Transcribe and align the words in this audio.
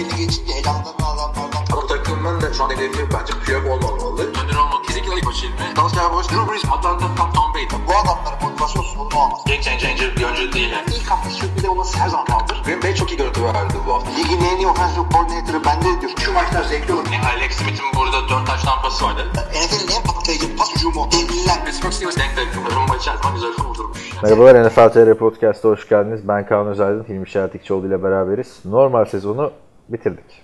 belli 0.00 0.16
geçince 0.16 0.52
elanlarını 0.52 1.06
alanlardan. 1.06 1.62
Ama 1.72 1.86
takımın 1.86 2.40
da 2.40 2.52
şu 2.52 2.64
an 2.64 2.70
hedefi 2.70 3.02
bence 3.14 3.32
Piyok 3.44 3.64
olmamalı. 3.66 4.22
Önder 4.22 4.56
olmak 4.56 4.84
kesinlikle 4.84 5.14
ilk 5.16 5.26
başı 5.26 5.46
ilmi. 5.46 5.76
Dalsya 5.76 6.12
Boş, 6.12 6.26
Drew 6.30 6.52
Brees, 6.52 6.64
Atlanta, 6.64 7.06
Tom, 7.16 7.32
Tom 7.32 7.54
Brady. 7.54 7.76
Bu 7.88 7.92
adamların 8.00 8.42
motivasyon 8.42 8.82
sorunu 8.82 9.16
olmaz. 9.22 9.40
Game 9.46 9.62
changer 9.62 10.16
bir 10.16 10.24
oyuncu 10.24 10.52
değil. 10.52 10.70
Yani. 10.72 10.86
İlk 10.96 11.10
hafta 11.10 11.30
sürpriz 11.30 11.64
olması 11.64 11.98
her 11.98 12.08
zaman 12.08 12.26
kaldır. 12.26 12.62
Green 12.64 12.82
Bay 12.82 12.94
çok 12.94 13.10
iyi 13.12 13.16
görüntü 13.16 13.44
verdi 13.44 13.74
bu 13.86 13.94
hafta. 13.94 14.10
Ligin 14.10 14.40
en 14.52 14.56
iyi 14.56 14.66
offensive 14.66 15.04
coordinator'ı 15.12 15.64
bende 15.64 16.00
diyor. 16.00 16.12
Şu 16.24 16.32
maçlar 16.32 16.64
zevkli 16.64 16.92
olur. 16.94 17.06
Yani 17.12 17.26
Alex 17.26 17.52
Smith'in 17.52 17.88
burada 17.96 18.28
4 18.28 18.46
taş 18.46 18.62
tampası 18.62 19.04
vardı. 19.04 19.22
NFL'in 19.34 19.90
en 19.96 20.02
patlayıcı 20.02 20.56
pas 20.56 20.74
hücumu. 20.74 21.08
Devliler. 21.12 21.64
Pittsburgh 21.64 21.92
Steelers 21.92 22.16
denk 22.16 22.36
denk. 22.36 22.48
Rumba 22.76 22.96
içerisinde 22.96 23.32
güzel 23.34 23.52
kurdurmuş. 23.52 24.22
Merhabalar 24.22 24.66
NFL 24.66 24.88
TR 24.92 25.14
Podcast'a 25.14 25.68
hoş 25.68 25.88
geldiniz. 25.88 26.28
Ben 26.28 26.46
Kaan 26.46 26.66
Özaydın, 26.66 27.04
Hilmi 27.08 27.28
Şertikçioğlu 27.28 27.86
ile 27.86 28.02
beraberiz. 28.02 28.58
Normal 28.64 29.04
sezonu 29.04 29.52
bitirdik. 29.92 30.42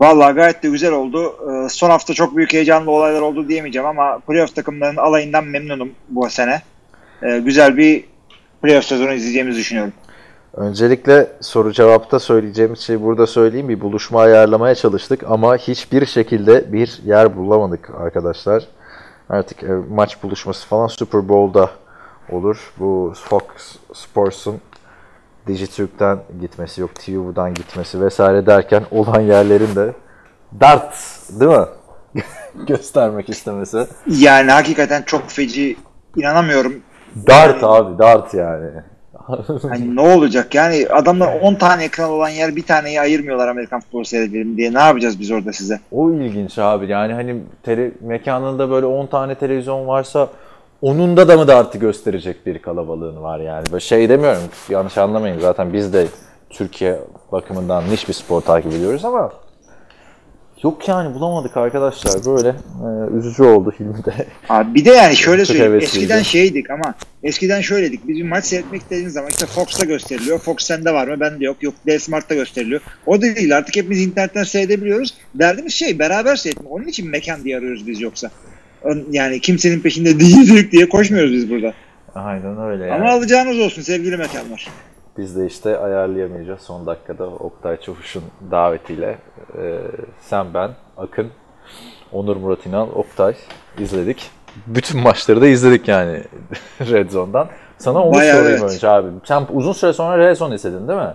Vallahi 0.00 0.34
gayet 0.34 0.62
de 0.62 0.68
güzel 0.68 0.92
oldu. 0.92 1.34
Ee, 1.50 1.68
son 1.68 1.90
hafta 1.90 2.14
çok 2.14 2.36
büyük 2.36 2.52
heyecanlı 2.52 2.90
olaylar 2.90 3.20
oldu 3.20 3.48
diyemeyeceğim 3.48 3.88
ama 3.88 4.18
playoff 4.18 4.54
takımlarının 4.54 5.00
alayından 5.00 5.44
memnunum 5.44 5.90
bu 6.08 6.30
sene. 6.30 6.62
Ee, 7.22 7.38
güzel 7.38 7.76
bir 7.76 8.04
playoff 8.62 8.84
sezonu 8.84 9.12
izleyeceğimizi 9.12 9.60
düşünüyorum. 9.60 9.92
Öncelikle 10.54 11.26
soru 11.40 11.72
cevapta 11.72 12.18
söyleyeceğimiz 12.18 12.80
şeyi 12.80 13.02
burada 13.02 13.26
söyleyeyim. 13.26 13.68
Bir 13.68 13.80
buluşma 13.80 14.20
ayarlamaya 14.20 14.74
çalıştık 14.74 15.24
ama 15.28 15.56
hiçbir 15.56 16.06
şekilde 16.06 16.72
bir 16.72 17.00
yer 17.04 17.36
bulamadık 17.36 17.90
arkadaşlar. 18.00 18.64
Artık 19.28 19.62
e, 19.62 19.72
maç 19.90 20.22
buluşması 20.22 20.66
falan 20.66 20.86
Super 20.86 21.28
Bowl'da 21.28 21.70
olur. 22.32 22.72
Bu 22.78 23.12
Fox 23.16 23.42
Sports'un 23.94 24.60
Dijitürk'ten 25.46 26.18
gitmesi 26.40 26.80
yok, 26.80 26.94
TV'den 26.94 27.54
gitmesi 27.54 28.00
vesaire 28.00 28.46
derken 28.46 28.82
olan 28.90 29.20
yerlerin 29.20 29.74
de 29.76 29.92
dart 30.60 30.94
değil 31.40 31.50
mi? 31.50 31.66
Göstermek 32.66 33.28
istemesi. 33.28 33.86
Yani 34.06 34.50
hakikaten 34.50 35.02
çok 35.02 35.30
feci 35.30 35.76
inanamıyorum. 36.16 36.74
Dart 37.26 37.64
abi, 37.64 37.98
dart 37.98 38.34
yani. 38.34 38.70
Hani 39.68 39.96
ne 39.96 40.00
olacak 40.00 40.54
yani 40.54 40.86
adamlar 40.90 41.40
10 41.40 41.54
tane 41.54 41.84
ekran 41.84 42.10
olan 42.10 42.28
yer 42.28 42.56
bir 42.56 42.62
taneyi 42.62 43.00
ayırmıyorlar 43.00 43.48
Amerikan 43.48 43.80
futbolu 43.80 44.04
seyredelim 44.04 44.56
diye. 44.56 44.74
Ne 44.74 44.78
yapacağız 44.78 45.20
biz 45.20 45.30
orada 45.30 45.52
size? 45.52 45.80
O 45.92 46.12
ilginç 46.12 46.58
abi. 46.58 46.88
Yani 46.88 47.12
hani 47.12 47.36
tele, 47.62 47.90
mekanında 48.00 48.70
böyle 48.70 48.86
10 48.86 49.06
tane 49.06 49.34
televizyon 49.34 49.86
varsa 49.86 50.28
onunda 50.86 51.28
da 51.28 51.36
mı 51.36 51.48
dartı 51.48 51.78
gösterecek 51.78 52.46
bir 52.46 52.58
kalabalığın 52.58 53.22
var 53.22 53.40
yani. 53.40 53.66
Böyle 53.72 53.80
şey 53.80 54.08
demiyorum 54.08 54.42
yanlış 54.68 54.98
anlamayın 54.98 55.40
zaten 55.40 55.72
biz 55.72 55.92
de 55.92 56.06
Türkiye 56.50 56.98
bakımından 57.32 57.90
niş 57.90 58.08
bir 58.08 58.12
spor 58.12 58.40
takip 58.40 58.72
ediyoruz 58.72 59.04
ama 59.04 59.32
yok 60.62 60.88
yani 60.88 61.14
bulamadık 61.14 61.56
arkadaşlar 61.56 62.14
böyle 62.26 62.48
e, 62.48 63.18
üzücü 63.18 63.42
oldu 63.42 63.74
filmde. 63.78 64.26
Abi 64.48 64.74
bir 64.74 64.84
de 64.84 64.90
yani 64.90 65.16
şöyle 65.16 65.44
söyleyeyim. 65.44 65.74
Eskiden 65.74 66.22
şeydik 66.22 66.70
ama 66.70 66.94
eskiden 67.22 67.60
şöyledik. 67.60 68.08
Biz 68.08 68.16
bir 68.16 68.28
maç 68.28 68.44
seyretmek 68.44 68.82
istediğimiz 68.82 69.12
zaman 69.12 69.30
işte 69.30 69.46
Fox'ta 69.46 69.84
gösteriliyor. 69.84 70.38
Fox 70.38 70.56
sende 70.58 70.94
var 70.94 71.08
mı? 71.08 71.20
Bende 71.20 71.44
yok. 71.44 71.62
Yok 71.62 71.74
Dev 71.86 71.98
Smart'ta 71.98 72.34
gösteriliyor. 72.34 72.80
O 73.06 73.16
da 73.16 73.36
değil. 73.36 73.56
Artık 73.56 73.76
hepimiz 73.76 74.00
internetten 74.00 74.44
seyredebiliyoruz. 74.44 75.14
Derdimiz 75.34 75.72
şey 75.72 75.98
beraber 75.98 76.36
seyretmek. 76.36 76.72
Onun 76.72 76.86
için 76.86 77.10
mekan 77.10 77.44
diye 77.44 77.56
arıyoruz 77.56 77.86
biz 77.86 78.00
yoksa. 78.00 78.30
Yani 79.10 79.40
kimsenin 79.40 79.80
peşinde 79.80 80.20
değildik 80.20 80.72
diye 80.72 80.88
koşmuyoruz 80.88 81.32
biz 81.32 81.50
burada. 81.50 81.72
Aynen 82.14 82.60
öyle 82.60 82.86
yani. 82.86 83.02
Ama 83.02 83.12
alacağınız 83.12 83.58
olsun 83.58 83.82
sevgili 83.82 84.16
mekanlar. 84.16 84.68
Biz 85.18 85.36
de 85.36 85.46
işte 85.46 85.78
ayarlayamayacağız 85.78 86.60
son 86.60 86.86
dakikada 86.86 87.26
Oktay 87.26 87.80
Çavuş'un 87.80 88.22
davetiyle 88.50 89.18
e, 89.58 89.78
sen 90.20 90.54
ben, 90.54 90.70
Akın, 90.96 91.30
Onur 92.12 92.36
Murat 92.36 92.66
İnal, 92.66 92.88
Oktay 92.94 93.34
izledik. 93.78 94.30
Bütün 94.66 95.00
maçları 95.00 95.40
da 95.40 95.46
izledik 95.46 95.88
yani 95.88 96.22
Red 96.80 97.10
Zone'dan. 97.10 97.48
Sana 97.78 98.04
onu 98.04 98.14
Bayağı 98.14 98.38
sorayım 98.38 98.60
evet. 98.62 98.74
önce 98.74 98.88
abi. 98.88 99.08
Sen 99.24 99.46
uzun 99.52 99.72
süre 99.72 99.92
sonra 99.92 100.18
Red 100.18 100.36
Zone 100.36 100.54
izledin 100.54 100.88
değil 100.88 100.98
mi? 100.98 101.14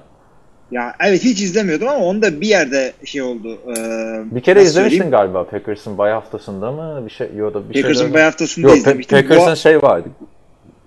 Ya 0.72 0.96
evet 1.06 1.24
hiç 1.24 1.42
izlemiyordum 1.42 1.88
ama 1.88 2.06
onda 2.06 2.42
bir 2.42 2.48
yerde 2.48 2.94
şey 3.06 3.22
oldu. 3.22 3.60
Ee, 3.68 4.36
Bir 4.36 4.42
kere 4.42 4.62
izlemiştin 4.64 4.82
söyleyeyim? 4.98 5.12
galiba 5.12 5.44
Packers'ın 5.50 5.98
bay 5.98 6.12
haftasında 6.12 6.72
mı? 6.72 7.02
Bir 7.06 7.12
şey 7.12 7.28
yo 7.36 7.54
da 7.54 7.70
bir 7.70 7.74
Packers'ın 7.74 7.94
şeyler- 7.94 8.14
bay 8.14 8.22
haftasında 8.24 8.68
Yok, 8.68 8.78
izlemiştim. 8.78 9.18
Packers'ın 9.18 9.52
Bu- 9.52 9.56
şey 9.56 9.82
vardı. 9.82 10.08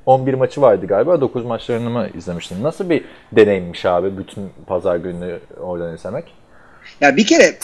11 0.07 0.35
maçı 0.35 0.61
vardı 0.61 0.87
galiba. 0.87 1.21
9 1.21 1.45
maçlarını 1.45 1.91
mı 1.91 2.09
izlemiştin? 2.19 2.63
Nasıl 2.63 2.91
bir 2.91 3.05
deneyimmiş 3.33 3.85
abi 3.87 4.19
bütün 4.19 4.51
pazar 4.67 4.97
günü 4.97 5.39
oradan 5.61 5.95
izlemek? 5.95 6.25
Ya 7.01 7.17
bir 7.17 7.27
kere 7.27 7.43
e, 7.45 7.57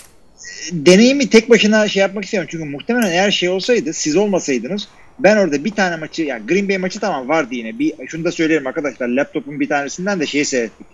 deneyimi 0.73 1.31
tek 1.31 1.51
başına 1.51 1.89
şey 1.89 2.01
yapmak 2.01 2.25
istemiyorum. 2.25 2.49
Çünkü 2.53 2.65
muhtemelen 2.71 3.11
eğer 3.11 3.31
şey 3.31 3.49
olsaydı 3.49 3.93
siz 3.93 4.17
olmasaydınız 4.17 4.89
ben 5.19 5.37
orada 5.37 5.65
bir 5.65 5.71
tane 5.71 5.97
maçı 5.97 6.23
yani 6.23 6.47
Green 6.47 6.69
Bay 6.69 6.79
maçı 6.79 7.01
tamam 7.01 7.29
vardı 7.29 7.49
yine. 7.55 7.79
Bir, 7.79 7.93
şunu 8.07 8.25
da 8.25 8.33
söyleyelim 8.33 8.67
arkadaşlar 8.67 9.09
laptopun 9.09 9.61
bir 9.61 9.69
tanesinden 9.69 10.21
de 10.21 10.27
şeyi 10.27 10.45
seyrettik. 10.45 10.87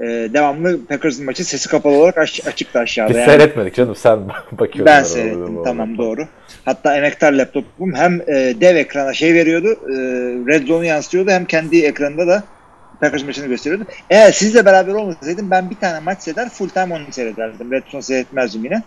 Ee, 0.00 0.04
devamlı 0.04 0.86
Packers'ın 0.86 1.24
maçı 1.24 1.44
sesi 1.44 1.68
kapalı 1.68 1.94
olarak 1.94 2.18
aç, 2.18 2.46
açıktı 2.46 2.78
aşağıda. 2.78 3.10
Biz 3.10 3.16
Yani 3.16 3.26
seyretmedik 3.26 3.74
canım 3.74 3.96
sen 3.96 4.28
bakıyordun. 4.52 4.86
ben 4.86 5.02
seyrettim 5.02 5.64
tamam 5.64 5.98
doğru. 5.98 6.26
Hatta 6.64 6.96
emektar 6.96 7.32
laptopum 7.32 7.94
hem 7.94 8.20
e, 8.20 8.54
dev 8.60 8.76
ekrana 8.76 9.12
şey 9.14 9.34
veriyordu 9.34 9.68
e, 9.68 9.92
Red 10.52 10.66
Zone'u 10.66 10.84
yansıtıyordu 10.84 11.30
hem 11.30 11.44
kendi 11.44 11.84
ekranında 11.84 12.26
da 12.26 12.42
Packers 13.00 13.24
maçını 13.24 13.46
gösteriyordu. 13.46 13.84
Eğer 14.10 14.32
sizle 14.32 14.64
beraber 14.64 14.92
olmasaydım 14.92 15.50
ben 15.50 15.70
bir 15.70 15.76
tane 15.76 16.00
maç 16.00 16.22
seyreder 16.22 16.48
full 16.48 16.68
time 16.68 16.94
onu 16.94 17.02
seyrederdim. 17.10 17.72
Red 17.72 17.82
Zone 17.90 18.02
seyretmezdim 18.02 18.64
yine. 18.64 18.82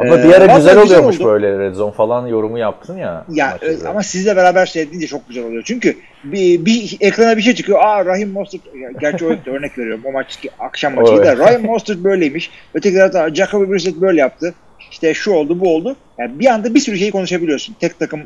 Ama 0.00 0.18
Ee, 0.18 0.24
bir 0.24 0.32
ara 0.34 0.44
vallahi 0.48 0.56
güzel 0.56 0.82
oluyormuş 0.82 1.16
oldu. 1.20 1.28
böyle 1.28 1.58
Red 1.58 1.74
Zone 1.74 1.92
falan 1.92 2.26
yorumu 2.26 2.58
yaptın 2.58 2.96
ya. 2.98 3.24
Ya 3.28 3.58
e, 3.62 3.88
ama 3.88 4.02
sizle 4.02 4.36
beraber 4.36 4.66
seyredince 4.66 5.06
çok 5.06 5.28
güzel 5.28 5.44
oluyor. 5.46 5.62
Çünkü 5.66 5.96
bir, 6.24 6.64
bir 6.64 6.96
ekrana 7.00 7.36
bir 7.36 7.42
şey 7.42 7.54
çıkıyor. 7.54 7.78
Aa 7.82 8.04
Rahim 8.04 8.30
Mostert 8.30 8.60
gerçi 9.00 9.26
o 9.26 9.28
örnek 9.50 9.78
veriyorum. 9.78 10.02
O 10.04 10.12
maç 10.12 10.38
akşam 10.58 10.94
maçıydı. 10.94 11.24
da. 11.24 11.36
Rahim 11.36 11.66
Mostert 11.66 11.98
böyleymiş. 11.98 12.50
Öteki 12.74 12.96
tarafta 12.96 13.34
Jacoby 13.34 13.72
Brissett 13.72 13.96
böyle 13.96 14.20
yaptı. 14.20 14.54
İşte 14.90 15.14
şu 15.14 15.32
oldu 15.32 15.60
bu 15.60 15.74
oldu. 15.74 15.96
Yani 16.18 16.38
bir 16.38 16.46
anda 16.46 16.74
bir 16.74 16.80
sürü 16.80 16.96
şey 16.96 17.10
konuşabiliyorsun. 17.10 17.76
Tek 17.80 17.98
takım 17.98 18.20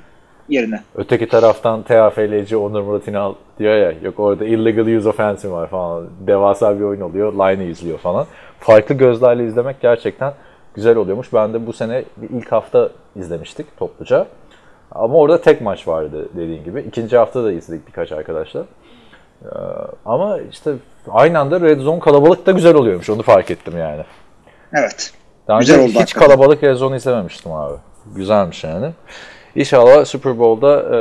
yerine. 0.48 0.80
Öteki 0.94 1.28
taraftan 1.28 1.82
TFL'ci 1.82 2.56
Onur 2.56 2.82
Murat 2.82 3.08
İnal 3.08 3.34
diyor 3.58 3.74
ya 3.76 3.92
yok 4.02 4.20
orada 4.20 4.44
illegal 4.44 4.86
use 4.86 5.08
offensive 5.08 5.52
var 5.52 5.68
falan. 5.68 6.06
Devasa 6.26 6.78
bir 6.78 6.84
oyun 6.84 7.00
oluyor. 7.00 7.32
Line'ı 7.32 7.64
izliyor 7.70 7.98
falan. 7.98 8.26
Farklı 8.60 8.94
gözlerle 8.94 9.46
izlemek 9.46 9.80
gerçekten 9.80 10.32
güzel 10.74 10.96
oluyormuş. 10.96 11.32
Ben 11.32 11.54
de 11.54 11.66
bu 11.66 11.72
sene 11.72 12.04
bir 12.16 12.30
ilk 12.30 12.52
hafta 12.52 12.88
izlemiştik 13.16 13.76
topluca. 13.76 14.26
Ama 14.92 15.14
orada 15.14 15.40
tek 15.40 15.60
maç 15.60 15.88
vardı 15.88 16.28
dediğin 16.36 16.64
gibi. 16.64 16.80
İkinci 16.80 17.16
hafta 17.16 17.44
da 17.44 17.52
izledik 17.52 17.86
birkaç 17.86 18.12
arkadaşlar. 18.12 18.62
Ee, 19.44 19.48
ama 20.04 20.38
işte 20.38 20.72
aynı 21.08 21.38
anda 21.38 21.60
Red 21.60 21.80
Zone 21.80 22.00
kalabalık 22.00 22.46
da 22.46 22.52
güzel 22.52 22.74
oluyormuş. 22.74 23.10
Onu 23.10 23.22
fark 23.22 23.50
ettim 23.50 23.78
yani. 23.78 24.04
Evet. 24.72 25.12
Daha 25.48 25.58
Güzel 25.58 25.78
oldu 25.80 25.88
hiç 25.88 25.96
hakikaten. 26.00 26.28
kalabalık 26.28 26.62
Red 26.64 26.74
Zone 26.76 26.96
izlememiştim 26.96 27.52
abi. 27.52 27.74
Güzelmiş 28.16 28.64
yani. 28.64 28.90
İnşallah 29.54 30.04
Super 30.04 30.38
Bowl'da 30.38 30.80
e, 30.82 30.98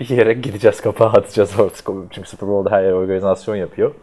bir 0.00 0.08
yere 0.08 0.32
gideceğiz, 0.32 0.80
kapağı 0.80 1.08
atacağız 1.08 1.60
artık. 1.60 1.86
Çünkü 2.10 2.28
Super 2.28 2.48
Bowl'da 2.48 2.70
her 2.76 2.82
yer 2.82 2.92
organizasyon 2.92 3.56
yapıyor. 3.56 3.94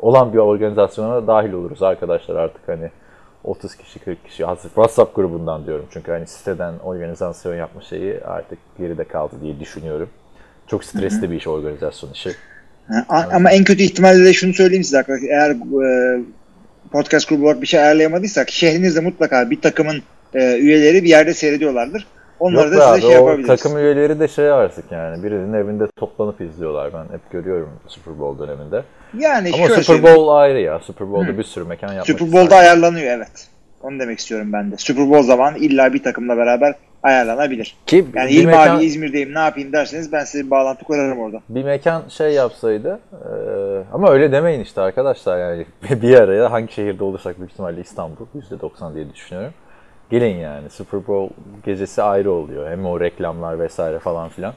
Olan 0.00 0.32
bir 0.32 0.38
organizasyona 0.38 1.26
dahil 1.26 1.52
oluruz 1.52 1.82
arkadaşlar 1.82 2.36
artık 2.36 2.68
hani 2.68 2.90
30 3.46 3.74
kişi 3.76 3.98
40 3.98 4.24
kişi 4.24 4.44
WhatsApp 4.74 5.16
grubundan 5.16 5.66
diyorum 5.66 5.84
çünkü 5.92 6.10
hani 6.12 6.26
siteden 6.26 6.74
organizasyon 6.84 7.54
yapma 7.54 7.80
şeyi 7.82 8.20
artık 8.24 8.58
geride 8.78 9.04
kaldı 9.04 9.34
diye 9.42 9.60
düşünüyorum. 9.60 10.08
Çok 10.66 10.84
stresli 10.84 11.30
bir 11.30 11.36
iş 11.36 11.46
organizasyon 11.46 12.12
işi. 12.12 12.30
Ha, 12.88 13.04
a- 13.08 13.34
Ama 13.36 13.50
en 13.50 13.64
kötü 13.64 13.82
ihtimalle 13.82 14.24
de 14.24 14.32
şunu 14.32 14.52
söyleyeyim 14.54 14.84
size 14.84 14.98
arkadaşlar. 14.98 15.28
Eğer 15.28 15.50
e, 15.50 16.20
podcast 16.92 17.28
grubu 17.28 17.44
olarak 17.44 17.62
bir 17.62 17.66
şey 17.66 17.80
ayarlayamadıysak 17.80 18.50
şehrinizde 18.50 19.00
mutlaka 19.00 19.50
bir 19.50 19.60
takımın 19.60 20.02
e, 20.34 20.58
üyeleri 20.58 21.02
bir 21.04 21.08
yerde 21.08 21.34
seyrediyorlardır. 21.34 22.06
Onları 22.40 22.68
Yok 22.74 22.76
da 22.80 22.80
size 22.80 22.92
abi 22.92 23.00
şey 23.00 23.10
yapabiliriz. 23.10 23.46
takım 23.46 23.78
üyeleri 23.78 24.20
de 24.20 24.28
şey 24.28 24.50
artık 24.50 24.92
yani 24.92 25.22
birinin 25.22 25.52
evinde 25.52 25.86
toplanıp 25.96 26.40
izliyorlar 26.40 26.92
ben 26.94 27.14
hep 27.14 27.30
görüyorum 27.30 27.70
Super 27.88 28.18
Bowl 28.18 28.42
döneminde. 28.42 28.82
Yani 29.14 29.50
Ama 29.54 29.56
şöyle 29.56 29.82
Super 29.82 29.82
söyleyeyim. 29.82 30.16
Bowl 30.16 30.28
ayrı 30.28 30.60
ya. 30.60 30.78
Super 30.78 31.12
Bowl'da 31.12 31.38
bir 31.38 31.44
sürü 31.44 31.64
mekan 31.64 31.88
yapmak 31.88 32.06
Super. 32.06 32.32
Bowl'da 32.32 32.56
ayarlanıyor 32.56 33.06
evet. 33.06 33.48
Onu 33.82 34.00
demek 34.00 34.18
istiyorum 34.18 34.52
ben 34.52 34.72
de. 34.72 34.76
Super 34.76 35.10
Bowl 35.10 35.26
zamanı 35.26 35.58
illa 35.58 35.92
bir 35.92 36.02
takımla 36.02 36.36
beraber 36.36 36.74
ayarlanabilir. 37.02 37.76
Ki 37.86 38.04
Yani 38.14 38.30
bir, 38.30 38.34
Hilmi 38.34 38.46
mekan, 38.46 38.76
abi 38.76 38.84
İzmir'deyim 38.84 39.34
ne 39.34 39.38
yapayım 39.38 39.72
derseniz 39.72 40.12
ben 40.12 40.24
size 40.24 40.44
bir 40.44 40.50
bağlantı 40.50 40.84
kurarım 40.84 41.18
orada. 41.18 41.40
bir 41.48 41.64
mekan 41.64 42.02
şey 42.08 42.32
yapsaydı 42.32 43.00
e, 43.12 43.30
ama 43.92 44.10
öyle 44.10 44.32
demeyin 44.32 44.60
işte 44.60 44.80
arkadaşlar 44.80 45.38
yani 45.38 45.66
bir 46.02 46.14
araya 46.14 46.52
hangi 46.52 46.72
şehirde 46.72 47.04
olursak 47.04 47.38
büyük 47.38 47.52
ihtimalle 47.52 47.80
İstanbul 47.80 48.26
%90 48.50 48.94
diye 48.94 49.14
düşünüyorum. 49.14 49.52
Gelin 50.10 50.36
yani 50.36 50.70
Super 50.70 51.06
Bowl 51.06 51.34
gecesi 51.64 52.02
ayrı 52.02 52.32
oluyor. 52.32 52.70
Hem 52.70 52.86
o 52.86 53.00
reklamlar 53.00 53.58
vesaire 53.58 53.98
falan 53.98 54.28
filan. 54.28 54.54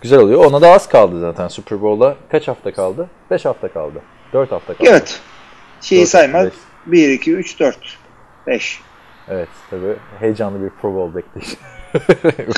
Güzel 0.00 0.18
oluyor. 0.18 0.44
Ona 0.44 0.60
da 0.60 0.70
az 0.70 0.88
kaldı 0.88 1.20
zaten 1.20 1.48
Super 1.48 1.82
Bowl'a. 1.82 2.16
Kaç 2.30 2.48
hafta 2.48 2.72
kaldı? 2.72 3.08
5 3.30 3.44
hafta 3.44 3.68
kaldı. 3.72 4.02
4 4.32 4.52
hafta 4.52 4.74
kaldı. 4.74 4.88
Evet. 4.90 5.20
Şeyi 5.80 6.00
Dört, 6.00 6.08
sayma. 6.08 6.44
beş. 6.44 6.52
1, 6.86 7.08
2, 7.08 7.32
3, 7.32 7.60
4, 7.60 7.78
5. 8.46 8.80
Evet 9.28 9.48
tabii 9.70 9.96
heyecanlı 10.20 10.62
bir 10.62 10.70
Pro 10.70 10.94
Bowl 10.94 11.16
bekleyişi. 11.16 11.56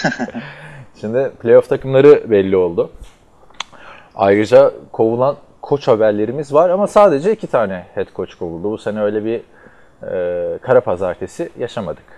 Şimdi 1.00 1.30
playoff 1.42 1.68
takımları 1.68 2.30
belli 2.30 2.56
oldu. 2.56 2.90
Ayrıca 4.14 4.72
kovulan 4.92 5.36
koç 5.62 5.88
haberlerimiz 5.88 6.54
var 6.54 6.70
ama 6.70 6.86
sadece 6.86 7.32
iki 7.32 7.46
tane 7.46 7.86
head 7.94 8.06
coach 8.16 8.34
kovuldu. 8.34 8.70
Bu 8.70 8.78
sene 8.78 9.02
öyle 9.02 9.24
bir 9.24 9.40
e, 10.02 10.58
kara 10.58 10.80
pazartesi 10.80 11.50
yaşamadık. 11.58 12.17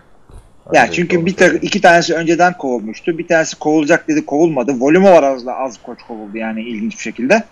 Yani 0.72 0.92
çünkü 0.92 1.26
bir 1.26 1.36
tak, 1.36 1.64
iki 1.64 1.80
tanesi 1.80 2.14
önceden 2.14 2.52
kovulmuştu. 2.58 3.18
Bir 3.18 3.28
tanesi 3.28 3.58
kovulacak 3.58 4.08
dedi 4.08 4.26
kovulmadı. 4.26 4.72
Volümü 4.80 5.10
var 5.10 5.22
az 5.22 5.46
da 5.46 5.56
az 5.56 5.82
koç 5.82 5.98
kovuldu 6.08 6.38
yani 6.38 6.62
ilginç 6.62 6.96
bir 6.96 7.02
şekilde. 7.02 7.44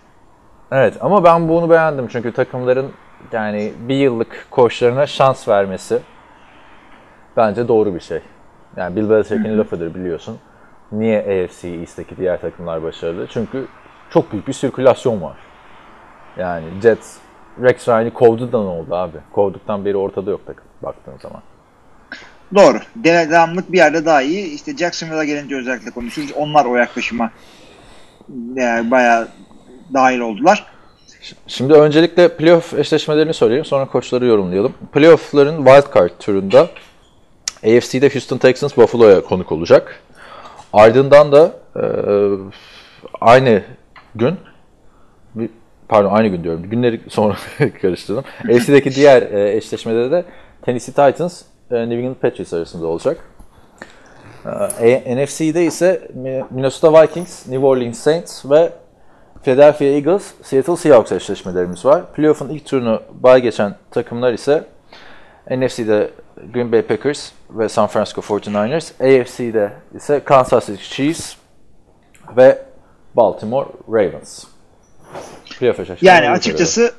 Evet 0.71 0.93
ama 1.01 1.23
ben 1.23 1.49
bunu 1.49 1.69
beğendim 1.69 2.07
çünkü 2.07 2.33
takımların 2.33 2.91
yani 3.31 3.73
bir 3.87 3.95
yıllık 3.95 4.47
koçlarına 4.51 5.07
şans 5.07 5.47
vermesi 5.47 5.99
bence 7.37 7.67
doğru 7.67 7.95
bir 7.95 7.99
şey. 7.99 8.21
Yani 8.77 8.95
Bill 8.95 9.09
Belichick'in 9.09 9.57
lafıdır 9.57 9.95
biliyorsun. 9.95 10.37
Niye 10.91 11.19
AFC 11.19 11.67
East'teki 11.67 12.17
diğer 12.17 12.41
takımlar 12.41 12.83
başarılı? 12.83 13.27
Çünkü 13.27 13.67
çok 14.09 14.31
büyük 14.31 14.47
bir 14.47 14.53
sirkülasyon 14.53 15.21
var. 15.21 15.37
Yani 16.37 16.65
Jets, 16.83 17.17
Rex 17.61 17.87
Ryan'i 17.87 18.13
kovdu 18.13 18.51
da 18.51 18.61
ne 18.61 18.69
oldu 18.69 18.95
abi? 18.95 19.17
Kovduktan 19.31 19.85
beri 19.85 19.97
ortada 19.97 20.31
yok 20.31 20.41
takım 20.45 20.65
baktığın 20.83 21.17
zaman. 21.17 21.41
Doğru. 22.55 22.79
De- 22.95 23.27
Devamlık 23.31 23.71
bir 23.71 23.77
yerde 23.77 24.05
daha 24.05 24.21
iyi. 24.21 24.53
İşte 24.53 24.77
Jacksonville'a 24.77 25.23
gelince 25.23 25.55
özellikle 25.55 25.91
konuşuruz. 25.91 26.31
Onlar 26.35 26.65
o 26.65 26.75
yaklaşıma 26.75 27.31
yani 28.55 28.91
bayağı 28.91 29.27
dahil 29.93 30.19
oldular. 30.19 30.65
Şimdi 31.47 31.73
öncelikle 31.73 32.37
playoff 32.37 32.73
eşleşmelerini 32.73 33.33
söyleyeyim 33.33 33.65
sonra 33.65 33.85
koçları 33.85 34.25
yorumlayalım. 34.25 34.73
Playoff'ların 34.93 35.65
wildcard 35.65 36.11
turunda 36.19 36.67
AFC'de 37.63 38.09
Houston 38.13 38.37
Texans 38.37 38.77
Buffalo'ya 38.77 39.21
konuk 39.21 39.51
olacak. 39.51 39.99
Ardından 40.73 41.31
da 41.31 41.51
e, 41.75 41.83
aynı 43.21 43.63
gün 44.15 44.35
pardon 45.87 46.09
aynı 46.11 46.27
gün 46.27 46.43
diyorum. 46.43 46.69
Günleri 46.69 47.01
sonra 47.09 47.35
karıştırdım. 47.81 48.23
AFC'deki 48.55 48.95
diğer 48.95 49.21
e, 49.21 49.57
eşleşmede 49.57 50.11
de 50.11 50.25
Tennessee 50.61 51.11
Titans 51.11 51.41
e, 51.41 51.45
New 51.71 51.95
England 51.99 52.15
Patriots 52.15 52.53
arasında 52.53 52.87
olacak. 52.87 53.17
E, 54.81 55.15
NFC'de 55.23 55.65
ise 55.65 56.07
Mi- 56.13 56.45
Minnesota 56.49 57.01
Vikings, 57.01 57.47
New 57.47 57.65
Orleans 57.67 57.97
Saints 57.99 58.45
ve 58.45 58.69
Philadelphia 59.43 59.85
Eagles, 59.85 60.33
Seattle 60.43 60.75
Seahawks 60.75 61.11
eşleşmelerimiz 61.11 61.85
var. 61.85 62.13
Playoff'un 62.13 62.49
ilk 62.49 62.65
turunu 62.65 63.01
bay 63.11 63.41
geçen 63.41 63.75
takımlar 63.91 64.33
ise 64.33 64.63
NFC'de 65.51 66.11
Green 66.53 66.71
Bay 66.71 66.81
Packers 66.81 67.31
ve 67.49 67.69
San 67.69 67.87
Francisco 67.87 68.21
49ers, 68.21 68.91
AFC'de 69.21 69.71
ise 69.95 70.19
Kansas 70.23 70.65
City 70.65 70.83
Chiefs 70.83 71.35
ve 72.37 72.57
Baltimore 73.15 73.67
Ravens. 73.89 74.43
Playoff 75.59 75.79
eşleşmeleri. 75.79 76.15
Yani 76.15 76.29
açıkçası 76.29 76.93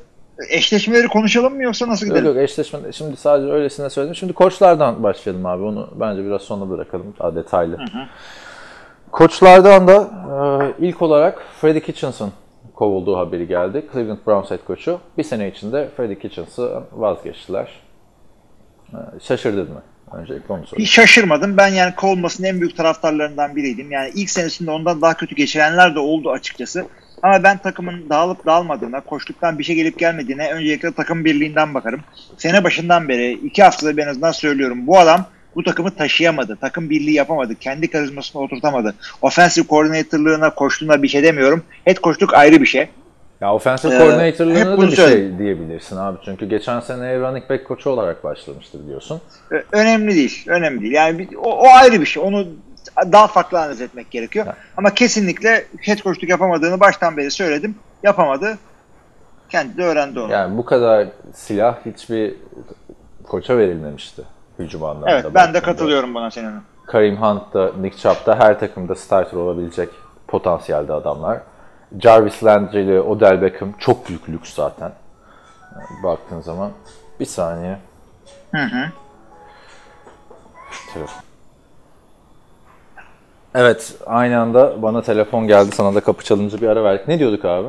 eşleşmeleri 0.48 1.08
konuşalım 1.08 1.54
mı 1.54 1.62
yoksa 1.62 1.88
nasıl 1.88 2.06
Yok 2.06 2.16
gidelim? 2.16 2.34
yok 2.34 2.42
eşleşme, 2.44 2.92
şimdi 2.92 3.16
sadece 3.16 3.52
öylesine 3.52 3.90
söyledim. 3.90 4.14
Şimdi 4.14 4.32
koçlardan 4.32 5.02
başlayalım 5.02 5.46
abi. 5.46 5.62
Onu 5.62 5.88
bence 6.00 6.25
biraz 6.25 6.42
sonra 6.42 6.70
bırakalım 6.70 7.14
daha 7.19 7.34
detaylı. 7.34 7.78
Koçlardan 9.12 9.88
da 9.88 10.10
e, 10.81 10.87
ilk 10.87 11.02
olarak 11.02 11.42
Freddie 11.60 11.81
Kitchens'ın 11.81 12.32
kovulduğu 12.75 13.16
haberi 13.16 13.46
geldi. 13.46 13.87
Cleveland 13.92 14.19
Browns 14.26 14.50
head 14.50 14.64
koçu. 14.66 14.98
Bir 15.19 15.22
sene 15.22 15.48
içinde 15.48 15.88
Freddie 15.96 16.19
Kitchens'ı 16.19 16.82
vazgeçtiler. 16.92 17.69
E, 18.92 18.98
şaşırdın 19.20 19.72
mı? 19.72 19.82
Öncelikle 20.12 20.54
onu 20.54 20.66
sorayım. 20.66 20.84
Hiç 20.84 20.90
şaşırmadım. 20.90 21.56
Ben 21.56 21.69
yani 21.69 21.94
kovulmasının 21.94 22.46
en 22.48 22.60
büyük 22.60 22.76
taraftarlarından 22.76 23.56
biriydim. 23.56 23.92
Yani 23.92 24.10
ilk 24.14 24.31
senesinde 24.31 24.70
ondan 24.70 25.02
daha 25.02 25.14
kötü 25.14 25.34
geçirenler 25.34 25.94
de 25.94 25.98
oldu 25.98 26.31
açıkçası. 26.31 26.87
Ama 27.22 27.43
ben 27.43 27.58
takımın 27.58 28.08
dağılıp 28.11 28.46
dağılmadığına, 28.46 29.00
koştuktan 29.00 29.58
bir 29.58 29.64
şey 29.64 29.76
gelip 29.76 29.99
gelmediğine 29.99 30.50
öncelikle 30.52 30.93
takım 30.93 31.25
birliğinden 31.25 31.75
bakarım. 31.75 32.00
Sene 32.38 32.64
başından 32.64 33.08
beri 33.08 33.32
iki 33.32 33.62
haftada 33.62 33.96
ben 33.96 34.02
en 34.02 34.08
azından 34.11 34.32
söylüyorum. 34.32 34.87
Bu 34.87 34.99
adam 34.99 35.26
bu 35.56 35.62
takımı 35.64 35.90
taşıyamadı. 35.90 36.56
Takım 36.61 36.90
birliği 36.90 37.14
yapamadı. 37.14 37.55
Kendi 37.55 37.90
karizmasını 37.90 38.43
oturtamadı. 38.43 38.94
Offensive 39.22 39.67
coordinator'lığına, 39.67 40.55
koştuğuna 40.55 41.02
bir 41.02 41.08
şey 41.08 41.22
demiyorum. 41.22 41.62
Head 41.84 41.96
coachluk 42.02 42.34
ayrı 42.34 42.61
bir 42.61 42.67
şey. 42.67 42.88
Ya 43.40 43.55
offensive 43.55 43.94
Ee, 43.94 43.99
coordinator'lığına 43.99 44.78
da 44.78 44.82
bir 44.82 44.96
söyledim. 44.96 45.28
şey 45.31 45.38
diyebilirsin 45.38 45.96
abi. 45.96 46.19
Çünkü 46.25 46.49
geçen 46.49 46.81
sene 46.81 47.19
running 47.20 47.50
back 47.50 47.64
koçu 47.66 47.90
olarak 47.90 48.25
başlamıştı 48.25 48.84
biliyorsun. 48.84 49.20
Önemli 49.73 50.14
değil. 50.14 50.44
Önemli 50.46 50.81
değil. 50.81 50.93
Yani 50.93 51.28
o, 51.37 51.50
o 51.56 51.66
ayrı 51.69 52.00
bir 52.00 52.06
şey. 52.06 52.23
Onu 52.23 52.46
daha 53.12 53.26
farklı 53.26 53.58
analiz 53.58 53.80
etmek 53.80 54.10
gerekiyor. 54.10 54.46
Ha. 54.46 54.54
Ama 54.76 54.94
kesinlikle 54.94 55.66
head 55.80 55.98
coachluk 55.98 56.28
yapamadığını 56.28 56.80
baştan 56.80 57.16
beri 57.16 57.30
söyledim. 57.30 57.74
Yapamadı. 58.02 58.58
Kendi 59.48 59.76
de 59.76 59.84
öğrendi 59.84 60.20
onu. 60.20 60.32
Yani 60.32 60.58
bu 60.58 60.64
kadar 60.64 61.08
silah 61.34 61.76
hiçbir 61.86 62.34
koça 63.24 63.58
verilmemişti 63.58 64.22
hücum 64.58 64.84
anlamında. 64.84 65.10
evet 65.10 65.24
ben 65.24 65.32
de 65.32 65.36
baktığında. 65.36 65.60
katılıyorum 65.60 66.14
buna 66.14 66.30
senin. 66.30 66.52
Kareem 66.86 67.16
Hunt 67.16 67.54
da 67.54 67.72
Nick 67.80 67.96
Chubb 67.96 68.26
da 68.26 68.38
her 68.38 68.60
takımda 68.60 68.94
starter 68.94 69.36
olabilecek 69.36 69.88
potansiyelde 70.28 70.92
adamlar. 70.92 71.40
Jarvis 71.98 72.44
Landry 72.44 72.82
ile 72.82 73.00
Odell 73.00 73.42
Beckham 73.42 73.72
çok 73.78 74.08
büyük 74.08 74.28
lüks 74.28 74.54
zaten. 74.54 74.92
Yani 75.74 76.02
baktığın 76.02 76.40
zaman 76.40 76.70
bir 77.20 77.24
saniye. 77.26 77.78
Hı 78.54 78.62
hı. 78.62 78.92
Telefon. 80.94 81.29
Evet, 83.55 83.94
aynı 84.06 84.41
anda 84.41 84.82
bana 84.82 85.02
telefon 85.02 85.47
geldi. 85.47 85.70
Sana 85.75 85.94
da 85.94 86.00
kapı 86.00 86.25
çalınca 86.25 86.61
bir 86.61 86.69
ara 86.69 86.85
verdik. 86.85 87.08
Ne 87.08 87.19
diyorduk 87.19 87.44
abi? 87.44 87.69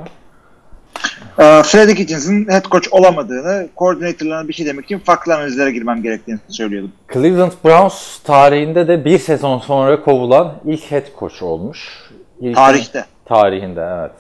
Ee, 1.40 1.64
Freddie 1.64 1.96
Kitchens'ın 1.96 2.48
head 2.50 2.66
coach 2.66 2.88
olamadığını, 2.92 3.70
koordinatörlerine 3.76 4.48
bir 4.48 4.54
şey 4.54 4.66
demek 4.66 4.86
için 4.86 5.00
farklı 5.00 5.36
analizlere 5.36 5.72
girmem 5.72 6.04
gerektiğini 6.04 6.40
söylüyordum. 6.48 6.92
Cleveland 7.14 7.52
Browns 7.66 8.20
tarihinde 8.20 8.88
de 8.88 9.06
bir 9.06 9.18
sezon 9.20 9.60
sonra 9.60 10.02
kovulan 10.02 10.54
ilk 10.66 10.92
head 10.92 11.06
coach 11.20 11.44
olmuş. 11.44 12.10
İlk 12.42 12.56
Tarihte. 12.56 13.06
Tarihinde 13.26 13.82
evet. 14.00 14.12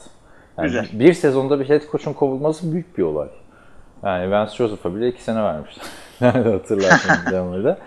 Yani 0.57 0.65
Güzel. 0.65 0.87
Bir 0.93 1.13
sezonda 1.13 1.59
bir 1.59 1.69
head 1.69 1.81
coach'un 1.91 2.13
kovulması 2.13 2.71
büyük 2.71 2.97
bir 2.97 3.03
olay. 3.03 3.27
Yani 4.03 4.31
Vance 4.31 4.51
Joseph'a 4.55 4.95
bile 4.95 5.07
iki 5.07 5.23
sene 5.23 5.43
vermişler. 5.43 5.85
Nerede 6.21 6.51
hatırlarsın 6.51 7.11
Denver'da. 7.31 7.77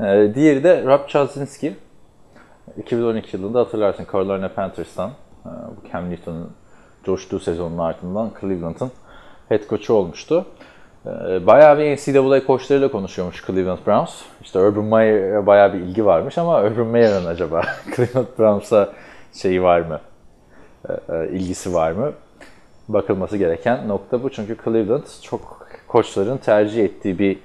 Ee, 0.00 0.34
diğeri 0.34 0.64
de 0.64 0.84
Rob 0.84 1.08
Chazinski. 1.08 1.76
2012 2.78 3.36
yılında 3.36 3.60
hatırlarsın 3.60 4.06
Carolina 4.12 4.48
Panthers'tan. 4.48 5.10
e, 5.46 5.48
Bu 5.48 5.92
Cam 5.92 6.10
Newton'un 6.10 6.50
coştuğu 7.04 7.40
sezonun 7.40 7.78
ardından 7.78 8.30
Cleveland'ın 8.40 8.90
head 9.48 9.68
coach'u 9.68 9.94
olmuştu. 9.94 10.46
Ee, 11.06 11.46
Bayağı 11.46 11.78
bir 11.78 11.96
NCAA 11.96 12.46
koçlarıyla 12.46 12.90
konuşuyormuş 12.90 13.46
Cleveland 13.46 13.78
Browns. 13.86 14.22
İşte 14.42 14.58
Urban 14.58 14.84
Meyer'e 14.84 15.46
bayağı 15.46 15.72
bir 15.72 15.78
ilgi 15.78 16.04
varmış 16.06 16.38
ama 16.38 16.62
Urban 16.62 16.86
Meyer'ın 16.86 17.26
acaba 17.26 17.62
Cleveland 17.96 18.26
Browns'a 18.38 18.92
şeyi 19.32 19.62
var 19.62 19.80
mı? 19.80 20.00
E, 20.88 21.28
ilgisi 21.28 21.74
var 21.74 21.92
mı? 21.92 22.12
Bakılması 22.88 23.36
gereken 23.36 23.88
nokta 23.88 24.22
bu. 24.22 24.30
Çünkü 24.30 24.56
Cleveland 24.64 25.04
çok 25.22 25.66
koçların 25.88 26.36
tercih 26.36 26.84
ettiği 26.84 27.18
bir 27.18 27.38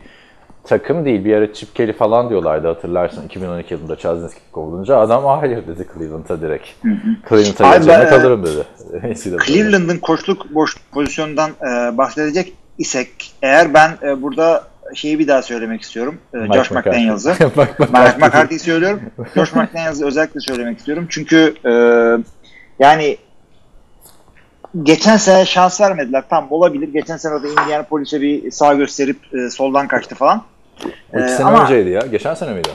takım 0.67 1.05
değil. 1.05 1.25
Bir 1.25 1.35
ara 1.35 1.53
Chip 1.53 1.75
Kelly 1.75 1.93
falan 1.93 2.29
diyorlardı 2.29 2.67
hatırlarsın 2.67 3.25
2012 3.25 3.73
yılında 3.73 3.95
Chazinski 3.95 4.39
kovulunca. 4.51 4.97
Adam 4.97 5.27
"Aa, 5.27 5.41
hayır 5.41 5.67
dedi 5.67 5.87
Cleveland'a 5.93 6.41
direkt. 6.41 6.67
Cleveland'a 7.29 7.71
geleceğime 7.77 8.05
kalırım 8.09 8.43
dedi. 8.45 8.65
Cleveland'ın 9.45 9.97
koçluk 9.97 10.55
boş 10.55 10.77
pozisyonundan 10.91 11.49
e, 11.49 11.97
bahsedecek 11.97 12.53
isek 12.77 13.33
eğer 13.41 13.73
ben 13.73 13.91
e, 14.03 14.21
burada 14.21 14.63
şeyi 14.95 15.19
bir 15.19 15.27
daha 15.27 15.41
söylemek 15.41 15.81
istiyorum. 15.81 16.17
E, 16.33 16.37
Mike 16.37 16.57
Josh. 16.57 16.71
McDaniels'ı. 16.71 17.29
Mike. 17.79 18.17
McCarthy'yi 18.19 18.59
söylüyorum. 18.59 19.01
Josh 19.35 19.53
McDaniels'ı 19.55 20.05
özellikle 20.07 20.39
söylemek 20.39 20.77
istiyorum. 20.77 21.07
Çünkü 21.09 21.53
e, 21.65 21.71
yani 22.79 23.17
geçen 24.83 25.17
sene 25.17 25.45
şans 25.45 25.81
vermediler. 25.81 26.23
Tam 26.29 26.47
olabilir. 26.51 26.87
Geçen 26.93 27.17
sene 27.17 27.43
de 27.43 27.49
Indianapolis'e 27.49 28.21
bir 28.21 28.51
sağ 28.51 28.73
gösterip 28.73 29.17
e, 29.33 29.49
soldan 29.49 29.87
kaçtı 29.87 30.15
falan. 30.15 30.43
O 31.13 31.17
iki 31.19 31.25
Ee, 31.25 31.27
sene 31.29 31.45
ama- 31.47 31.63
önceydi 31.63 31.89
ya. 31.89 32.01
Geçen 32.11 32.33
sene 32.33 32.53
miydi? 32.53 32.69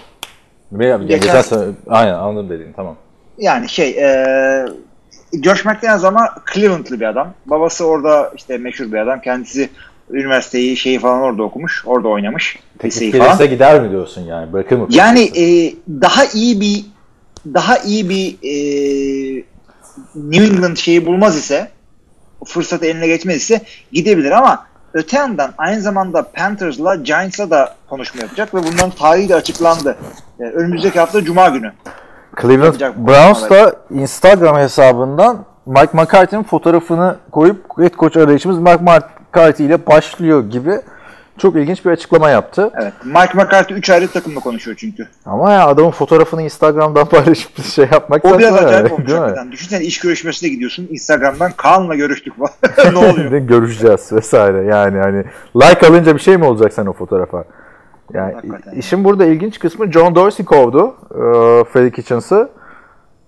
Geçen, 0.79 1.07
Geçen- 1.07 1.43
sene. 1.43 1.63
Aynen 1.89 2.15
anladım 2.15 2.51
dediğin 2.51 2.73
tamam. 2.73 2.97
Yani 3.39 3.69
şey 3.69 3.91
e, 3.91 4.67
Josh 5.45 5.65
McDaniels 5.65 6.05
ama 6.05 6.35
Cleveland'lı 6.55 7.01
bir 7.01 7.07
adam. 7.07 7.35
Babası 7.47 7.85
orada 7.87 8.33
işte 8.37 8.59
meşhur 8.59 8.93
bir 8.93 8.99
adam. 8.99 9.21
Kendisi 9.21 9.69
üniversiteyi 10.11 10.77
şeyi 10.77 10.99
falan 10.99 11.21
orada 11.21 11.43
okumuş. 11.43 11.83
Orada 11.87 12.09
oynamış. 12.09 12.59
Falan. 12.81 12.91
gelirse 13.13 13.47
gider 13.47 13.81
mi 13.83 13.91
diyorsun 13.91 14.21
yani? 14.23 14.53
Bırakır 14.53 14.77
mı? 14.77 14.87
Yani 14.91 15.21
e, 15.23 15.75
daha 15.89 16.25
iyi 16.35 16.61
bir 16.61 16.85
daha 17.55 17.77
iyi 17.79 18.09
bir 18.09 18.29
e, 18.43 19.45
New 20.15 20.45
England 20.45 20.77
şeyi 20.77 21.07
bulmaz 21.07 21.37
ise 21.37 21.69
fırsatı 22.47 22.87
eline 22.87 23.07
geçmez 23.07 23.37
ise 23.37 23.61
gidebilir 23.93 24.31
ama 24.31 24.67
öte 24.95 25.17
yandan 25.17 25.53
aynı 25.59 25.81
zamanda 25.81 26.23
Panthers'la 26.23 26.95
Giants'a 26.95 27.51
da 27.51 27.75
konuşma 27.89 28.21
yapacak 28.21 28.55
ve 28.55 28.59
bunların 28.59 28.91
tarihi 28.91 29.29
de 29.29 29.35
açıklandı. 29.35 29.97
Ee, 30.41 30.43
önümüzdeki 30.43 30.99
hafta 30.99 31.25
Cuma 31.25 31.49
günü. 31.49 31.73
Cleveland 32.43 32.81
Browns 32.81 33.51
da 33.51 33.75
Instagram 33.91 34.57
hesabından 34.57 35.45
Mike 35.67 35.91
McCarthy'nin 35.93 36.43
fotoğrafını 36.43 37.17
koyup 37.33 37.79
head 37.79 37.95
coach 37.99 38.17
arayışımız 38.17 38.59
Mike 38.59 38.83
McCarthy 38.83 39.67
ile 39.69 39.87
başlıyor 39.87 40.51
gibi 40.51 40.81
çok 41.41 41.57
ilginç 41.57 41.85
bir 41.85 41.91
açıklama 41.91 42.31
yaptı. 42.31 42.71
Evet. 42.83 42.93
Mike 43.05 43.35
McCarthy 43.35 43.79
3 43.79 43.91
ayrı 43.91 44.09
takımla 44.09 44.41
konuşuyor 44.41 44.77
çünkü. 44.81 45.09
Ama 45.27 45.53
ya 45.53 45.67
adamın 45.67 45.91
fotoğrafını 45.91 46.43
Instagram'dan 46.43 47.07
paylaşıp 47.09 47.59
bir 47.59 47.63
şey 47.63 47.89
yapmak 47.93 48.25
O 48.25 48.39
biraz 48.39 48.55
acayip 48.55 48.93
olmuş 48.93 49.13
hakikaten. 49.13 49.53
Düşünsene 49.53 49.85
iş 49.85 50.01
görüşmesine 50.01 50.51
gidiyorsun 50.51 50.89
Instagram'dan 50.91 51.53
Kaan'la 51.57 51.95
görüştük 51.95 52.35
falan. 52.39 52.95
ne 52.95 52.99
oluyor? 52.99 53.31
görüşeceğiz 53.39 54.13
vesaire. 54.13 54.65
Yani 54.65 54.99
hani 54.99 55.25
like 55.57 55.87
alınca 55.87 56.15
bir 56.15 56.21
şey 56.21 56.37
mi 56.37 56.45
olacak 56.45 56.73
sen 56.73 56.87
o 56.87 56.93
fotoğrafa? 56.93 57.45
Yani 58.15 58.35
Hakikaten. 58.35 58.73
işin 58.73 59.05
burada 59.05 59.25
ilginç 59.25 59.59
kısmı 59.59 59.93
John 59.93 60.15
Dorsey 60.15 60.47
kovdu 60.47 60.95
e, 61.11 61.21
Freddie 61.65 61.91
Kitchens'ı. 61.91 62.49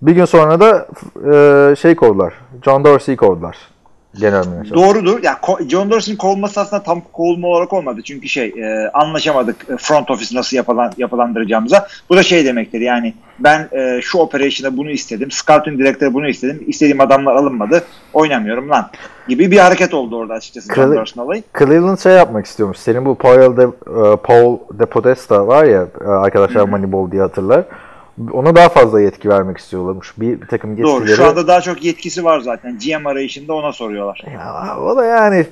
Bir 0.02 0.12
gün 0.12 0.25
sonra 0.25 0.61
da 0.61 0.87
e, 1.33 1.76
şey 1.76 1.97
kovdular. 1.97 2.35
John 2.64 2.85
Dorsey'i 2.85 3.16
kovdular. 3.16 3.72
Genel 4.21 4.47
menajer. 4.47 4.75
Doğrudur. 4.75 5.23
Ya 5.23 5.33
ko- 5.33 5.69
John 5.69 5.90
Dorsey'nin 5.90 6.19
kovulması 6.19 6.61
aslında 6.61 6.83
tam 6.83 7.02
kovulma 7.12 7.49
olarak 7.49 7.73
olmadı. 7.73 8.00
Çünkü 8.04 8.28
şey 8.28 8.47
e, 8.49 8.90
anlaşamadık 8.95 9.57
e, 9.71 9.76
front 9.76 10.11
office 10.11 10.37
nasıl 10.37 10.57
yapılan, 10.57 10.92
yapılandıracağımıza. 10.99 11.87
Bu 12.11 12.16
da 12.16 12.23
şey 12.23 12.45
demektir 12.45 12.81
yani 12.81 13.14
ben 13.38 13.69
e, 13.73 14.00
şu 14.02 14.19
operation'da 14.19 14.76
bunu 14.76 14.90
istedim. 14.90 15.31
Scouting 15.31 15.78
direktörü 15.78 16.14
bunu 16.14 16.28
istedim. 16.28 16.64
İstediğim 16.66 17.00
adamlar 17.00 17.35
alınmadı. 17.37 17.85
Oynamıyorum 18.12 18.71
lan 18.71 18.90
gibi 19.28 19.50
bir 19.50 19.59
hareket 19.59 19.95
oldu 19.95 20.16
orada 20.16 20.35
açıkçası 20.35 20.75
John 20.75 20.83
Kral- 20.83 20.97
Dorsey'nin 20.97 21.26
olayı. 21.26 21.42
Cleveland 21.59 21.99
şey 21.99 22.12
yapmak 22.12 22.47
istiyormuş. 22.47 22.78
Senin 22.78 23.04
bu 23.04 23.14
Paul 23.14 23.57
de, 23.57 23.62
e, 23.62 24.16
Paul 24.16 24.59
de 24.73 24.87
Podesta 24.87 25.47
var 25.47 25.64
ya 25.64 25.87
e, 26.04 26.09
arkadaşlar 26.09 26.69
Moneyball 26.69 27.11
diye 27.12 27.23
hatırlar. 27.23 27.64
Ona 28.33 28.57
daha 28.57 28.69
fazla 28.69 29.00
yetki 29.00 29.28
vermek 29.28 29.59
istiyorlarmış. 29.59 30.12
Bir, 30.16 30.40
takım 30.40 30.71
yetkileri. 30.71 30.92
Doğru. 30.92 31.09
Şu 31.09 31.26
anda 31.26 31.47
daha 31.47 31.61
çok 31.61 31.85
yetkisi 31.85 32.25
var 32.25 32.40
zaten. 32.40 32.78
GM 32.78 33.07
arayışında 33.07 33.54
ona 33.54 33.73
soruyorlar. 33.73 34.25
Ya 34.35 34.78
o 34.81 34.97
da 34.97 35.04
yani 35.04 35.47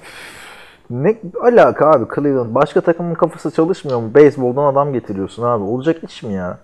ne 0.90 1.16
alaka 1.42 1.90
abi 1.90 2.04
Cleveland 2.14 2.54
başka 2.54 2.80
takımın 2.80 3.14
kafası 3.14 3.50
çalışmıyor 3.50 4.00
mu? 4.00 4.14
Beyzboldan 4.14 4.64
adam 4.64 4.92
getiriyorsun 4.92 5.42
abi. 5.42 5.64
Olacak 5.64 5.96
iş 6.08 6.22
mi 6.22 6.34
ya? 6.34 6.58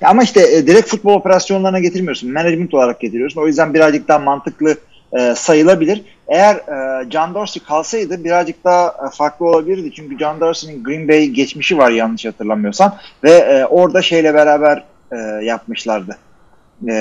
Ya 0.00 0.08
ama 0.08 0.22
işte 0.22 0.56
e, 0.56 0.66
direkt 0.66 0.88
futbol 0.88 1.14
operasyonlarına 1.14 1.80
getirmiyorsun. 1.80 2.32
Management 2.32 2.74
olarak 2.74 3.00
getiriyorsun. 3.00 3.40
O 3.40 3.46
yüzden 3.46 3.74
birazcık 3.74 4.08
daha 4.08 4.18
mantıklı 4.18 4.76
e, 5.12 5.34
sayılabilir. 5.34 6.04
Eğer 6.28 6.54
e, 6.54 7.10
John 7.10 7.34
Dorsey 7.34 7.62
kalsaydı 7.62 8.24
birazcık 8.24 8.64
daha 8.64 8.86
e, 8.86 9.10
farklı 9.12 9.46
olabilirdi. 9.46 9.92
Çünkü 9.94 10.18
John 10.18 10.40
Dorsey'nin 10.40 10.84
Green 10.84 11.08
Bay 11.08 11.26
geçmişi 11.26 11.78
var 11.78 11.90
yanlış 11.90 12.24
hatırlamıyorsam. 12.24 12.96
Ve 13.24 13.30
e, 13.30 13.64
orada 13.64 14.02
şeyle 14.02 14.34
beraber 14.34 14.84
e, 15.12 15.16
yapmışlardı. 15.44 16.16
E, 16.88 16.94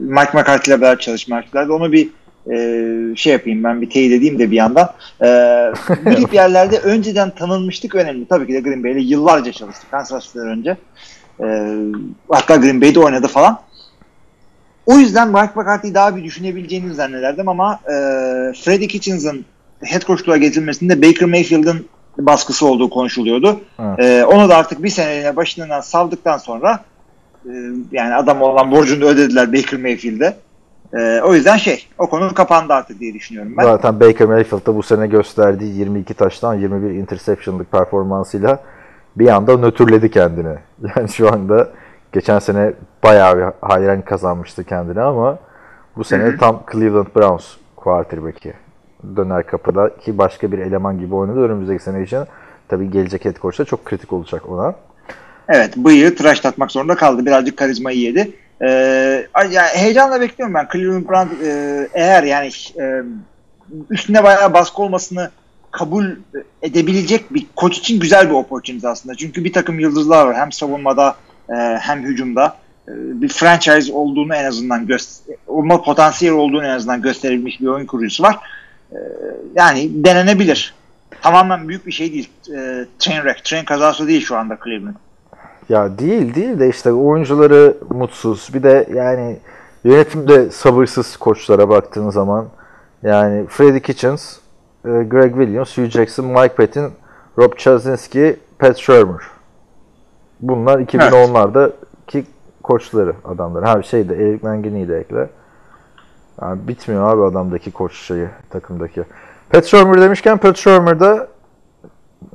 Mike 0.00 0.30
McCarthy 0.34 0.74
ile 0.74 0.80
beraber 0.80 0.98
çalışma 0.98 1.36
yapmışlardı. 1.36 1.72
Onu 1.72 1.92
bir 1.92 2.08
e, 2.50 3.16
şey 3.16 3.32
yapayım 3.32 3.64
ben 3.64 3.80
bir 3.80 3.90
teyit 3.90 4.12
edeyim 4.12 4.38
de 4.38 4.50
bir 4.50 4.56
yandan. 4.56 4.92
E, 5.22 5.26
bu 6.04 6.14
tip 6.14 6.34
yerlerde 6.34 6.78
önceden 6.78 7.30
tanınmışlık 7.30 7.94
önemli. 7.94 8.28
Tabii 8.28 8.46
ki 8.46 8.52
de 8.52 8.60
Green 8.60 8.84
Bay 8.84 8.92
ile 8.92 9.00
yıllarca 9.00 9.52
çalıştık. 9.52 9.90
Kansas 9.90 10.24
City'den 10.24 10.48
önce. 10.48 10.76
E, 11.40 11.76
hatta 12.28 12.56
Green 12.56 12.80
Bay'de 12.80 13.00
oynadı 13.00 13.28
falan. 13.28 13.60
O 14.86 14.98
yüzden 14.98 15.28
Mike 15.28 15.52
McCarthy'yi 15.54 15.94
daha 15.94 16.16
bir 16.16 16.24
düşünebileceğini 16.24 16.94
zannederdim 16.94 17.48
ama 17.48 17.80
e, 17.84 17.92
Freddie 18.52 18.88
Kitchens'ın 18.88 19.44
head 19.82 20.02
coachluğa 20.02 20.36
getirilmesinde 20.36 21.02
Baker 21.02 21.28
Mayfield'ın 21.28 21.86
baskısı 22.18 22.66
olduğu 22.66 22.90
konuşuluyordu. 22.90 23.60
Evet. 23.78 23.98
E, 23.98 24.24
onu 24.24 24.48
da 24.48 24.56
artık 24.56 24.82
bir 24.82 24.88
seneliğine 24.88 25.36
başından 25.36 25.80
savdıktan 25.80 26.38
sonra 26.38 26.80
e, 27.46 27.52
yani 27.92 28.14
adam 28.14 28.42
olan 28.42 28.70
borcunu 28.70 29.04
ödediler 29.04 29.52
Baker 29.52 29.80
Mayfield'e. 29.80 30.36
E, 30.94 31.20
o 31.20 31.34
yüzden 31.34 31.56
şey 31.56 31.86
o 31.98 32.10
konu 32.10 32.34
kapandı 32.34 32.72
artık 32.72 33.00
diye 33.00 33.14
düşünüyorum 33.14 33.54
ben. 33.58 33.62
Zaten 33.62 34.00
Baker 34.00 34.28
Mayfield 34.28 34.66
da 34.66 34.76
bu 34.76 34.82
sene 34.82 35.06
gösterdiği 35.06 35.78
22 35.78 36.14
taştan 36.14 36.54
21 36.54 36.90
interception'lık 36.90 37.72
performansıyla 37.72 38.58
bir 39.16 39.28
anda 39.28 39.56
nötrledi 39.56 40.10
kendini. 40.10 40.56
Yani 40.96 41.08
şu 41.08 41.32
anda 41.32 41.68
geçen 42.12 42.38
sene 42.38 42.72
bayağı 43.04 43.38
bir 43.38 43.44
hayran 43.68 44.02
kazanmıştı 44.02 44.64
kendine 44.64 45.00
ama 45.00 45.38
bu 45.96 46.04
sene 46.04 46.22
Hı 46.22 46.28
hı. 46.28 46.38
tam 46.38 46.62
Cleveland 46.72 47.06
Browns 47.16 47.44
quarterback'i. 47.76 48.52
Döner 49.16 49.46
kapıda 49.46 49.96
ki 49.96 50.18
başka 50.18 50.52
bir 50.52 50.58
eleman 50.58 50.98
gibi 50.98 51.14
oynadı 51.14 51.40
önümüzdeki 51.40 51.82
sene 51.82 52.02
için. 52.02 52.24
Tabii 52.68 52.90
gelecek 52.90 53.24
head 53.24 53.36
coach 53.36 53.58
da 53.58 53.64
çok 53.64 53.84
kritik 53.84 54.12
olacak 54.12 54.48
ona. 54.48 54.74
Evet 55.50 55.76
bıyığı 55.76 56.16
tıraş 56.16 56.40
tatmak 56.40 56.72
zorunda 56.72 56.94
kaldı. 56.94 57.26
Birazcık 57.26 57.56
karizmayı 57.56 57.98
yedi. 57.98 58.30
Ee, 58.62 59.26
yani 59.50 59.68
heyecanla 59.74 60.20
bekliyorum 60.20 60.54
ben. 60.54 60.68
Cleveland 60.72 61.08
Browns 61.08 61.42
e, 61.42 61.88
eğer 61.94 62.22
yani 62.22 62.50
e, 62.80 63.02
üstüne 63.90 64.24
bayağı 64.24 64.54
baskı 64.54 64.82
olmasını 64.82 65.30
kabul 65.70 66.04
edebilecek 66.62 67.34
bir 67.34 67.46
koç 67.56 67.78
için 67.78 68.00
güzel 68.00 68.28
bir 68.28 68.34
opportunity 68.34 68.86
aslında. 68.86 69.14
Çünkü 69.14 69.44
bir 69.44 69.52
takım 69.52 69.80
yıldızlar 69.80 70.26
var. 70.26 70.36
Hem 70.36 70.52
savunmada 70.52 71.16
e, 71.48 71.54
hem 71.80 72.02
hücumda. 72.02 72.56
E, 72.88 72.92
bir 72.94 73.28
franchise 73.28 73.92
olduğunu 73.92 74.34
en 74.34 74.44
azından 74.44 74.86
göster 74.86 75.36
olma 75.46 75.82
potansiyeli 75.82 76.34
olduğunu 76.34 76.64
en 76.64 76.70
azından 76.70 77.02
gösterilmiş 77.02 77.60
bir 77.60 77.66
oyun 77.66 77.86
kurucusu 77.86 78.22
var. 78.22 78.38
E, 78.92 78.98
yani 79.54 79.90
denenebilir. 80.04 80.74
Tamamen 81.22 81.68
büyük 81.68 81.86
bir 81.86 81.92
şey 81.92 82.12
değil. 82.12 82.30
E, 82.48 82.84
train 82.98 83.16
wreck, 83.16 83.44
train 83.44 83.64
kazası 83.64 84.08
değil 84.08 84.24
şu 84.24 84.36
anda 84.36 84.58
Cleveland. 84.64 84.94
Ya 85.70 85.98
değil 85.98 86.34
değil 86.34 86.60
de 86.60 86.68
işte 86.68 86.92
oyuncuları 86.92 87.76
mutsuz. 87.90 88.50
Bir 88.54 88.62
de 88.62 88.88
yani 88.94 89.38
yönetimde 89.84 90.50
sabırsız 90.50 91.16
koçlara 91.16 91.68
baktığın 91.68 92.10
zaman 92.10 92.46
yani 93.02 93.46
Freddie 93.46 93.80
Kitchens, 93.80 94.36
e, 94.84 94.88
Greg 94.88 95.34
Williams, 95.34 95.78
Hugh 95.78 95.90
Jackson, 95.90 96.26
Mike 96.26 96.54
Patton, 96.54 96.90
Rob 97.38 97.56
Chazinski, 97.56 98.36
Pat 98.58 98.76
Shermer. 98.76 99.22
Bunlar 100.40 100.78
2010'lardaki 100.78 102.24
koçları 102.62 103.14
adamlar. 103.24 103.64
Ha 103.64 103.82
şey 103.82 104.08
de 104.08 104.14
Eric 104.14 104.46
Mangini'yi 104.46 104.88
de 104.88 104.98
ekle. 104.98 105.28
Yani 106.42 106.68
bitmiyor 106.68 107.14
abi 107.14 107.22
adamdaki 107.22 107.70
koç 107.70 107.94
şeyi 107.94 108.28
takımdaki. 108.50 109.02
Pat 109.50 109.64
Shermer 109.64 110.00
demişken 110.00 110.38
Pat 110.38 110.56
Shermer 110.56 111.00
da 111.00 111.28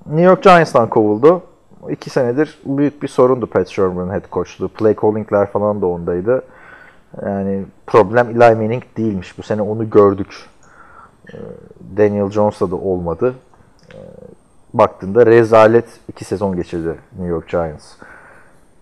New 0.06 0.26
York 0.26 0.44
Giants'tan 0.44 0.90
kovuldu. 0.90 1.42
İki 1.90 2.10
senedir 2.10 2.60
büyük 2.66 3.04
bir 3.04 3.08
sorundu 3.08 3.48
Pat 3.48 3.68
Shermer'ın 3.68 4.10
head 4.10 4.32
coachluğu. 4.32 4.68
Play 4.68 4.96
calling'ler 5.02 5.52
falan 5.52 5.82
da 5.82 5.86
ondaydı. 5.86 6.42
Yani 7.26 7.66
problem 7.88 8.30
Eli 8.30 8.56
Manning 8.56 8.84
değilmiş. 8.98 9.38
Bu 9.38 9.44
sene 9.44 9.62
onu 9.62 9.90
gördük. 9.90 10.36
Ee, 11.34 11.38
Daniel 11.98 12.30
Jones'la 12.32 12.72
da 12.72 12.76
olmadı. 12.76 13.34
Ee, 13.94 13.98
Baktığında 14.74 15.26
rezalet 15.26 15.86
iki 16.08 16.26
sezon 16.26 16.56
geçirdi 16.56 16.96
New 17.12 17.28
York 17.28 17.50
Giants. 17.50 17.94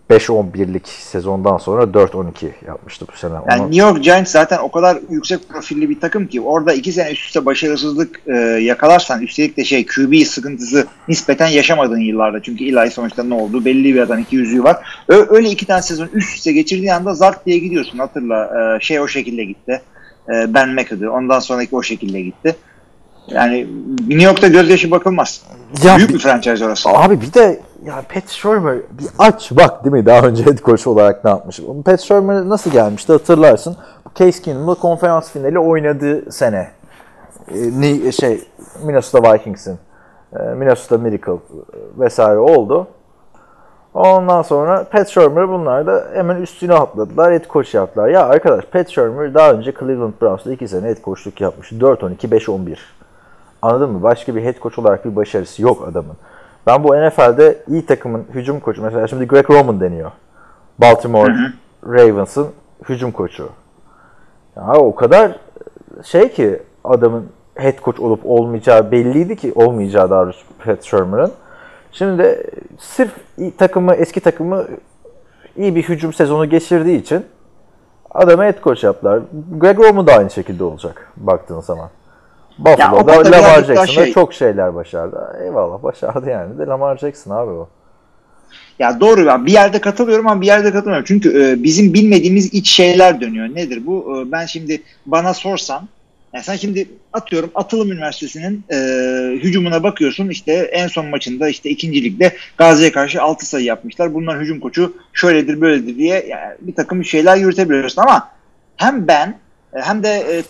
5-11'lik 0.10 0.88
sezondan 0.88 1.58
sonra 1.58 1.84
4-12 1.84 2.52
yapmıştı 2.68 3.06
bu 3.14 3.18
sene. 3.18 3.34
Yani 3.50 3.62
Onu- 3.62 3.72
New 3.72 3.88
York 3.88 4.04
Giants 4.04 4.32
zaten 4.32 4.58
o 4.58 4.72
kadar 4.72 4.98
yüksek 5.10 5.50
profilli 5.50 5.90
bir 5.90 6.00
takım 6.00 6.28
ki 6.28 6.42
orada 6.42 6.74
iki 6.74 6.92
sene 6.92 7.12
üst 7.12 7.26
üste 7.26 7.46
başarısızlık 7.46 8.22
e, 8.28 8.34
yakalarsan 8.62 9.22
üstelik 9.22 9.58
de 9.58 9.64
şey 9.64 9.86
QB 9.86 10.24
sıkıntısı 10.26 10.88
nispeten 11.08 11.48
yaşamadığın 11.48 12.00
yıllarda 12.00 12.42
çünkü 12.42 12.64
Eli 12.66 12.92
sonuçta 12.92 13.24
ne 13.24 13.34
oldu 13.34 13.66
belli 13.66 13.96
bir 13.96 14.00
adam 14.02 14.20
iki 14.20 14.36
yüzüğü 14.36 14.64
var. 14.64 15.04
Ö- 15.08 15.26
öyle 15.30 15.50
iki 15.50 15.66
tane 15.66 15.82
sezon 15.82 16.10
üst 16.14 16.36
üste 16.36 16.52
geçirdiği 16.52 16.94
anda 16.94 17.14
zart 17.14 17.46
diye 17.46 17.58
gidiyorsun 17.58 17.98
hatırla 18.00 18.50
e, 18.78 18.80
şey 18.84 19.00
o 19.00 19.08
şekilde 19.08 19.44
gitti. 19.44 19.82
E, 20.30 20.54
ben 20.54 20.70
McAdoo 20.70 21.12
ondan 21.12 21.40
sonraki 21.40 21.76
o 21.76 21.84
şekilde 21.84 22.22
gitti. 22.22 22.56
Yani 23.28 23.68
New 24.08 24.24
York'ta 24.24 24.48
gözyaşı 24.48 24.92
bakılmaz. 24.92 25.42
Ya 25.84 25.98
Büyük 25.98 26.10
bir- 26.10 26.14
bir 26.14 26.20
franchise 26.20 26.66
orası. 26.66 26.90
Abi 26.90 27.22
bir 27.22 27.34
de 27.34 27.62
ya 27.86 28.04
Pat 28.14 28.30
Shermer 28.30 28.76
bir 28.78 29.08
aç 29.20 29.52
bak 29.52 29.84
değil 29.84 29.94
mi 29.94 30.06
daha 30.06 30.28
önce 30.28 30.46
head 30.46 30.58
coach 30.58 30.88
olarak 30.88 31.24
ne 31.24 31.30
yapmış. 31.30 31.60
Pat 31.86 32.02
Shermer 32.02 32.50
nasıl 32.50 32.72
gelmişti 32.72 33.12
hatırlarsın. 33.12 33.78
Case 34.16 34.42
Keenum'la 34.42 34.74
konferans 34.76 35.32
finali 35.32 35.60
oynadığı 35.60 36.32
sene. 36.32 36.68
Ee, 37.84 38.12
şey 38.12 38.42
Minnesota 38.84 39.34
Vikings'in 39.34 39.78
e, 40.36 40.40
Minnesota 40.44 40.98
Miracle 40.98 41.32
e, 41.34 41.38
vesaire 42.00 42.40
oldu. 42.40 42.88
Ondan 43.94 44.42
sonra 44.42 44.84
Pat 44.92 45.08
Shermer 45.10 45.50
bunlar 45.50 45.88
da 45.88 46.08
hemen 46.14 46.42
üstüne 46.42 46.74
atladılar. 46.74 47.34
Head 47.34 47.46
coach 47.50 47.76
yaptılar. 47.76 48.08
Ya 48.08 48.26
arkadaş 48.26 48.66
Pat 48.66 48.90
Shermer 48.90 49.34
daha 49.34 49.52
önce 49.52 49.74
Cleveland 49.80 50.14
Browns'ta 50.22 50.52
2 50.54 50.68
sene 50.68 50.88
head 50.88 51.04
coachluk 51.04 51.42
yapmış. 51.42 51.72
4-12, 51.72 52.16
5-11. 52.28 52.78
Anladın 53.64 53.90
mı? 53.90 54.04
Başka 54.04 54.36
bir 54.36 54.44
head 54.44 54.60
coach 54.62 54.80
olarak 54.80 55.06
bir 55.06 55.16
başarısı 55.16 55.62
yok 55.62 55.88
adamın. 55.88 56.16
Ben 56.68 56.84
bu 56.84 56.88
NFL'de 56.88 57.64
iyi 57.68 57.86
takımın 57.86 58.26
hücum 58.34 58.60
koçu 58.60 58.82
mesela 58.82 59.08
şimdi 59.08 59.28
Greg 59.28 59.50
Roman 59.50 59.80
deniyor. 59.80 60.12
Baltimore 60.82 61.34
Ravens'ın 61.88 62.48
hücum 62.90 63.12
koçu. 63.12 63.50
Ya 64.56 64.74
o 64.74 64.96
kadar 64.96 65.40
şey 66.04 66.32
ki 66.32 66.60
adamın 66.84 67.30
head 67.56 67.80
coach 67.84 68.00
olup 68.00 68.26
olmayacağı 68.26 68.92
belliydi 68.92 69.36
ki 69.36 69.52
olmayacağı 69.56 70.10
daha 70.10 70.24
doğrusu 70.24 70.46
Pat 70.66 70.84
Shermer'ın. 70.84 71.32
Şimdi 71.92 72.24
de 72.24 72.44
sırf 72.80 73.12
takımı 73.58 73.94
eski 73.94 74.20
takımı 74.20 74.66
iyi 75.58 75.76
bir 75.76 75.84
hücum 75.84 76.14
sezonu 76.14 76.50
geçirdiği 76.50 77.02
için 77.02 77.26
adamı 78.12 78.44
head 78.44 78.64
coach 78.64 78.84
yaptılar. 78.84 79.22
Greg 79.58 79.80
Roman 79.80 80.08
da 80.08 80.14
aynı 80.14 80.30
şekilde 80.30 80.64
olacak 80.64 81.12
baktığın 81.18 81.60
zaman. 81.60 81.90
Buffalo'da 82.58 83.14
konuda 83.14 83.32
Lamar 83.32 83.64
Jackson'da 83.64 83.88
şey- 83.88 84.14
çok 84.14 84.34
şeyler 84.34 84.76
başardı. 84.76 85.38
Eyvallah 85.44 85.84
başardı 85.84 86.30
yani 86.30 86.60
de 86.60 86.66
Lamar 86.66 86.98
Jackson 86.98 87.32
abi 87.32 87.52
o. 87.52 87.70
Ya 88.80 89.00
doğru 89.00 89.24
ya 89.24 89.46
bir 89.46 89.52
yerde 89.52 89.82
katılıyorum 89.82 90.28
ama 90.28 90.42
bir 90.42 90.48
yerde 90.48 90.72
katılmıyorum. 90.72 91.06
Çünkü 91.08 91.44
e, 91.44 91.64
bizim 91.64 91.94
bilmediğimiz 91.94 92.54
iç 92.54 92.70
şeyler 92.70 93.22
dönüyor. 93.22 93.56
Nedir 93.56 93.86
bu? 93.86 94.18
E, 94.18 94.32
ben 94.32 94.46
şimdi 94.46 94.82
bana 95.06 95.34
sorsan 95.34 95.88
yani 96.34 96.44
sen 96.44 96.56
şimdi 96.56 96.88
atıyorum 97.14 97.52
Atılım 97.56 97.92
Üniversitesi'nin 97.92 98.64
e, 98.72 98.78
hücumuna 99.36 99.84
bakıyorsun. 99.84 100.30
İşte 100.30 100.54
en 100.54 100.88
son 100.88 101.06
maçında 101.06 101.50
işte 101.50 101.70
ikinci 101.70 102.04
ligde 102.04 102.36
Gazi'ye 102.58 102.92
karşı 102.92 103.22
6 103.22 103.46
sayı 103.46 103.66
yapmışlar. 103.66 104.14
Bunların 104.14 104.42
hücum 104.42 104.60
koçu 104.60 104.98
şöyledir 105.14 105.62
böyledir 105.62 105.98
diye 105.98 106.26
yani 106.28 106.56
bir 106.62 106.76
takım 106.76 107.06
şeyler 107.06 107.38
yürütebiliyorsun 107.38 108.02
ama 108.02 108.30
hem 108.78 109.08
ben 109.08 109.38
e, 109.74 109.82
hem 109.82 110.04
de 110.04 110.10
e, 110.10 110.44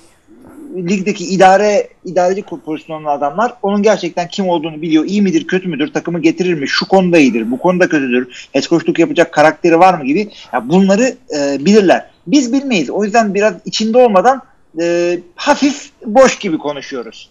ligdeki 0.76 1.26
idare 1.26 1.88
idareci 2.06 2.44
pozisyonlu 2.66 3.10
adamlar 3.10 3.54
onun 3.62 3.84
gerçekten 3.84 4.28
kim 4.28 4.50
olduğunu 4.50 4.82
biliyor. 4.82 5.06
İyi 5.06 5.22
midir, 5.22 5.48
kötü 5.48 5.70
müdür, 5.70 5.94
takımı 5.94 6.20
getirir 6.22 6.54
mi, 6.54 6.68
şu 6.68 6.88
konuda 6.88 7.18
iyidir, 7.18 7.52
bu 7.52 7.60
konuda 7.60 7.90
kötüdür, 7.90 8.48
head 8.54 8.64
coachluk 8.64 9.00
yapacak 9.00 9.32
karakteri 9.32 9.80
var 9.80 9.94
mı 9.94 10.06
gibi 10.06 10.30
ya 10.54 10.70
bunları 10.70 11.16
e, 11.38 11.66
bilirler. 11.66 12.10
Biz 12.28 12.54
bilmeyiz. 12.54 12.90
O 12.90 13.04
yüzden 13.04 13.34
biraz 13.34 13.54
içinde 13.66 13.98
olmadan 13.98 14.42
e, 14.82 15.20
hafif 15.36 15.90
boş 16.06 16.40
gibi 16.40 16.58
konuşuyoruz. 16.58 17.30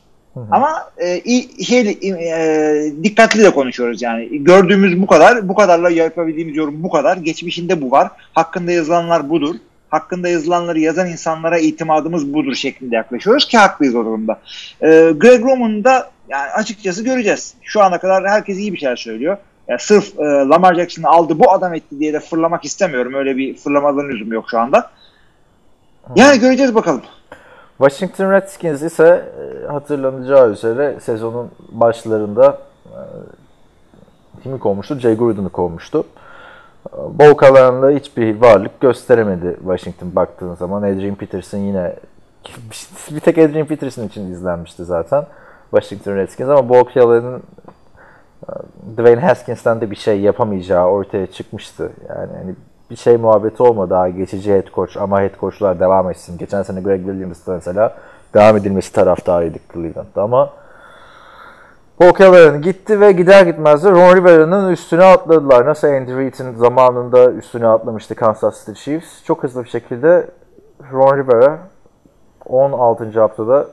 Ama 0.51 0.91
e, 0.99 1.23
şey, 1.65 1.81
e, 1.81 2.93
dikkatli 3.03 3.43
de 3.43 3.51
konuşuyoruz 3.51 4.03
yani. 4.03 4.45
Gördüğümüz 4.45 5.03
bu 5.03 5.07
kadar, 5.07 5.49
bu 5.49 5.55
kadarla 5.55 5.91
yapabildiğimiz 5.91 6.57
yorum 6.57 6.83
bu 6.83 6.91
kadar. 6.91 7.17
Geçmişinde 7.17 7.83
bu 7.83 7.91
var. 7.91 8.11
Hakkında 8.33 8.73
yazılanlar 8.73 9.31
budur. 9.31 9.55
Hakkında 9.93 10.29
yazılanları 10.29 10.81
yazan 10.81 11.09
insanlara 11.09 11.59
itimadımız 11.59 12.35
budur 12.35 12.55
şeklinde 12.55 12.97
yaklaşıyoruz 12.97 13.49
ki 13.49 13.59
haklıyız 13.59 13.95
o 13.95 14.05
durumda. 14.05 14.41
E, 14.81 15.13
Greg 15.17 15.45
Roman'ı 15.45 15.85
da 15.85 16.11
yani 16.29 16.51
açıkçası 16.51 17.05
göreceğiz. 17.05 17.55
Şu 17.63 17.83
ana 17.83 17.99
kadar 17.99 18.29
herkes 18.29 18.59
iyi 18.59 18.73
bir 18.73 18.79
şeyler 18.79 18.97
söylüyor. 18.97 19.37
Ya 19.69 19.79
sırf 19.79 20.19
e, 20.19 20.23
Lamar 20.25 20.75
Jackson'ı 20.75 21.09
aldı 21.09 21.39
bu 21.39 21.53
adam 21.53 21.75
etti 21.75 21.99
diye 21.99 22.13
de 22.13 22.21
fırlamak 22.21 22.65
istemiyorum. 22.65 23.15
Öyle 23.15 23.37
bir 23.37 23.57
fırlamaların 23.57 24.11
lüzumu 24.11 24.35
yok 24.35 24.45
şu 24.51 24.59
anda. 24.59 24.91
Yani 26.17 26.41
göreceğiz 26.41 26.75
bakalım. 26.75 27.03
Washington 27.79 28.33
Redskins 28.33 28.83
ise 28.83 29.25
e, 29.65 29.67
hatırlanacağı 29.67 30.51
üzere 30.51 31.01
sezonun 31.01 31.51
başlarında 31.69 32.59
e, 32.87 32.99
kimi 34.43 34.59
kovmuştu? 34.59 34.99
Jay 34.99 35.17
Gruden'ı 35.17 35.49
kovmuştu. 35.49 36.05
E, 36.93 37.19
Bowl 37.19 37.45
alanında 37.45 37.91
hiçbir 37.91 38.41
varlık 38.41 38.81
gösteremedi 38.81 39.57
Washington 39.59 40.17
baktığın 40.17 40.55
zaman. 40.55 40.83
Adrian 40.83 41.15
Peterson 41.15 41.59
yine 41.59 41.93
bir 43.11 43.21
tek 43.21 43.39
Adrian 43.39 43.67
Peterson 43.67 44.07
için 44.07 44.33
izlenmişti 44.33 44.85
zaten 44.85 45.25
Washington 45.71 46.17
Redskins 46.17 46.49
ama 46.49 46.69
Bowl 46.69 47.01
alanının 47.01 47.43
Dwayne 48.97 49.21
Haskins'ten 49.21 49.81
de 49.81 49.91
bir 49.91 49.97
şey 49.97 50.21
yapamayacağı 50.21 50.87
ortaya 50.87 51.27
çıkmıştı. 51.27 51.91
Yani 52.09 52.33
hani 52.43 52.55
bir 52.91 52.97
şey 52.97 53.17
muhabbeti 53.17 53.63
olmadı 53.63 53.91
daha 53.91 54.09
geçici 54.09 54.53
head 54.53 54.67
coach 54.75 54.97
ama 54.97 55.21
head 55.21 55.41
coachlar 55.41 55.81
devam 55.81 56.11
etsin. 56.11 56.39
Geçen 56.39 56.63
sene 56.63 56.81
Greg 56.81 57.01
Williams'ta 57.05 57.53
mesela 57.53 57.97
devam 58.35 58.57
edilmesi 58.57 58.93
taraftarıydık 58.93 59.73
Cleveland'da 59.73 60.23
ama 60.23 60.51
Paul 61.99 62.13
Callahan 62.19 62.63
gitti 62.63 63.01
ve 63.01 63.13
gider 63.13 63.47
gitmez 63.47 63.85
de 63.85 63.91
Ron 63.91 64.17
Rivera'nın 64.17 64.71
üstüne 64.71 65.05
atladılar. 65.05 65.67
Nasıl 65.67 65.89
Andy 65.89 66.17
Reid'in 66.17 66.55
zamanında 66.55 67.33
üstüne 67.33 67.67
atlamıştı 67.67 68.15
Kansas 68.15 68.67
City 68.67 68.73
Chiefs. 68.73 69.25
Çok 69.25 69.43
hızlı 69.43 69.65
bir 69.65 69.69
şekilde 69.69 70.31
Ron 70.93 71.19
Rivera 71.19 71.59
16. 72.47 73.21
haftada 73.21 73.67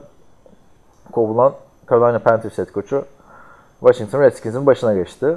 kovulan 1.12 1.52
Carolina 1.90 2.18
Panthers 2.18 2.58
head 2.58 2.66
coach'u 2.74 3.04
Washington 3.80 4.20
Redskins'in 4.20 4.66
başına 4.66 4.94
geçti. 4.94 5.36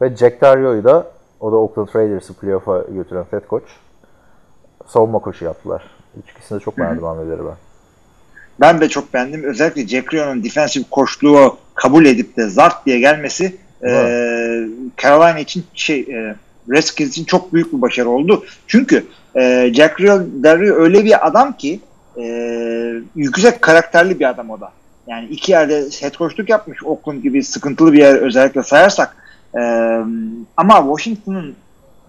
Ve 0.00 0.16
Jack 0.16 0.40
Dario'yu 0.40 0.84
da 0.84 1.06
o 1.40 1.52
da 1.52 1.56
Oakland 1.56 1.88
Raiders'ı 1.94 2.34
playoff'a 2.34 2.78
götüren 2.78 3.24
head 3.30 3.48
coach 3.50 3.70
savunma 4.86 5.18
koçu 5.18 5.44
yaptılar. 5.44 5.90
İkisini 6.16 6.60
de 6.60 6.64
çok 6.64 6.78
beğendim 6.78 7.04
hamleleri 7.04 7.40
ben. 7.46 7.67
Ben 8.60 8.80
de 8.80 8.88
çok 8.88 9.14
beğendim. 9.14 9.44
Özellikle 9.44 9.88
Jack 9.88 10.14
Rio'nun 10.14 10.44
defensive 10.44 10.84
koçluğu 10.90 11.56
kabul 11.74 12.04
edip 12.06 12.36
de 12.36 12.48
zart 12.48 12.86
diye 12.86 13.00
gelmesi 13.00 13.56
e, 13.84 13.90
Carolina 15.02 15.38
için 15.38 15.64
şey 15.74 16.00
e, 16.00 16.34
Redskins 16.70 17.10
için 17.10 17.24
çok 17.24 17.52
büyük 17.52 17.72
bir 17.72 17.82
başarı 17.82 18.08
oldu. 18.08 18.44
Çünkü 18.66 19.06
e, 19.36 19.70
Jack 19.74 20.00
Rio, 20.00 20.20
Dario 20.42 20.74
öyle 20.74 21.04
bir 21.04 21.26
adam 21.26 21.56
ki 21.56 21.80
e, 22.16 22.24
yüksek 23.16 23.62
karakterli 23.62 24.20
bir 24.20 24.28
adam 24.28 24.50
o 24.50 24.60
da. 24.60 24.72
Yani 25.06 25.26
iki 25.26 25.52
yerde 25.52 25.84
head 26.00 26.14
coachluk 26.14 26.48
yapmış. 26.48 26.84
Oakland 26.84 27.22
gibi 27.22 27.44
sıkıntılı 27.44 27.92
bir 27.92 27.98
yer 27.98 28.14
özellikle 28.14 28.62
sayarsak. 28.62 29.16
E, 29.54 29.60
ama 30.56 30.96
Washington'ın 30.96 31.54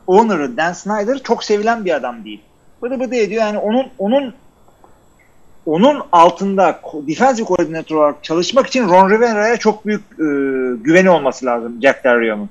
owner'ı 0.08 0.58
Dan 0.58 0.74
Snyder 0.74 1.20
çok 1.24 1.44
sevilen 1.44 1.86
bir 1.86 1.96
adam 1.96 2.26
değil. 2.26 2.42
Bıdı 2.82 3.00
bıdı 3.00 3.16
ediyor. 3.16 3.42
Yani 3.42 3.58
onun 3.58 3.88
onun 3.98 4.34
onun 5.70 6.02
altında 6.12 6.80
defensive 7.08 7.46
koordinatör 7.46 7.96
olarak 7.96 8.24
çalışmak 8.24 8.68
için 8.68 8.90
Ron 8.90 9.10
Rivera'ya 9.10 9.58
çok 9.58 9.86
büyük 9.86 10.02
e, 10.02 10.26
güveni 10.84 11.10
olması 11.10 11.46
lazım 11.46 11.80
Jack 11.82 12.04
Del 12.04 12.20
Rio'nun. 12.20 12.50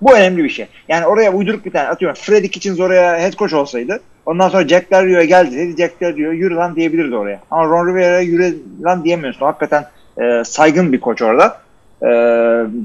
Bu 0.00 0.16
önemli 0.16 0.44
bir 0.44 0.48
şey. 0.48 0.66
Yani 0.88 1.06
oraya 1.06 1.32
uyduruk 1.32 1.64
bir 1.64 1.70
tane 1.70 1.88
atıyorum 1.88 2.16
Freddy 2.20 2.48
Kitchens 2.48 2.80
oraya 2.80 3.18
head 3.18 3.32
coach 3.32 3.54
olsaydı 3.54 4.00
ondan 4.26 4.48
sonra 4.48 4.68
Jack 4.68 4.90
Del 4.90 5.06
Rio'ya 5.06 5.24
geldi 5.24 5.56
dedi 5.56 5.76
Jack 5.76 6.00
Del 6.00 6.16
Rio 6.16 6.30
yürü 6.30 6.54
lan 6.54 6.76
diyebilirdi 6.76 7.16
oraya. 7.16 7.40
Ama 7.50 7.64
Ron 7.64 7.86
Rivera'ya 7.86 8.20
yürü 8.20 8.56
lan 8.84 9.04
diyemiyorsun. 9.04 9.46
Hakikaten 9.46 9.86
e, 10.20 10.44
saygın 10.44 10.92
bir 10.92 11.00
koç 11.00 11.22
orada. 11.22 11.58
E, 12.02 12.06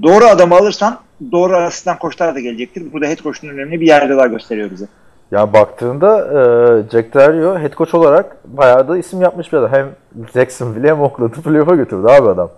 doğru 0.03 0.25
adamı 0.25 0.55
alırsan 0.55 0.99
doğru 1.31 1.55
asistan 1.55 1.99
koçlar 1.99 2.35
da 2.35 2.39
gelecektir. 2.39 2.83
Bu 2.93 3.01
da 3.01 3.05
head 3.05 3.17
coach'un 3.17 3.49
önemli 3.49 3.81
bir 3.81 3.87
yerde 3.87 4.17
daha 4.17 4.27
gösteriyor 4.27 4.71
bize. 4.71 4.85
Ya 5.31 5.53
baktığında 5.53 6.17
e, 6.17 6.89
Jack 6.91 7.13
Del 7.13 7.33
Rio 7.33 7.59
head 7.59 7.73
coach 7.73 7.95
olarak 7.95 8.35
bayağı 8.45 8.87
da 8.87 8.97
isim 8.97 9.21
yapmış 9.21 9.53
bir 9.53 9.57
adam. 9.57 9.71
Hem 9.71 9.89
Jacksonville 10.33 10.87
hem 10.89 11.01
Oakland'ı 11.01 11.41
playoff'a 11.41 11.75
götürdü 11.75 12.07
abi 12.07 12.29
adam. 12.29 12.49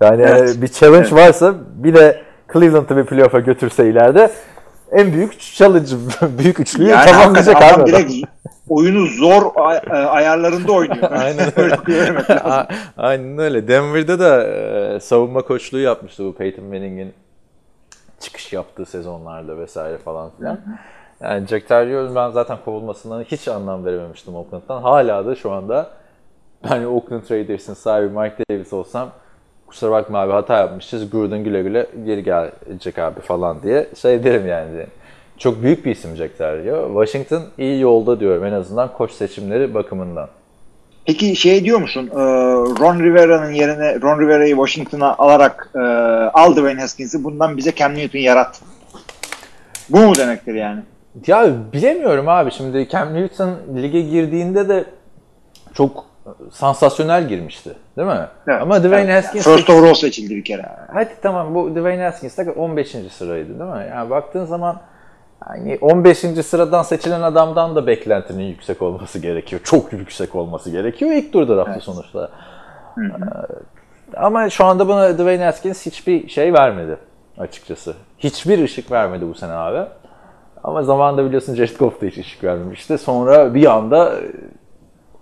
Yani 0.00 0.22
Evet. 0.22 0.62
bir 0.62 0.68
challenge 0.68 1.08
Evet. 1.08 1.12
varsa 1.12 1.54
bir 1.76 1.94
de 1.94 2.22
Cleveland'ı 2.52 2.96
bir 2.96 3.04
playoff'a 3.04 3.40
götürse 3.40 3.90
ileride 3.90 4.30
en 4.92 5.12
büyük 5.12 5.40
challenge, 5.40 5.86
büyük 6.38 6.60
üçlüyü 6.60 6.88
Yani 6.90 7.10
tamamlayacak 7.10 7.56
abi 7.56 7.64
adam 7.64 7.86
direkt 7.86 8.12
oyunu 8.68 9.06
zor 9.06 9.42
ay- 9.56 9.80
e, 9.90 9.94
ayarlarında 9.94 10.72
oynuyor. 10.72 11.10
Aynen 11.10 11.52
Öyle 11.56 11.76
Aynen 12.96 13.38
öyle. 13.38 13.68
Denver'da 13.68 14.18
da 14.20 14.44
e, 14.46 15.00
savunma 15.00 15.42
koçluğu 15.42 15.78
yapmıştı 15.78 16.24
bu 16.24 16.34
Peyton 16.34 16.64
Manning'in 16.64 17.14
çıkış 18.20 18.52
yaptığı 18.52 18.86
sezonlarda 18.86 19.58
vesaire 19.58 19.98
falan 19.98 20.30
filan. 20.38 20.58
Yani 21.20 21.46
Jack 21.46 21.70
Rio'nun 21.70 22.14
ben 22.14 22.30
zaten 22.30 22.58
kovulmasından 22.64 23.22
hiç 23.22 23.48
anlam 23.48 23.84
verememiştim 23.84 24.34
Oakland'dan. 24.34 24.82
Hala 24.82 25.26
da 25.26 25.34
şu 25.34 25.52
anda 25.52 25.90
ben 26.70 26.84
Oakland 26.84 27.30
Raiders'ın 27.30 27.74
sahibi 27.74 28.18
Mike 28.18 28.36
Davis 28.50 28.72
olsam 28.72 29.10
kusura 29.66 29.90
bakma 29.90 30.18
abi 30.18 30.32
hata 30.32 30.58
yapmışız. 30.58 31.10
Gruden 31.10 31.44
güle 31.44 31.62
güle 31.62 31.86
geri 32.06 32.22
gelecek 32.22 32.98
abi 32.98 33.20
falan 33.20 33.62
diye 33.62 33.88
şey 34.02 34.24
derim 34.24 34.46
yani. 34.46 34.86
Çok 35.38 35.62
büyük 35.62 35.84
bir 35.84 35.90
isim 35.90 36.16
Jack 36.16 36.40
Rio. 36.40 37.04
Washington 37.04 37.42
iyi 37.58 37.80
yolda 37.80 38.20
diyorum 38.20 38.44
en 38.44 38.52
azından 38.52 38.92
koç 38.92 39.12
seçimleri 39.12 39.74
bakımından. 39.74 40.28
Peki 41.06 41.36
şey 41.36 41.64
diyor 41.64 41.78
musun? 41.78 42.10
e, 42.12 42.16
Ron 42.80 42.98
Rivera'nın 43.00 43.52
yerine 43.52 44.00
Ron 44.00 44.20
Rivera'yı 44.20 44.54
Washington'a 44.54 45.14
alarak 45.18 45.70
e, 45.74 45.78
al 46.34 46.56
Dwayne 46.56 46.80
Haskins'i 46.80 47.24
bundan 47.24 47.56
bize 47.56 47.74
Cam 47.74 47.94
Newton 47.94 48.18
yarat. 48.18 48.60
Bu 49.88 49.98
mu 49.98 50.16
demektir 50.16 50.54
yani? 50.54 50.80
Ya 51.26 51.52
bilemiyorum 51.72 52.28
abi 52.28 52.50
şimdi 52.50 52.88
Cam 52.88 53.14
Newton 53.14 53.50
lige 53.76 54.00
girdiğinde 54.00 54.68
de 54.68 54.84
çok 55.74 56.04
sansasyonel 56.52 57.28
girmişti 57.28 57.70
değil 57.96 58.08
mi? 58.08 58.26
Evet, 58.48 58.62
Ama 58.62 58.78
Dwayne 58.84 59.12
evet. 59.12 59.24
Haskins 59.24 59.44
First 59.44 59.70
overall 59.70 59.94
seçildi 59.94 60.36
bir 60.36 60.44
kere. 60.44 60.62
hadi 60.92 61.10
tamam 61.22 61.54
bu 61.54 61.70
Dwayne 61.70 62.02
Haskins 62.02 62.38
de 62.38 62.50
15. 62.50 62.88
sıraydı 63.12 63.48
değil 63.48 63.70
mi? 63.70 63.86
Yani 63.90 64.10
baktığın 64.10 64.44
zaman 64.44 64.80
yani 65.56 65.78
15. 65.80 66.18
sıradan 66.18 66.82
seçilen 66.82 67.20
adamdan 67.22 67.76
da 67.76 67.86
beklentinin 67.86 68.44
yüksek 68.44 68.82
olması 68.82 69.18
gerekiyor. 69.18 69.60
Çok 69.64 69.92
yüksek 69.92 70.34
olması 70.34 70.70
gerekiyor. 70.70 71.12
İlk 71.12 71.32
tur 71.32 71.48
draftı 71.48 71.70
Evet. 71.72 71.82
sonuçta. 71.82 72.30
Ee, 72.98 73.02
Ama 74.16 74.50
şu 74.50 74.64
anda 74.64 74.88
bana 74.88 75.14
Dwayne 75.18 75.44
Haskins 75.44 75.86
hiçbir 75.86 76.28
şey 76.28 76.52
vermedi 76.52 76.96
açıkçası. 77.38 77.94
Hiçbir 78.18 78.64
ışık 78.64 78.90
vermedi 78.92 79.28
bu 79.28 79.34
sene 79.34 79.52
abi. 79.52 79.88
Ama 80.66 80.82
zamanında 80.82 81.24
biliyorsun 81.24 81.68
Goff 81.78 82.00
da 82.00 82.06
hiç 82.06 82.18
ışık 82.18 82.44
vermemişti. 82.44 82.98
Sonra 82.98 83.54
bir 83.54 83.66
anda 83.66 84.20
e, 84.20 84.22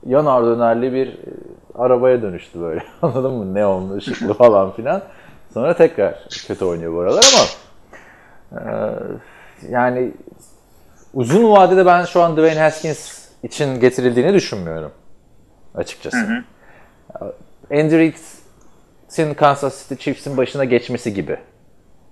yanar 0.06 0.44
dönerli 0.44 0.92
bir 0.92 1.06
e, 1.06 1.30
arabaya 1.74 2.22
dönüştü 2.22 2.60
böyle. 2.60 2.82
Anladın 3.02 3.32
mı? 3.32 3.54
Neonlu, 3.54 3.94
ışıklı 3.94 4.34
falan 4.34 4.72
filan. 4.72 5.02
Sonra 5.54 5.76
tekrar 5.76 6.28
kötü 6.46 6.64
oynuyor 6.64 6.94
bu 6.94 7.00
aralar 7.00 7.24
ama 7.34 8.60
e, 8.60 8.94
yani 9.70 10.12
uzun 11.14 11.52
vadede 11.52 11.86
ben 11.86 12.04
şu 12.04 12.22
an 12.22 12.36
Dwayne 12.36 12.60
Haskins 12.60 13.28
için 13.42 13.80
getirildiğini 13.80 14.34
düşünmüyorum. 14.34 14.92
Açıkçası. 15.74 16.44
Andy 17.70 17.98
Reid'in 17.98 19.34
Kansas 19.34 19.88
City 19.88 20.04
Chiefs'in 20.04 20.36
başına 20.36 20.64
geçmesi 20.64 21.14
gibi 21.14 21.38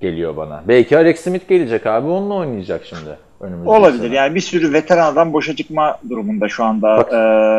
geliyor 0.02 0.36
bana. 0.36 0.62
Belki 0.68 0.96
Alex 0.98 1.20
Smith 1.20 1.48
gelecek 1.48 1.86
abi 1.86 2.08
onunla 2.08 2.34
oynayacak 2.34 2.84
şimdi. 2.84 3.16
Önümüzdeki 3.40 3.70
Olabilir. 3.70 4.02
sene. 4.02 4.14
Yani 4.14 4.34
bir 4.34 4.40
sürü 4.40 4.72
veteran 4.72 5.12
adam 5.12 5.32
boşa 5.32 5.56
çıkma 5.56 5.98
durumunda 6.10 6.48
şu 6.48 6.64
anda. 6.64 6.96
Bak, 6.96 7.08
Ee, 7.12 7.16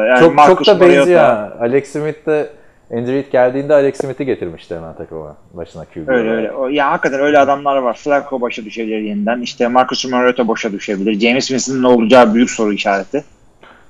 yani 0.09 0.19
çok 0.19 0.35
Marcus 0.35 0.65
çok 0.67 0.75
da 0.79 0.81
benziyor. 0.81 1.21
Mariota-. 1.21 1.57
Alex 1.59 1.91
Smith 1.91 2.27
de 2.27 2.49
Andy 2.93 3.11
Reid 3.11 3.31
geldiğinde 3.31 3.73
Alex 3.73 3.97
Smith'i 3.97 4.25
getirmişti 4.25 4.75
hemen 4.75 4.93
takıma 4.95 5.35
başına 5.53 5.85
QB. 5.85 6.07
Öyle 6.07 6.29
öyle. 6.31 6.51
O, 6.51 6.67
ya 6.67 6.91
hakikaten 6.91 7.19
öyle 7.19 7.39
adamlar 7.39 7.77
var. 7.77 7.93
Flacco 7.93 8.41
boşa 8.41 8.65
düşebilir 8.65 8.99
yeniden. 9.01 9.41
İşte 9.41 9.67
Marcus 9.67 10.05
Mariota 10.05 10.47
boşa 10.47 10.71
düşebilir. 10.71 11.19
James 11.19 11.47
Winston'ın 11.47 11.83
ne 11.83 11.87
olacağı 11.87 12.33
büyük 12.33 12.49
soru 12.49 12.73
işareti. 12.73 13.23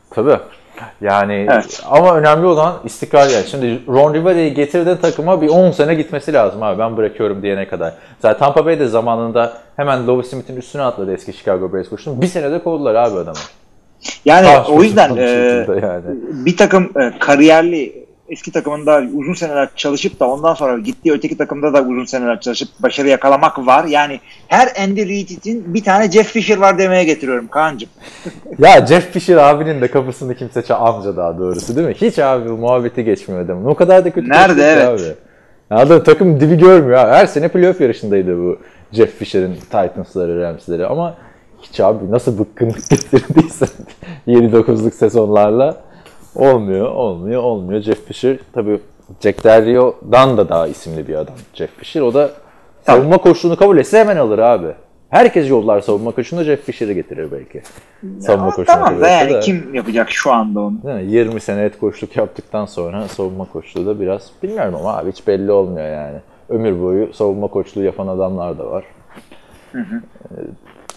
Tabii. 0.09 0.37
Yani 1.01 1.47
Evet. 1.53 1.83
ama 1.91 2.15
önemli 2.15 2.45
olan 2.45 2.75
istikrar 2.85 3.29
yani. 3.29 3.45
Şimdi 3.47 3.79
Ron 3.87 4.13
Riveri'yi 4.13 4.53
getirdiğin 4.53 4.97
takıma 4.97 5.41
bir 5.41 5.49
10 5.49 5.71
sene 5.71 5.95
gitmesi 5.95 6.33
lazım 6.33 6.63
abi 6.63 6.79
ben 6.79 6.97
bırakıyorum 6.97 7.41
diyene 7.41 7.67
kadar. 7.67 7.93
Zaten 8.19 8.39
Tampa 8.39 8.65
Bay 8.65 8.79
de 8.79 8.87
zamanında 8.87 9.53
hemen 9.75 10.07
Lovie 10.07 10.23
Smith'in 10.23 10.55
üstüne 10.55 10.81
atladı 10.81 11.13
eski 11.13 11.33
Chicago 11.33 11.73
Bears 11.73 11.89
koşunu. 11.89 12.21
Bir 12.21 12.27
senede 12.27 12.63
kovdular 12.63 12.95
abi 12.95 13.17
adamı. 13.17 13.37
Yani 14.25 14.47
Ah, 14.47 14.69
o 14.69 14.83
yüzden 14.83 15.15
e, 15.17 15.21
yani. 15.81 16.03
bir 16.45 16.57
takım 16.57 16.83
e, 17.01 17.19
kariyerli 17.19 18.02
eski 18.33 18.51
takımında 18.51 19.03
uzun 19.13 19.33
seneler 19.33 19.69
çalışıp 19.75 20.19
da 20.19 20.27
ondan 20.27 20.53
sonra 20.53 20.79
gittiği 20.79 21.11
öteki 21.11 21.37
takımda 21.37 21.73
da 21.73 21.81
uzun 21.81 22.05
seneler 22.05 22.39
çalışıp 22.39 22.69
başarı 22.79 23.07
yakalamak 23.07 23.59
var. 23.67 23.85
Yani 23.85 24.19
her 24.47 24.73
Andy 24.83 25.07
Reid 25.07 25.29
için 25.29 25.73
bir 25.73 25.83
tane 25.83 26.11
Jeff 26.11 26.27
Fisher 26.27 26.57
var 26.57 26.77
demeye 26.77 27.03
getiriyorum 27.03 27.47
Kaan'cığım. 27.47 27.89
Ya 28.59 28.85
Jeff 28.85 29.11
Fisher 29.11 29.37
abinin 29.37 29.81
de 29.81 29.87
kapısını 29.87 30.35
kimse 30.35 30.61
çal 30.61 30.85
amca 30.85 31.17
daha 31.17 31.37
doğrusu 31.37 31.75
değil 31.75 31.87
mi? 31.87 31.93
Hiç 31.93 32.19
abi 32.19 32.49
muhabbeti 32.49 33.03
geçmiyor 33.03 33.41
adamın. 33.45 33.65
O 33.65 33.75
kadar 33.75 34.05
da 34.05 34.09
kötü 34.09 34.29
Nerede? 34.29 34.63
Evet. 34.63 35.17
Abi. 35.71 35.79
Adam 35.81 36.03
takım 36.03 36.39
dibi 36.39 36.57
görmüyor 36.57 36.99
abi. 36.99 37.11
Her 37.11 37.25
sene 37.25 37.47
playoff 37.47 37.81
yarışındaydı 37.81 38.37
bu 38.37 38.57
Jeff 38.91 39.17
Fisher'in 39.17 39.55
Titans'ları, 39.55 40.41
Rams'leri 40.41 40.85
ama 40.85 41.15
hiç 41.61 41.79
abi 41.79 42.11
nasıl 42.11 42.39
bıkkınlık 42.39 42.89
getirdiyse 42.89 43.65
7-9'luk 44.27 44.91
sezonlarla 44.91 45.77
olmuyor, 46.35 46.89
olmuyor, 46.91 47.43
olmuyor. 47.43 47.81
Jeff 47.81 48.05
Fisher 48.05 48.37
tabii 48.53 48.79
Jack 49.21 49.43
Del 49.43 49.65
Rio'dan 49.65 50.37
da 50.37 50.49
daha 50.49 50.67
isimli 50.67 51.07
bir 51.07 51.15
adam 51.15 51.35
Jeff 51.53 51.71
Fisher. 51.77 52.01
O 52.01 52.13
da 52.13 52.31
savunma 52.85 53.17
koşulunu 53.17 53.57
kabul 53.57 53.77
etse 53.77 53.99
hemen 53.99 54.17
alır 54.17 54.39
abi. 54.39 54.67
Herkes 55.09 55.49
yollar 55.49 55.81
savunma 55.81 56.11
koşulunda 56.11 56.45
Jeff 56.45 56.61
Fisher'ı 56.63 56.93
getirir 56.93 57.31
belki. 57.31 57.61
Savunma 58.19 58.43
Ama 58.45 58.55
koşulunu 58.55 58.79
tamam 58.79 59.01
da 59.01 59.07
yani 59.07 59.33
de. 59.33 59.39
kim 59.39 59.73
yapacak 59.75 60.11
şu 60.11 60.31
anda 60.31 60.59
onu? 60.59 60.71
Mi? 60.83 61.03
20 61.07 61.39
sene 61.41 61.63
et 61.63 61.79
koçluk 61.79 62.17
yaptıktan 62.17 62.65
sonra 62.65 63.07
savunma 63.07 63.45
koçluğu 63.45 63.85
da 63.85 63.99
biraz 63.99 64.31
bilmiyorum 64.43 64.75
ama 64.79 64.97
abi 64.97 65.11
hiç 65.11 65.27
belli 65.27 65.51
olmuyor 65.51 65.87
yani. 65.87 66.17
Ömür 66.49 66.81
boyu 66.81 67.13
savunma 67.13 67.47
koçluğu 67.47 67.83
yapan 67.83 68.07
adamlar 68.07 68.59
da 68.59 68.71
var. 68.71 68.83
Ee, 69.75 69.79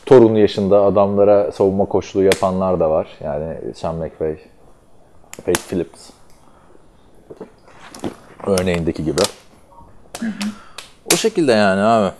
Torun 0.06 0.34
yaşında 0.34 0.82
adamlara 0.82 1.52
savunma 1.52 1.84
koçluğu 1.84 2.22
yapanlar 2.22 2.80
da 2.80 2.90
var. 2.90 3.06
Yani 3.24 3.54
Sean 3.74 3.94
McVay, 3.96 4.36
Pete 5.44 5.60
Phillips 5.60 6.10
örneğindeki 8.46 9.04
gibi. 9.04 9.20
O 11.04 11.16
şekilde 11.16 11.52
yani 11.52 11.80
abi. 11.80 12.10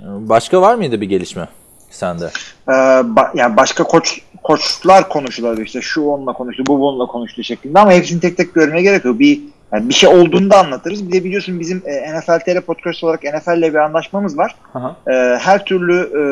Başka 0.00 0.62
var 0.62 0.74
mıydı 0.74 1.00
bir 1.00 1.08
gelişme 1.08 1.48
sende? 1.90 2.30
Ee, 2.68 2.72
ba- 2.72 3.30
yani 3.38 3.56
başka 3.56 3.84
koç 3.84 4.20
koçlar 4.42 5.08
konuşuluyor 5.08 5.58
işte 5.58 5.80
şu 5.80 6.02
onunla 6.02 6.32
konuştu 6.32 6.62
bu 6.66 6.80
bununla 6.80 7.06
konuştu 7.06 7.42
şeklinde 7.44 7.78
ama 7.80 7.92
hepsini 7.92 8.20
tek 8.20 8.36
tek 8.36 8.54
görmeye 8.54 8.82
gerek 8.82 9.04
yok. 9.04 9.18
Bir 9.18 9.40
yani 9.72 9.88
bir 9.88 9.94
şey 9.94 10.08
olduğunda 10.08 10.58
anlatırız. 10.58 11.08
Bir 11.08 11.12
de 11.12 11.24
biliyorsun 11.24 11.60
bizim 11.60 11.82
e, 11.86 12.18
NFL 12.18 12.38
TR 12.38 12.60
podcast 12.60 13.04
olarak 13.04 13.22
NFL 13.24 13.58
ile 13.58 13.70
bir 13.70 13.78
anlaşmamız 13.78 14.38
var. 14.38 14.54
Aha. 14.74 14.96
Ee, 15.08 15.12
her 15.40 15.64
türlü 15.64 15.98
e, 16.00 16.22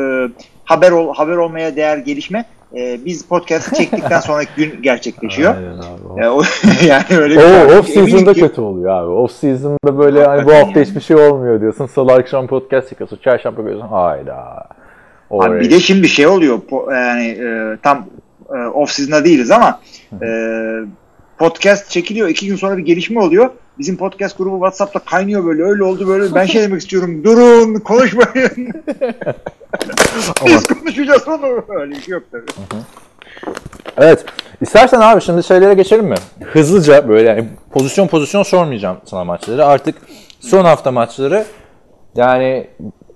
haber 0.65 0.91
ol, 0.91 1.15
haber 1.15 1.37
olmaya 1.37 1.77
değer 1.77 1.99
gelişme 1.99 2.45
e, 2.77 3.01
biz 3.05 3.27
podcast 3.27 3.77
çektikten 3.77 4.21
sonraki 4.21 4.51
gün 4.57 4.83
gerçekleşiyor. 4.83 5.55
Aynen 5.57 5.79
abi. 5.79 6.25
E, 6.25 6.29
o, 6.29 6.43
yani 6.87 7.05
öyle 7.23 7.35
bir 7.35 7.41
O 7.41 7.79
off 7.79 7.91
Eminim 7.91 8.09
season'da 8.11 8.35
ki- 8.35 8.41
kötü 8.41 8.61
oluyor 8.61 8.91
abi. 9.03 9.11
Off 9.11 9.33
season'da 9.33 9.99
böyle 9.99 10.25
hani 10.25 10.45
bu 10.47 10.53
hafta 10.55 10.79
yani. 10.79 10.85
hiçbir 10.89 11.01
şey 11.01 11.17
olmuyor 11.17 11.61
diyorsun. 11.61 11.87
Salı 11.87 12.13
akşam 12.13 12.47
podcast 12.47 12.89
çıkıyorsun. 12.89 13.19
Çarşamba 13.25 13.63
görüyorsun. 13.63 13.89
Hayda. 13.89 14.67
Abi 15.31 15.61
bir 15.61 15.71
de 15.71 15.81
şimdi 15.81 16.09
şey 16.09 16.27
oluyor 16.27 16.59
po- 16.71 16.95
yani 16.95 17.27
e, 17.29 17.77
tam 17.83 18.07
e, 18.51 18.67
off 18.67 18.91
season'da 18.91 19.25
değiliz 19.25 19.51
ama 19.51 19.81
e, 20.23 20.27
podcast 21.39 21.91
çekiliyor 21.91 22.29
iki 22.29 22.47
gün 22.47 22.57
sonra 22.57 22.77
bir 22.77 22.83
gelişme 22.85 23.21
oluyor. 23.21 23.51
Bizim 23.79 23.97
podcast 23.97 24.39
grubu 24.39 24.55
WhatsApp'ta 24.57 24.99
kaynıyor 24.99 25.45
böyle 25.45 25.63
öyle 25.63 25.85
oldu 25.85 26.09
böyle 26.09 26.35
ben 26.35 26.47
şey 26.47 26.63
demek 26.63 26.81
istiyorum 26.83 27.25
durun 27.25 27.75
konuşmayın. 27.75 28.29
Biz 30.47 30.67
konuşacağız 30.67 31.29
onu. 31.29 31.65
Öyle 31.69 31.91
bir 31.91 32.01
şey 32.01 32.13
yok 32.13 32.23
tabii. 32.33 32.45
Evet. 33.97 34.25
İstersen 34.61 35.01
abi 35.01 35.21
şimdi 35.21 35.43
şeylere 35.43 35.75
geçelim 35.75 36.07
mi? 36.07 36.15
Hızlıca 36.45 37.09
böyle 37.09 37.29
yani 37.29 37.49
pozisyon 37.71 38.07
pozisyon 38.07 38.43
sormayacağım 38.43 38.97
sana 39.05 39.25
maçları. 39.25 39.67
Artık 39.67 39.95
son 40.41 40.65
hafta 40.65 40.91
maçları 40.91 41.45
yani 42.15 42.67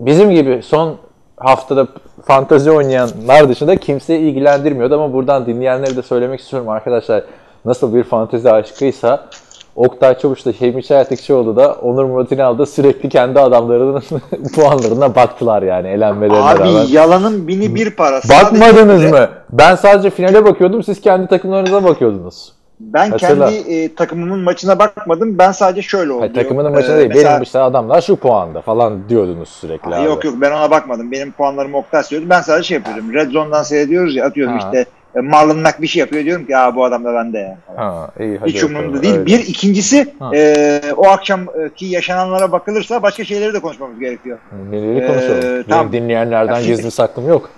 bizim 0.00 0.30
gibi 0.30 0.60
son 0.62 0.98
haftada 1.36 1.88
fantazi 2.24 2.70
oynayanlar 2.70 3.48
dışında 3.48 3.76
kimseyi 3.76 4.20
ilgilendirmiyordu 4.20 4.94
ama 4.94 5.12
buradan 5.12 5.46
dinleyenlere 5.46 5.96
de 5.96 6.02
söylemek 6.02 6.40
istiyorum 6.40 6.68
arkadaşlar. 6.68 7.24
Nasıl 7.64 7.94
bir 7.94 8.04
fantezi 8.04 8.50
aşkıysa 8.50 9.28
Oktay 9.76 10.18
Çavuş 10.18 10.46
da 10.46 10.50
Hilmi 10.50 10.82
Çayatıkçıoğlu 10.84 11.56
da 11.56 11.72
Onur 11.74 12.04
Murat 12.04 12.32
İnal 12.32 12.58
da 12.58 12.66
sürekli 12.66 13.08
kendi 13.08 13.40
adamlarının 13.40 14.02
puanlarına 14.54 15.14
baktılar 15.14 15.62
yani 15.62 15.88
elenmelerine 15.88 16.38
rağmen. 16.54 16.74
Abi 16.84 16.92
yalanın 16.92 17.48
bini 17.48 17.74
bir 17.74 17.90
parası. 17.90 18.28
Bakmadınız 18.28 19.10
mı? 19.10 19.28
Ben 19.52 19.74
sadece 19.74 20.10
finale 20.10 20.44
bakıyordum, 20.44 20.82
siz 20.82 21.00
kendi 21.00 21.26
takımlarınıza 21.26 21.84
bakıyordunuz. 21.84 22.52
Ben 22.80 23.10
Hatırla. 23.10 23.48
kendi 23.50 23.72
e, 23.74 23.94
takımımın 23.94 24.38
maçına 24.40 24.78
bakmadım. 24.78 25.38
Ben 25.38 25.52
sadece 25.52 25.82
şöyle 25.82 26.12
oldu. 26.12 26.20
Hayır, 26.20 26.34
takımının 26.34 26.70
Ee, 26.70 26.74
maçına 26.74 26.96
değil, 26.96 27.08
mesela- 27.08 27.30
benim 27.30 27.42
işte 27.42 27.58
adamlar 27.58 28.00
şu 28.00 28.16
puanda 28.16 28.60
falan 28.60 29.08
diyordunuz 29.08 29.48
sürekli 29.48 29.94
abi. 29.94 30.06
Yok 30.06 30.24
yok 30.24 30.34
ben 30.40 30.50
ona 30.52 30.70
bakmadım. 30.70 31.12
Benim 31.12 31.32
puanlarımı 31.32 31.76
Oktay 31.76 32.02
söyledi. 32.02 32.30
Ben 32.30 32.40
sadece 32.40 32.68
şey 32.68 32.74
yapıyordum. 32.78 33.12
Red 33.14 33.30
Zone'dan 33.30 33.62
seyrediyoruz 33.62 34.16
ya 34.16 34.26
atıyorum 34.26 34.58
Ha. 34.58 34.58
işte 34.58 34.86
e, 35.16 35.20
Marlon 35.20 35.58
Mack 35.58 35.82
bir 35.82 35.86
şey 35.86 36.00
yapıyor 36.00 36.24
diyorum 36.24 36.46
ki 36.46 36.52
ya 36.52 36.76
bu 36.76 36.84
adam 36.84 37.04
da 37.04 37.14
bende 37.14 37.38
ya. 37.38 37.58
falan. 37.66 37.76
Ha, 37.90 38.10
iyi, 38.20 38.38
hadi 38.38 38.52
Hiç 38.52 38.64
umurumda 38.64 39.02
değil. 39.02 39.14
öyle. 39.14 39.26
Bir 39.26 39.38
ikincisi 39.38 40.06
Ha. 40.18 40.30
e, 40.36 40.80
o 40.96 41.06
akşamki 41.08 41.86
yaşananlara 41.86 42.52
bakılırsa 42.52 43.02
başka 43.02 43.24
şeyleri 43.24 43.54
de 43.54 43.60
konuşmamız 43.60 44.00
gerekiyor. 44.00 44.38
Neleri 44.70 45.06
konuşalım? 45.06 45.60
Ee, 45.60 45.64
tamam. 45.68 45.92
dinleyenlerden 45.92 46.54
Ya, 46.60 46.62
gizli 46.66 46.90
saklım 46.90 47.28
yok. 47.28 47.50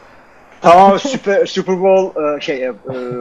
Tamam 0.63 0.99
Super, 0.99 1.47
Super 1.47 1.81
Bowl 1.83 2.21
e, 2.21 2.41
şey 2.41 2.65
e, 2.65 2.73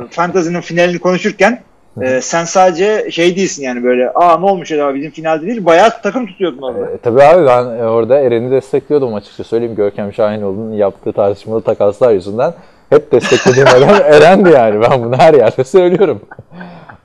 Fantasy'nin 0.09 0.61
finalini 0.61 0.99
konuşurken 0.99 1.61
e, 2.01 2.21
sen 2.21 2.43
sadece 2.43 3.11
şey 3.11 3.35
değilsin 3.35 3.63
yani 3.63 3.83
böyle 3.83 4.09
aa 4.09 4.37
ne 4.39 4.45
olmuş 4.45 4.71
acaba 4.71 4.95
bizim 4.95 5.11
finalde 5.11 5.45
değil 5.47 5.65
bayağı 5.65 6.01
takım 6.03 6.27
tutuyordun 6.27 6.61
orada. 6.61 6.91
E, 6.91 6.97
tabii 6.97 7.23
abi 7.23 7.45
ben 7.45 7.65
e, 7.65 7.83
orada 7.87 8.19
Eren'i 8.19 8.51
destekliyordum 8.51 9.13
açıkça 9.13 9.43
söyleyeyim. 9.43 9.75
Görkem 9.75 10.13
Şahinoğlu'nun 10.13 10.73
yaptığı 10.73 11.13
tartışmalı 11.13 11.61
takaslar 11.61 12.11
yüzünden 12.13 12.53
hep 12.89 13.11
desteklediğim 13.11 13.67
adam 13.67 13.89
Eren'di 14.13 14.49
yani. 14.49 14.81
Ben 14.81 15.03
bunu 15.03 15.17
her 15.17 15.33
yerde 15.33 15.63
söylüyorum. 15.63 16.21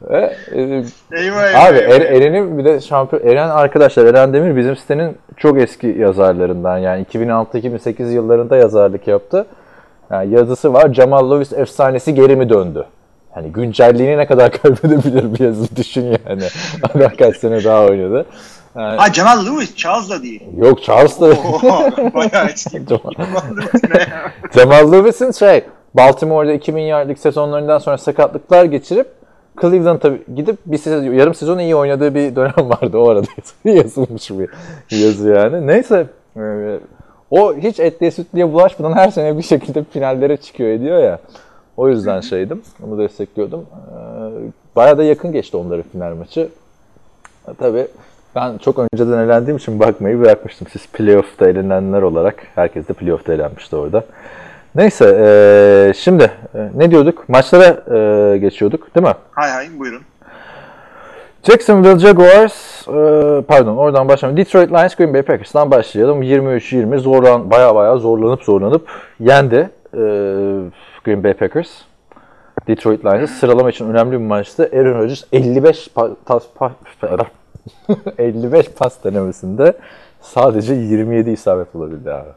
Ve, 0.03 0.37
e, 0.55 0.61
Eyvah 0.61 0.85
eyvah. 1.13 1.65
Abi 1.67 1.79
eyvah. 1.79 1.95
Er- 1.95 2.01
Eren'in 2.01 2.59
bir 2.59 2.65
de 2.65 2.81
şampiyon 2.81 3.27
Eren 3.27 3.49
arkadaşlar 3.49 4.07
Eren 4.07 4.33
Demir 4.33 4.57
bizim 4.57 4.77
sitenin 4.77 5.17
çok 5.37 5.61
eski 5.61 5.87
yazarlarından 5.87 6.79
yani 6.79 7.03
2006-2008 7.13 8.11
yıllarında 8.13 8.57
yazarlık 8.57 9.09
yaptı. 9.09 9.47
Yani 10.11 10.35
yazısı 10.35 10.73
var. 10.73 10.93
Jamal 10.95 11.31
Lewis 11.31 11.53
efsanesi 11.53 12.15
geri 12.15 12.37
mi 12.37 12.49
döndü? 12.49 12.85
Hani 13.31 13.53
güncelliğini 13.53 14.19
ne 14.19 14.27
kadar 14.27 14.53
kaybedebilir 14.63 15.35
bir 15.35 15.45
yazı 15.45 15.77
düşün 15.77 16.05
yani. 16.05 16.43
Adam 16.83 17.13
kaç 17.19 17.37
sene 17.37 17.65
daha 17.65 17.85
oynadı. 17.85 18.27
Yani, 18.79 18.97
Ha 18.97 19.13
Jamal 19.13 19.47
Lewis 19.47 19.77
Charles 19.77 20.11
da 20.11 20.23
değil. 20.23 20.43
yok 20.57 20.83
Charles 20.83 21.21
da 21.21 21.27
Oha, 21.27 21.91
bayağı 22.15 22.49
eski. 22.55 22.81
Lewis'in 24.93 25.31
şey 25.31 25.65
Baltimore'da 25.95 26.53
2000 26.53 26.83
yardlık 26.83 27.19
sezonlarından 27.19 27.79
sonra 27.79 27.99
sakatlıklar 27.99 28.65
geçirip 28.65 29.07
Cleveland'a 29.61 30.11
gidip 30.37 30.59
bir 30.67 30.79
sezon, 30.79 31.03
yarım 31.13 31.35
sezon 31.35 31.59
iyi 31.59 31.77
oynadığı 31.77 32.15
bir 32.15 32.37
dönem 32.37 32.55
vardı 32.71 32.99
o 32.99 33.09
arada 33.09 33.27
yazılmış 33.65 34.31
bir 34.31 34.49
yazı 34.91 35.29
yani. 35.29 35.67
Neyse 35.67 36.07
e, 36.37 36.43
o 37.31 37.55
hiç 37.55 37.81
etliye 37.81 38.11
sütlüye 38.11 38.53
bulaşmadan 38.53 38.93
her 38.97 39.11
sene 39.11 39.39
bir 39.39 39.43
şekilde 39.43 39.85
finallere 39.85 40.37
çıkıyor 40.37 40.71
ediyor 40.71 40.99
ya. 40.99 41.19
O 41.77 41.89
yüzden 41.89 42.21
şeydim. 42.21 42.63
Onu 42.87 42.99
destekliyordum. 42.99 43.67
Ee, 43.71 44.77
Bayağı 44.77 44.99
da 44.99 45.05
yakın 45.05 45.33
geçti 45.33 45.57
onların 45.57 45.85
final 45.93 46.15
maçı. 46.15 46.49
Tabii 47.59 47.87
ben 48.41 48.59
çok 48.59 48.79
önceden 48.79 49.19
elendiğim 49.19 49.57
için 49.57 49.81
bakmayı 49.81 50.21
bırakmıştım. 50.21 50.69
Siz 50.73 50.87
playoff'ta 50.87 51.49
elenenler 51.49 52.03
olarak. 52.03 52.35
Herkes 52.55 52.89
de 52.89 52.93
playoff'ta 52.93 53.33
elenmişti 53.33 53.77
orada. 53.77 54.05
Neyse 54.75 55.17
e, 55.21 55.93
şimdi 55.95 56.31
e, 56.55 56.69
ne 56.75 56.91
diyorduk? 56.91 57.29
Maçlara 57.29 57.97
e, 57.97 58.39
geçiyorduk 58.39 58.95
değil 58.95 59.07
mi? 59.07 59.15
Hay 59.33 59.51
hay 59.51 59.69
buyurun. 59.79 60.03
Jacksonville 61.43 61.99
Jaguars, 61.99 62.89
e, 62.89 63.43
pardon 63.43 63.77
oradan 63.77 64.09
başlayalım. 64.09 64.37
Detroit 64.37 64.71
Lions 64.71 64.95
Green 64.95 65.15
Bay 65.15 65.23
Packers'tan 65.23 65.71
başlayalım. 65.71 66.23
23-20 66.23 66.99
zorlan, 66.99 67.51
baya 67.51 67.75
baya 67.75 67.97
zorlanıp 67.97 68.43
zorlanıp 68.43 68.89
yendi 69.21 69.71
e, 69.95 70.01
Green 71.05 71.25
Bay 71.25 71.35
Packers. 71.35 71.69
Detroit 72.69 73.05
Lions'ı 73.05 73.35
sıralama 73.35 73.71
için 73.71 73.91
önemli 73.91 74.13
bir 74.13 74.27
maçtı. 74.27 74.71
Aaron 74.73 74.99
Rodgers 74.99 75.25
55 75.33 75.89
pa, 75.95 76.11
tas, 76.25 76.43
pa, 76.55 76.73
55 78.19 78.67
pas 78.69 79.05
denemesinde 79.05 79.79
sadece 80.21 80.75
27 80.75 81.31
isabet 81.31 81.75
bulabildi 81.75 82.13
abi. 82.13 82.29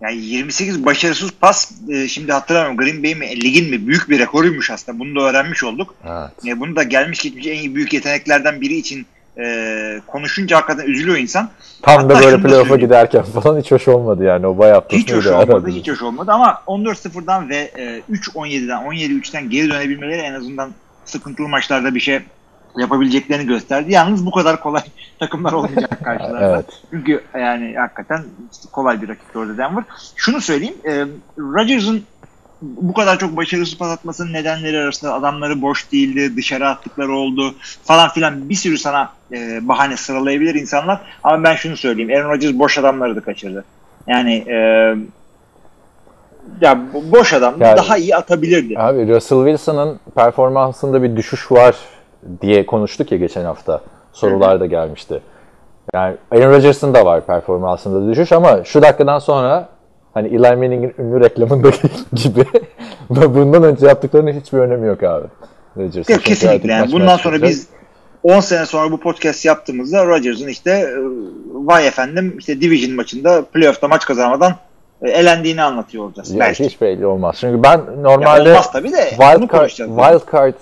Yani 0.00 0.16
28 0.16 0.84
başarısız 0.84 1.30
pas 1.40 1.72
e, 1.88 2.08
şimdi 2.08 2.32
hatırlamıyorum 2.32 2.76
Green 2.76 3.02
Bay 3.02 3.14
mi 3.14 3.42
ligin 3.42 3.70
mi 3.70 3.86
büyük 3.86 4.10
bir 4.10 4.18
rekoruymuş 4.18 4.70
aslında. 4.70 4.98
Bunu 4.98 5.16
da 5.16 5.20
öğrenmiş 5.20 5.64
olduk. 5.64 5.94
Evet. 6.04 6.46
E, 6.46 6.60
bunu 6.60 6.76
da 6.76 6.82
gelmiş 6.82 7.22
geçmiş 7.22 7.46
en 7.46 7.58
iyi 7.58 7.74
büyük 7.74 7.92
yeteneklerden 7.92 8.60
biri 8.60 8.74
için 8.74 9.06
e, 9.38 10.00
konuşunca 10.06 10.56
hakikaten 10.56 10.86
üzülüyor 10.86 11.16
insan. 11.16 11.50
Tam 11.82 12.10
da 12.10 12.14
Hatta 12.14 12.24
böyle 12.24 12.36
da 12.36 12.42
playoff'a 12.42 12.68
söyleyeyim. 12.68 12.80
giderken 12.80 13.22
falan 13.22 13.60
hiç 13.60 13.70
hoş 13.72 13.88
olmadı 13.88 14.24
yani 14.24 14.46
o 14.46 14.58
bayağı 14.58 14.84
Hiç 14.88 15.12
hoş 15.12 15.26
olmadı, 15.26 15.68
hiç 15.68 15.88
hoş 15.90 16.02
olmadı 16.02 16.32
ama 16.32 16.62
14-0'dan 16.66 17.48
ve 17.48 17.56
e, 17.56 18.02
3-17'den, 18.12 18.82
17-3'ten 18.82 19.50
geri 19.50 19.70
dönebilmeleri 19.70 20.20
en 20.20 20.34
azından 20.34 20.70
sıkıntılı 21.04 21.48
maçlarda 21.48 21.94
bir 21.94 22.00
şey 22.00 22.20
yapabileceklerini 22.78 23.46
gösterdi. 23.46 23.92
Yalnız 23.92 24.26
bu 24.26 24.30
kadar 24.30 24.60
kolay 24.60 24.82
takımlar 25.18 25.52
olmayacak 25.52 26.04
karşılarında. 26.04 26.54
Evet. 26.54 26.66
Çünkü 26.90 27.22
yani 27.34 27.74
hakikaten 27.78 28.24
kolay 28.72 29.02
bir 29.02 29.08
rakip 29.08 29.36
orada 29.36 29.58
Denver. 29.58 29.84
Şunu 30.16 30.40
söyleyeyim, 30.40 30.74
e, 30.84 31.04
Rodgers'ın 31.38 32.02
bu 32.62 32.92
kadar 32.92 33.18
çok 33.18 33.36
başarısız 33.36 33.78
pas 33.78 33.88
atmasının 33.88 34.32
nedenleri 34.32 34.78
arasında 34.78 35.14
adamları 35.14 35.62
boş 35.62 35.92
değildi, 35.92 36.36
dışarı 36.36 36.68
attıkları 36.68 37.12
oldu 37.12 37.54
falan 37.84 38.08
filan 38.08 38.48
bir 38.48 38.54
sürü 38.54 38.78
sana 38.78 39.12
e, 39.32 39.68
bahane 39.68 39.96
sıralayabilir 39.96 40.54
insanlar. 40.54 41.00
Ama 41.22 41.44
ben 41.44 41.54
şunu 41.54 41.76
söyleyeyim, 41.76 42.10
Aaron 42.10 42.30
Rodgers 42.30 42.54
boş 42.54 42.78
adamları 42.78 43.16
da 43.16 43.20
kaçırdı. 43.20 43.64
Yani 44.06 44.34
e, 44.34 44.54
ya 46.60 46.72
bo- 46.94 47.12
boş 47.12 47.32
adam 47.32 47.54
Yani- 47.60 47.76
daha 47.76 47.96
iyi 47.96 48.16
atabilirdi. 48.16 48.78
Abi 48.78 49.08
Russell 49.08 49.38
Wilson'ın 49.38 50.00
performansında 50.14 51.02
bir 51.02 51.16
düşüş 51.16 51.52
var 51.52 51.76
diye 52.40 52.66
konuştuk 52.66 53.12
ya 53.12 53.18
geçen 53.18 53.44
hafta. 53.44 53.80
Sorular 54.12 54.60
da 54.60 54.66
gelmişti. 54.66 55.20
Yani 55.94 56.16
Aaron 56.30 56.50
Rodgers'ın 56.52 56.94
da 56.94 57.04
var 57.04 57.26
performansında 57.26 58.10
düşüş 58.10 58.32
ama 58.32 58.64
şu 58.64 58.82
dakikadan 58.82 59.18
sonra 59.18 59.68
hani 60.14 60.28
Eli 60.28 60.38
Manning'in 60.56 60.94
ünlü 60.98 61.20
reklamındaki 61.20 61.88
gibi 62.14 62.44
bundan 63.10 63.62
önce 63.62 63.86
yaptıklarının 63.86 64.32
hiçbir 64.32 64.58
önemi 64.58 64.86
yok 64.86 65.02
abi. 65.02 65.26
Rodgers'ın. 65.76 66.12
Yok, 66.12 66.22
kesinlikle. 66.22 66.72
Yani 66.72 66.92
bundan 66.92 67.16
sonra 67.16 67.34
çıkacak. 67.36 67.48
biz 67.50 67.66
10 68.22 68.40
sene 68.40 68.66
sonra 68.66 68.92
bu 68.92 69.00
podcast 69.00 69.44
yaptığımızda 69.44 70.06
Rodgers'ın 70.06 70.48
işte 70.48 70.70
e, 70.70 70.94
vay 71.52 71.86
efendim 71.88 72.36
işte 72.38 72.60
Division 72.60 72.96
maçında 72.96 73.44
playoff'ta 73.44 73.88
maç 73.88 74.04
kazanamadan 74.06 74.52
e, 75.02 75.10
elendiğini 75.10 75.62
anlatıyor 75.62 76.04
olacağız. 76.04 76.30
Ya 76.30 76.40
Belki. 76.40 76.64
hiç 76.64 76.80
belli 76.80 77.06
olmaz. 77.06 77.36
Çünkü 77.40 77.62
ben 77.62 77.78
Ya 77.78 77.84
normalde 77.96 78.50
olmaz 78.50 78.72
tabii 78.72 78.92
de. 78.92 79.10
wild 79.10 79.52
card, 79.52 79.68
wild 79.68 80.32
card 80.32 80.54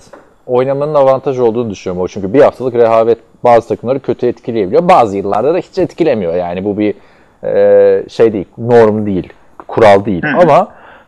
oynamanın 0.45 0.93
avantajı 0.93 1.45
olduğunu 1.45 1.69
düşünüyorum. 1.69 2.03
O 2.03 2.07
çünkü 2.07 2.33
bir 2.33 2.41
haftalık 2.41 2.75
rehavet 2.75 3.17
bazı 3.43 3.67
takımları 3.67 3.99
kötü 3.99 4.27
etkileyebiliyor. 4.27 4.87
Bazı 4.89 5.17
yıllarda 5.17 5.53
da 5.53 5.57
hiç 5.57 5.77
etkilemiyor. 5.77 6.33
Yani 6.33 6.65
bu 6.65 6.77
bir 6.77 6.95
e, 7.43 8.09
şey 8.09 8.33
değil, 8.33 8.45
norm 8.57 9.05
değil, 9.05 9.33
kural 9.67 10.05
değil. 10.05 10.23
Ama 10.41 10.67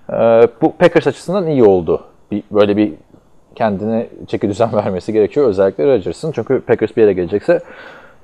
e, 0.10 0.48
bu 0.62 0.74
Packers 0.78 1.08
açısından 1.08 1.48
iyi 1.48 1.64
oldu. 1.64 2.04
Bir, 2.32 2.44
böyle 2.52 2.78
bir 2.78 2.94
kendine 3.56 4.08
çeki 4.28 4.50
düzen 4.50 4.74
vermesi 4.74 5.14
gerekiyor. 5.14 5.48
Özellikle 5.48 5.86
Rodgers'ın. 5.86 6.32
Çünkü 6.32 6.62
Packers 6.62 6.98
bir 6.98 7.02
yere 7.02 7.14
gelecekse 7.14 7.60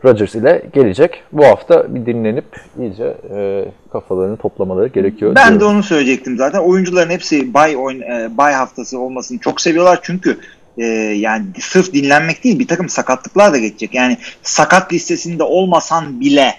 Rodgers 0.06 0.36
ile 0.36 0.62
gelecek. 0.74 1.24
Bu 1.32 1.46
hafta 1.46 1.96
bir 1.96 2.06
dinlenip 2.06 2.46
iyice 2.80 3.18
e, 3.36 3.66
kafalarını 3.92 4.38
toplamaları 4.38 4.88
gerekiyor. 4.88 5.36
Ben 5.36 5.48
diyorum. 5.48 5.60
de 5.60 5.66
onu 5.66 5.84
söyleyecektim 5.84 6.38
zaten. 6.38 6.60
Oyuncuların 6.60 7.10
hepsi 7.10 7.54
bay 7.54 7.78
oyun 7.78 8.02
e, 8.02 8.38
bay 8.38 8.54
haftası 8.54 9.00
olmasını 9.00 9.40
çok 9.40 9.62
seviyorlar 9.62 10.00
çünkü 10.02 10.38
e, 10.80 10.86
yani 11.18 11.46
sırf 11.60 11.94
dinlenmek 11.94 12.44
değil 12.44 12.60
bir 12.60 12.68
takım 12.68 12.90
sakatlıklar 12.90 13.54
da 13.54 13.58
geçecek. 13.58 13.94
Yani 13.94 14.18
sakat 14.44 14.94
listesinde 14.94 15.44
olmasan 15.44 16.20
bile 16.20 16.56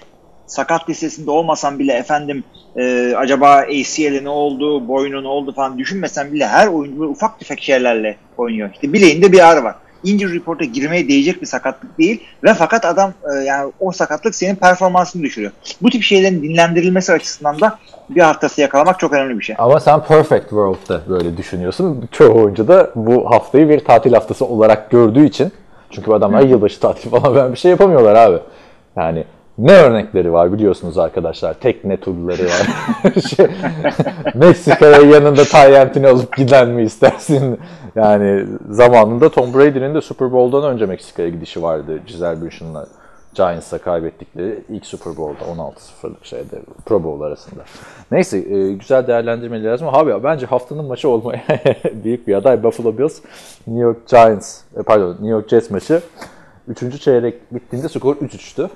sakat 0.47 0.89
listesinde 0.89 1.31
olmasan 1.31 1.79
bile 1.79 1.93
efendim 1.93 2.43
e, 2.75 3.13
acaba 3.17 3.51
ACL'e 3.51 4.23
ne 4.23 4.29
oldu, 4.29 4.87
boynu 4.87 5.23
ne 5.23 5.27
oldu 5.27 5.53
falan 5.53 5.77
düşünmesen 5.77 6.33
bile 6.33 6.47
her 6.47 6.67
oyuncu 6.67 7.03
ufak 7.03 7.39
tefek 7.39 7.61
şeylerle 7.61 8.17
oynuyor. 8.37 8.69
İşte 8.73 8.93
bileğinde 8.93 9.31
bir 9.31 9.49
ağrı 9.49 9.63
var. 9.63 9.75
Injury 10.03 10.35
report'a 10.35 10.65
girmeye 10.65 11.07
değecek 11.07 11.41
bir 11.41 11.47
sakatlık 11.47 11.97
değil 11.97 12.23
ve 12.43 12.53
fakat 12.53 12.85
adam 12.85 13.13
e, 13.33 13.43
yani 13.43 13.71
o 13.79 13.91
sakatlık 13.91 14.35
senin 14.35 14.55
performansını 14.55 15.23
düşürüyor. 15.23 15.51
Bu 15.81 15.89
tip 15.89 16.03
şeylerin 16.03 16.43
dinlendirilmesi 16.43 17.13
açısından 17.13 17.59
da 17.61 17.79
bir 18.09 18.21
haftası 18.21 18.61
yakalamak 18.61 18.99
çok 18.99 19.13
önemli 19.13 19.39
bir 19.39 19.43
şey. 19.43 19.55
Ama 19.59 19.79
sen 19.79 20.03
Perfect 20.03 20.49
World'da 20.49 21.01
böyle 21.09 21.37
düşünüyorsun. 21.37 22.09
Çoğu 22.11 22.43
oyuncu 22.43 22.67
da 22.67 22.91
bu 22.95 23.31
haftayı 23.31 23.69
bir 23.69 23.79
tatil 23.79 24.13
haftası 24.13 24.45
olarak 24.45 24.89
gördüğü 24.89 25.25
için. 25.25 25.51
Çünkü 25.89 26.07
bu 26.07 26.13
adamlar 26.13 26.41
yılbaşı 26.41 26.79
tatil 26.79 27.09
falan 27.09 27.35
ben 27.43 27.51
bir 27.51 27.57
şey 27.57 27.71
yapamıyorlar 27.71 28.15
abi. 28.15 28.37
Yani 28.95 29.23
ne 29.57 29.71
örnekleri 29.71 30.33
var 30.33 30.53
biliyorsunuz 30.53 30.97
arkadaşlar. 30.97 31.53
Tekne 31.53 31.97
turları 31.97 32.45
var. 32.45 32.67
şey, 33.35 33.47
Meksika'ya 34.33 35.01
yanında 35.01 35.43
Tayyentini 35.43 36.07
alıp 36.07 36.37
giden 36.37 36.69
mi 36.69 36.83
istersin? 36.83 37.59
Yani 37.95 38.45
zamanında 38.69 39.29
Tom 39.29 39.53
Brady'nin 39.53 39.95
de 39.95 40.01
Super 40.01 40.31
Bowl'dan 40.31 40.73
önce 40.73 40.85
Meksika'ya 40.85 41.29
gidişi 41.29 41.63
vardı. 41.63 41.99
Giselle 42.07 42.41
Bündchen'la 42.41 42.87
Giants'a 43.35 43.77
kaybettikleri 43.77 44.63
ilk 44.69 44.85
Super 44.85 45.17
Bowl'da 45.17 45.61
16-0'lık 45.61 46.25
şeyde 46.25 46.61
Pro 46.85 47.03
Bowl 47.03 47.23
arasında. 47.23 47.61
Neyse 48.11 48.37
e, 48.37 48.71
güzel 48.73 49.07
değerlendirmeleri 49.07 49.67
lazım. 49.67 49.87
Abi 49.91 50.23
bence 50.23 50.45
haftanın 50.45 50.85
maçı 50.85 51.09
olmaya 51.09 51.43
büyük 52.03 52.27
bir 52.27 52.35
aday 52.35 52.63
Buffalo 52.63 52.97
Bills 52.97 53.21
New 53.67 53.83
York 53.83 54.07
Giants 54.07 54.61
e, 54.77 54.81
pardon 54.81 55.11
New 55.11 55.27
York 55.27 55.49
Jets 55.49 55.69
maçı. 55.69 56.01
Üçüncü 56.67 56.99
çeyrek 56.99 57.53
bittiğinde 57.53 57.89
skor 57.89 58.15
3-3'tü. 58.15 58.69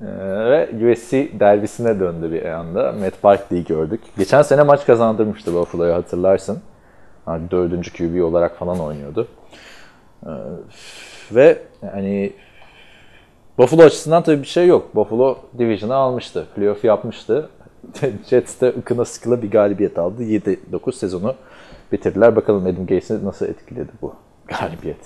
Ee, 0.00 0.06
ve 0.50 0.92
USC 0.92 1.28
derbisine 1.40 2.00
döndü 2.00 2.32
bir 2.32 2.44
anda. 2.44 2.92
Matt 2.92 3.24
Barkley'i 3.24 3.64
gördük. 3.64 4.00
Geçen 4.18 4.42
sene 4.42 4.62
maç 4.62 4.86
kazandırmıştı 4.86 5.54
Buffalo'yu 5.54 5.94
hatırlarsın. 5.94 6.58
Yani 7.28 7.50
dördüncü 7.50 7.92
QB 7.92 8.24
olarak 8.24 8.56
falan 8.58 8.80
oynuyordu. 8.80 9.26
Ee, 10.26 10.30
ve 11.32 11.58
hani 11.92 12.32
Buffalo 13.58 13.82
açısından 13.82 14.22
tabii 14.22 14.42
bir 14.42 14.46
şey 14.48 14.66
yok. 14.66 14.94
Buffalo 14.94 15.38
Division'ı 15.58 15.94
almıştı. 15.94 16.46
Playoff 16.56 16.84
yapmıştı. 16.84 17.48
Jets 18.30 18.60
de 18.60 18.68
ıkına 18.68 19.04
sıkıla 19.04 19.42
bir 19.42 19.50
galibiyet 19.50 19.98
aldı. 19.98 20.22
7-9 20.22 20.92
sezonu 20.92 21.34
bitirdiler. 21.92 22.36
Bakalım 22.36 22.62
Adam 22.66 22.86
Gates'i 22.86 23.24
nasıl 23.24 23.46
etkiledi 23.46 23.90
bu 24.02 24.14
galibiyet. 24.46 24.96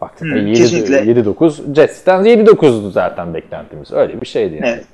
Baktığında 0.00 0.34
Hmm, 0.34 0.46
7 0.46 0.58
kesinlikle. 0.58 0.96
7-9 0.96 1.74
Jets'ten 1.74 2.24
7-9'du 2.24 2.90
zaten 2.90 3.34
beklentimiz. 3.34 3.92
Öyle 3.92 4.20
bir 4.20 4.26
şeydi 4.26 4.54
yani. 4.54 4.66
Evet. 4.66 4.84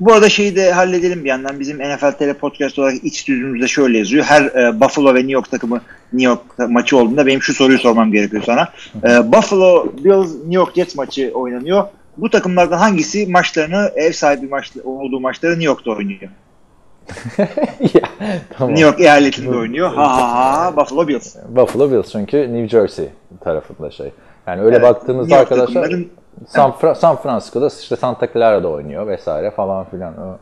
Bu 0.00 0.12
arada 0.12 0.28
şeyi 0.28 0.56
de 0.56 0.72
halledelim 0.72 1.24
bir 1.24 1.28
yandan. 1.28 1.60
Bizim 1.60 1.78
NFL 1.78 2.12
TR 2.12 2.34
Podcast 2.34 2.78
olarak 2.78 3.04
iç 3.04 3.28
düzümüzde 3.28 3.68
şöyle 3.68 3.98
yazıyor. 3.98 4.24
Her 4.24 4.42
e, 4.42 4.80
Buffalo 4.80 5.14
ve 5.14 5.18
New 5.18 5.32
York 5.32 5.50
takımı 5.50 5.80
New 6.12 6.28
York 6.28 6.70
maçı 6.70 6.96
olduğunda 6.96 7.26
benim 7.26 7.42
şu 7.42 7.54
soruyu 7.54 7.78
sormam 7.78 8.12
gerekiyor 8.12 8.42
sana. 8.46 8.68
E, 9.04 9.32
Buffalo 9.32 9.92
Bills 10.04 10.34
New 10.34 10.54
York 10.54 10.74
Jets 10.74 10.96
maçı 10.96 11.30
oynanıyor. 11.34 11.84
Bu 12.16 12.30
takımlardan 12.30 12.78
hangisi 12.78 13.26
maçlarını 13.26 13.92
ev 13.94 14.12
sahibi 14.12 14.46
maç, 14.46 14.72
olduğu 14.84 15.20
maçları 15.20 15.52
New 15.52 15.66
York'ta 15.66 15.90
oynuyor? 15.90 16.20
Ya, 17.94 18.08
tamam. 18.58 18.74
New 18.74 18.86
York 18.86 19.00
eyaletinde 19.00 19.56
oynuyor. 19.56 19.94
Ha 19.94 20.16
ha 20.16 20.56
ha 20.58 20.76
Buffalo 20.76 21.08
Bills. 21.08 21.36
Buffalo 21.48 21.90
Bills 21.90 22.12
çünkü 22.12 22.54
New 22.54 22.68
Jersey 22.68 23.08
tarafında 23.40 23.90
şey. 23.90 24.12
Yani 24.46 24.62
öyle 24.62 24.76
Evet, 24.76 25.08
York 25.08 25.32
arkadaşlar 25.32 25.94
San, 26.48 26.70
Fra- 26.70 26.94
San 26.94 27.16
Francisco'da 27.16 27.68
işte 27.82 27.96
Santa 27.96 28.32
Clara'da 28.32 28.68
oynuyor 28.68 29.06
vesaire 29.06 29.50
falan 29.50 29.84
filan. 29.90 30.18
O- 30.18 30.38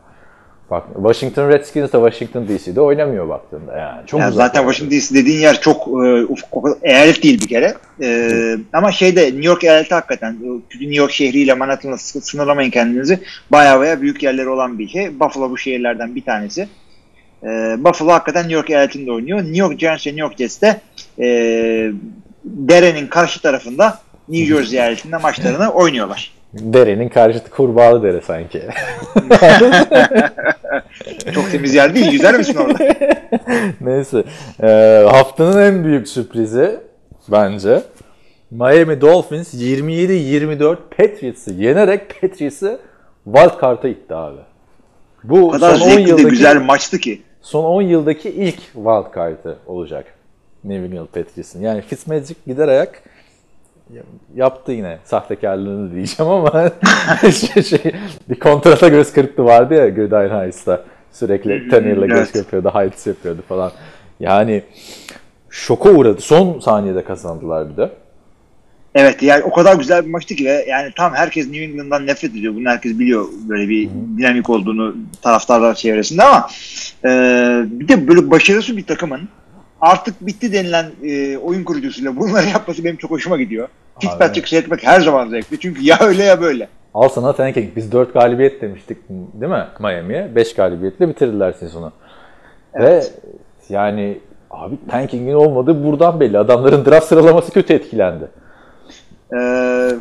Bak 0.71 0.83
Washington 0.95 1.49
Redskins 1.49 1.93
de 1.93 1.97
Washington 1.97 2.47
DC'de 2.47 2.81
oynamıyor 2.81 3.29
baktığında 3.29 3.77
yani. 3.77 4.07
Çok 4.07 4.19
Ya 4.19 4.29
uzak 4.29 4.37
zaten 4.47 4.61
yani. 4.61 4.71
Washington 4.73 4.97
DC 4.97 5.15
dediğin 5.21 5.39
yer 5.39 5.61
çok 5.61 5.87
e, 5.87 5.91
uf- 5.91 6.43
o 6.51 6.61
kadar- 6.61 6.77
eyalet 6.81 7.23
değil 7.23 7.41
bir 7.41 7.47
kere. 7.47 7.73
E, 8.01 8.57
ama 8.73 8.91
şeyde 8.91 9.25
New 9.25 9.45
York 9.47 9.63
eyaleti 9.63 9.93
hakikaten 9.95 10.37
New 10.79 10.95
York 10.95 11.11
şehriyle 11.11 11.53
Manhattan'la 11.53 11.97
sı- 11.97 12.21
sınırlamayın 12.21 12.71
kendinizi. 12.71 13.19
Baya 13.51 13.79
baya 13.79 14.01
büyük 14.01 14.23
yerleri 14.23 14.49
olan 14.49 14.79
bir 14.79 14.87
şey. 14.87 15.19
Buffalo 15.19 15.49
bu 15.49 15.57
şehirlerden 15.57 16.15
bir 16.15 16.25
tanesi. 16.25 16.67
E, 17.43 17.47
Buffalo 17.77 18.11
hakikaten 18.11 18.41
New 18.41 18.55
York 18.55 18.69
eyaletinde 18.69 19.11
oynuyor. 19.11 19.39
New 19.39 19.57
York 19.57 19.79
Giants 19.79 20.07
ve 20.07 20.09
New 20.11 20.21
York 20.21 20.37
Jets 20.37 20.61
de 20.61 20.81
e, 21.19 21.25
derenin 22.45 23.07
karşı 23.07 23.41
tarafında 23.41 23.99
New 24.31 24.45
Jersey 24.45 24.79
eyaletinde 24.79 25.17
maçlarını 25.17 25.69
oynuyorlar. 25.73 26.33
Derenin 26.53 27.09
karşıtı 27.09 27.49
kurbağalı 27.49 28.03
dere 28.03 28.21
sanki. 28.21 28.61
Çok 31.33 31.51
temiz 31.51 31.73
yer 31.73 31.95
değil. 31.95 32.11
Yüzer 32.11 32.37
misin 32.37 32.55
orada? 32.55 32.83
Neyse. 33.81 34.23
Ee, 34.63 35.05
haftanın 35.11 35.61
en 35.61 35.83
büyük 35.83 36.07
sürprizi 36.07 36.79
bence 37.27 37.81
Miami 38.51 39.01
Dolphins 39.01 39.53
27-24 39.53 40.77
Patriots'ı 40.97 41.51
yenerek 41.53 42.21
Patriots'ı 42.21 42.79
wild 43.25 43.61
card'a 43.61 43.87
itti 43.87 44.15
abi. 44.15 44.39
Bu 45.23 45.47
O 45.47 45.51
kadar 45.51 45.75
son 45.75 45.85
10 45.85 45.89
zevkli 45.89 46.05
de 46.05 46.09
yıldaki 46.09 46.29
güzel 46.29 46.61
maçtı 46.61 46.99
ki. 46.99 47.21
son 47.41 47.63
10 47.63 47.81
yıldaki 47.81 48.29
ilk 48.29 48.57
wild 48.59 49.15
card'ı 49.15 49.57
olacak. 49.67 50.05
New 50.63 50.85
England 50.85 51.07
Patriots'ın. 51.07 51.61
Yani 51.61 51.81
Fitzmagic 51.81 52.35
gider 52.47 52.67
ayak 52.67 53.01
yaptı 54.35 54.71
yine 54.71 54.97
sahtekarlığını 55.03 55.95
diyeceğim 55.95 56.31
ama 56.31 56.71
şey, 57.21 57.63
şey, 57.63 57.91
bir 58.29 58.39
kontrata 58.39 58.87
göz 58.87 59.13
kırptı 59.13 59.45
vardı 59.45 59.73
ya 59.73 59.89
Gridiron 59.89 60.41
Heights'ta. 60.41 60.83
Sürekli 61.11 61.69
Tanner'la 61.69 62.05
göz 62.05 62.17
Evet. 62.17 62.31
kırpıyordu, 62.31 62.71
Heights 62.73 63.07
yapıyordu 63.07 63.41
falan. 63.49 63.71
Yani 64.19 64.63
şoka 65.49 65.89
uğradı. 65.89 66.21
Son 66.21 66.59
saniyede 66.59 67.03
kazandılar 67.03 67.69
bir 67.69 67.77
de. 67.77 67.89
Evet 68.95 69.23
yani 69.23 69.43
o 69.43 69.51
kadar 69.53 69.75
güzel 69.75 70.05
bir 70.05 70.09
maçtı 70.09 70.35
ki 70.35 70.45
ve 70.45 70.65
yani 70.69 70.91
tam 70.95 71.13
herkes 71.13 71.47
New 71.47 71.63
England'dan 71.63 72.07
nefret 72.07 72.31
ediyor. 72.31 72.55
Bunu 72.55 72.69
herkes 72.69 72.99
biliyor 72.99 73.25
böyle 73.49 73.69
bir 73.69 73.89
dinamik 74.17 74.49
olduğunu 74.49 74.95
taraftarlar 75.21 75.75
çevresinde 75.75 76.23
ama 76.23 76.49
e, 77.05 77.09
bir 77.65 77.87
de 77.87 78.07
böyle 78.07 78.31
başarısı 78.31 78.77
bir 78.77 78.85
takımın 78.85 79.29
artık 79.81 80.27
bitti 80.27 80.53
denilen 80.53 80.85
e, 81.03 81.37
oyun 81.37 81.63
kurucusuyla 81.63 82.15
bunları 82.15 82.47
yapması 82.53 82.83
benim 82.83 82.97
çok 82.97 83.11
hoşuma 83.11 83.37
gidiyor. 83.37 83.67
Fitzpatrick 83.99 84.49
seyretmek 84.49 84.87
her 84.87 85.01
zaman 85.01 85.29
zevkli. 85.29 85.59
Çünkü 85.59 85.83
ya 85.83 85.97
öyle 86.01 86.23
ya 86.23 86.41
böyle. 86.41 86.67
Al 86.93 87.09
sana 87.09 87.33
tanking. 87.33 87.75
Biz 87.75 87.91
4 87.91 88.13
galibiyet 88.13 88.61
demiştik 88.61 88.97
değil 89.09 89.51
mi 89.51 89.65
Miami'ye? 89.79 90.35
5 90.35 90.55
galibiyetle 90.55 91.09
bitirdiler 91.09 91.51
sezonu. 91.51 91.91
Ve 92.75 93.03
yani 93.69 94.17
abi 94.51 94.75
tankingin 94.89 95.33
olmadığı 95.33 95.83
buradan 95.83 96.19
belli. 96.19 96.37
Adamların 96.37 96.85
draft 96.85 97.07
sıralaması 97.07 97.51
kötü 97.51 97.73
etkilendi. 97.73 98.27
E, 99.33 99.37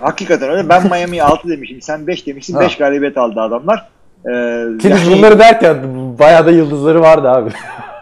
hakikaten 0.00 0.50
öyle. 0.50 0.68
Ben 0.68 0.86
Miami'ye 0.90 1.22
6 1.22 1.48
demişim. 1.48 1.82
Sen 1.82 2.06
5 2.06 2.26
demişsin. 2.26 2.54
Ha. 2.54 2.60
5 2.60 2.76
galibiyet 2.76 3.16
aldı 3.18 3.40
adamlar. 3.40 3.88
E, 4.24 4.30
Ki 4.78 4.88
yani- 4.88 5.16
bunları 5.16 5.38
derken 5.38 5.76
bayağı 6.18 6.46
da 6.46 6.50
yıldızları 6.50 7.00
vardı 7.00 7.30
abi. 7.30 7.50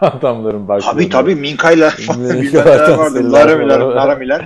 Adamların 0.05 0.67
baktığında. 0.67 0.91
Tabii 0.91 1.09
tabii 1.09 1.35
Minka'yla 1.35 1.91
güzeller 2.41 2.97
vardı. 2.97 3.31
Laramiler. 3.31 3.79
Laramiler. 3.79 4.45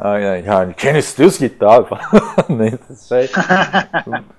Aynen 0.00 0.36
yani 0.36 0.74
Kenny 0.74 1.02
Stills 1.02 1.40
gitti 1.40 1.66
abi 1.66 1.88
falan. 1.88 2.22
Neyse 2.48 2.78
şey 3.08 3.30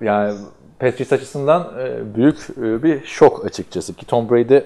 yani 0.00 0.34
Patriots 0.78 1.12
açısından 1.12 1.72
e, 1.78 2.14
büyük 2.14 2.36
e, 2.58 2.82
bir 2.82 3.06
şok 3.06 3.46
açıkçası 3.46 3.94
ki 3.94 4.06
Tom 4.06 4.30
Brady 4.30 4.60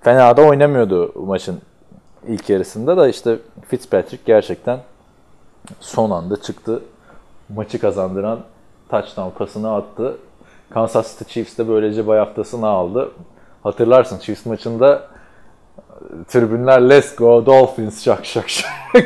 fena 0.00 0.36
da 0.36 0.42
oynamıyordu 0.42 1.12
maçın 1.26 1.60
ilk 2.28 2.50
yarısında 2.50 2.96
da 2.96 3.08
işte 3.08 3.36
Fitzpatrick 3.68 4.22
gerçekten 4.26 4.80
son 5.80 6.10
anda 6.10 6.42
çıktı. 6.42 6.82
Maçı 7.54 7.78
kazandıran 7.78 8.40
touchdown 8.90 9.38
pasını 9.38 9.74
attı. 9.74 10.16
Kansas 10.70 11.18
City 11.18 11.32
Chiefs 11.32 11.58
de 11.58 11.68
böylece 11.68 12.06
bay 12.06 12.18
haftasını 12.18 12.66
aldı. 12.66 13.10
Hatırlarsın 13.62 14.18
Chiefs 14.18 14.46
maçında 14.46 15.08
tribünler 16.28 16.80
let's 16.90 17.16
go 17.16 17.46
Dolphins 17.46 18.04
şak 18.04 18.26
şak 18.26 18.48
şak 18.48 18.70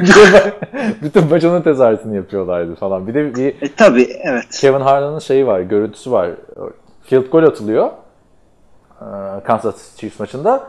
bütün 1.03 1.29
maç 1.29 1.45
onun 1.45 1.63
tezahüratını 1.63 2.17
yapıyorlardı 2.17 2.75
falan. 2.75 3.07
Bir 3.07 3.15
de 3.15 3.35
bir 3.35 3.63
E 3.63 3.75
tabii 3.77 4.09
evet. 4.23 4.59
Kevin 4.61 4.81
Harlan'ın 4.81 5.19
şeyi 5.19 5.47
var, 5.47 5.61
görüntüsü 5.61 6.13
var. 6.13 6.31
Field 7.03 7.31
goal 7.31 7.43
atılıyor. 7.43 7.91
Ee, 9.01 9.05
Kansas 9.45 9.77
City 9.77 10.01
Chiefs 10.01 10.21
maçında. 10.21 10.65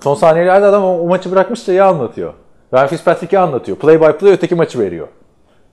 Son 0.00 0.14
saniyelerde 0.14 0.66
adam 0.66 0.84
o, 0.84 0.98
o 0.98 1.06
maçı 1.06 1.32
bırakmış 1.32 1.62
şeyi 1.62 1.82
anlatıyor. 1.82 2.32
Ryan 2.74 2.86
Fitzpatrick'i 2.86 3.38
anlatıyor. 3.38 3.78
Play 3.78 4.00
by 4.00 4.06
play 4.06 4.32
öteki 4.32 4.54
maçı 4.54 4.78
veriyor. 4.78 5.08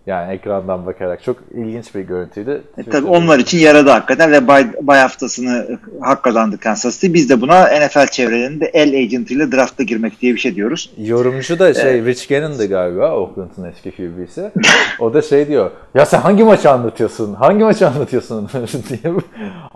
Yani 0.08 0.34
ekrandan 0.34 0.86
bakarak. 0.86 1.24
Çok 1.24 1.38
ilginç 1.54 1.96
bir 1.96 2.02
görüntüydü. 2.02 2.64
E 2.78 2.84
tabii 2.84 3.08
onlar 3.08 3.40
için 3.40 3.58
yaradı 3.58 3.90
hakikaten 3.90 4.32
ve 4.32 4.48
bay, 4.48 4.68
bay 4.82 5.00
haftasını 5.00 5.80
hak 6.02 6.24
kazandı 6.24 6.58
Kansas 6.58 7.00
City. 7.00 7.14
Biz 7.14 7.30
de 7.30 7.42
buna 7.42 7.62
NFL 7.66 8.08
çevrelerinde 8.08 8.66
el 8.66 8.96
agentıyla 8.96 9.52
drafta 9.52 9.84
girmek 9.84 10.22
diye 10.22 10.34
bir 10.34 10.40
şey 10.40 10.56
diyoruz. 10.56 10.92
Yorumcu 10.98 11.60
da 11.60 11.74
şey 11.74 12.06
Rich 12.06 12.30
Gannon'dı 12.30 12.66
galiba 12.70 13.12
Oakland'ın 13.12 13.72
eski 13.72 13.92
QB'si. 13.92 14.52
O 15.00 15.14
da 15.14 15.22
şey 15.22 15.48
diyor. 15.48 15.72
Ya 15.96 16.06
sen 16.06 16.20
hangi 16.22 16.44
maçı 16.44 16.72
anlatıyorsun? 16.72 17.34
Hangi 17.34 17.64
maçı 17.64 17.88
anlatıyorsun? 17.88 18.50
diye. 18.90 19.14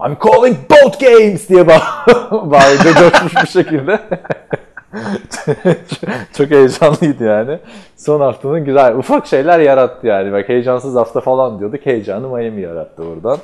I'm 0.07 0.17
calling 0.23 0.57
both 0.69 0.99
games 0.99 1.49
diye 1.49 1.67
bağ- 1.67 2.05
bağırdı 2.31 2.93
coşmuş 2.99 3.35
bir 3.43 3.49
şekilde. 3.63 3.99
Çok 6.37 6.51
heyecanlıydı 6.51 7.23
yani. 7.23 7.59
Son 7.95 8.19
haftanın 8.19 8.65
güzel 8.65 8.95
ufak 8.95 9.27
şeyler 9.27 9.59
yarattı 9.59 10.07
yani. 10.07 10.31
Bak 10.31 10.49
heyecansız 10.49 10.95
hafta 10.95 11.21
falan 11.21 11.59
diyorduk. 11.59 11.85
Heyecanı 11.85 12.27
Miami 12.27 12.61
yarattı 12.61 13.03
oradan. 13.03 13.37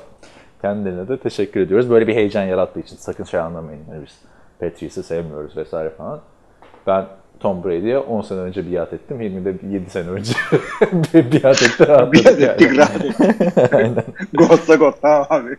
Kendilerine 0.61 1.07
de 1.07 1.17
teşekkür 1.17 1.59
ediyoruz. 1.59 1.89
Böyle 1.89 2.07
bir 2.07 2.15
heyecan 2.15 2.43
yarattığı 2.43 2.79
için 2.79 2.95
sakın 2.95 3.23
şey 3.23 3.39
anlamayın. 3.39 3.81
Yani 3.91 4.05
biz 4.05 4.19
Patriots'ı 4.59 5.03
sevmiyoruz 5.03 5.57
vesaire 5.57 5.89
falan. 5.89 6.19
Ben 6.87 7.05
Tom 7.39 7.63
Brady'ye 7.63 7.97
10 7.97 8.21
sene 8.21 8.39
önce 8.39 8.71
biat 8.71 8.93
ettim. 8.93 9.21
27 9.21 9.73
7 9.73 9.89
sene 9.89 10.09
önce 10.09 10.33
biat 11.13 11.63
ettim. 11.63 11.87
Bir 12.11 12.25
ettik 12.25 12.77
rahat 12.77 13.05
ettik. 13.05 14.79
God 14.79 14.93
tamam 15.01 15.25
abi. 15.29 15.57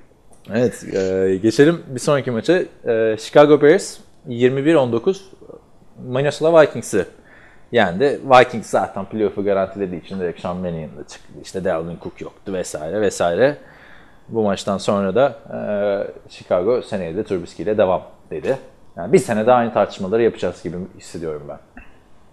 Evet, 0.53 0.85
e, 0.95 1.37
geçelim 1.43 1.83
bir 1.89 2.01
sonraki 2.01 2.31
maça. 2.31 2.63
E, 2.87 3.17
Chicago 3.19 3.63
Bears 3.63 3.99
21-19 4.29 5.17
Minnesota 5.99 6.61
Vikings'i 6.61 7.07
yendi. 7.73 8.21
Vikings 8.25 8.71
zaten 8.71 9.05
playoff'u 9.05 9.45
garantilediği 9.45 10.03
için 10.03 10.21
direkt 10.21 10.41
Sean 10.41 10.57
Mannion'la 10.57 11.07
çıktı. 11.09 11.33
İşte 11.43 11.65
Dalvin 11.65 11.99
Cook 12.03 12.21
yoktu 12.21 12.53
vesaire 12.53 13.01
vesaire. 13.01 13.57
Bu 14.29 14.43
maçtan 14.43 14.79
sonra 14.79 15.15
da 15.15 15.39
e, 15.55 15.59
Chicago 16.29 16.83
seneye 16.83 17.17
de 17.17 17.25
Trubisky 17.25 17.69
ile 17.69 17.79
devam 17.79 18.03
dedi. 18.31 18.59
Yani 18.97 19.13
bir 19.13 19.19
sene 19.19 19.47
daha 19.47 19.57
aynı 19.57 19.73
tartışmaları 19.73 20.23
yapacağız 20.23 20.63
gibi 20.63 20.77
hissediyorum 20.99 21.43
ben. 21.49 21.59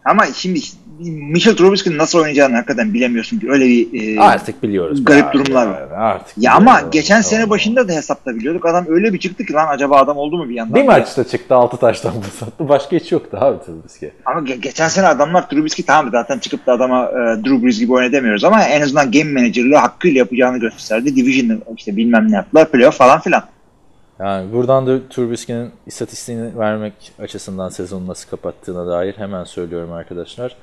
Ama 0.06 0.26
şimdi 0.36 0.60
Mitchell 1.00 1.56
Trubisky'nin 1.56 1.98
nasıl 1.98 2.20
oynayacağını 2.20 2.56
hakikaten 2.56 2.94
bilemiyorsun. 2.94 3.42
Öyle 3.48 3.66
bir 3.66 4.18
e, 4.18 4.20
Artık 4.22 4.64
biliyoruz. 4.64 5.06
garip 5.06 5.30
be 5.30 5.34
durumlar 5.34 5.68
abi. 5.68 5.74
var. 5.74 5.82
Artık 5.98 6.38
Ya 6.38 6.54
ama 6.54 6.82
geçen 6.92 7.22
sene 7.22 7.40
Tamam. 7.40 7.50
başında 7.50 7.88
da 7.88 7.94
hesapta 7.94 8.36
biliyorduk. 8.36 8.66
Adam 8.66 8.86
öyle 8.88 9.14
bir 9.14 9.20
çıktı 9.20 9.46
ki 9.46 9.54
lan 9.54 9.68
acaba 9.68 9.98
adam 9.98 10.18
oldu 10.18 10.38
mu 10.38 10.50
bir 10.50 10.56
yandan? 10.56 10.76
bir 10.76 10.84
maçta 10.88 11.24
çıktı 11.24 11.56
6 11.56 11.78
taştan 11.78 12.14
pas 12.14 12.44
attı. 12.48 12.70
Başka 12.70 12.96
hiç 12.96 13.12
yoktu 13.12 13.38
abi 13.42 13.66
Trubisky. 13.66 14.12
Ama 14.26 14.40
ge- 14.40 14.60
geçen 14.60 14.88
sene 14.88 15.08
adamlar 15.08 15.50
Trubisky 15.50 15.86
tamam 15.86 16.12
zaten 16.12 16.40
çıkıp 16.40 16.68
da 16.68 16.74
adama 16.74 17.06
e, 17.06 17.44
Drew 17.44 17.64
Brees 17.64 17.80
gibi 17.80 17.94
oyna 17.94 18.12
demiyoruz 18.12 18.44
ama 18.44 18.64
en 18.64 18.82
azından 18.82 19.12
game 19.12 19.32
managerlığı 19.34 19.76
hakkıyla 19.76 20.18
yapacağını 20.20 20.58
gösterdi. 20.58 21.16
Division'ı 21.16 21.58
işte 21.78 21.98
bilmem 21.98 22.32
ne 22.32 22.36
yaptılar. 22.36 22.72
Playoff 22.72 22.98
falan 22.98 23.20
filan. 23.22 23.44
Yani 24.22 24.54
buradan 24.54 24.88
da 24.88 25.10
Trubisky'nin 25.10 25.72
istatistiğini 25.86 26.60
vermek 26.60 26.94
açısından 27.20 27.70
sezonu 27.70 28.08
nasıl 28.08 28.30
kapattığına 28.30 28.88
dair 28.88 29.18
hemen 29.18 29.44
söylüyorum 29.44 29.94
arkadaşlar. 29.94 30.56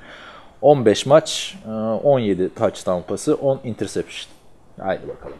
15 0.61 1.05
maç, 1.05 1.57
e, 1.67 1.71
17 1.71 2.53
touchdown 2.53 3.01
pası, 3.07 3.35
10 3.35 3.59
interception. 3.63 4.31
Haydi 4.79 5.07
bakalım. 5.07 5.37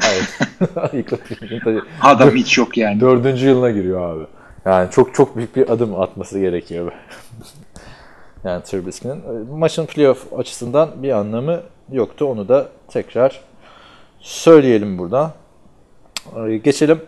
Hayır. 0.00 0.28
Adam 2.02 2.30
hiç 2.30 2.58
yok 2.58 2.76
yani. 2.76 3.00
Dördüncü 3.00 3.46
yılına 3.46 3.70
giriyor 3.70 4.16
abi. 4.16 4.26
Yani 4.64 4.90
çok 4.90 5.14
çok 5.14 5.36
büyük 5.36 5.56
bir 5.56 5.70
adım 5.70 6.00
atması 6.00 6.38
gerekiyor. 6.38 6.92
yani 8.44 8.62
Trubisky'nin. 8.62 9.22
Maçın 9.50 9.86
playoff 9.86 10.32
açısından 10.32 11.02
bir 11.02 11.10
anlamı 11.10 11.60
yoktu. 11.92 12.24
Onu 12.24 12.48
da 12.48 12.68
tekrar 12.88 13.40
söyleyelim 14.20 14.98
burada. 14.98 15.39
Ee, 16.36 16.56
Geçelim 16.56 17.00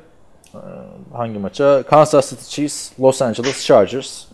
ee, 0.55 0.59
hangi 1.13 1.39
maça? 1.39 1.83
Kansas 1.83 2.31
City 2.31 2.45
Chiefs, 2.45 3.01
Los 3.01 3.23
Angeles 3.23 3.67
Chargers. 3.67 4.25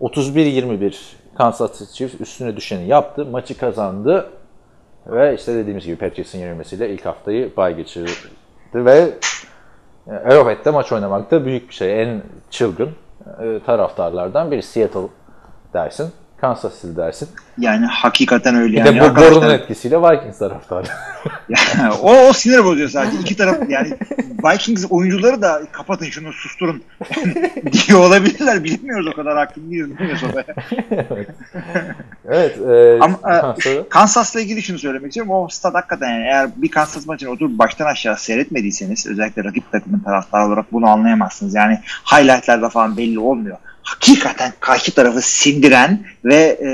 31-21 0.00 0.94
Kansas 1.34 1.78
City 1.78 1.92
Chiefs 1.92 2.20
üstüne 2.20 2.56
düşeni 2.56 2.86
yaptı. 2.86 3.24
Maçı 3.24 3.58
kazandı. 3.58 4.30
Ve 5.06 5.34
işte 5.34 5.54
dediğimiz 5.54 5.84
gibi 5.84 5.96
Patriots'ın 5.96 6.38
yenilmesiyle 6.38 6.90
ilk 6.90 7.06
haftayı 7.06 7.56
bay 7.56 7.76
geçirdi. 7.76 8.10
Ve 8.74 9.14
e, 10.06 10.12
Arrowhead'de 10.12 10.70
maç 10.70 10.92
oynamak 10.92 11.30
da 11.30 11.44
büyük 11.44 11.68
bir 11.68 11.74
şey. 11.74 12.02
En 12.02 12.22
çılgın 12.50 12.90
e, 13.42 13.60
taraftarlardan 13.66 14.50
biri. 14.50 14.62
Seattle 14.62 15.08
dersin. 15.74 16.12
Kansas 16.42 16.82
City 16.82 16.96
dersin. 16.96 17.28
Yani 17.58 17.86
hakikaten 17.86 18.54
öyle 18.56 18.72
Bir 18.72 18.78
yani. 18.84 18.96
de 18.96 19.00
bu 19.00 19.04
Arkadaşlar- 19.04 19.54
etkisiyle 19.54 20.02
Vikings 20.02 20.38
taraftarı. 20.38 20.86
O, 22.02 22.16
o 22.28 22.32
sinir 22.32 22.64
bozuyor 22.64 22.88
sadece. 22.88 23.18
İki 23.18 23.36
taraf 23.36 23.56
yani 23.68 23.96
Vikings 24.44 24.84
oyuncuları 24.90 25.42
da 25.42 25.62
kapatın 25.72 26.06
şunu 26.06 26.32
susturun 26.32 26.82
diye 27.72 27.96
olabilirler. 27.98 28.64
Bilmiyoruz 28.64 29.06
o 29.06 29.16
kadar 29.16 29.36
hakim 29.38 29.70
değiliz. 29.70 29.98
Bilmiyoruz 29.98 30.22
o 30.32 30.34
da. 30.34 30.44
evet. 32.28 32.58
E, 32.70 32.98
Ama 33.02 33.18
ha, 33.22 33.56
e? 33.66 33.88
Kansas'la 33.88 34.40
ilgili 34.40 34.62
şunu 34.62 34.78
söylemek 34.78 35.06
istiyorum. 35.08 35.32
O 35.32 35.48
stat 35.48 35.74
hakikaten 35.74 36.10
yani 36.10 36.24
eğer 36.24 36.50
bir 36.56 36.68
Kansas 36.70 37.06
maçını 37.06 37.30
oturup 37.30 37.58
baştan 37.58 37.86
aşağı 37.86 38.16
seyretmediyseniz 38.16 39.06
özellikle 39.06 39.44
rakip 39.44 39.72
takımın 39.72 39.98
taraftarı 40.00 40.46
olarak 40.46 40.72
bunu 40.72 40.86
anlayamazsınız. 40.86 41.54
Yani 41.54 41.78
highlightlarda 42.12 42.68
falan 42.68 42.96
belli 42.96 43.18
olmuyor. 43.18 43.56
Hakikaten 43.82 44.52
karşı 44.60 44.94
tarafı 44.94 45.22
sindiren 45.22 46.06
ve 46.24 46.36
e, 46.36 46.70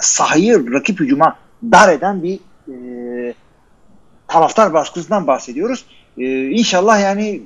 sahayı 0.00 0.72
rakip 0.72 1.00
hücuma 1.00 1.36
dar 1.62 1.92
eden 1.92 2.22
bir 2.22 2.38
e, 2.68 2.74
taraftar 4.28 4.72
baskısından 4.72 5.26
bahsediyoruz. 5.26 5.84
E, 6.18 6.50
inşallah 6.50 7.00
yani 7.00 7.42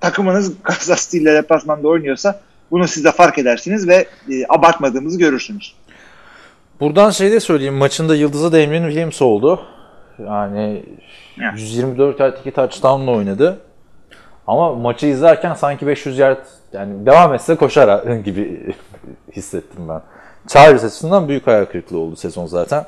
takımınız 0.00 0.52
Kansas 0.62 1.04
City 1.04 1.18
ile 1.18 1.34
deplasmanda 1.34 1.88
oynuyorsa 1.88 2.40
bunu 2.70 2.88
siz 2.88 3.04
de 3.04 3.12
fark 3.12 3.38
edersiniz 3.38 3.88
ve 3.88 3.94
e, 4.30 4.46
abartmadığımızı 4.48 5.18
görürsünüz. 5.18 5.74
Buradan 6.80 7.10
şey 7.10 7.32
de 7.32 7.40
söyleyeyim. 7.40 7.74
Maçında 7.74 8.16
yıldızı 8.16 8.52
Damien 8.52 8.84
Williams 8.84 9.22
oldu. 9.22 9.62
Yani 10.18 10.84
Ya. 11.36 11.52
124 11.56 12.20
yard 12.20 12.38
2 12.38 12.50
touchdown'la 12.50 13.10
oynadı. 13.10 13.60
Ama 14.46 14.74
maçı 14.74 15.06
izlerken 15.06 15.54
sanki 15.54 15.86
500 15.86 16.18
yard 16.18 16.44
yani 16.72 17.06
devam 17.06 17.34
etse 17.34 17.56
koşar 17.56 18.02
gibi 18.24 18.74
hissettim 19.32 19.88
ben. 19.88 20.00
Chargers 20.48 20.84
açısından 20.84 21.28
büyük 21.28 21.46
hayal 21.46 21.64
kırıklığı 21.64 21.98
oldu 21.98 22.16
sezon 22.16 22.46
zaten. 22.46 22.84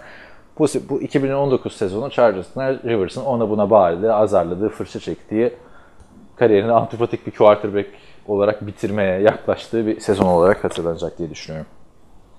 Bu, 0.59 0.67
bu 0.89 1.03
2019 1.03 1.77
sezonu 1.77 2.11
Chargers'ın 2.11 2.61
Rivers'ın 2.61 3.25
ona 3.25 3.51
buna 3.51 3.71
bağırdığı, 3.71 4.15
azarladığı, 4.15 4.69
fırça 4.69 5.01
çektiği 5.01 5.53
kariyerini 6.37 6.73
antipatik 6.73 7.27
bir 7.27 7.33
quarterback 7.33 7.89
olarak 8.27 8.67
bitirmeye 8.67 9.21
yaklaştığı 9.21 9.87
bir 9.87 10.01
sezon 10.01 10.27
olarak 10.27 10.65
hatırlanacak 10.65 11.19
diye 11.19 11.31
düşünüyorum. 11.31 11.67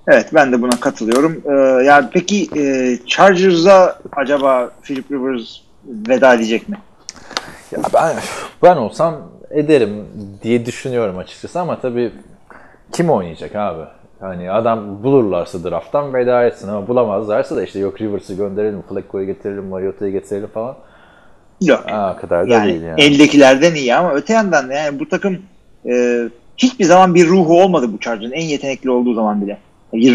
Evet 0.07 0.29
ben 0.33 0.51
de 0.51 0.61
buna 0.61 0.79
katılıyorum. 0.79 1.41
Ee, 1.45 1.83
yani 1.83 2.09
peki 2.13 2.49
e, 2.59 2.97
Chargers'a 3.07 3.99
acaba 4.11 4.71
Philip 4.83 5.11
Rivers 5.11 5.57
veda 5.85 6.33
edecek 6.33 6.69
mi? 6.69 6.77
Ya 7.71 7.79
ben 7.93 8.15
ben 8.63 8.77
olsam 8.77 9.21
ederim 9.55 10.05
diye 10.43 10.65
düşünüyorum 10.65 11.17
açıkçası 11.17 11.59
ama 11.59 11.79
tabii 11.79 12.11
kim 12.91 13.09
oynayacak 13.09 13.55
abi? 13.55 13.83
Hani 14.19 14.51
adam 14.51 15.03
bulurlarsa 15.03 15.63
drafttan 15.63 16.13
veda 16.13 16.45
etsin 16.45 16.67
ama 16.67 16.87
bulamazlarsa 16.87 17.55
da 17.55 17.63
işte 17.63 17.79
yok 17.79 18.01
Rivers'ı 18.01 18.33
gönderelim, 18.33 18.81
Flacco'yu 18.89 19.25
getirelim, 19.25 19.65
Mariota'yı 19.65 20.11
getirelim 20.11 20.47
falan. 20.47 20.75
Yok. 21.61 21.83
Aa 21.91 22.17
kadar 22.17 22.49
da 22.49 22.53
Yani, 22.53 22.69
değil 22.69 22.81
yani. 22.81 23.01
eldekilerden 23.01 23.75
iyi 23.75 23.95
ama 23.95 24.13
öte 24.13 24.33
yandan 24.33 24.69
da 24.69 24.73
yani 24.73 24.99
bu 24.99 25.09
takım 25.09 25.37
e, 25.85 26.23
hiçbir 26.57 26.85
zaman 26.85 27.15
bir 27.15 27.27
ruhu 27.27 27.61
olmadı 27.61 27.93
bu 27.93 27.99
Chargers'ın 27.99 28.33
en 28.33 28.45
yetenekli 28.45 28.91
olduğu 28.91 29.13
zaman 29.13 29.41
bile. 29.41 29.57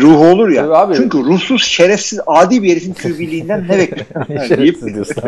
Ruhu 0.03 0.26
olur 0.26 0.49
ya. 0.49 0.62
Tabii 0.62 0.76
abi. 0.76 0.95
Çünkü 0.95 1.18
ruhsuz, 1.18 1.62
şerefsiz, 1.62 2.20
adi 2.26 2.62
bir 2.62 2.70
herifin 2.70 2.93
QB'liğinden 2.93 3.64
ne 3.68 3.78
bekliyorsun? 3.78 4.57
Deyip, 4.57 4.83
diyorsun 4.83 5.22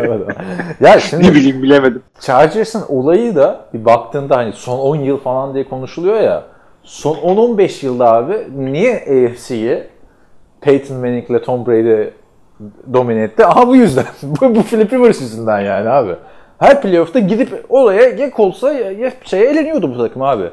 ya 0.80 1.00
şimdi 1.00 1.24
ne 1.24 1.34
bileyim 1.34 1.62
bilemedim. 1.62 2.02
Chargers'ın 2.20 2.82
olayı 2.88 3.36
da 3.36 3.64
bir 3.74 3.84
baktığında 3.84 4.36
hani 4.36 4.52
son 4.52 4.78
10 4.78 4.96
yıl 4.96 5.18
falan 5.18 5.54
diye 5.54 5.68
konuşuluyor 5.68 6.20
ya. 6.20 6.44
Son 6.82 7.14
10-15 7.14 7.86
yılda 7.86 8.12
abi 8.12 8.38
niye 8.56 8.96
AFC'yi 8.96 9.84
Peyton 10.60 10.96
Manning 10.96 11.30
ile 11.30 11.42
Tom 11.42 11.66
Brady 11.66 12.10
domine 12.92 13.22
etti? 13.22 13.46
Aha 13.46 13.68
bu 13.68 13.76
yüzden. 13.76 14.04
bu, 14.22 14.54
bu 14.54 14.62
Philip 14.62 14.92
Rivers 14.92 15.20
yüzünden 15.20 15.60
yani 15.60 15.88
abi. 15.88 16.16
Her 16.58 16.82
playoff'ta 16.82 17.18
gidip 17.18 17.64
oraya 17.68 18.08
ya 18.08 18.30
kolsa 18.30 18.72
ya, 18.72 18.92
ya 18.92 19.12
şeye 19.24 19.44
eleniyordu 19.44 19.94
bu 19.94 19.98
takım 19.98 20.22
abi. 20.22 20.44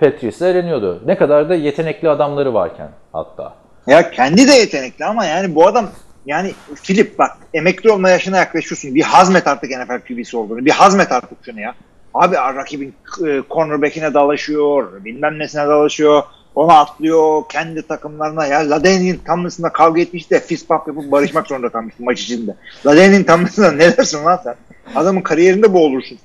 Patriots'e 0.00 0.48
eleniyordu. 0.48 1.02
Ne 1.06 1.16
kadar 1.16 1.48
da 1.48 1.54
yetenekli 1.54 2.08
adamları 2.08 2.54
varken 2.54 2.88
hatta. 3.12 3.54
Ya 3.86 4.10
kendi 4.10 4.48
de 4.48 4.52
yetenekli 4.52 5.04
ama 5.04 5.24
yani 5.24 5.54
bu 5.54 5.66
adam 5.66 5.88
yani 6.26 6.52
Filip 6.74 7.18
bak 7.18 7.30
emekli 7.54 7.90
olma 7.90 8.10
yaşına 8.10 8.36
yaklaşıyorsun. 8.36 8.94
Bir 8.94 9.02
hazmet 9.02 9.46
artık 9.46 9.70
NFL 9.70 10.00
QB'si 10.08 10.36
olduğunu. 10.36 10.64
Bir 10.64 10.70
hazmet 10.70 11.12
artık 11.12 11.38
şunu 11.44 11.60
ya. 11.60 11.74
Abi 12.14 12.36
rakibin 12.36 12.94
e, 13.26 13.42
cornerback'ine 13.50 14.14
dalaşıyor. 14.14 15.04
Bilmem 15.04 15.38
nesine 15.38 15.66
dalaşıyor. 15.66 16.22
Ona 16.54 16.78
atlıyor. 16.78 17.42
Kendi 17.48 17.86
takımlarına. 17.86 18.46
Ya 18.46 18.70
Ladenin 18.70 19.20
Tomlinson'la 19.26 19.72
kavga 19.72 20.00
etmiş 20.00 20.30
de 20.30 20.40
fist 20.40 20.70
bump 20.70 20.88
yapıp 20.88 21.12
barışmak 21.12 21.46
zorunda 21.46 21.68
kalmış 21.68 21.94
maç 21.98 22.20
içinde. 22.20 22.56
Ladenin 22.86 23.24
Tomlinson'a 23.24 23.72
ne 23.72 23.96
dersin 23.96 24.24
lan 24.24 24.40
sen? 24.44 24.54
Adamın 24.94 25.20
kariyerinde 25.20 25.72
bu 25.72 25.84
olursun. 25.84 26.18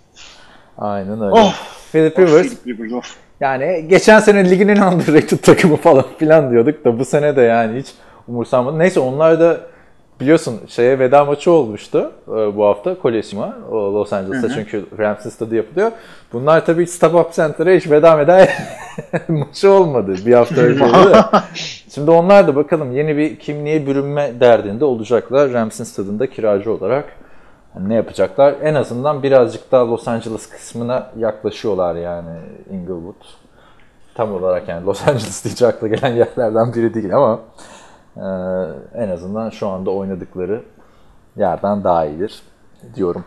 Aynen 0.78 1.22
öyle. 1.22 1.32
Oh! 1.32 1.54
Philip 1.92 2.20
Oh, 2.20 2.22
Rivers 2.22 2.48
Philip 2.48 2.80
Rivers, 2.80 2.94
of. 2.94 3.16
Yani 3.44 3.86
geçen 3.88 4.20
sene 4.20 4.50
ligin 4.50 4.68
en 4.68 4.82
underrated 4.82 5.38
takımı 5.38 5.76
falan 5.76 6.06
filan 6.20 6.52
diyorduk 6.52 6.86
da 6.86 7.00
bu 7.00 7.06
sene 7.06 7.36
de 7.36 7.42
yani 7.42 7.80
hiç 7.80 7.88
umursanmadı. 8.28 8.80
Neyse 8.80 9.00
onlar 9.00 9.40
da 9.40 9.58
biliyorsun 10.20 10.62
şeye 10.68 11.00
veda 11.00 11.26
maçı 11.26 11.52
olmuştu 11.52 12.12
e, 12.28 12.32
bu 12.32 12.66
hafta 12.66 12.96
Coliseum'a 13.02 13.58
o 13.72 13.94
Los 13.94 14.14
Angeles'ta 14.14 14.50
çünkü 14.50 14.86
Rams'in 15.00 15.30
stadı 15.30 15.56
yapılıyor. 15.56 15.92
Bunlar 16.34 16.66
tabii 16.66 16.88
Stop 16.88 17.16
Up 17.16 17.34
Center'a 17.34 17.72
hiç 17.72 17.92
veda 17.92 18.18
veda 18.18 18.48
maçı 19.28 19.72
olmadı 19.72 20.16
bir 20.26 20.34
hafta 20.34 20.62
önce. 20.62 20.86
Şimdi 21.94 22.12
onlar 22.12 22.48
da 22.48 22.56
bakalım 22.56 22.92
yeni 22.92 23.18
bir 23.18 23.40
kimliğe 23.40 23.88
bürünme 23.88 24.34
derdinde 24.40 24.86
olacaklar 24.86 25.54
Rams'in 25.54 25.84
stadında 25.84 26.30
kiracı 26.30 26.72
olarak. 26.72 27.23
Yani 27.76 27.90
ne 27.90 27.96
yapacaklar? 27.96 28.56
En 28.62 28.74
azından 28.76 29.24
birazcık 29.24 29.72
daha 29.72 29.88
Los 29.88 30.08
Angeles 30.08 30.50
kısmına 30.50 31.08
yaklaşıyorlar 31.18 31.96
yani 31.96 32.40
Inglewood. 32.72 33.16
Tam 34.16 34.34
olarak 34.34 34.68
yani 34.70 34.86
Los 34.86 35.08
Angeles 35.08 35.46
deyince 35.46 35.68
akla 35.68 35.88
gelen 35.88 36.14
yerlerden 36.16 36.74
biri 36.74 36.94
değil 36.94 37.16
ama 37.16 37.40
e, 38.18 38.26
en 39.04 39.10
azından 39.10 39.50
şu 39.50 39.68
anda 39.68 39.92
oynadıkları 39.92 40.64
yerden 41.38 41.84
daha 41.84 42.06
iyidir 42.06 42.42
diyorum. 42.96 43.26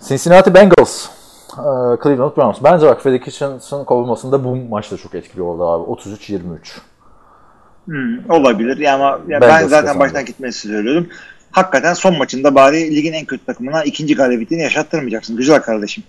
Cincinnati 0.00 0.54
Bengals, 0.54 1.06
e, 1.52 1.62
Cleveland 2.02 2.36
Browns. 2.36 2.58
Bence 2.64 2.86
bak 2.86 3.00
Freddie 3.02 3.20
Kitchens'ın 3.20 3.84
kovulmasında 3.84 4.44
bu 4.44 4.56
maçta 4.56 4.96
çok 4.96 5.14
etkili 5.14 5.42
oldu 5.42 5.68
abi. 5.68 5.84
33-23. 5.84 6.78
Hmm, 7.84 8.30
olabilir. 8.30 8.76
Ya 8.76 8.94
ama 8.94 9.18
ya 9.28 9.40
Ben 9.40 9.48
ben, 9.48 9.66
zaten 9.66 9.68
kazandım. 9.80 10.00
baştan 10.00 10.24
gitmesi 10.24 10.68
söylüyordum. 10.68 11.08
Hakikaten 11.50 11.94
son 11.94 12.18
maçında 12.18 12.54
bari 12.54 12.96
ligin 12.96 13.12
en 13.12 13.24
kötü 13.24 13.44
takımına 13.44 13.84
ikinci 13.84 14.14
galibiyetini 14.14 14.62
yaşattırmayacaksın. 14.62 15.36
Güzel 15.36 15.62
kardeşim. 15.62 16.04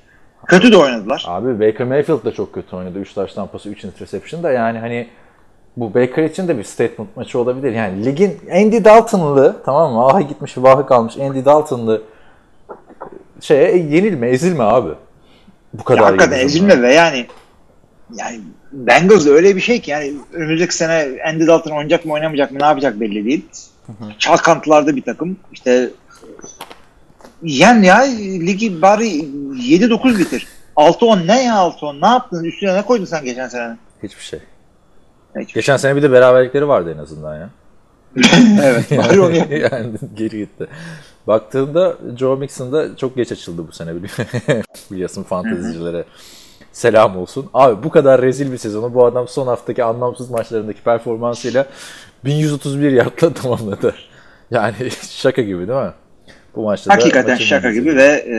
Kötü 0.48 0.72
de 0.72 0.78
oynadılar. 0.78 1.26
Abi 1.28 1.60
Baker 1.60 1.88
Mayfield 1.88 2.26
da 2.26 2.32
çok 2.32 2.54
kötü 2.54 2.76
oynadı. 2.76 3.00
3 3.00 3.14
taş 3.14 3.34
tampası, 3.34 3.70
3 3.70 3.84
interception 3.84 4.44
da 4.44 4.52
yani 4.52 4.80
hani 4.80 5.08
bu 5.78 5.94
Baker 5.94 6.24
için 6.24 6.48
de 6.48 6.58
bir 6.58 6.64
statement 6.64 7.18
maçı 7.18 7.40
olabilir. 7.40 7.74
Yani 7.74 8.06
ligin 8.06 8.40
Andy 8.54 8.84
Dalton'lı 8.84 9.56
tamam 9.66 9.94
mı? 9.94 10.06
Aha 10.06 10.22
gitmiş 10.22 10.58
vahı 10.58 10.86
kalmış 10.86 11.18
Andy 11.18 11.46
Dalton'lı 11.46 12.02
şeye 13.42 13.78
yenilme, 13.78 14.30
ezilme 14.30 14.64
abi. 14.64 14.90
Bu 15.74 15.84
kadar 15.84 16.00
Ya 16.00 16.06
hakikaten 16.06 16.40
ezilme 16.40 16.82
ve 16.82 16.94
yani 16.94 17.28
yani 18.16 18.40
Bengals 18.72 19.28
öyle 19.28 19.56
bir 19.56 19.62
şey 19.62 19.82
ki 19.82 19.92
yani 19.92 20.14
önümüzdeki 20.34 20.76
sene 20.76 21.08
Andy 21.28 21.48
Dalton 21.48 21.72
oynayacak 21.72 22.06
mı 22.06 22.14
oynamayacak 22.14 22.52
mı 22.52 22.60
ne 22.60 22.66
yapacak 22.66 23.00
belli 23.00 23.26
değil. 23.26 23.46
Çalkantılarda 24.20 24.96
bir 24.96 25.02
takım. 25.02 25.38
İşte 25.52 25.90
yen 27.44 27.82
ya 27.84 27.98
ligi 28.00 28.82
bari 28.82 29.08
7-9 29.08 30.20
bitir. 30.20 30.48
6-10 30.78 31.28
ne 31.28 31.44
ya 31.44 31.54
6-10 31.56 32.02
ne 32.02 32.08
yaptın 32.08 32.44
üstüne 32.44 32.76
ne 32.76 32.82
koydun 32.82 33.06
sen 33.06 33.26
geçen 33.26 33.48
sene? 33.48 33.78
Hiçbir 34.04 34.22
şey. 34.24 34.40
Hiçbir 35.40 35.54
Geçen 35.54 35.78
sene 35.78 35.96
bir 35.96 36.02
de 36.02 36.12
beraberlikleri 36.12 36.68
vardı 36.68 36.94
en 36.98 37.02
azından 37.02 37.36
ya. 37.36 37.50
evet 38.64 38.92
bari 38.92 39.22
onu 39.22 39.36
yani 39.56 39.92
geri 40.16 40.38
gitti. 40.38 40.68
Baktığında 41.28 41.98
Joe 42.18 42.36
Mixon 42.36 42.72
da 42.72 42.98
çok 42.98 43.16
geç 43.16 43.32
açıldı 43.32 43.68
bu 43.68 43.72
sene 43.72 43.92
bili- 43.92 44.64
biliyorsun 44.92 45.24
fantezicilere. 45.24 46.06
Selam 46.72 47.18
olsun. 47.18 47.50
Abi 47.54 47.84
bu 47.84 47.90
kadar 47.90 48.22
rezil 48.22 48.52
bir 48.52 48.58
sezonu 48.58 48.94
bu 48.94 49.06
adam 49.06 49.28
son 49.28 49.48
haftaki 49.48 49.84
anlamsız 49.84 50.30
maçlarındaki 50.30 50.82
performansıyla 50.82 51.66
1131 52.26 52.92
yardla 52.92 53.34
tamamladı. 53.42 53.96
Yani 54.52 54.76
şaka 55.10 55.42
gibi 55.42 55.68
değil 55.68 55.80
mi? 55.80 55.92
Bu 56.56 56.64
maçta 56.64 56.94
Hakikaten 56.94 57.36
şaka 57.36 57.72
gibi 57.72 57.96
ve 57.96 58.04
e, 58.28 58.38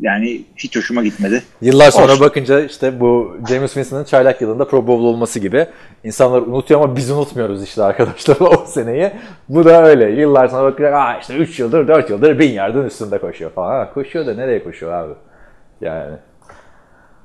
yani 0.00 0.44
hiç 0.56 0.76
hoşuma 0.76 1.02
gitmedi. 1.02 1.42
Yıllar 1.60 1.90
sonra 1.90 2.12
Olsun. 2.12 2.20
bakınca 2.20 2.60
işte 2.60 3.00
bu 3.00 3.36
James 3.48 3.72
Winston'ın 3.72 4.04
çaylak 4.04 4.40
yılında 4.40 4.68
Pro 4.68 4.86
Bowl 4.86 5.04
olması 5.04 5.38
gibi. 5.38 5.66
İnsanlar 6.04 6.42
unutuyor 6.42 6.80
ama 6.80 6.96
biz 6.96 7.10
unutmuyoruz 7.10 7.62
işte 7.62 7.82
arkadaşlar 7.82 8.36
o 8.40 8.64
seneyi. 8.66 9.12
Bu 9.48 9.64
da 9.64 9.84
öyle. 9.84 10.10
Yıllar 10.10 10.48
sonra 10.48 10.72
bakınca 10.72 10.96
Aa 10.96 11.18
işte 11.18 11.36
3 11.36 11.58
yıldır 11.58 11.88
4 11.88 12.10
yıldır 12.10 12.38
1000 12.38 12.52
yardın 12.52 12.84
üstünde 12.84 13.18
koşuyor 13.18 13.50
falan. 13.50 13.70
Ha, 13.70 13.92
koşuyor 13.94 14.26
da 14.26 14.34
nereye 14.34 14.64
koşuyor 14.64 14.92
abi? 14.92 15.12
Yani 15.80 16.14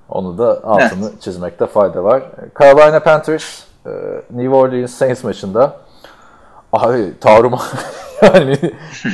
onu 0.09 0.37
da 0.37 0.63
altını 0.63 1.11
çizmekte 1.19 1.67
fayda 1.67 2.03
var. 2.03 2.23
Carolina 2.59 2.99
Panthers 2.99 3.63
e, 3.85 3.91
New 4.31 4.55
Orleans 4.55 4.91
Saints 4.91 5.23
maçında 5.23 5.77
abi 6.73 7.13
taruma 7.21 7.61
yani 8.21 8.57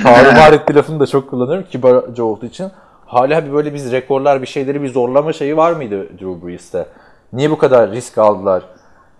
tarumar 0.03 0.53
etti 0.53 0.75
lafını 0.75 0.99
da 0.99 1.07
çok 1.07 1.29
kullanıyorum 1.29 1.65
kibarca 1.71 2.23
olduğu 2.23 2.45
için. 2.45 2.71
Hala 3.05 3.45
bir 3.45 3.53
böyle 3.53 3.73
biz 3.73 3.91
rekorlar 3.91 4.41
bir 4.41 4.47
şeyleri 4.47 4.81
bir 4.81 4.89
zorlama 4.89 5.33
şeyi 5.33 5.57
var 5.57 5.71
mıydı 5.71 6.09
Drew 6.09 6.47
Brees'te? 6.47 6.85
Niye 7.33 7.51
bu 7.51 7.57
kadar 7.57 7.91
risk 7.91 8.17
aldılar? 8.17 8.63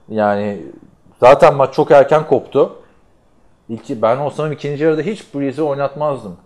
Yani 0.09 0.61
zaten 1.19 1.55
maç 1.55 1.73
çok 1.73 1.91
erken 1.91 2.27
koptu. 2.27 2.75
İlk, 3.69 4.01
ben 4.01 4.17
olsam 4.17 4.51
ikinci 4.51 4.83
yarıda 4.83 5.01
hiç 5.01 5.35
Brees'i 5.35 5.61
oynatmazdım. 5.61 6.37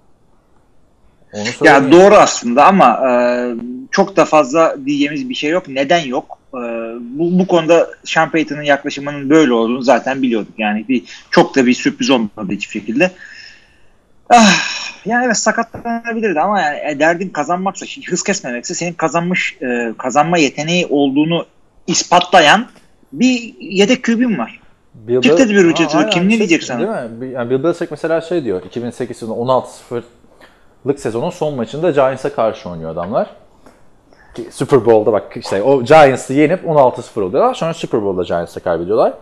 Onu 1.33 1.67
Ya 1.67 1.91
doğru 1.91 2.15
aslında 2.15 2.65
ama 2.65 3.09
e, 3.09 3.11
çok 3.91 4.17
da 4.17 4.25
fazla 4.25 4.75
diyeceğimiz 4.85 5.29
bir 5.29 5.35
şey 5.35 5.49
yok. 5.49 5.67
Neden 5.67 5.99
yok? 5.99 6.37
E, 6.55 6.61
bu, 6.99 7.39
bu 7.39 7.47
konuda 7.47 7.89
Sean 8.03 8.31
Payton'ın 8.31 8.61
yaklaşımının 8.61 9.29
böyle 9.29 9.53
olduğunu 9.53 9.81
zaten 9.81 10.21
biliyorduk. 10.21 10.53
Yani 10.57 10.85
bir 10.89 11.03
çok 11.31 11.55
da 11.55 11.65
bir 11.65 11.73
sürpriz 11.73 12.09
olmadı 12.09 12.51
hiçbir 12.51 12.79
şekilde. 12.79 13.11
Ah, 14.29 14.53
yani 15.05 15.25
evet 15.25 15.37
sakatlanabilirdi 15.37 16.39
ama 16.39 16.61
yani 16.61 16.79
e, 16.85 16.99
derdin 16.99 17.29
kazanmaksa, 17.29 17.85
hız 18.09 18.23
kesmemekse 18.23 18.73
senin 18.73 18.93
kazanmış 18.93 19.57
e, 19.61 19.93
kazanma 19.97 20.37
yeteneği 20.37 20.85
olduğunu 20.89 21.45
ispatlayan 21.87 22.67
bir 23.13 23.55
yedek 23.59 24.03
kübün 24.03 24.37
var. 24.37 24.59
Bill 24.93 25.21
Çık 25.21 25.37
dedi 25.37 25.53
bir 25.55 25.95
aynen, 25.95 26.09
Kim 26.09 26.25
ne 26.25 26.29
çık- 26.29 26.39
diyecek 26.39 26.63
sana? 26.63 26.79
Değil 26.79 26.89
mi? 27.19 27.33
Yani 27.33 27.49
Bill 27.49 27.63
Belichick 27.63 27.91
mesela 27.91 28.21
şey 28.21 28.43
diyor. 28.43 28.63
2008 28.65 29.21
yılında 29.21 29.39
16-0'lık 29.39 30.99
sezonun 30.99 31.29
son 31.29 31.55
maçında 31.55 31.91
Giants'a 31.91 32.35
karşı 32.35 32.69
oynuyor 32.69 32.91
adamlar. 32.91 33.27
Super 34.51 34.85
Bowl'da 34.85 35.13
bak 35.13 35.37
işte 35.37 35.63
o 35.63 35.83
Giants'ı 35.83 36.33
yenip 36.33 36.63
16-0 36.65 37.21
oluyorlar. 37.21 37.53
Sonra 37.53 37.73
Super 37.73 38.01
Bowl'da 38.03 38.23
Giants'a 38.23 38.59
kaybediyorlar. 38.59 39.13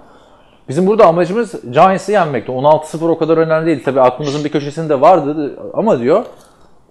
Bizim 0.69 0.87
burada 0.87 1.05
amacımız 1.05 1.71
Giants'ı 1.71 2.11
yenmekti. 2.11 2.51
16-0 2.51 3.09
o 3.09 3.17
kadar 3.17 3.37
önemli 3.37 3.65
değil. 3.65 3.83
Tabii 3.85 4.01
aklımızın 4.01 4.43
bir 4.43 4.49
köşesinde 4.51 5.01
vardı 5.01 5.55
ama 5.73 5.99
diyor 5.99 6.25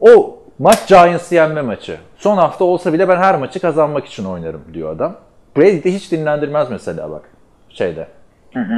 o 0.00 0.38
maç 0.58 0.88
Giants'ı 0.88 1.34
yenme 1.34 1.62
maçı. 1.62 1.96
Son 2.16 2.36
hafta 2.36 2.64
olsa 2.64 2.92
bile 2.92 3.08
ben 3.08 3.16
her 3.16 3.38
maçı 3.38 3.60
kazanmak 3.60 4.06
için 4.06 4.24
oynarım 4.24 4.62
diyor 4.74 4.96
adam. 4.96 5.14
Brady 5.56 5.84
de 5.84 5.94
hiç 5.94 6.12
dinlendirmez 6.12 6.70
mesela 6.70 7.10
bak 7.10 7.22
şeyde. 7.68 8.06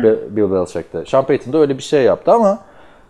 Bi- 0.03 0.37
Bill 0.37 0.51
Belichick'te. 0.53 1.05
Sean 1.07 1.27
Payton 1.27 1.53
da 1.53 1.59
öyle 1.59 1.79
bir 1.79 1.83
şey 1.83 2.03
yaptı 2.03 2.33
ama 2.33 2.59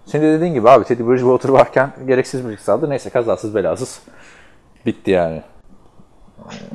senin 0.06 0.22
de 0.24 0.32
dediğin 0.32 0.54
gibi 0.54 0.70
abi 0.70 0.84
Teddy 0.84 1.02
Bridgewater 1.02 1.48
varken 1.48 1.90
gereksiz 2.06 2.46
bir 2.48 2.52
risk 2.52 2.68
aldı. 2.68 2.90
Neyse 2.90 3.10
kazasız 3.10 3.54
belasız 3.54 4.02
bitti 4.86 5.10
yani. 5.10 5.42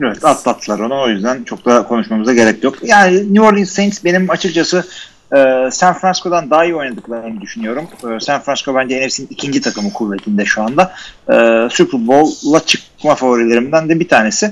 Evet 0.03 0.25
atlattılar 0.25 0.79
onu 0.79 1.01
o 1.01 1.09
yüzden 1.09 1.43
çok 1.43 1.65
da 1.65 1.83
konuşmamıza 1.83 2.33
gerek 2.33 2.63
yok. 2.63 2.75
Yani 2.83 3.33
New 3.33 3.41
Orleans 3.41 3.69
Saints 3.69 4.03
benim 4.03 4.29
açıkçası 4.29 4.87
e, 5.35 5.69
San 5.71 5.93
Francisco'dan 5.93 6.49
daha 6.49 6.65
iyi 6.65 6.75
oynadıklarını 6.75 7.41
düşünüyorum. 7.41 7.87
E, 8.15 8.19
San 8.19 8.41
Francisco 8.41 8.75
bence 8.75 9.07
NFC'nin 9.07 9.27
ikinci 9.29 9.61
takımı 9.61 9.93
kuvvetinde 9.93 10.45
şu 10.45 10.63
anda. 10.63 10.93
E, 11.29 11.67
Super 11.71 12.07
Bowl'la 12.07 12.59
çıkma 12.65 13.15
favorilerimden 13.15 13.89
de 13.89 13.99
bir 13.99 14.07
tanesi. 14.07 14.45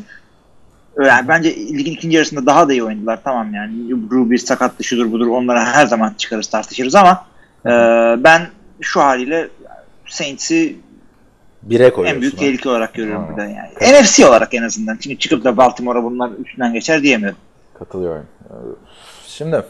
E, 1.04 1.08
Yani 1.08 1.28
bence 1.28 1.56
ligin 1.56 1.92
ikinci 1.92 2.16
yarısında 2.16 2.46
daha 2.46 2.68
da 2.68 2.74
iyi 2.74 2.84
oynadılar. 2.84 3.20
Tamam 3.24 3.54
yani 3.54 3.74
bir 4.32 4.38
sakat 4.38 4.84
şudur 4.84 5.12
budur 5.12 5.28
onlara 5.28 5.66
her 5.66 5.86
zaman 5.86 6.14
çıkarız 6.18 6.48
tartışırız 6.48 6.96
ama 6.96 7.26
e, 7.66 7.70
ben 8.24 8.48
şu 8.82 9.02
haliyle 9.02 9.48
Saints'i 10.08 10.76
Bire 11.64 11.90
koyuyorsun. 11.94 12.16
en 12.16 12.22
büyük 12.22 12.38
tehlike 12.38 12.70
olarak 12.70 12.94
görüyorum 12.94 13.24
Ha. 13.24 13.30
burada 13.30 13.44
yani. 13.46 14.02
NFC 14.02 14.26
olarak 14.28 14.54
en 14.54 14.64
azından. 14.64 14.98
Çünkü 14.98 15.18
çıkıp 15.18 15.44
da 15.44 15.58
Baltimore'a 15.58 16.04
bunlar 16.04 16.32
üstünden 16.46 16.74
geçer 16.74 17.04
diyemiyorum. 17.04 17.38
Katılıyorum. 17.80 18.26
Ee, 18.50 18.54
Şimdi 19.28 19.64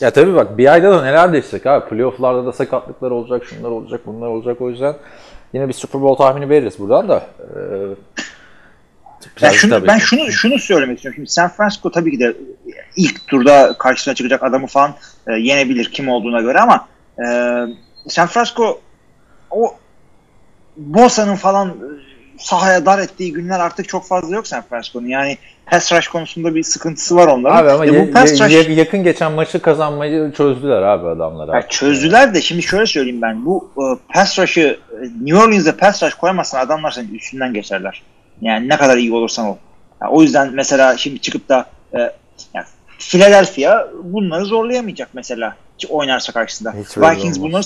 ya 0.00 0.10
tabii 0.10 0.34
bak 0.34 0.58
bir 0.58 0.72
ayda 0.72 0.90
da 0.92 1.02
neler 1.02 1.32
değişecek 1.32 1.66
abi. 1.66 1.88
Playoff'larda 1.88 2.46
da 2.46 2.52
sakatlıklar 2.52 3.10
olacak, 3.10 3.44
şunlar 3.44 3.70
olacak, 3.70 4.00
bunlar 4.06 4.26
olacak. 4.26 4.60
O 4.60 4.70
yüzden 4.70 4.94
yine 5.52 5.68
bir 5.68 5.72
Super 5.72 6.00
Bowl 6.02 6.22
tahmini 6.24 6.48
veririz 6.48 6.78
buradan 6.78 7.08
da. 7.08 7.26
Ee, 7.40 7.56
biraz 9.40 9.54
şunu, 9.54 9.70
tabii 9.70 9.86
ben 9.88 9.98
şunu 9.98 10.32
şunu 10.32 10.58
söylemek 10.58 10.96
istiyorum. 10.96 11.16
Şimdi 11.16 11.30
San 11.30 11.48
Francisco 11.48 11.90
tabii 11.90 12.10
ki 12.10 12.20
de 12.20 12.36
ilk 12.96 13.26
turda 13.26 13.74
karşısına 13.78 14.14
çıkacak 14.14 14.42
adamı 14.42 14.66
falan 14.66 14.94
e, 15.28 15.32
yenebilir 15.32 15.84
kim 15.92 16.08
olduğuna 16.08 16.40
göre 16.40 16.58
ama 16.58 16.88
e, 17.18 17.24
San 18.08 18.26
Francisco 18.26 18.80
o 19.50 19.74
Bosa'nın 20.80 21.36
falan 21.36 21.68
e, 21.68 21.72
sahaya 22.38 22.86
dar 22.86 22.98
ettiği 22.98 23.32
günler 23.32 23.60
artık 23.60 23.88
çok 23.88 24.06
fazla 24.06 24.34
yok 24.36 24.46
San 24.46 24.62
Francisco'nun. 24.62 25.06
Yani 25.08 25.38
pass 25.66 25.92
rush 25.92 26.08
konusunda 26.08 26.54
bir 26.54 26.62
sıkıntısı 26.62 27.16
var 27.16 27.26
onların. 27.26 27.56
Abi 27.56 27.70
ama 27.70 27.86
E, 27.86 27.90
ye- 27.92 28.08
bu 28.08 28.12
pass 28.12 28.30
rush- 28.32 28.72
yakın 28.72 29.02
geçen 29.04 29.32
maçı 29.32 29.62
kazanmayı 29.62 30.32
çözdüler 30.36 30.82
abi 30.82 31.08
adamlar. 31.08 31.48
Ya 31.48 31.54
artık. 31.54 31.70
çözdüler 31.70 32.34
de 32.34 32.42
şimdi 32.42 32.62
şöyle 32.62 32.86
söyleyeyim 32.86 33.22
ben. 33.22 33.46
Bu 33.46 33.70
e, 33.76 34.12
pass 34.14 34.38
rush'ı 34.38 34.60
e, 34.60 35.04
New 35.24 35.38
Orleans'da 35.44 35.76
pass 35.76 36.02
rush 36.02 36.14
koyamazsan 36.14 36.60
adamlar 36.60 36.90
senin 36.90 37.14
üstünden 37.14 37.54
geçerler. 37.54 38.02
Yani 38.40 38.68
ne 38.68 38.76
kadar 38.76 38.96
iyi 38.96 39.12
olursan 39.12 39.46
ol. 39.46 39.56
Ya 40.02 40.08
o 40.08 40.22
yüzden 40.22 40.50
mesela 40.54 40.96
şimdi 40.96 41.20
çıkıp 41.20 41.48
da 41.48 41.66
e, 41.94 41.98
yani 42.54 42.66
Philadelphia 42.98 43.88
bunları 44.02 44.44
zorlayamayacak 44.44 45.08
mesela 45.12 45.56
oynarsa 45.88 46.32
karşısında. 46.32 46.72
Hiç 46.72 46.98
Vikings 46.98 47.40
bunları 47.40 47.62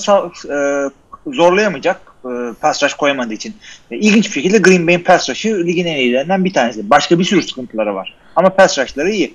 e, 0.50 0.90
zorlayamayacak 1.34 1.96
e, 2.06 2.13
pass 2.60 2.82
rush 2.82 2.94
koyamadığı 2.94 3.34
için. 3.34 3.54
E, 3.90 3.96
ilginç 3.96 4.24
bir 4.26 4.32
şekilde 4.32 4.58
Green 4.58 4.86
Bay'in 4.86 5.00
pass 5.00 5.30
rush'ı 5.30 5.66
ligin 5.66 5.86
en 5.86 5.96
iyilerinden 5.96 6.44
bir 6.44 6.52
tanesi. 6.52 6.90
Başka 6.90 7.18
bir 7.18 7.24
sürü 7.24 7.42
sıkıntıları 7.42 7.94
var. 7.94 8.14
Ama 8.36 8.50
pass 8.50 8.78
rush'ları 8.78 9.10
iyi. 9.10 9.34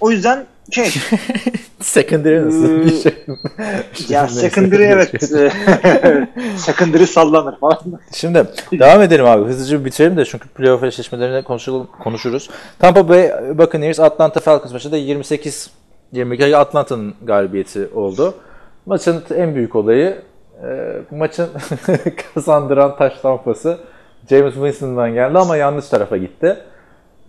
O 0.00 0.10
yüzden 0.10 0.44
şey 0.70 0.90
Secondary 1.80 2.46
nasıl 2.46 2.80
Ee, 2.80 2.84
bir 2.84 3.02
şey? 3.02 3.12
ya 4.08 4.22
Neyse. 4.22 4.40
secondary 4.40 4.84
evet. 4.84 5.10
secondary 6.56 7.06
sallanır 7.06 7.58
falan. 7.58 7.78
Şimdi 8.14 8.44
devam 8.72 9.02
edelim 9.02 9.26
abi. 9.26 9.44
Hızlıca 9.48 9.84
bitirelim 9.84 10.16
de 10.16 10.24
çünkü 10.24 10.48
playoff 10.48 10.84
eşleşmelerine 10.84 11.42
konuşuruz. 12.02 12.50
Tampa 12.78 13.08
Bay 13.08 13.30
Buccaneers 13.58 14.00
Atlanta 14.00 14.40
Falcons 14.40 14.72
maçında 14.72 14.98
28-22 16.14 16.56
Atlanta'nın 16.56 17.14
galibiyeti 17.22 17.88
oldu. 17.94 18.34
Maçın 18.86 19.22
en 19.36 19.54
büyük 19.54 19.76
olayı 19.76 20.18
e, 20.64 20.96
maçın 21.10 21.48
kazandıran 22.34 22.96
taş 22.96 23.20
tampası 23.20 23.78
James 24.30 24.54
Winston'dan 24.54 25.14
geldi 25.14 25.38
ama 25.38 25.56
yanlış 25.56 25.88
tarafa 25.88 26.16
gitti. 26.16 26.56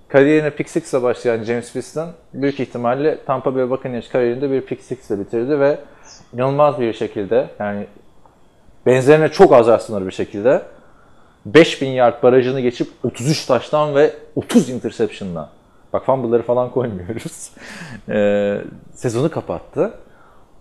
Kariyerine 0.08 0.50
pick 0.50 0.70
six'le 0.70 1.04
başlayan 1.04 1.44
James 1.44 1.66
Winston 1.66 2.10
büyük 2.34 2.60
ihtimalle 2.60 3.18
Tampa 3.26 3.56
Bay 3.56 3.70
Buccaneers 3.70 4.10
kariyerinde 4.10 4.52
bir 4.52 4.62
pick 4.62 4.84
six'le 4.84 5.12
bitirdi 5.12 5.60
ve 5.60 5.78
inanılmaz 6.34 6.80
bir 6.80 6.94
şekilde 6.94 7.50
yani 7.60 7.88
benzerine 8.86 9.30
çok 9.30 9.54
az 9.54 9.70
aslında 9.70 10.06
bir 10.08 10.12
şekilde 10.12 10.62
5000 11.46 11.88
yard 11.88 12.24
barajını 12.24 12.60
geçip 12.60 12.88
33 13.04 13.46
taştan 13.46 13.96
ve 13.96 14.14
30 14.36 14.70
interception'la 14.70 15.50
bak 15.94 16.06
fumble'ları 16.06 16.44
falan 16.44 16.72
koymuyoruz. 16.72 17.52
Ee, 18.10 18.62
sezonu 18.94 19.32
kapattı. 19.32 19.94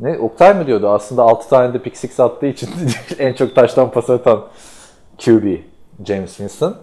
Ne 0.00 0.18
Oktay 0.18 0.54
mı 0.54 0.66
diyordu? 0.66 0.88
Aslında 0.88 1.22
6 1.22 1.48
tane 1.48 1.74
de 1.74 1.78
pick 1.78 1.96
six 1.96 2.20
attığı 2.20 2.46
için 2.46 2.68
en 3.18 3.32
çok 3.32 3.54
taştan 3.54 3.90
pas 3.90 4.10
atan 4.10 4.44
QB 5.18 5.56
James 6.06 6.36
Winston. 6.36 6.76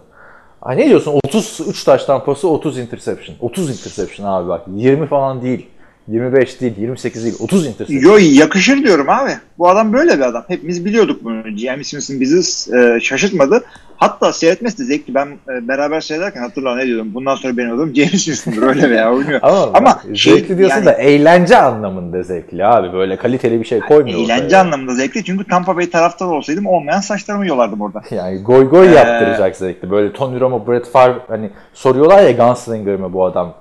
Ay 0.62 0.76
ne 0.76 0.88
diyorsun? 0.88 1.20
33 1.24 1.84
taştan 1.84 2.24
pası 2.24 2.48
30 2.48 2.78
interception. 2.78 3.36
30 3.40 3.70
interception 3.70 4.26
abi 4.26 4.48
bak. 4.48 4.62
20 4.74 5.06
falan 5.06 5.42
değil. 5.42 5.66
25 6.08 6.60
değil, 6.60 6.74
28 6.78 7.24
değil, 7.24 7.36
30 7.40 7.66
interception. 7.66 8.00
Yo 8.12 8.18
yakışır 8.20 8.82
diyorum 8.84 9.08
abi. 9.08 9.30
Bu 9.58 9.68
adam 9.68 9.92
böyle 9.92 10.16
bir 10.16 10.22
adam. 10.22 10.44
Hepimiz 10.48 10.84
biliyorduk 10.84 11.24
bunu. 11.24 11.42
James 11.56 11.90
Winston 11.90 12.20
bizi 12.20 12.70
e, 12.76 13.00
şaşırtmadı. 13.00 13.64
Hatta 13.96 14.32
seyretmesi 14.32 14.78
de 14.78 14.84
zevkli. 14.84 15.14
Ben 15.14 15.26
e, 15.26 15.68
beraber 15.68 16.00
seyrederken 16.00 16.40
hatırla 16.40 16.76
ne 16.76 16.86
diyordum. 16.86 17.14
Bundan 17.14 17.34
sonra 17.34 17.56
benim 17.56 17.74
adım 17.74 17.94
James 17.94 18.24
Winston'dır 18.24 18.62
öyle 18.62 18.90
veya 18.90 19.12
oynuyor. 19.12 19.40
Ama, 19.42 19.70
Ama 19.74 20.02
şey, 20.14 20.32
zevkli 20.34 20.58
diyorsun 20.58 20.76
yani- 20.76 20.86
da 20.86 20.92
eğlence 20.92 21.56
anlamında 21.56 22.22
zevkli 22.22 22.64
abi. 22.66 22.92
Böyle 22.92 23.16
kaliteli 23.16 23.60
bir 23.60 23.64
şey 23.64 23.80
koymuyor. 23.80 24.18
Eğlence 24.18 24.44
ortaya. 24.44 24.60
anlamında 24.60 24.94
zevkli. 24.94 25.24
Çünkü 25.24 25.44
Tampa 25.44 25.76
Bay 25.76 25.90
taraftarı 25.90 26.28
olsaydım 26.28 26.66
olmayan 26.66 27.00
saçlarımı 27.00 27.46
yolardım 27.46 27.80
orada. 27.80 28.02
Yani 28.16 28.42
goy 28.42 28.68
goy 28.68 28.88
Ee, 28.88 28.94
yaptıracak 28.94 29.56
zevkli. 29.56 29.90
Böyle 29.90 30.12
Tony 30.12 30.40
Romo, 30.40 30.66
Brett 30.66 30.90
Favre 30.90 31.18
hani 31.28 31.50
soruyorlar 31.74 32.22
ya 32.22 32.32
Gunslinger 32.32 32.96
mı 32.96 33.12
bu 33.12 33.24
adam? 33.24 33.54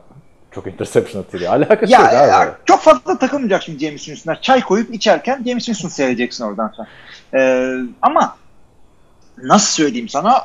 Çok 0.56 0.68
interception 0.68 1.22
atıyor. 1.22 1.54
Alakası 1.54 1.94
Ya, 1.94 2.00
yok 2.00 2.10
abi. 2.10 2.30
ya, 2.30 2.58
çok 2.66 2.82
fazla 2.82 3.18
takılmayacaksın 3.18 3.80
James 3.80 4.04
Winston'a. 4.04 4.42
Çay 4.42 4.62
koyup 4.62 4.94
içerken 4.94 5.44
James 5.48 5.66
Winston 5.66 5.90
seyredeceksin 5.90 6.44
oradan 6.44 6.74
sonra. 6.76 6.88
Ee, 7.34 7.74
ama 8.02 8.38
nasıl 9.44 9.84
söyleyeyim 9.84 10.10
sana 10.10 10.42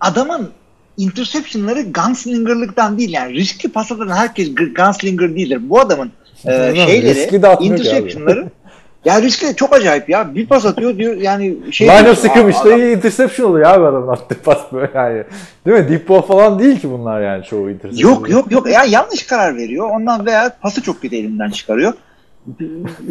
adamın 0.00 0.50
interceptionları 0.96 1.82
gunslingerlıktan 1.92 2.98
değil 2.98 3.12
yani 3.12 3.34
riskli 3.34 3.68
pas 3.68 3.92
atan 3.92 4.08
herkes 4.08 4.54
gunslinger 4.76 5.36
değildir. 5.36 5.60
Bu 5.62 5.80
adamın 5.80 6.12
e, 6.44 6.74
şeyleri 6.86 7.64
interceptionları 7.64 8.50
Ya 9.04 9.22
riskli 9.22 9.56
çok 9.56 9.72
acayip 9.72 10.08
ya. 10.08 10.34
Bir 10.34 10.46
pas 10.46 10.66
atıyor 10.66 10.96
diyor 10.98 11.14
yani 11.16 11.56
şey. 11.72 11.88
Line 11.88 11.98
diyor, 11.98 12.12
of 12.12 12.18
sıkım 12.18 12.46
"Aa, 12.46 12.50
işte 12.50 12.68
adam- 12.68 12.80
interception 12.82 13.50
oluyor 13.50 13.70
abi 13.70 13.84
adamın 13.86 14.08
attığı 14.08 14.42
pas 14.42 14.72
böyle 14.72 14.90
yani. 14.94 15.24
Değil 15.66 15.78
mi? 15.78 15.88
Deep 15.88 16.08
ball 16.08 16.22
falan 16.22 16.58
değil 16.58 16.80
ki 16.80 16.90
bunlar 16.90 17.20
yani 17.22 17.44
çoğu 17.44 17.70
interception. 17.70 18.10
Yok 18.10 18.30
yok 18.30 18.52
yok. 18.52 18.70
Ya 18.70 18.84
yanlış 18.84 19.26
karar 19.26 19.56
veriyor. 19.56 19.90
Ondan 19.90 20.26
veya 20.26 20.56
pası 20.62 20.82
çok 20.82 21.02
kötü 21.02 21.16
elinden 21.16 21.50
çıkarıyor. 21.50 21.92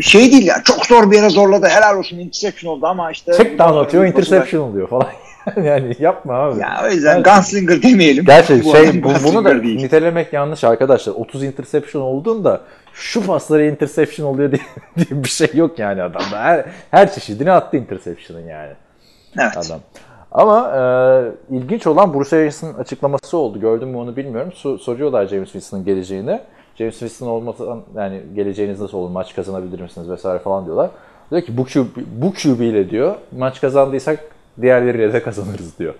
Şey 0.02 0.32
değil 0.32 0.46
ya. 0.48 0.62
Çok 0.64 0.86
zor 0.86 1.12
bir 1.12 1.16
yere 1.16 1.30
zorladı. 1.30 1.68
Helal 1.68 1.98
olsun 1.98 2.18
interception 2.20 2.72
oldu 2.74 2.86
ama 2.88 3.12
işte. 3.12 3.34
Check 3.38 3.60
down 3.60 3.78
atıyor 3.78 4.06
interception 4.06 4.62
oluyor 4.62 4.88
falan. 4.90 5.08
yani 5.64 5.96
yapma 6.00 6.34
abi. 6.34 6.60
Ya 6.60 6.82
o 6.86 6.92
yüzden 6.92 7.24
gunslinger 7.24 7.82
demeyelim. 7.84 8.26
Gerçi 8.26 8.64
Bu 8.64 8.72
şey 8.72 8.90
adam 8.90 9.04
bu, 9.04 9.10
bunu 9.24 9.46
da 9.46 9.64
değil. 9.64 9.78
nitelemek 9.82 10.34
yanlış 10.34 10.64
arkadaşlar. 10.64 11.14
30 11.14 11.44
interception 11.44 12.02
olduğunda 12.02 12.62
şu 13.00 13.26
paslara 13.26 13.64
interception 13.66 14.28
oluyor 14.28 14.52
diye, 14.52 14.62
diye 14.98 15.24
bir 15.24 15.30
şey 15.30 15.48
yok 15.54 15.80
yani 15.80 16.04
adamda. 16.04 16.40
Her, 16.44 16.66
her 16.92 17.14
çeşidini 17.14 17.52
attı 17.52 17.78
interception'ın 17.78 18.48
yani 18.48 18.74
Evet. 19.40 19.58
adam. 19.58 19.80
Ama 20.32 20.72
e, 20.78 21.56
ilginç 21.56 21.88
olan 21.88 22.14
Bruce 22.14 22.36
Arians'ın 22.36 22.74
açıklaması 22.74 23.38
oldu. 23.38 23.60
Gördün 23.60 23.88
mü 23.88 23.98
onu 23.98 24.16
bilmiyorum. 24.16 24.52
So- 24.64 24.80
soruyorlar 24.80 25.28
James 25.28 25.52
Winston'ın 25.52 25.86
geleceğini. 25.86 26.40
James 26.76 26.94
Winston 27.00 27.28
olmadan 27.28 27.82
yani 27.96 28.22
geleceğiniz 28.36 28.82
nasıl 28.82 28.98
olur? 28.98 29.10
Maç 29.10 29.36
kazanabilir 29.36 29.82
misiniz 29.82 30.10
vesaire 30.10 30.40
falan 30.40 30.66
diyorlar. 30.66 30.90
Diyor 31.32 31.42
ki 31.42 31.58
bu 31.58 31.66
QB, 31.66 31.98
bu 32.22 32.34
QB 32.34 32.62
ile 32.62 32.90
diyor 32.90 33.16
maç 33.38 33.62
kazandıysak 33.62 34.20
diğerleriyle 34.62 35.14
de 35.14 35.24
kazanırız 35.24 35.80
diyor. 35.80 35.94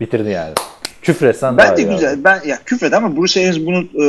Bitirdi 0.00 0.30
yani. 0.30 0.54
Küfretsen 1.02 1.58
daha 1.58 1.70
Bence 1.70 1.82
iyi 1.82 1.86
abi. 1.86 1.94
güzel. 1.94 2.24
Ben 2.24 2.40
ya 2.46 2.58
küfret 2.64 2.94
ama 2.94 3.16
Bruce 3.16 3.40
Arians 3.40 3.58
bunun 3.66 3.90
e, 3.94 4.04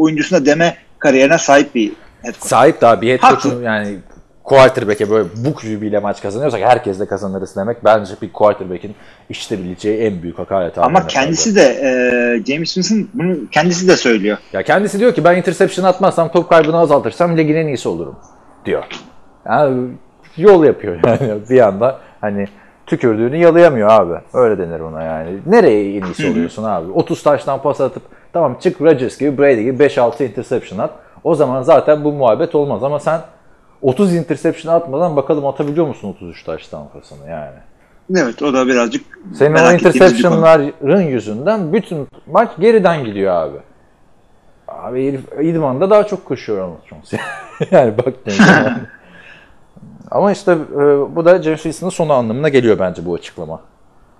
oyuncusuna 0.00 0.46
deme 0.46 0.76
kariyerine 1.00 1.38
sahip 1.38 1.74
bir 1.74 1.92
head 2.22 2.34
coach. 2.34 2.48
Sahip 2.48 2.80
daha 2.80 3.00
bir 3.00 3.18
head 3.18 3.30
coach'un 3.30 3.62
yani 3.62 3.98
quarterback'e 4.44 5.10
böyle 5.10 5.28
bu 5.36 5.62
ile 5.84 5.98
maç 5.98 6.22
kazanıyorsak 6.22 6.60
herkesle 6.60 7.06
kazanırız 7.06 7.56
demek 7.56 7.84
bence 7.84 8.14
bir 8.22 8.32
quarterback'in 8.32 8.94
işitebileceği 9.28 10.00
en 10.00 10.22
büyük 10.22 10.38
hakaret. 10.38 10.78
Ama 10.78 11.06
kendisi 11.06 11.56
de 11.56 11.62
e, 11.62 11.92
James 12.52 12.74
Winston 12.74 13.08
bunu 13.14 13.36
kendisi 13.50 13.88
de 13.88 13.96
söylüyor. 13.96 14.38
Ya 14.52 14.62
kendisi 14.62 15.00
diyor 15.00 15.14
ki 15.14 15.24
ben 15.24 15.36
interception 15.36 15.84
atmazsam 15.84 16.32
top 16.32 16.48
kaybını 16.48 16.78
azaltırsam 16.78 17.36
ligin 17.36 17.54
en 17.54 17.66
iyisi 17.66 17.88
olurum 17.88 18.16
diyor. 18.64 18.84
Yani 19.46 19.88
yol 20.36 20.64
yapıyor 20.64 21.00
yani 21.06 21.40
bir 21.50 21.60
anda 21.60 21.98
hani 22.20 22.46
tükürdüğünü 22.86 23.36
yalayamıyor 23.36 23.88
abi. 23.90 24.14
Öyle 24.34 24.58
denir 24.58 24.80
ona 24.80 25.02
yani. 25.02 25.38
Nereye 25.46 25.96
en 25.96 26.02
iyisi 26.02 26.30
oluyorsun 26.30 26.64
abi? 26.64 26.92
30 26.92 27.22
taştan 27.22 27.62
pas 27.62 27.80
atıp 27.80 28.02
tamam 28.32 28.56
çık 28.60 28.80
Rodgers 28.80 29.18
gibi 29.18 29.38
Brady 29.38 29.62
gibi 29.62 29.84
5-6 29.84 30.24
interception 30.24 30.78
at. 30.78 30.90
O 31.24 31.34
zaman 31.34 31.62
zaten 31.62 32.04
bu 32.04 32.12
muhabbet 32.12 32.54
olmaz 32.54 32.82
ama 32.82 33.00
sen 33.00 33.20
30 33.82 34.14
interception 34.14 34.74
atmadan 34.74 35.16
bakalım 35.16 35.46
atabiliyor 35.46 35.86
musun 35.86 36.08
33 36.08 36.44
taştan 36.44 36.88
pasını 36.88 37.30
yani. 37.30 37.56
Evet 38.16 38.42
o 38.42 38.54
da 38.54 38.66
birazcık 38.66 39.04
Senin 39.34 39.54
o 39.54 39.72
interception'ların 39.72 41.02
yüzünden 41.02 41.72
bütün 41.72 42.08
maç 42.26 42.50
geriden 42.58 43.04
gidiyor 43.04 43.34
abi. 43.34 43.58
Abi 44.68 45.08
herif 45.08 45.20
idmanda 45.42 45.90
daha 45.90 46.06
çok 46.06 46.24
koşuyor 46.24 46.58
Ronald 46.58 46.86
Jones. 46.90 47.12
yani 47.70 47.94
zaman. 47.96 48.80
Ama 50.10 50.32
işte 50.32 50.52
e, 50.52 50.76
bu 51.16 51.24
da 51.24 51.42
James 51.42 51.62
Winston'ın 51.62 51.90
sonu 51.90 52.12
anlamına 52.12 52.48
geliyor 52.48 52.78
bence 52.78 53.06
bu 53.06 53.14
açıklama. 53.14 53.60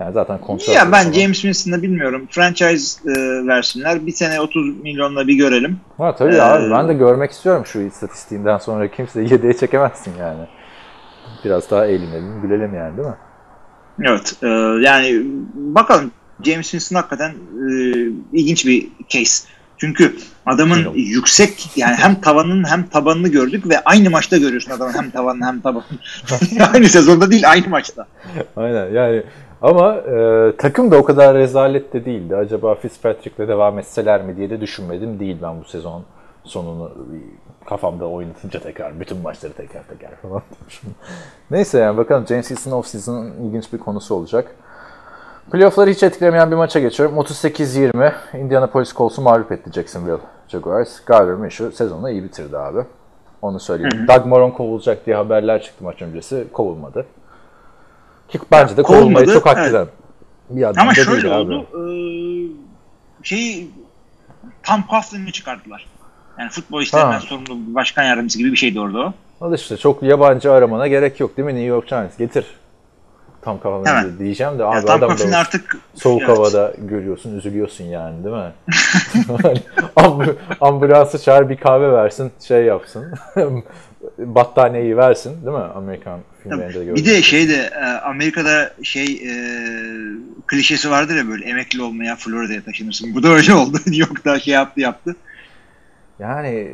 Yani 0.01 0.13
zaten 0.13 0.39
kontrat. 0.41 0.77
Ya 0.77 0.93
ben. 0.93 1.13
James 1.13 1.41
Winston'ı 1.41 1.83
bilmiyorum. 1.83 2.29
Franchise 2.31 3.11
e, 3.11 3.13
versinler. 3.47 4.07
Bir 4.07 4.13
sene 4.13 4.41
30 4.41 4.77
milyonla 4.83 5.27
bir 5.27 5.35
görelim. 5.35 5.81
Ha, 5.99 6.15
tabii 6.17 6.35
Ee, 6.35 6.41
abi 6.41 6.71
ben 6.71 6.89
de 6.89 6.95
görmek 6.95 7.31
istiyorum 7.31 7.67
şu 7.67 7.81
istatistiğinden 7.81 8.59
sonra 8.59 8.91
kimseyi 8.91 9.33
yedeğe 9.33 9.57
çekemezsin 9.57 10.13
yani. 10.19 10.47
Biraz 11.45 11.71
daha 11.71 11.87
eğlenelim, 11.87 12.43
gülelim 12.43 12.75
yani 12.75 12.97
değil 12.97 13.09
mi? 13.09 13.15
Evet. 14.03 14.35
e, 14.43 14.47
yani 14.87 15.23
bakalım 15.55 16.11
James 16.45 16.71
Winston 16.71 16.97
hakikaten 16.97 17.31
e, 17.31 17.73
ilginç 18.33 18.67
bir 18.67 18.89
case. 19.09 19.49
Çünkü 19.79 20.17
adamın 20.47 20.75
Bilmiyorum. 20.75 20.99
yüksek 21.01 21.71
yani 21.77 21.95
hem 21.95 22.21
tavanın 22.21 22.65
hem 22.69 22.87
tabanını 22.87 23.29
gördük 23.29 23.69
ve 23.69 23.81
aynı 23.85 24.11
maçta 24.11 24.37
görüyorsun 24.37 24.71
adamın 24.71 24.93
hem 24.93 25.11
tavanını 25.11 25.47
hem 25.47 25.61
tabanını. 25.61 25.85
aynı 26.75 26.89
sezonda 26.89 27.31
değil 27.31 27.51
aynı 27.51 27.69
maçta. 27.69 28.07
Aynen 28.57 28.91
yani 28.93 29.23
ama 29.63 29.95
e, 29.95 30.53
takım 30.59 30.91
da 30.91 30.97
o 30.97 31.05
kadar 31.05 31.37
rezalet 31.37 31.93
de 31.93 32.05
değildi. 32.05 32.37
Acaba 32.37 32.75
Fitzpatrick'le 32.75 33.49
devam 33.49 33.79
etseler 33.79 34.23
mi 34.23 34.37
diye 34.37 34.51
de 34.51 34.61
düşünmedim 34.61 35.21
değil 35.21 35.37
ben 35.43 35.61
bu 35.61 35.65
sezon 35.65 36.03
sonunu 36.45 36.93
kafamda 37.67 38.07
oynatınca 38.07 38.61
tekrar 38.61 39.01
bütün 39.01 39.19
maçları 39.19 39.53
teker 39.53 39.83
teker 39.89 40.11
falan 40.23 40.43
demişim. 40.61 40.91
Neyse 41.51 41.79
yani 41.79 41.97
bakalım 41.97 42.27
James 42.27 42.49
Winston 42.49 42.73
off-season'ın 42.73 43.33
ilginç 43.45 43.73
bir 43.73 43.79
konusu 43.79 44.15
olacak. 44.15 44.55
Playoff'ları 45.53 45.91
hiç 45.91 46.03
etkilemeyen 46.03 46.51
bir 46.51 46.57
maça 46.57 46.81
geçiyorum. 46.81 47.17
38-20 47.17 48.13
Indianapolis 48.37 48.95
Colts'u 48.95 49.23
mağlup 49.23 49.53
etti 49.53 49.73
Jacksonville 49.73 50.21
Jaguars. 50.49 51.05
Gardner 51.05 51.35
Minshew 51.35 51.77
sezonu 51.77 52.11
iyi 52.11 52.25
bitirdi 52.25 52.59
abi. 52.59 52.81
Onu 53.43 53.61
söyleyeyim. 53.61 54.07
Doug 54.09 54.27
Marrone 54.27 54.53
kovulacak 54.53 55.07
diye 55.07 55.17
haberler 55.17 55.63
çıktı 55.63 55.85
maç 55.85 56.03
öncesi. 56.03 56.47
Kovulmadı. 56.53 57.07
Ki 58.33 58.39
bence 58.51 58.77
de 58.77 58.83
kovulmayı 58.83 59.27
çok 59.27 59.47
hak 59.47 59.59
evet. 59.59 59.71
eden 59.71 59.87
bir 60.51 60.63
adam 60.69 60.83
Ama 60.83 60.95
şöyle 60.95 61.29
oldu. 61.35 61.67
abi. 61.75 61.79
E, 61.79 61.85
şey 63.23 63.67
Tom 64.63 64.85
Coughlin'i 64.91 65.33
çıkarttılar. 65.33 65.87
Yani 66.39 66.51
futbol 66.51 66.83
işlerinden 66.83 67.13
Ha. 67.13 67.21
sorumlu 67.21 67.69
bir 67.69 67.75
başkan 67.75 68.03
yardımcısı 68.03 68.39
gibi 68.39 68.53
bir 68.53 68.57
şeydi 68.57 68.81
orada 68.81 68.99
o. 68.99 69.13
Al 69.41 69.55
işte 69.55 69.77
çok 69.77 70.03
yabancı 70.03 70.53
aramana 70.53 70.87
gerek 70.89 71.21
yok 71.21 71.37
değil 71.37 71.47
mi 71.47 71.53
New 71.55 71.67
York 71.69 71.89
Giants? 71.89 72.17
Getir. 72.19 72.47
Tam 73.43 73.61
kafamda 73.61 73.89
Hemen. 73.91 74.19
diyeceğim 74.19 74.59
de 74.59 74.63
Ya 74.63 74.69
abi 74.69 74.87
Tom 74.87 74.91
adam 74.91 75.11
da 75.19 75.37
artık 75.39 75.77
soğuk 75.95 76.23
evet. 76.23 76.31
havada 76.39 76.73
görüyorsun, 76.79 77.39
üzülüyorsun 77.39 77.85
yani 77.85 78.25
değil 78.25 78.37
mi? 78.37 78.53
Amb- 79.97 80.35
ambulansı 80.61 81.23
çağır 81.23 81.49
bir 81.49 81.57
kahve 81.57 81.93
versin, 81.93 82.33
şey 82.49 82.65
yapsın. 82.65 83.15
Battaniyeyi 84.19 84.97
versin 84.97 85.47
değil 85.47 85.57
mi? 85.57 85.65
Amerikan 85.77 86.21
filmlerinde 86.43 86.81
Bir 86.81 86.87
gördüğümüz. 86.87 87.07
de 87.07 87.23
şeyde 87.23 87.71
e, 87.81 87.85
Amerika'da 87.85 88.71
şey 88.83 89.05
e, 89.05 89.33
klişesi 90.47 90.91
vardır 90.91 91.17
ya 91.17 91.29
böyle 91.29 91.45
emekli 91.45 91.83
olmaya 91.83 92.17
Florida'ya 92.17 92.63
taşınırsın. 92.63 93.15
Bu 93.15 93.23
da 93.23 93.29
öyle 93.29 93.55
oldu. 93.55 93.73
New 93.87 93.97
York'ta 93.97 94.41
şey 94.41 94.55
yaptı 94.55 94.81
yaptı. 94.81 95.17
Yani 96.19 96.69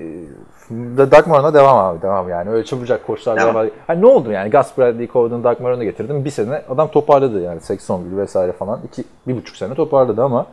da 0.71 1.11
Doug 1.11 1.27
Marrone'a 1.27 1.55
devam 1.55 1.79
abi 1.79 2.03
devam 2.03 2.29
yani 2.29 2.51
öyle 2.51 2.65
çabucak 2.65 3.07
koçlar 3.07 3.37
Devam. 3.37 3.55
devam. 3.55 3.69
Hani 3.87 4.01
ne 4.03 4.07
oldu 4.07 4.33
yani 4.33 4.51
Gus 4.51 4.79
Bradley 4.79 5.07
kovdun 5.07 5.45
Doug 5.45 5.61
Marrone'u 5.61 5.85
getirdin 5.85 6.25
bir 6.25 6.31
sene 6.31 6.63
adam 6.69 6.91
toparladı 6.91 7.43
yani 7.43 7.61
Saxonville 7.61 8.17
vesaire 8.17 8.53
falan 8.53 8.81
iki, 8.87 9.05
bir 9.27 9.37
buçuk 9.37 9.57
sene 9.57 9.75
toparladı 9.75 10.23
ama 10.23 10.47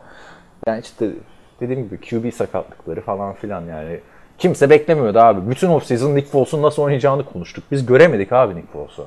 yani 0.66 0.80
işte 0.80 1.10
dediğim 1.60 1.84
gibi 1.88 2.00
QB 2.00 2.34
sakatlıkları 2.34 3.00
falan 3.00 3.34
filan 3.34 3.62
yani 3.62 4.00
kimse 4.44 4.70
beklemiyordu 4.70 5.18
abi. 5.18 5.50
Bütün 5.50 5.68
offseason 5.68 6.14
Nick 6.14 6.28
Foles'un 6.30 6.62
nasıl 6.62 6.82
oynayacağını 6.82 7.24
konuştuk. 7.24 7.64
Biz 7.70 7.86
göremedik 7.86 8.32
abi 8.32 8.54
Nick 8.56 8.66
Foles'u. 8.72 9.06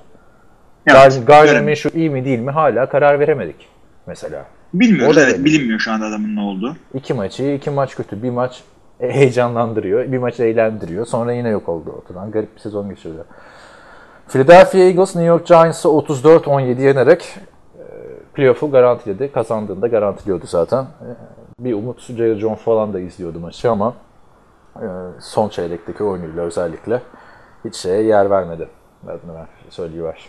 Evet, 0.88 0.98
Gar- 0.98 1.26
Gardner. 1.26 1.62
Minshew 1.64 2.00
iyi 2.00 2.10
mi 2.10 2.26
değil 2.26 2.40
mi 2.40 2.52
hala 2.52 2.90
karar 2.90 3.20
veremedik 3.20 3.68
mesela. 4.08 4.46
Bilmiyoruz 4.74 5.18
evet 5.18 5.46
bilinmiyor 5.46 5.80
şu 5.80 5.92
anda 5.92 6.06
adamın 6.06 6.36
ne 6.36 6.42
olduğu. 6.42 6.76
İki 6.94 7.14
maçı, 7.14 7.44
iki 7.44 7.70
maç 7.70 7.96
kötü. 7.96 8.24
Bir 8.24 8.30
maç 8.30 8.64
heyecanlandırıyor, 9.00 10.12
bir 10.12 10.18
maç 10.18 10.40
eğlendiriyor. 10.40 11.06
Sonra 11.06 11.34
yine 11.34 11.50
yok 11.50 11.70
oldu 11.70 11.90
ortadan. 11.98 12.32
Garip 12.32 12.56
bir 12.56 12.62
sezon 12.62 12.90
geçiriyor. 12.90 13.26
Philadelphia 14.28 14.78
Eagles 14.78 15.16
New 15.16 15.28
York 15.28 15.48
Giants'ı 15.48 15.88
34-17 15.88 16.82
yenerek 16.82 17.36
e, 17.80 17.84
playoff'u 18.34 18.72
garantiledi. 18.72 19.32
Kazandığında 19.32 19.88
garantiliyordu 19.88 20.46
zaten. 20.48 20.84
E, 20.84 21.64
Bir 21.64 21.74
umut 21.74 22.02
Jerry 22.02 22.40
Jones 22.40 22.60
falan 22.60 22.94
da 22.94 23.00
izliyordu 23.00 23.40
maçı 23.40 23.72
ama 23.72 23.88
e, 23.90 24.07
son 25.20 25.50
çeyrekteki 25.50 26.04
oyunuyla 26.04 26.44
özellikle 26.44 27.02
hiç 27.66 27.76
şeye 27.76 28.04
yer 28.04 28.30
vermedi. 28.30 28.70
Adını 29.08 29.36
ver, 29.36 29.48
söyleyiver. 29.70 30.28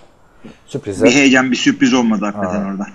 Sürprize. 0.67 1.07
Bir 1.07 1.11
heyecan 1.11 1.51
bir 1.51 1.57
sürpriz 1.57 1.95
olmadı 1.95 2.25
hakikaten 2.25 2.73
orada. 2.73 2.87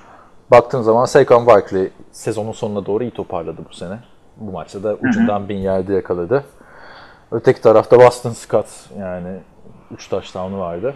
Baktığın 0.52 0.82
zaman 0.82 1.06
Saquon 1.06 1.48
Barkley 1.48 1.92
sezonun 2.12 2.52
sonuna 2.52 2.86
doğru 2.86 3.04
iyi 3.04 3.12
toparladı 3.12 3.62
bu 3.70 3.76
sene. 3.76 4.00
Bu 4.38 4.52
maçta 4.52 4.84
da 4.84 4.96
ucundan 4.96 5.50
bin 5.50 5.58
yerde 5.58 5.94
yakaladı. 5.94 6.46
Öteki 7.32 7.62
tarafta 7.62 8.00
Boston 8.00 8.32
Scott 8.32 8.68
yani 9.00 9.40
3 9.92 10.10
touchdown'u 10.10 10.60
vardı. 10.60 10.94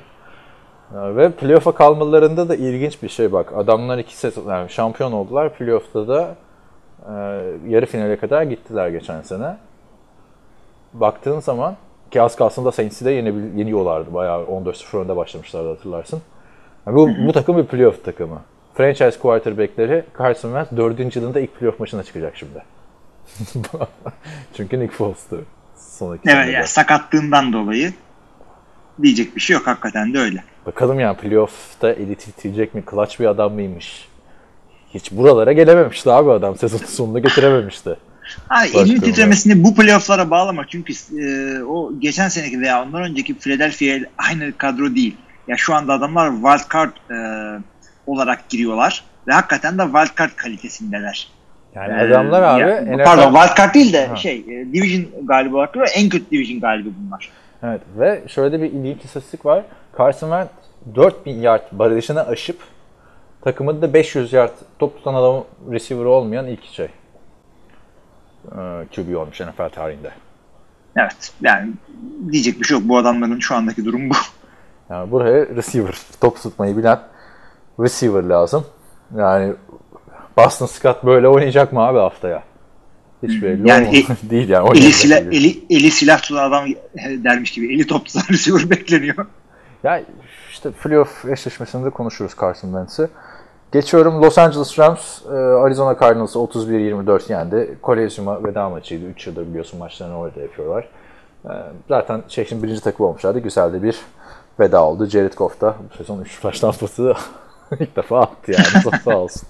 Ya 0.95 1.15
Ve 1.15 1.31
playoff'a 1.31 1.71
kalmalarında 1.71 2.49
da 2.49 2.55
ilginç 2.55 3.03
bir 3.03 3.09
şey 3.09 3.31
bak. 3.31 3.53
Adamlar 3.55 3.97
iki 3.97 4.17
sezon 4.17 4.49
yani 4.49 4.69
şampiyon 4.69 5.11
oldular. 5.11 5.53
Playoff'ta 5.53 6.07
da 6.07 6.35
e, 7.09 7.13
yarı 7.67 7.85
finale 7.85 8.17
kadar 8.17 8.43
gittiler 8.43 8.89
geçen 8.89 9.21
sene. 9.21 9.57
Baktığın 10.99 11.39
zaman 11.39 11.75
ki 12.11 12.21
az 12.21 12.35
kalsın 12.35 12.65
da 12.65 12.71
Saints'i 12.71 13.05
de 13.05 13.11
yenebil- 13.11 13.57
yeniyorlardı. 13.57 14.13
Bayağı 14.13 14.43
14-0 14.45 14.97
önde 14.97 15.15
başlamışlardı 15.15 15.69
hatırlarsın. 15.69 16.21
Yani 16.87 16.95
bu, 16.95 17.09
bu 17.27 17.31
takım 17.33 17.57
bir 17.57 17.65
playoff 17.65 18.05
takımı. 18.05 18.41
Franchise 18.75 19.19
quarterback'leri 19.19 20.03
Carson 20.19 20.49
Wentz 20.49 20.77
4. 20.77 21.15
yılında 21.15 21.39
ilk 21.39 21.59
playoff 21.59 21.79
maçına 21.79 22.03
çıkacak 22.03 22.37
şimdi. 22.37 22.63
Çünkü 24.57 24.79
Nick 24.79 24.93
Foles'tu. 24.93 25.45
Son 25.75 26.15
iki 26.15 26.29
Evet 26.29 26.53
yani 26.53 26.67
sakatlığından 26.67 27.53
dolayı. 27.53 27.93
Diyecek 29.01 29.35
bir 29.35 29.41
şey 29.41 29.53
yok. 29.53 29.67
Hakikaten 29.67 30.13
de 30.13 30.19
öyle. 30.19 30.43
Bakalım 30.65 30.99
ya 30.99 31.13
playoff'ta 31.13 31.89
eli 31.89 32.15
titreyecek 32.15 32.75
mi? 32.75 32.83
Clutch 32.91 33.19
bir 33.19 33.25
adam 33.25 33.53
mıymış? 33.53 34.07
Hiç 34.93 35.11
buralara 35.11 35.51
gelememişti 35.51 36.11
abi 36.11 36.31
adam. 36.31 36.55
Sezonun 36.57 36.83
sonunu 36.83 37.21
getirememişti. 37.21 37.95
Ha, 38.47 38.61
Başka 38.63 38.79
elin 38.79 38.95
bir- 38.95 39.01
titremesini 39.01 39.63
bu 39.63 39.75
playoff'lara 39.75 40.29
bağlama. 40.29 40.67
Çünkü 40.67 40.93
e, 41.21 41.63
o 41.63 41.91
geçen 41.99 42.27
seneki 42.27 42.61
veya 42.61 42.83
ondan 42.83 43.01
önceki 43.01 43.37
Philadelphia 43.39 44.07
aynı 44.17 44.57
kadro 44.57 44.95
değil. 44.95 45.15
Ya 45.47 45.57
şu 45.57 45.75
anda 45.75 45.93
adamlar 45.93 46.31
wild 46.31 46.71
card 46.73 46.91
e, 47.11 47.17
olarak 48.07 48.49
giriyorlar 48.49 49.03
ve 49.27 49.33
hakikaten 49.33 49.77
de 49.77 49.83
wild 49.83 50.17
card 50.19 50.31
kalitesindeler. 50.35 51.27
Yani 51.75 51.93
Ee, 51.93 52.05
adamlar 52.07 52.41
abi 52.43 52.61
ya, 52.61 52.81
NFL 52.81 53.03
pardon 53.03 53.33
wild 53.33 53.57
card 53.57 53.73
değil 53.73 53.93
de 53.93 54.05
Ha. 54.07 54.15
şey 54.15 54.37
e, 54.39 54.73
division 54.73 55.05
galibi 55.23 55.55
olarak 55.55 55.73
giriyor. 55.73 55.91
En 55.95 56.09
kötü 56.09 56.31
division 56.31 56.59
galibi 56.59 56.89
bunlar. 56.99 57.29
Evet 57.63 57.81
ve 57.99 58.21
şöyle 58.27 58.61
bir 58.61 58.65
ilginç 58.65 59.05
istatistik 59.05 59.45
var. 59.45 59.63
Carson 59.97 60.27
Wentz 60.29 60.49
4000 60.95 61.41
yard 61.41 61.61
barajını 61.71 62.27
aşıp 62.27 62.59
takımın 63.41 63.81
da 63.81 63.93
500 63.93 64.33
yard 64.33 64.51
top 64.79 64.97
tutan 64.97 65.13
adam 65.13 65.43
receiver 65.71 66.05
olmayan 66.05 66.47
ilk 66.47 66.63
şey. 66.65 66.87
Ee, 68.51 68.85
QB 68.95 69.15
olmuş 69.17 69.39
NFL 69.39 69.69
tarihinde. 69.69 70.11
Evet. 70.95 71.31
Yani 71.41 71.71
diyecek 72.31 72.59
bir 72.59 72.65
şey 72.65 72.77
yok. 72.77 72.89
Bu 72.89 72.97
adamların 72.97 73.39
şu 73.39 73.55
andaki 73.55 73.85
durum 73.85 74.09
bu. 74.09 74.13
Yani 74.89 75.11
buraya 75.11 75.55
receiver, 75.55 75.97
top 76.21 76.41
tutmayı 76.41 76.77
bilen 76.77 76.99
receiver 77.79 78.23
lazım. 78.23 78.65
Yani 79.17 79.53
Boston 80.37 80.65
Scott 80.65 81.03
böyle 81.03 81.27
oynayacak 81.27 81.73
mı 81.73 81.79
abi 81.79 81.99
haftaya? 81.99 82.43
Hiç 83.23 83.41
belli 83.41 83.69
Yani 83.69 83.87
olmaz. 83.87 84.17
değil 84.29 84.49
yani. 84.49 84.69
Eli 84.69 84.93
silah, 84.93 85.17
eli, 85.17 85.63
eli 85.69 85.91
silah 85.91 86.21
tutan 86.21 86.49
adam 86.49 86.65
e, 86.67 86.75
dermiş 87.23 87.51
gibi. 87.51 87.73
Eli 87.73 87.87
top 87.87 88.05
tutan 88.05 88.23
receiver 88.29 88.69
bekleniyor. 88.69 89.25
Ya 89.83 90.01
işte 90.51 90.71
playoff 90.71 91.25
eşleşmesinde 91.25 91.89
konuşuruz 91.89 92.31
Carson 92.41 92.67
Wentz'i. 92.67 93.09
Geçiyorum 93.71 94.21
Los 94.21 94.37
Angeles 94.37 94.79
Rams, 94.79 95.25
e, 95.25 95.29
Arizona 95.35 95.99
Cardinals'ı 95.99 96.39
31-24 96.39 97.31
yendi. 97.31 97.77
Kolezyum'a 97.81 98.43
veda 98.43 98.69
maçıydı. 98.69 99.05
3 99.05 99.27
yıldır 99.27 99.47
biliyorsun 99.47 99.79
maçlarını 99.79 100.17
orada 100.17 100.41
yapıyorlar. 100.41 100.87
E, 101.45 101.51
Zaten 101.87 102.23
şehrin 102.27 102.63
birinci 102.63 102.81
takımı 102.81 103.09
olmuşlardı. 103.09 103.39
Güzel 103.39 103.73
de 103.73 103.83
bir 103.83 103.97
veda 104.59 104.83
oldu. 104.85 105.05
Jared 105.05 105.33
Goff 105.33 105.61
da 105.61 105.75
bu 105.93 105.97
sezon 105.97 106.21
3 106.21 106.39
taş 106.39 106.59
tampası 106.59 107.13
ilk 107.79 107.95
defa 107.95 108.19
attı 108.21 108.51
yani. 108.51 108.95
Sağ- 109.05 109.17
olsun. 109.17 109.41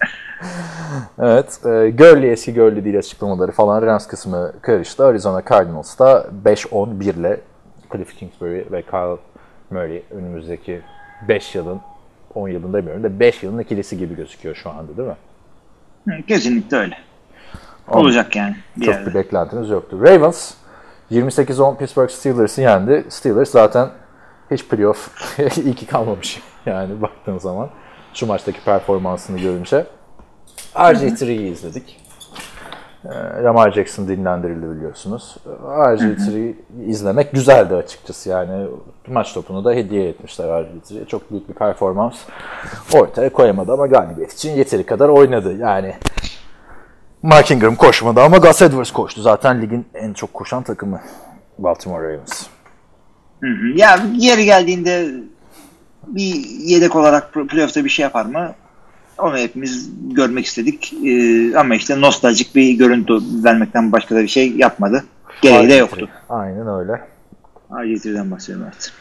evet. 1.19 1.59
E, 1.65 1.89
Gurley 1.89 2.31
eski 2.31 2.53
Gurley 2.53 2.85
değil 2.85 2.97
açıklamaları 2.99 3.51
falan 3.51 3.81
Rams 3.81 4.07
kısmı 4.07 4.51
karıştı. 4.61 5.05
Arizona 5.05 5.41
Cardinals 5.49 5.99
da 5.99 6.27
5-11 6.45 7.03
ile 7.19 7.39
Cliff 7.93 8.15
Kingsbury 8.17 8.65
ve 8.71 8.81
Kyle 8.81 9.17
Murray 9.71 10.03
önümüzdeki 10.11 10.81
5 11.27 11.55
yılın 11.55 11.79
10 12.35 12.47
yılın 12.49 12.73
demiyorum 12.73 13.03
da 13.03 13.19
5 13.19 13.43
yılın 13.43 13.59
ikilisi 13.59 13.97
gibi 13.97 14.15
gözüküyor 14.15 14.55
şu 14.55 14.69
anda 14.69 14.97
değil 14.97 15.09
mi? 15.09 15.15
Hı, 16.07 16.23
Kesinlikle 16.27 16.77
öyle. 16.77 16.97
Olacak 17.87 18.35
yani. 18.35 18.55
Bir 18.77 18.85
Çok 18.85 18.93
yerde. 18.95 19.09
bir 19.09 19.13
beklentiniz 19.13 19.69
yoktu. 19.69 19.99
Ravens 20.01 20.53
28-10 21.11 21.77
Pittsburgh 21.77 22.09
Steelers'ı 22.09 22.61
yendi. 22.61 23.05
Steelers 23.09 23.49
zaten 23.49 23.89
hiç 24.51 24.67
playoff 24.67 25.09
iyi 25.65 25.75
ki 25.75 25.85
kalmamış 25.85 26.41
yani 26.65 27.01
baktığın 27.01 27.37
zaman 27.37 27.69
şu 28.13 28.25
maçtaki 28.25 28.63
performansını 28.63 29.39
görünce. 29.39 29.85
RG3'yi 30.75 31.51
izledik. 31.51 32.06
Ee, 33.05 33.43
Lamar 33.43 33.71
Jackson 33.71 34.07
dinlendirildi 34.07 34.75
biliyorsunuz. 34.75 35.37
RG3'yi 35.65 36.55
izlemek 36.87 37.31
güzeldi 37.31 37.75
açıkçası 37.75 38.29
yani 38.29 38.67
maç 39.07 39.33
topunu 39.33 39.65
da 39.65 39.71
hediye 39.71 40.09
etmişler 40.09 40.45
RG3'ye. 40.47 41.05
Çok 41.05 41.31
büyük 41.31 41.49
bir 41.49 41.53
performans 41.53 42.15
ortaya 42.93 43.29
koyamadı 43.29 43.73
ama 43.73 43.87
galibiyet 43.87 44.33
için 44.33 44.51
yeteri 44.51 44.85
kadar 44.85 45.09
oynadı. 45.09 45.57
Yani 45.57 45.95
Mark 47.23 47.51
Ingram 47.51 47.75
koşmadı 47.75 48.21
ama 48.21 48.37
Gus 48.37 48.61
Edwards 48.61 48.91
koştu. 48.91 49.21
Zaten 49.21 49.61
ligin 49.61 49.85
en 49.93 50.13
çok 50.13 50.33
koşan 50.33 50.63
takımı 50.63 51.01
Baltimore 51.57 52.03
Ravens. 52.13 52.47
Ya 53.75 53.99
yeri 54.15 54.45
geldiğinde 54.45 55.07
bir 56.07 56.35
yedek 56.59 56.95
olarak 56.95 57.33
playoff'ta 57.33 57.85
bir 57.85 57.89
şey 57.89 58.03
yapar 58.03 58.25
mı? 58.25 58.53
Onu 59.17 59.37
hepimiz 59.37 59.89
görmek 60.13 60.45
istedik. 60.45 60.93
Ee, 61.05 61.57
ama 61.57 61.75
işte 61.75 62.01
nostaljik 62.01 62.55
bir 62.55 62.71
görüntü 62.71 63.19
vermekten 63.43 63.91
başka 63.91 64.15
da 64.15 64.21
bir 64.21 64.27
şey 64.27 64.51
yapmadı. 64.51 65.03
Gereği 65.41 65.69
de 65.69 65.73
yoktu. 65.73 66.09
Aynen 66.29 66.67
öyle. 66.79 67.01
RG3'den 67.71 68.31
bahsediyorum 68.31 68.65
evet. 68.73 68.91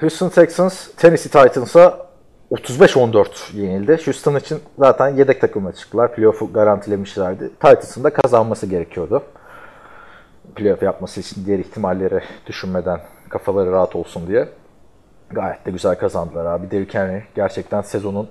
Houston 0.00 0.28
Texans 0.28 0.88
Tennessee 0.96 1.48
Titans'a 1.48 2.06
35-14 2.50 3.56
yenildi. 3.56 4.00
Houston 4.04 4.36
için 4.36 4.60
zaten 4.78 5.08
yedek 5.08 5.40
takımla 5.40 5.72
çıktılar. 5.72 6.14
Playoff'u 6.14 6.52
garantilemişlerdi. 6.52 7.48
Titans'ın 7.48 8.04
da 8.04 8.12
kazanması 8.12 8.66
gerekiyordu. 8.66 9.22
Playoff 10.54 10.82
yapması 10.82 11.20
için 11.20 11.44
diğer 11.46 11.58
ihtimalleri 11.58 12.20
düşünmeden 12.46 13.00
kafaları 13.28 13.72
rahat 13.72 13.96
olsun 13.96 14.26
diye. 14.26 14.48
Gayet 15.30 15.66
de 15.66 15.70
güzel 15.70 15.98
kazandılar 15.98 16.46
abi. 16.46 16.70
Derrick 16.70 16.98
Henry 16.98 17.22
gerçekten 17.34 17.82
sezonun 17.82 18.28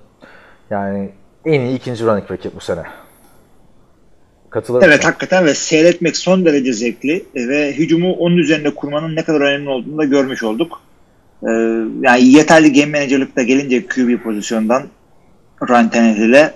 yani 0.71 1.09
en 1.45 1.61
iyi 1.61 1.77
ikinci 1.77 2.05
running 2.05 2.29
back'i 2.29 2.49
bu 2.55 2.59
sene. 2.59 2.83
Katılır 4.49 4.81
Evet 4.83 4.95
mısın? 4.97 5.07
hakikaten 5.07 5.45
ve 5.45 5.53
seyretmek 5.53 6.17
son 6.17 6.45
derece 6.45 6.73
zevkli 6.73 7.25
ve 7.35 7.77
hücumu 7.77 8.13
onun 8.13 8.37
üzerinde 8.37 8.75
kurmanın 8.75 9.15
ne 9.15 9.23
kadar 9.23 9.41
önemli 9.41 9.69
olduğunu 9.69 9.97
da 9.97 10.03
görmüş 10.03 10.43
olduk. 10.43 10.81
Ee, 11.43 11.47
yani 12.01 12.23
yeterli 12.27 12.73
game 12.73 12.99
manager'lık 12.99 13.35
da 13.35 13.43
gelince 13.43 13.87
QB 13.87 14.23
pozisyondan 14.23 14.83
Ryan 15.69 15.89
Tannehill'e 15.89 16.53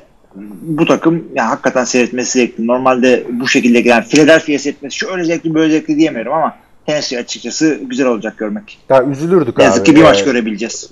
bu 0.61 0.85
takım 0.85 1.27
ya 1.35 1.49
hakikaten 1.49 1.83
seyretmesi 1.83 2.39
zevkli. 2.39 2.67
Normalde 2.67 3.23
bu 3.31 3.47
şekilde 3.47 3.81
gelen 3.81 4.03
Philadelphia 4.03 4.57
seyretmesi 4.59 4.97
şöyle 4.97 5.23
zevkli 5.23 5.53
böyle 5.53 5.71
zevkli 5.71 5.97
diyemiyorum 5.97 6.33
ama 6.33 6.55
Tennessee 6.85 7.19
açıkçası 7.19 7.79
güzel 7.83 8.07
olacak 8.07 8.37
görmek. 8.37 8.79
Ya 8.89 9.03
üzülürdük 9.03 9.57
Ne 9.57 9.63
abi. 9.63 9.69
yazık 9.69 9.85
ki 9.85 9.95
bir 9.95 10.03
maç 10.03 10.17
Yani- 10.19 10.25
görebileceğiz. 10.25 10.91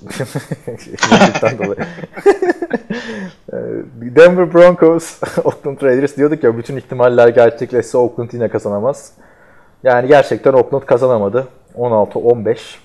Ee, 3.54 4.16
Denver 4.16 4.54
Broncos, 4.54 5.20
Oakland 5.44 5.82
Raiders 5.82 6.16
diyorduk 6.16 6.44
ya 6.44 6.58
bütün 6.58 6.76
ihtimaller 6.76 7.28
gerçekleşse 7.28 7.98
Oakland 7.98 8.32
yine 8.32 8.48
kazanamaz. 8.48 9.12
Yani 9.82 10.08
gerçekten 10.08 10.52
Oakland 10.52 10.82
kazanamadı. 10.82 11.46
16-15. 11.78 12.76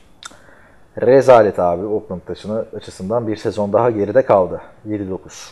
Rezalet 1.02 1.60
abi 1.60 1.86
Oakland 1.86 2.22
taşını 2.22 2.66
açısından 2.78 3.28
bir 3.28 3.36
sezon 3.36 3.74
daha 3.74 3.90
geride 3.90 4.26
kaldı. 4.26 4.62
7-9. 4.88 5.52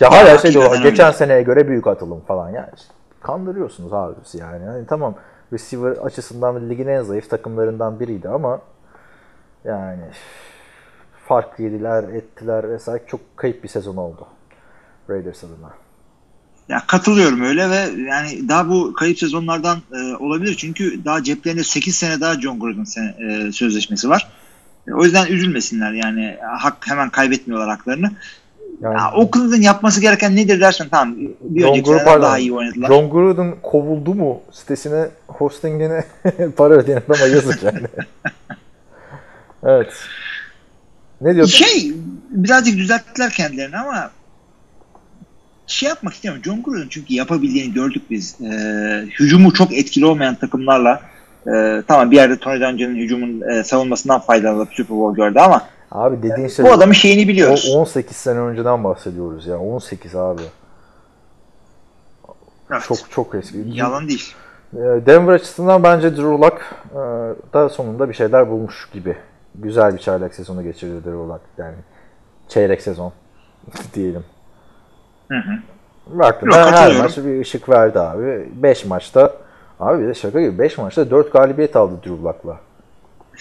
Ya 0.00 0.10
hala 0.10 0.38
şey 0.38 0.52
diyorlar, 0.52 0.82
geçen 0.82 1.10
seneye 1.10 1.42
göre 1.42 1.68
büyük 1.68 1.86
atılım 1.86 2.20
falan. 2.20 2.48
Yani 2.50 2.68
işte 2.76 2.94
kandırıyorsunuz 3.20 3.92
abi 3.92 4.14
bizi 4.24 4.38
yani. 4.38 4.64
yani. 4.64 4.86
Tamam 4.86 5.14
receiver 5.52 5.90
açısından 5.90 6.70
ligin 6.70 6.86
en 6.86 7.02
zayıf 7.02 7.30
takımlarından 7.30 8.00
biriydi 8.00 8.28
ama 8.28 8.60
yani 9.64 10.02
fark 11.32 11.60
yediler, 11.60 12.02
ettiler 12.02 12.70
vesaire. 12.70 13.02
Çok 13.06 13.36
kayıp 13.36 13.64
bir 13.64 13.68
sezon 13.68 13.96
oldu 13.96 14.26
Raiders 15.10 15.44
adına. 15.44 15.70
Ya 16.68 16.82
katılıyorum 16.86 17.42
öyle 17.42 17.70
ve 17.70 17.90
yani 18.08 18.48
daha 18.48 18.68
bu 18.68 18.92
kayıp 18.92 19.18
sezonlardan 19.18 19.78
e, 19.92 20.16
olabilir 20.16 20.54
çünkü 20.58 21.04
daha 21.04 21.22
ceplerinde 21.22 21.64
8 21.64 21.96
sene 21.96 22.20
daha 22.20 22.40
John 22.40 22.60
Gruden 22.60 22.84
sene, 22.84 23.14
e, 23.20 23.52
sözleşmesi 23.52 24.08
var. 24.08 24.28
E, 24.88 24.92
o 24.92 25.04
yüzden 25.04 25.26
üzülmesinler 25.26 25.92
yani 25.92 26.36
hak 26.58 26.76
hemen 26.88 27.10
kaybetmiyorlar 27.10 27.68
haklarını. 27.68 28.10
Yani 28.80 28.94
Ya, 28.94 29.12
Oakland'ın 29.14 29.62
yapması 29.62 30.00
gereken 30.00 30.36
nedir 30.36 30.60
dersen 30.60 30.88
tamam 30.88 31.16
bir 31.40 31.60
John 31.60 31.70
önceki 31.70 31.90
pardon, 32.04 32.22
daha 32.22 32.38
iyi 32.38 32.52
oynadılar. 32.52 32.88
John 32.88 33.10
Gruden 33.10 33.54
kovuldu 33.62 34.14
mu 34.14 34.40
sitesine 34.50 35.08
hostingine 35.28 36.04
para 36.56 36.74
ödeyen 36.74 37.02
adama 37.08 37.26
yazık 37.26 37.62
yani. 37.62 37.86
evet. 39.64 39.92
Ne 41.22 41.34
diyordun? 41.34 41.50
Şey 41.50 41.92
birazcık 42.30 42.78
düzelttiler 42.78 43.30
kendilerini 43.30 43.78
ama 43.78 44.10
şey 45.66 45.88
yapmak 45.88 46.14
istemiyorum. 46.14 46.44
John 46.44 46.62
Gruden 46.62 46.86
çünkü 46.90 47.14
yapabildiğini 47.14 47.74
gördük 47.74 48.02
biz. 48.10 48.40
E, 48.40 48.46
hücumu 49.20 49.52
çok 49.52 49.72
etkili 49.72 50.06
olmayan 50.06 50.34
takımlarla 50.34 51.00
e, 51.46 51.82
tamam 51.88 52.10
bir 52.10 52.16
yerde 52.16 52.38
Tony 52.38 52.60
Dungy'nin 52.60 52.96
hücumun 52.96 53.40
e, 53.40 53.64
savunmasından 53.64 54.20
faydalanıp 54.20 54.68
Super 54.72 54.96
Bowl 54.96 55.16
gördü 55.16 55.38
ama 55.38 55.68
Abi 55.90 56.22
dediğin 56.22 56.48
şey 56.48 56.64
bu 56.64 56.72
adamın 56.72 56.92
şeyini 56.92 57.28
biliyoruz. 57.28 57.72
o 57.74 57.78
18 57.80 58.16
sene 58.16 58.38
önceden 58.38 58.84
bahsediyoruz 58.84 59.46
ya. 59.46 59.58
18 59.58 60.16
abi. 60.16 60.42
Evet. 62.70 62.82
Çok 62.88 62.98
çok 63.10 63.34
eski. 63.34 63.58
Yalan 63.66 64.08
değil. 64.08 64.34
Ee, 64.74 64.78
Denver 64.78 65.32
açısından 65.32 65.82
bence 65.82 66.10
Drew 66.10 66.22
Luck 66.22 66.74
e, 66.90 66.98
da 67.54 67.68
sonunda 67.68 68.08
bir 68.08 68.14
şeyler 68.14 68.50
bulmuş 68.50 68.88
gibi. 68.92 69.16
Güzel 69.54 69.94
bir 69.94 69.98
çaylak 69.98 70.34
sezonu 70.34 70.62
geçirdi 70.62 71.04
Drew. 71.04 71.38
Yani 71.58 71.74
çeyrek 72.48 72.82
sezon 72.82 73.12
diyelim. 73.94 74.24
Hı 75.28 75.38
hı. 75.38 75.58
Baktığında 76.06 76.60
Yok, 76.60 76.72
her 76.72 76.96
maç 76.96 77.16
bir 77.16 77.40
ışık 77.40 77.68
verdi 77.68 78.00
abi. 78.00 78.48
5 78.54 78.84
maçta 78.84 79.36
abi 79.80 80.02
bir 80.02 80.08
de 80.08 80.14
şaka 80.14 80.40
gibi 80.40 80.58
5 80.58 80.78
maçta 80.78 81.10
4 81.10 81.32
galibiyet 81.32 81.76
aldı 81.76 81.94
Drew 82.04 82.24
Luck'la. 82.24 82.60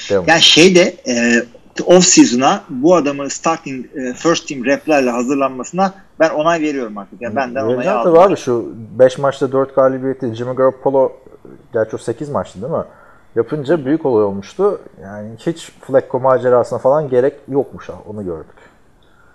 Devam. 0.09 0.25
Yani 0.27 0.41
şeyde 0.41 0.95
e, 1.07 1.43
off 1.85 2.03
season'a 2.03 2.63
bu 2.69 2.95
adamı 2.95 3.29
starting 3.29 3.85
e, 3.85 4.13
first 4.13 4.47
team 4.47 4.65
replerle 4.65 5.09
hazırlanmasına 5.09 5.93
ben 6.19 6.29
onay 6.29 6.61
veriyorum 6.61 6.97
artık. 6.97 7.21
Yani 7.21 7.35
benden 7.35 7.63
onay 7.63 7.89
aldım. 7.89 8.13
tabii 8.13 8.23
abi 8.23 8.37
şu 8.37 8.73
5 8.99 9.17
maçta 9.17 9.51
4 9.51 9.75
galibiyeti 9.75 10.33
Jimmy 10.33 10.55
Garoppolo 10.55 11.11
gerçi 11.73 11.95
o 11.95 11.99
8 11.99 12.29
maçtı 12.29 12.61
değil 12.61 12.73
mi? 12.73 12.83
Yapınca 13.35 13.85
büyük 13.85 14.05
olay 14.05 14.23
olmuştu. 14.23 14.81
Yani 15.01 15.29
hiç 15.37 15.71
Flacco 15.81 16.19
macerasına 16.19 16.79
falan 16.79 17.09
gerek 17.09 17.33
yokmuş 17.47 17.89
ha, 17.89 17.93
onu 18.07 18.25
gördük. 18.25 18.55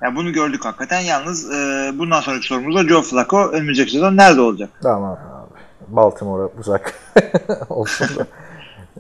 Yani 0.03 0.17
bunu 0.17 0.33
gördük 0.33 0.65
hakikaten. 0.65 1.01
Yalnız 1.01 1.51
e, 1.51 1.93
bundan 1.99 2.21
sonraki 2.21 2.47
sorumuz 2.47 2.77
da 2.77 2.89
Joe 2.89 3.03
Flacco 3.03 3.49
önümüzdeki 3.49 3.91
sezon 3.91 4.17
nerede 4.17 4.41
olacak? 4.41 4.71
Tamam 4.83 5.11
abi. 5.13 5.59
Baltimore'a 5.89 6.49
uzak 6.59 6.95
olsun 7.69 8.09
da. 8.19 8.27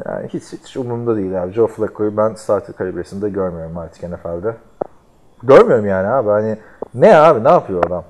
Yani 0.07 0.29
hiç, 0.29 0.43
hiç 0.65 0.77
umurumda 0.77 1.17
değil 1.17 1.43
abi. 1.43 1.53
Joe 1.53 1.67
Flacco'yu 1.67 2.17
ben 2.17 2.35
starter 2.35 2.77
kalibresinde 2.77 3.31
görmüyorum 3.31 3.79
artık 3.79 4.03
NFL'de. 4.03 4.57
Görmüyorum 5.43 5.87
yani 5.87 6.09
abi. 6.09 6.29
Hani 6.29 6.57
ne 6.95 7.17
abi 7.17 7.45
ne 7.45 7.49
yapıyor 7.49 7.85
adam? 7.87 8.05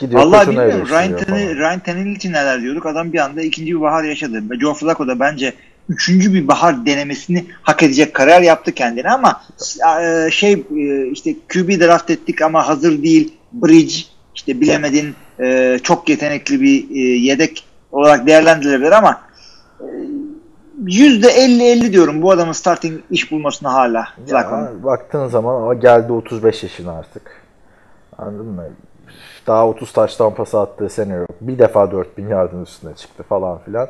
Gidiyor 0.00 0.22
Vallahi 0.22 0.48
bilmiyorum. 0.48 0.88
Ryan, 0.90 1.16
Tannehill. 1.16 1.58
Ryan 1.58 1.80
Tannehill 1.80 2.16
için 2.16 2.32
neler 2.32 2.62
diyorduk. 2.62 2.86
Adam 2.86 3.12
bir 3.12 3.18
anda 3.18 3.42
ikinci 3.42 3.74
bir 3.74 3.80
bahar 3.80 4.04
yaşadı. 4.04 4.50
Ve 4.50 4.58
Joe 4.58 4.74
Flacco 4.74 5.06
da 5.06 5.20
bence 5.20 5.52
üçüncü 5.88 6.34
bir 6.34 6.48
bahar 6.48 6.86
denemesini 6.86 7.44
hak 7.62 7.82
edecek 7.82 8.14
kariyer 8.14 8.42
yaptı 8.42 8.72
kendine 8.72 9.10
ama 9.10 9.42
e, 10.02 10.30
şey 10.30 10.52
e, 10.52 11.06
işte 11.06 11.34
QB 11.52 11.80
draft 11.80 12.10
ettik 12.10 12.42
ama 12.42 12.68
hazır 12.68 13.02
değil. 13.02 13.34
Bridge 13.52 13.94
işte 14.34 14.60
bilemedin 14.60 15.14
e, 15.40 15.78
çok 15.82 16.08
yetenekli 16.08 16.60
bir 16.60 16.90
e, 16.90 16.98
yedek 16.98 17.64
olarak 17.92 18.26
değerlendirilebilir 18.26 18.92
ama 18.92 19.20
e, 19.80 19.86
yüzde 20.84 21.28
50-50 21.28 21.92
diyorum 21.92 22.22
bu 22.22 22.30
adamın 22.30 22.52
starting 22.52 23.00
iş 23.10 23.32
bulmasına 23.32 23.72
hala. 23.72 24.08
Ya, 24.28 24.72
baktığın 24.82 25.26
zaman 25.26 25.62
o 25.62 25.80
geldi 25.80 26.12
35 26.12 26.62
yaşına 26.62 26.92
artık. 26.92 27.42
Anladın 28.18 28.46
mı? 28.46 28.64
Daha 29.46 29.68
30 29.68 29.92
taştan 29.92 30.34
pas 30.34 30.54
attığı 30.54 30.88
sene 30.88 31.14
yok. 31.14 31.30
Bir 31.40 31.58
defa 31.58 31.90
4000 31.90 32.28
yardın 32.28 32.62
üstüne 32.62 32.94
çıktı 32.94 33.22
falan 33.22 33.58
filan. 33.58 33.88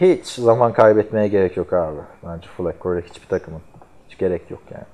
Hiç 0.00 0.26
zaman 0.26 0.72
kaybetmeye 0.72 1.28
gerek 1.28 1.56
yok 1.56 1.72
abi. 1.72 2.00
Bence 2.26 2.48
Flacco'ya 2.56 3.00
hiçbir 3.00 3.28
takımın. 3.28 3.60
Hiç 4.08 4.18
gerek 4.18 4.50
yok 4.50 4.60
yani. 4.70 4.84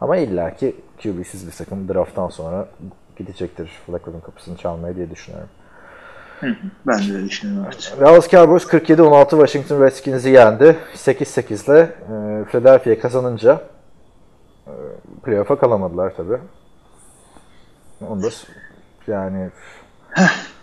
Ama 0.00 0.16
illaki 0.16 0.76
QB'siz 1.02 1.46
bir 1.46 1.52
takım 1.52 1.88
drafttan 1.88 2.28
sonra 2.28 2.68
gidecektir 3.16 3.70
Flacco'nun 3.86 4.20
kapısını 4.20 4.56
çalmaya 4.56 4.96
diye 4.96 5.10
düşünüyorum. 5.10 5.48
Ben 6.86 6.98
de 6.98 7.24
düşünüyorum. 7.24 7.72
Dallas 8.00 8.28
Cowboys 8.28 8.64
47-16 8.64 9.30
Washington 9.30 9.82
Redskins'i 9.82 10.28
yendi. 10.28 10.76
8-8 10.94 11.72
ile 11.72 11.80
e, 11.80 12.44
Philadelphia 12.44 13.00
kazanınca 13.00 13.60
e, 14.66 14.72
playoff'a 15.24 15.58
kalamadılar 15.58 16.16
tabi. 16.16 16.38
Onu 18.08 18.22
da 18.22 18.30
yani 19.08 19.48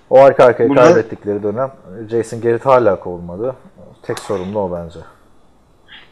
o 0.10 0.20
arka 0.20 0.46
arkaya 0.46 0.70
Bunlar- 0.70 0.84
kaybettikleri 0.86 1.44
dönem 1.44 1.72
Jason 2.12 2.42
Garrett 2.42 2.66
hala 2.66 3.00
kovulmadı. 3.00 3.56
Tek 4.02 4.20
sorumlu 4.20 4.60
o 4.60 4.72
bence. 4.72 5.00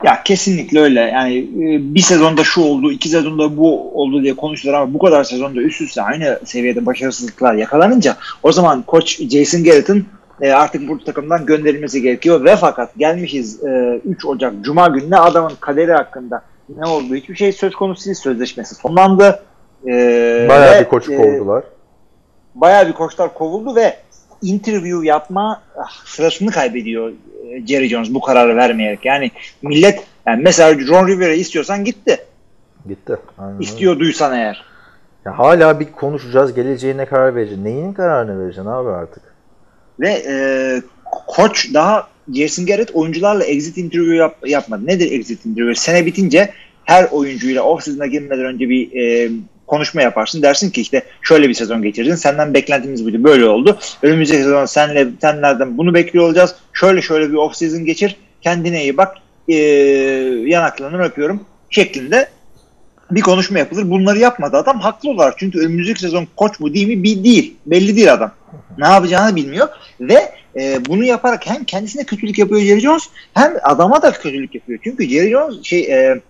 Ya 0.04 0.24
kesinlikle 0.24 0.80
öyle. 0.80 1.00
Yani 1.00 1.38
e, 1.38 1.96
bir 1.96 2.00
sezonda 2.00 2.44
şu 2.44 2.62
oldu, 2.62 2.92
iki 2.92 3.10
sezonda 3.10 3.58
bu 3.58 4.02
oldu 4.02 4.24
diye 4.24 4.36
konuştular 4.36 4.74
ama 4.74 4.94
bu 4.94 5.00
kadar 5.00 5.24
sezonda 5.24 5.62
üst 5.62 5.82
üste 5.82 6.02
aynı 6.02 6.40
seviyede 6.46 6.86
başarısızlıklar 6.86 7.54
yakalanınca 7.54 8.18
o 8.44 8.52
zaman 8.52 8.82
koç 8.82 9.20
Jason 9.20 9.64
Garrett'ın 9.64 10.06
e, 10.42 10.52
artık 10.52 10.90
bu 10.90 11.04
takımdan 11.04 11.46
gönderilmesi 11.46 12.02
gerekiyor 12.02 12.44
ve 12.44 12.56
fakat 12.56 12.96
gelmişiz 12.98 13.64
e, 13.64 14.02
3 14.06 14.26
Ocak 14.26 14.54
Cuma 14.62 14.88
gününe 14.88 15.18
adamın 15.18 15.54
kaderi 15.60 15.92
hakkında 15.94 16.42
ne 16.78 16.86
oldu 16.86 17.16
hiçbir 17.16 17.36
şey 17.36 17.52
söz 17.52 17.76
konusu 17.76 18.06
değil 18.06 18.16
sözleşmesi 18.16 18.76
sonlandı. 18.76 19.44
E, 19.88 19.92
Bayağı 20.50 20.76
ve, 20.76 20.80
bir 20.80 20.90
koç 20.90 21.10
e, 21.10 21.18
kovdular. 21.18 21.64
Bayağı 22.56 22.88
bir 22.88 22.94
koçlar 22.94 23.34
kovuldu 23.34 23.76
ve 23.76 23.98
interview 24.42 25.08
yapma 25.08 25.62
ah, 25.78 26.06
sırasını 26.06 26.52
kaybediyor 26.52 27.12
e, 27.50 27.68
Jerry 27.68 27.90
Jones 27.90 28.14
bu 28.14 28.22
kararı 28.22 28.56
vermeyerek. 28.56 29.06
Yani 29.06 29.32
millet 29.62 30.04
yani 30.26 30.44
mesela 30.44 30.88
Ron 30.88 31.08
Rivera 31.08 31.34
istiyorsan 31.34 31.86
gitti. 31.86 32.18
Gitti. 32.88 33.18
Aynen. 33.38 33.60
İstiyorduysan 33.60 34.34
eğer. 34.34 34.66
Ya 35.26 35.40
hala 35.40 35.80
bir 35.80 35.92
konuşacağız. 35.92 36.54
Geleceğine 36.54 37.06
karar 37.06 37.36
vereceğiz. 37.36 37.64
Neyin 37.64 37.94
kararını 37.94 38.40
vereceksin 38.40 38.70
abi 38.70 38.90
artık? 38.90 39.24
Ve 40.00 40.10
e, 40.10 40.36
koç 41.28 41.74
daha 41.74 42.08
Jason 42.34 42.66
Garrett 42.66 42.96
oyuncularla 42.96 43.44
exit 43.44 43.78
interview 43.78 44.16
yap, 44.16 44.38
yapmadı. 44.46 44.88
Nedir 44.88 45.12
exit 45.12 45.46
interview? 45.46 45.82
Sene 45.82 46.06
bitince 46.06 46.54
her 46.86 47.08
oyuncuyla 47.12 47.64
off 47.64 47.84
season'a 47.84 48.06
girmeden 48.06 48.46
önce 48.46 48.70
bir 48.70 48.92
e, 49.02 49.32
konuşma 49.70 50.02
yaparsın. 50.02 50.42
Dersin 50.42 50.70
ki 50.70 50.82
işte 50.82 51.04
şöyle 51.22 51.50
bir 51.50 51.54
sezon 51.54 51.82
geçirdin. 51.82 52.16
Senden 52.16 52.54
beklentimiz 52.54 53.06
buydu. 53.06 53.24
Böyle 53.24 53.46
oldu. 53.46 53.80
Önümüzdeki 54.02 54.44
sezon 54.44 54.66
senle 54.66 55.08
senlerden 55.22 55.78
bunu 55.78 55.94
bekliyor 55.94 56.26
olacağız. 56.26 56.56
Şöyle 56.74 57.02
şöyle 57.02 57.30
bir 57.30 57.36
off 57.36 57.56
season 57.56 57.86
geçir. 57.86 58.16
Kendine 58.42 58.84
iyi 58.84 58.98
bak. 58.98 59.18
E, 59.48 59.56
yanaklarından 60.46 61.02
öpüyorum. 61.02 61.44
Şeklinde 61.70 62.30
bir 63.12 63.22
konuşma 63.22 63.60
yapılır. 63.60 63.90
Bunları 63.90 64.20
yapmadı 64.20 64.58
adam 64.58 64.80
haklı 64.80 65.10
olarak. 65.10 65.34
Çünkü 65.38 65.60
önümüzdeki 65.60 66.00
sezon 66.00 66.28
koç 66.36 66.60
mu 66.60 66.74
değil 66.74 66.88
mi? 66.88 67.04
Bir 67.04 67.24
değil. 67.24 67.56
Belli 67.66 67.96
değil 67.96 68.14
adam. 68.14 68.32
Ne 68.78 68.88
yapacağını 68.88 69.36
bilmiyor 69.36 69.68
ve 70.02 70.32
e, 70.56 70.86
bunu 70.86 71.04
yaparak 71.04 71.48
hem 71.48 71.64
kendisine 71.64 72.04
kötülük 72.04 72.40
yapıyor 72.40 72.62
Jerry 72.62 72.80
Jones 72.80 73.04
hem 73.34 73.54
adama 73.64 74.02
da 74.02 74.12
kötülük 74.12 74.56
yapıyor. 74.56 74.80
Çünkü 74.84 75.10
Jerry 75.10 75.30
Jones 75.30 75.64
şey 75.64 75.80
e, 75.80 76.22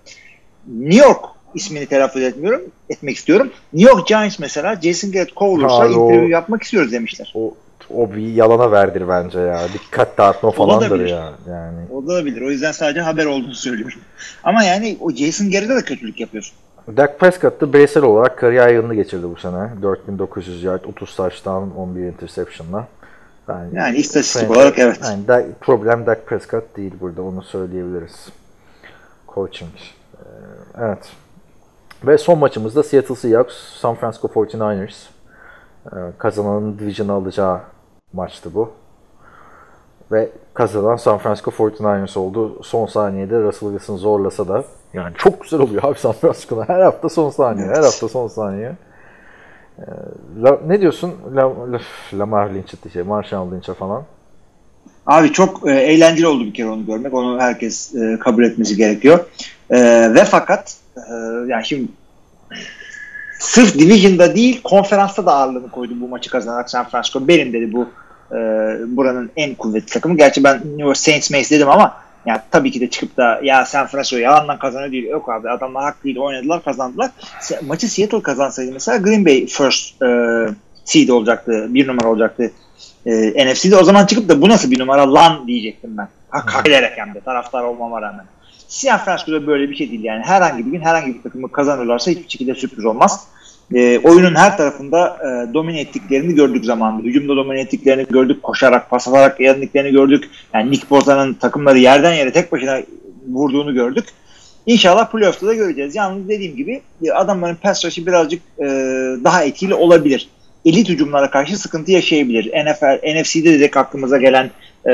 New 0.68 1.08
York 1.08 1.39
ismini 1.56 1.86
telaffuz 1.86 2.22
etmiyorum 2.22 2.62
etmek 2.90 3.18
istiyorum. 3.18 3.52
New 3.74 3.92
York 3.92 4.08
Giants 4.08 4.40
mesela 4.40 4.76
Jason 4.82 5.12
Garrett 5.12 5.36
kovulursa 5.36 5.76
o- 5.88 5.90
interview 5.90 6.28
yapmak 6.30 6.64
istiyoruz 6.64 6.92
demişler. 6.92 7.32
O 7.36 7.54
o 7.94 8.12
bir 8.12 8.34
yalana 8.34 8.72
verdir 8.72 9.04
bence 9.10 9.40
ya. 9.40 9.62
Dikkat 9.74 10.18
dağıtma 10.18 10.52
falandır 10.52 11.06
ya. 11.06 11.34
Yani 11.50 11.78
Olabilir. 11.92 12.42
O 12.42 12.52
yüzden 12.52 12.72
sadece 12.72 13.02
haber 13.02 13.26
olduğunu 13.26 13.56
söylüyorum. 13.56 14.00
Ama 14.44 14.64
yani 14.64 14.98
o 15.02 15.12
Jason 15.12 15.52
Garrett'e 15.52 15.76
de 15.76 15.82
kötülük 15.82 16.20
yapıyorsun. 16.20 16.56
Dak 16.98 17.20
Prescott 17.20 17.62
da 17.62 17.74
bireysel 17.74 18.04
olarak 18.04 18.38
kariyer 18.38 18.70
yılını 18.74 18.96
geçirdi 18.96 19.24
bu 19.36 19.40
sene. 19.40 19.70
4900 19.82 20.64
yard, 20.64 20.84
30 20.84 21.16
touchdown, 21.16 21.70
11 21.78 22.02
interception'la. 22.04 22.88
Yani, 23.50 23.76
Yani 23.76 23.98
istatistik 23.98 24.52
olarak 24.52 24.80
evet. 24.80 25.00
Yani 25.04 25.28
da- 25.28 25.46
problem 25.62 26.06
Dak 26.06 26.28
Prescott 26.28 26.78
değil 26.78 26.94
burada 27.02 27.22
onu 27.22 27.44
söyleyebiliriz. 27.44 28.28
Coaching. 29.36 29.72
Ee, 30.14 30.24
evet. 30.82 31.10
Ve 32.08 32.18
son 32.18 32.40
maçımızda 32.40 32.84
Seattle 32.84 33.16
Seahawks, 33.16 33.54
San 33.80 33.96
Francisco 33.96 34.28
49ers. 34.28 34.94
Ee, 35.86 35.96
kazananın 36.18 36.80
division'ı 36.80 37.14
alacağı 37.14 37.60
maçtı 38.14 38.54
bu. 38.54 38.72
Ve 40.12 40.30
kazanan 40.54 40.96
San 40.96 41.18
Francisco 41.18 41.52
49ers 41.52 42.20
oldu. 42.20 42.64
Son 42.64 42.86
saniyede 42.86 43.42
Russell 43.42 43.70
Wilson 43.70 43.98
zorlasa 43.98 44.48
da 44.48 44.64
yani 44.94 45.14
çok 45.18 45.42
güzel 45.42 45.60
oluyor 45.60 45.84
abi 45.84 46.00
San 46.00 46.12
Francisco'da. 46.12 46.64
Her 46.68 46.80
hafta 46.82 47.10
son 47.10 47.30
saniye, 47.30 47.68
her 47.68 47.84
hafta 47.84 48.08
son 48.10 48.28
saniye. 48.28 48.76
Ee, 49.80 49.84
La- 50.44 50.60
ne 50.68 50.82
diyorsun 50.82 51.14
La, 51.36 51.50
La, 51.72 51.80
Lamar 52.14 52.50
Lynch'e, 52.54 52.90
şey, 52.94 53.04
Marshall 53.04 53.52
Lynch'e 53.52 53.74
falan? 53.74 54.04
Abi 55.06 55.32
çok 55.32 55.68
e, 55.68 55.72
eğlenceli 55.72 56.28
oldu 56.28 56.46
bir 56.46 56.54
kere 56.54 56.70
onu 56.70 56.86
görmek. 56.86 57.14
Onu 57.14 57.40
herkes 57.40 57.96
e, 57.96 58.20
kabul 58.20 58.44
etmesi 58.44 58.76
gerekiyor. 58.76 59.20
E, 59.70 59.80
ve 60.14 60.24
fakat 60.26 60.76
e, 61.10 61.14
yani 61.52 61.66
şimdi 61.66 61.88
sırf 63.40 63.80
Division'da 63.80 64.36
değil 64.36 64.62
konferansta 64.64 65.26
da 65.26 65.34
ağırlığını 65.34 65.70
koydu 65.70 65.94
bu 66.02 66.08
maçı 66.08 66.30
kazanarak 66.30 66.70
San 66.70 66.90
Francisco. 66.90 67.28
Benim 67.28 67.54
dedi 67.54 67.74
bu 67.74 67.90
e, 68.32 68.38
buranın 68.88 69.32
en 69.36 69.56
kuvvetli 69.56 69.94
takımı. 69.94 70.18
Gerçi 70.18 70.44
ben 70.44 70.58
New 70.58 70.84
York 70.84 70.98
Saints 70.98 71.32
Mace 71.32 71.50
dedim 71.50 71.70
ama 71.70 71.96
ya 72.26 72.44
tabii 72.52 72.72
ki 72.72 72.82
de 72.82 72.90
çıkıp 72.90 73.18
da 73.18 73.40
ya 73.44 73.66
San 73.66 73.88
Francisco 73.88 74.18
yalandan 74.18 74.60
kazanıyor 74.60 74.92
değil. 74.92 75.10
Yok 75.10 75.30
abi 75.30 75.50
adamlar 75.50 75.84
hakkıyla 75.84 76.22
oynadılar 76.22 76.64
kazandılar. 76.64 77.12
Maçı 77.68 77.88
Seattle 77.88 78.22
kazansaydı 78.22 78.72
mesela 78.72 78.98
Green 78.98 79.26
Bay 79.26 79.46
first 79.46 80.02
e, 80.02 80.08
seed 80.86 81.10
olacaktı. 81.10 81.68
Bir 81.70 81.88
numara 81.88 82.08
olacaktı 82.08 82.52
e, 83.06 83.46
NFC'de 83.46 83.78
o 83.78 83.84
zaman 83.84 84.06
çıkıp 84.06 84.30
da 84.30 84.42
bu 84.42 84.50
nasıl 84.50 84.72
bir 84.72 84.80
numara 84.80 85.14
lan 85.14 85.48
diyecektim 85.48 85.98
ben. 85.98 86.08
Hak, 86.30 86.56
hak 86.56 86.68
ederek 86.68 86.92
hem 86.96 87.14
de 87.14 87.20
taraftar 87.20 87.64
olmama 87.64 88.02
rağmen. 88.02 88.26
San 88.70 88.98
Francisco'da 88.98 89.48
böyle 89.48 89.70
bir 89.70 89.76
şey 89.76 89.92
değil 89.92 90.04
yani. 90.04 90.24
Herhangi 90.24 90.66
bir 90.66 90.72
gün 90.72 90.82
herhangi 90.82 91.14
bir 91.16 91.22
takımı 91.24 91.52
kazanırlarsa 91.52 92.12
hiçbir 92.12 92.30
şekilde 92.30 92.56
sürpriz 92.56 92.86
olmaz. 92.86 93.28
E, 93.74 94.00
oyunun 94.00 94.36
her 94.36 94.58
tarafında 94.58 95.18
e, 95.18 95.54
domine 95.54 95.80
ettiklerini 95.80 96.36
gördük 96.36 96.66
zamanında. 96.66 97.04
Hücumda 97.04 97.36
domine 97.36 97.60
ettiklerini 97.60 98.06
gördük. 98.10 98.44
Koşarak, 98.44 98.90
pas 98.90 99.08
atarak 99.08 99.40
yendiklerini 99.40 99.92
gördük. 99.92 100.30
Yani 100.54 100.72
Nick 100.72 100.90
Boza'nın 100.90 101.34
takımları 101.34 101.80
yerden 101.80 102.14
yere 102.14 102.32
tek 102.32 102.52
başına 102.52 102.82
vurduğunu 103.28 103.74
gördük. 103.74 104.06
İnşallah 104.66 105.12
playoff'ta 105.12 105.48
da 105.48 105.54
göreceğiz. 105.54 105.96
Yalnız 105.96 106.30
dediğim 106.30 106.56
gibi 106.56 106.82
e, 107.04 107.12
adamların 107.12 107.56
pass 107.56 107.86
rush'ı 107.86 108.06
birazcık 108.06 108.42
e, 108.60 108.66
daha 109.24 109.44
etkili 109.44 109.74
olabilir. 109.74 110.30
Elit 110.66 110.90
hücumlara 110.90 111.30
karşı 111.30 111.58
sıkıntı 111.58 111.92
yaşayabilir. 111.92 112.46
NFL, 112.46 113.20
NFC'de 113.20 113.54
direkt 113.54 113.78
aklımıza 113.78 114.18
gelen 114.18 114.52
e, 114.88 114.94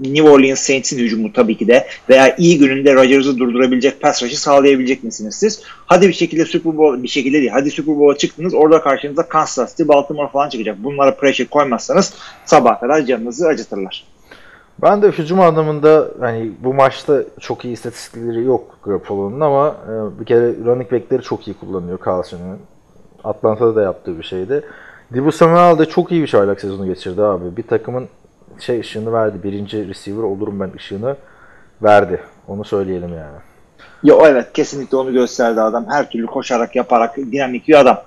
New 0.00 0.30
Orleans 0.30 0.60
Saints'in 0.60 0.98
hücumu 0.98 1.32
tabii 1.32 1.56
ki 1.56 1.68
de 1.68 1.86
veya 2.08 2.36
iyi 2.36 2.58
gününde 2.58 2.94
Rodgers'ı 2.94 3.38
durdurabilecek 3.38 4.00
pass 4.00 4.22
rush'ı 4.22 4.40
sağlayabilecek 4.40 5.04
misiniz 5.04 5.34
siz? 5.34 5.62
Hadi 5.86 6.08
bir 6.08 6.12
şekilde 6.12 6.44
Super 6.44 6.78
Bowl 6.78 7.02
bir 7.02 7.08
şekilde 7.08 7.38
değil. 7.38 7.50
Hadi 7.52 7.70
Super 7.70 7.96
Bowl'a 7.96 8.18
çıktınız. 8.18 8.54
Orada 8.54 8.80
karşınıza 8.80 9.28
Kansas 9.28 9.70
City, 9.70 9.88
Baltimore 9.88 10.28
falan 10.28 10.48
çıkacak. 10.48 10.84
Bunlara 10.84 11.14
pressure 11.14 11.48
koymazsanız 11.48 12.14
sabah 12.44 12.80
kadar 12.80 13.02
canınızı 13.02 13.46
acıtırlar. 13.46 14.04
Ben 14.82 15.02
de 15.02 15.08
hücum 15.08 15.40
anlamında 15.40 16.08
hani 16.20 16.52
bu 16.64 16.74
maçta 16.74 17.22
çok 17.40 17.64
iyi 17.64 17.72
istatistikleri 17.72 18.44
yok 18.44 18.78
Garoppolo'nun 18.84 19.40
ama 19.40 19.76
e, 19.86 20.20
bir 20.20 20.24
kere 20.24 20.54
running 20.64 20.92
back'leri 20.92 21.22
çok 21.22 21.48
iyi 21.48 21.54
kullanıyor 21.54 21.98
Carlson'un. 22.06 22.58
Atlanta'da 23.24 23.76
da 23.76 23.82
yaptığı 23.82 24.18
bir 24.18 24.24
şeydi. 24.24 24.64
Dibu 25.14 25.32
Samuel 25.32 25.78
de 25.78 25.86
çok 25.86 26.12
iyi 26.12 26.22
bir 26.22 26.26
çaylak 26.26 26.60
sezonu 26.60 26.86
geçirdi 26.86 27.22
abi. 27.22 27.56
Bir 27.56 27.62
takımın 27.62 28.08
şey 28.58 28.80
ışığını 28.80 29.12
verdi. 29.12 29.42
Birinci 29.42 29.88
receiver 29.88 30.22
olurum 30.22 30.60
ben 30.60 30.70
ışığını 30.76 31.16
verdi. 31.82 32.20
Onu 32.48 32.64
söyleyelim 32.64 33.08
yani. 33.08 33.38
Ya 34.02 34.14
evet 34.24 34.52
kesinlikle 34.52 34.96
onu 34.96 35.12
gösterdi 35.12 35.60
adam. 35.60 35.86
Her 35.90 36.10
türlü 36.10 36.26
koşarak 36.26 36.76
yaparak 36.76 37.16
dinamik 37.16 37.68
bir 37.68 37.80
adam. 37.80 38.02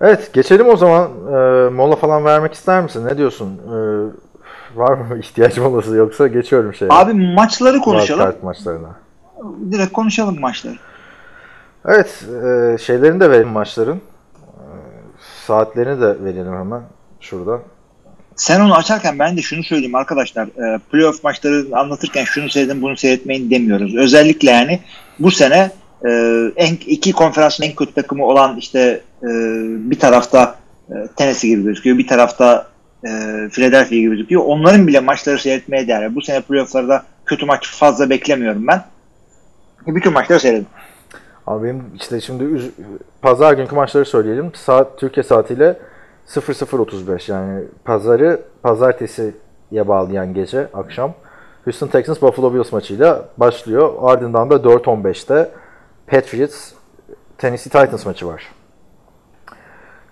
Evet 0.00 0.32
geçelim 0.32 0.68
o 0.68 0.76
zaman. 0.76 1.04
E, 1.04 1.68
mola 1.70 1.96
falan 1.96 2.24
vermek 2.24 2.54
ister 2.54 2.82
misin? 2.82 3.06
Ne 3.06 3.18
diyorsun? 3.18 3.60
E, 3.66 3.76
var 4.78 4.92
mı 4.92 5.18
ihtiyaç 5.20 5.58
molası 5.58 5.96
yoksa 5.96 6.26
geçiyorum 6.26 6.74
şeye. 6.74 6.88
Abi 6.90 7.34
maçları 7.34 7.78
konuşalım. 7.78 8.20
Wildcard 8.20 8.42
maçlarına. 8.44 8.96
Direkt 9.70 9.92
konuşalım 9.92 10.40
maçları. 10.40 10.76
Evet, 11.86 12.24
e, 12.44 12.78
şeylerini 12.78 13.20
de 13.20 13.30
verelim 13.30 13.48
maçların. 13.48 13.96
E, 13.96 14.64
saatlerini 15.46 16.00
de 16.00 16.24
verelim 16.24 16.52
hemen 16.52 16.82
şurada. 17.20 17.58
Sen 18.38 18.60
onu 18.60 18.74
açarken 18.74 19.18
ben 19.18 19.36
de 19.36 19.42
şunu 19.42 19.62
söyleyeyim 19.62 19.94
arkadaşlar. 19.94 20.46
E, 20.46 20.78
playoff 20.78 21.24
maçları 21.24 21.66
anlatırken 21.72 22.24
şunu 22.24 22.48
seyredin 22.48 22.82
bunu 22.82 22.96
seyretmeyin 22.96 23.50
demiyoruz. 23.50 23.96
Özellikle 23.96 24.50
yani 24.50 24.80
bu 25.18 25.30
sene 25.30 25.70
e, 26.08 26.10
en, 26.56 26.74
iki 26.86 27.12
konferansın 27.12 27.64
en 27.64 27.74
kötü 27.74 27.92
takımı 27.92 28.26
olan 28.26 28.56
işte 28.56 29.00
e, 29.22 29.28
bir 29.90 29.98
tarafta 29.98 30.54
e, 30.90 30.94
Tennessee 31.16 31.50
gibi 31.50 31.64
gözüküyor. 31.64 31.98
Bir 31.98 32.06
tarafta 32.06 32.66
e, 33.04 33.08
Philadelphia 33.52 33.96
gibi 33.96 34.10
gözüküyor. 34.10 34.42
Onların 34.44 34.86
bile 34.86 35.00
maçları 35.00 35.38
seyretmeye 35.38 35.88
değer. 35.88 36.14
Bu 36.14 36.22
sene 36.22 36.40
playofflarda 36.40 37.02
kötü 37.26 37.46
maç 37.46 37.68
fazla 37.70 38.10
beklemiyorum 38.10 38.66
ben. 38.66 38.84
Bütün 39.86 40.12
maçları 40.12 40.40
seyredin. 40.40 40.66
Abi 41.46 41.64
benim 41.64 41.84
işte 41.96 42.20
şimdi 42.20 42.44
üz- 42.44 42.70
pazar 43.22 43.52
günkü 43.52 43.74
maçları 43.74 44.04
söyleyelim. 44.04 44.52
Saat 44.54 44.98
Türkiye 44.98 45.24
saatiyle 45.24 45.76
00.35 46.28 47.32
yani 47.32 47.64
pazarı 47.84 48.40
pazartesiye 48.62 49.32
bağlayan 49.72 50.34
gece 50.34 50.68
akşam 50.74 51.14
Houston 51.64 51.86
Texans 51.86 52.22
Buffalo 52.22 52.54
Bills 52.54 52.72
maçıyla 52.72 53.28
başlıyor. 53.38 53.94
Ardından 54.02 54.50
da 54.50 54.54
4.15'te 54.54 55.50
Patriots 56.06 56.72
Tennessee 57.38 57.70
Titans 57.70 58.06
maçı 58.06 58.26
var. 58.26 58.42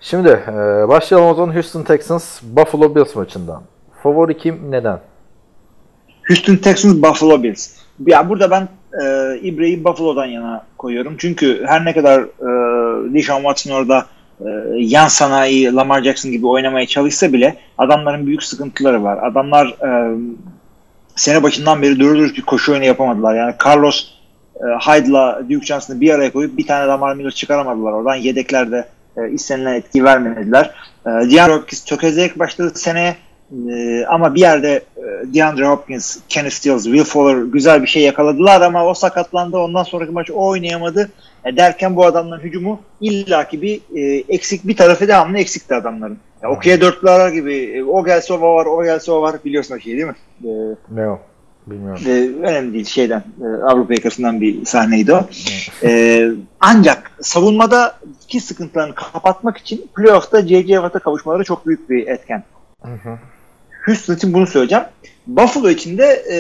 Şimdi 0.01 0.29
e, 0.29 0.53
başlayalım 0.89 1.31
o 1.31 1.35
zaman 1.35 1.55
Houston 1.55 1.83
Texans 1.83 2.43
Buffalo 2.43 2.95
Bills 2.95 3.17
maçından. 3.17 3.63
Favori 4.03 4.39
kim? 4.39 4.71
Neden? 4.71 5.01
Houston 6.29 6.57
Texans 6.57 6.95
Buffalo 6.95 7.43
Bills. 7.43 7.77
Ya 8.07 8.29
burada 8.29 8.51
ben 8.51 8.69
e, 9.03 9.39
İbre'yi 9.39 9.85
Buffalo'dan 9.85 10.27
yana 10.27 10.67
koyuyorum. 10.79 11.15
Çünkü 11.19 11.65
her 11.67 11.85
ne 11.85 11.95
kadar 11.95 12.21
e, 12.21 13.15
Deshaun 13.15 13.41
Watson 13.41 13.71
orada 13.71 14.07
yan 14.77 15.09
sanayi 15.09 15.75
Lamar 15.75 16.03
Jackson 16.03 16.31
gibi 16.31 16.47
oynamaya 16.47 16.87
çalışsa 16.87 17.33
bile 17.33 17.57
adamların 17.79 18.27
büyük 18.27 18.43
sıkıntıları 18.43 19.05
var. 19.05 19.31
Adamlar 19.31 19.67
e, 19.67 20.19
sene 21.17 21.43
başından 21.43 21.83
beri 21.83 22.01
dürüst 22.01 22.37
bir 22.37 22.43
koşu 22.43 22.73
oyunu 22.73 22.85
yapamadılar. 22.85 23.35
Yani 23.35 23.55
Carlos 23.67 24.13
e, 24.57 24.65
Hyde'la 24.65 25.43
Duke 25.51 25.67
Johnson'ı 25.67 26.01
bir 26.01 26.15
araya 26.15 26.33
koyup 26.33 26.59
bir 26.59 26.67
tane 26.67 26.87
Lamar 26.87 27.15
Miller 27.15 27.31
çıkaramadılar. 27.31 27.93
Oradan 27.93 28.15
yedeklerde 28.15 28.89
e, 29.17 29.31
istenilen 29.31 29.75
etki 29.75 30.05
vermediler. 30.05 30.75
E, 31.07 31.11
DeAndre 31.11 31.55
Hopkins 31.55 31.85
tökezleyerek 31.85 32.39
başladı 32.39 32.73
seneye. 32.75 33.17
Ee, 33.71 34.05
ama 34.09 34.35
bir 34.35 34.41
yerde 34.41 34.85
e, 34.97 35.35
DeAndre 35.35 35.67
Hopkins, 35.67 36.19
Kenny 36.29 36.51
Stills, 36.51 36.85
Will 36.85 37.05
Fuller 37.05 37.43
güzel 37.43 37.83
bir 37.83 37.87
şey 37.87 38.03
yakaladılar 38.03 38.61
ama 38.61 38.87
o 38.87 38.95
sakatlandı. 38.95 39.59
Ondan 39.59 39.83
sonraki 39.83 40.13
maç 40.13 40.31
o 40.31 40.47
oynayamadı. 40.47 41.11
E, 41.47 41.57
derken 41.57 41.97
bu 41.97 42.05
adamların 42.05 42.43
hücumu 42.43 42.81
illaki 43.01 43.63
bir 43.63 43.81
e, 43.95 44.25
eksik 44.29 44.67
bir 44.69 44.77
tarafı 44.77 45.09
devamlı 45.09 45.39
eksikti 45.39 45.75
adamların. 45.75 46.19
Ya, 46.43 46.51
Okuya 46.51 46.81
dörtlü 46.81 47.11
arar 47.11 47.31
gibi 47.33 47.55
e, 47.57 47.85
o 47.85 48.05
gelse 48.05 48.33
o 48.35 48.41
var, 48.41 48.67
o 48.67 48.85
gelse 48.85 49.13
o 49.13 49.23
var 49.23 49.37
biliyorsun 49.45 49.77
o 49.77 49.81
şey 49.81 49.93
değil 49.93 50.07
mi? 50.07 50.15
E, 50.45 50.51
Ne 50.91 51.09
o? 51.09 51.21
Bilmiyorum. 51.67 52.03
e, 52.07 52.11
önemli 52.49 52.73
değil 52.73 52.85
şeyden 52.85 53.23
e, 53.41 53.45
Avrupa 53.45 53.95
yakasından 53.95 54.41
bir 54.41 54.65
sahneydi 54.65 55.13
o. 55.13 55.21
E, 55.83 56.23
ancak 56.61 57.11
savunmadaki 57.21 58.41
sıkıntılarını 58.41 58.95
kapatmak 58.95 59.57
için 59.59 59.87
playoff'ta 59.97 60.41
J.J. 60.47 60.67
Watt'a 60.67 60.99
kavuşmaları 60.99 61.45
çok 61.45 61.67
büyük 61.67 61.91
bir 61.91 62.07
etken. 62.07 62.45
Hı 62.83 62.93
hı. 62.93 63.19
Houston 63.87 64.15
için 64.15 64.35
bunu 64.35 64.47
söyleyeceğim. 64.47 64.85
Buffalo 65.27 65.71
için 65.71 65.99
de 65.99 66.25
e, 66.33 66.37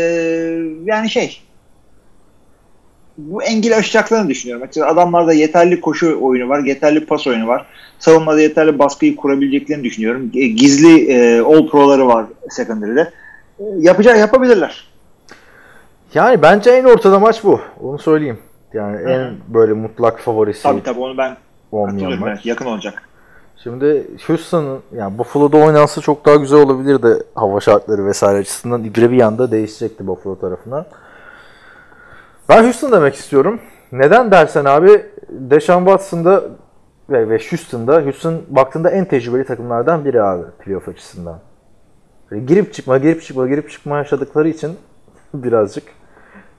yani 0.84 1.10
şey 1.10 1.42
bu 3.18 3.42
engeli 3.42 3.74
aşacaklarını 3.74 4.28
düşünüyorum. 4.28 4.62
Açıkçası 4.62 4.86
adamlarda 4.86 5.32
yeterli 5.32 5.80
koşu 5.80 6.18
oyunu 6.20 6.48
var, 6.48 6.64
yeterli 6.64 7.06
pas 7.06 7.26
oyunu 7.26 7.46
var. 7.46 7.66
Savunmada 7.98 8.40
yeterli 8.40 8.78
baskıyı 8.78 9.16
kurabileceklerini 9.16 9.84
düşünüyorum. 9.84 10.30
E, 10.34 10.46
Gizli 10.46 11.12
e, 11.12 11.40
all 11.40 11.68
pro'ları 11.68 12.06
var 12.06 12.26
secondary'de. 12.50 13.12
E, 13.58 13.64
yapacağı 13.78 14.18
yapabilirler. 14.18 14.88
Yani 16.14 16.42
bence 16.42 16.70
en 16.70 16.84
ortada 16.84 17.18
maç 17.18 17.44
bu. 17.44 17.60
Onu 17.80 17.98
söyleyeyim. 17.98 18.38
Yani 18.72 19.10
en 19.10 19.34
böyle 19.48 19.72
mutlak 19.72 20.20
favorisi 20.20 20.62
Tabii 20.62 20.82
tabii 20.82 21.00
onu 21.00 21.18
ben 21.18 21.36
olmayan 21.72 22.18
maç. 22.18 22.46
Yakın 22.46 22.66
olacak. 22.66 23.02
Şimdi 23.62 24.06
Houston'ın 24.26 24.80
yani 24.96 25.18
Buffalo'da 25.18 25.56
oynansa 25.56 26.00
çok 26.00 26.26
daha 26.26 26.36
güzel 26.36 26.58
olabilirdi 26.58 27.22
hava 27.34 27.60
şartları 27.60 28.06
vesaire 28.06 28.38
açısından. 28.38 28.84
İbre 28.84 29.10
bir 29.10 29.16
yanda 29.16 29.50
değişecekti 29.50 30.06
Buffalo 30.06 30.38
tarafına. 30.38 30.86
Ben 32.48 32.64
Houston 32.64 32.92
demek 32.92 33.14
istiyorum. 33.14 33.60
Neden 33.92 34.30
dersen 34.30 34.64
abi 34.64 35.06
Deshaun 35.28 35.84
Watson'da 35.84 36.44
ve, 37.10 37.28
ve 37.28 37.38
Houston'da 37.50 38.02
Houston 38.02 38.42
baktığında 38.48 38.90
en 38.90 39.04
tecrübeli 39.04 39.44
takımlardan 39.44 40.04
biri 40.04 40.22
abi 40.22 40.44
playoff 40.58 40.88
açısından. 40.88 41.38
Böyle 42.30 42.44
girip 42.44 42.74
çıkma, 42.74 42.98
girip 42.98 43.22
çıkma, 43.22 43.48
girip 43.48 43.70
çıkma 43.70 43.98
yaşadıkları 43.98 44.48
için 44.48 44.76
birazcık 45.34 45.84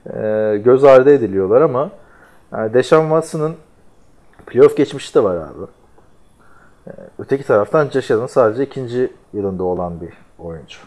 e, 0.06 0.58
göz 0.66 0.84
ardı 0.84 1.14
ediliyorlar 1.14 1.62
ama 1.62 1.90
yani 2.52 2.74
Deshaun 2.74 3.04
Watson'ın 3.04 3.56
playoff 4.46 4.78
geçmişi 4.78 5.16
de 5.16 5.24
var 5.24 5.36
abi. 5.36 5.66
Öteki 7.20 7.44
taraftan 7.44 7.90
Josh 7.90 8.12
sadece 8.30 8.64
ikinci 8.64 9.12
yılında 9.34 9.64
olan 9.64 10.02
bir 10.02 10.14
oyuncu. 10.40 10.78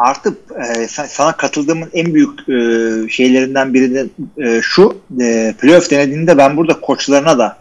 Artı 0.00 0.34
e, 0.54 0.62
sa- 0.84 1.06
sana 1.08 1.36
katıldığımın 1.36 1.88
en 1.92 2.14
büyük 2.14 2.48
e, 2.48 3.08
şeylerinden 3.08 3.74
biri 3.74 3.94
de 3.94 4.06
e, 4.38 4.60
şu 4.62 4.96
e, 5.20 5.54
playoff 5.60 5.90
denediğinde 5.90 6.38
ben 6.38 6.56
burada 6.56 6.80
koçlarına 6.80 7.38
da 7.38 7.56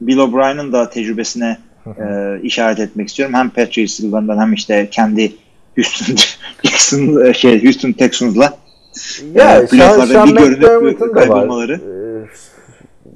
Bill 0.00 0.18
O'Brien'in 0.18 0.72
da 0.72 0.90
tecrübesine 0.90 1.58
e, 1.86 2.02
işaret 2.42 2.80
etmek 2.80 3.08
istiyorum. 3.08 3.34
Hem 3.34 3.50
Patriots 3.50 4.00
yıllarından 4.00 4.38
hem 4.38 4.52
işte 4.52 4.88
kendi 4.90 5.32
Houston 5.76 6.14
Texans, 6.62 7.26
e, 7.26 7.34
şey 7.34 7.64
Houston 7.64 7.92
Texans'la 7.92 8.52
Ya 9.34 9.56
e, 9.56 9.66
playoff'larda 9.66 10.24
bir 10.26 10.36
görünüp 10.36 11.00
da 11.00 11.06
var. 11.06 11.12
kaybolmaları. 11.12 11.74
e, 11.74 11.82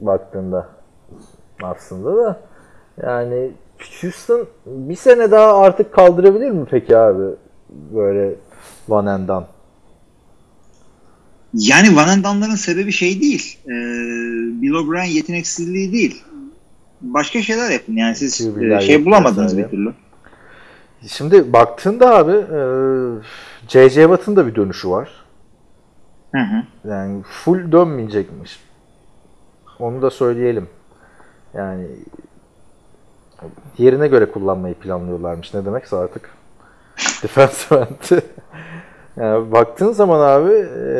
baktığında 0.07 0.69
aslında 1.63 2.17
da 2.17 2.41
yani 3.07 3.51
Houston 4.01 4.47
bir 4.67 4.97
sene 4.97 5.31
daha 5.31 5.59
artık 5.63 5.93
kaldırabilir 5.93 6.51
mi 6.51 6.67
peki 6.71 6.97
abi 6.97 7.25
böyle 7.95 8.35
Van 8.91 9.07
Endan? 9.07 9.47
Yani 11.55 11.97
Van 11.97 12.09
Endan'ların 12.09 12.55
sebebi 12.55 12.93
şey 12.93 13.21
değil. 13.21 13.59
E, 13.65 13.71
Bill 14.63 14.73
O'Brien 14.73 15.05
yeteneksizliği 15.05 15.93
değil. 15.93 16.25
Başka 17.01 17.43
şeyler 17.43 17.71
yapın. 17.71 17.97
Yani 17.97 18.17
siz 18.17 18.47
e, 18.59 18.81
şey 18.81 19.05
bulamadınız 19.05 19.59
bir 19.59 19.69
türlü. 19.69 19.93
Şimdi 21.07 21.53
baktığında 21.53 22.17
abi 22.17 22.33
e, 22.33 22.61
J.J. 23.69 24.03
Watt'ın 24.03 24.37
da 24.37 24.47
bir 24.47 24.55
dönüşü 24.55 24.91
var. 24.91 25.11
Hı 26.33 26.41
hı. 26.41 26.89
Yani 26.89 27.23
full 27.23 27.73
dönmeyecekmiş. 27.73 28.61
Onu 29.79 30.03
da 30.03 30.11
söyleyelim. 30.11 30.69
Yani 31.55 31.87
yerine 33.79 34.09
göre 34.09 34.31
kullanmayı 34.31 34.75
planlıyorlarmış. 34.75 35.55
Ne 35.55 35.65
demekse 35.65 35.97
artık. 35.97 36.31
Defensive 37.23 37.79
end. 37.79 38.21
Yani 39.21 39.53
baktığın 39.53 39.93
zaman 39.93 40.21
abi 40.21 40.53
e, 40.87 40.97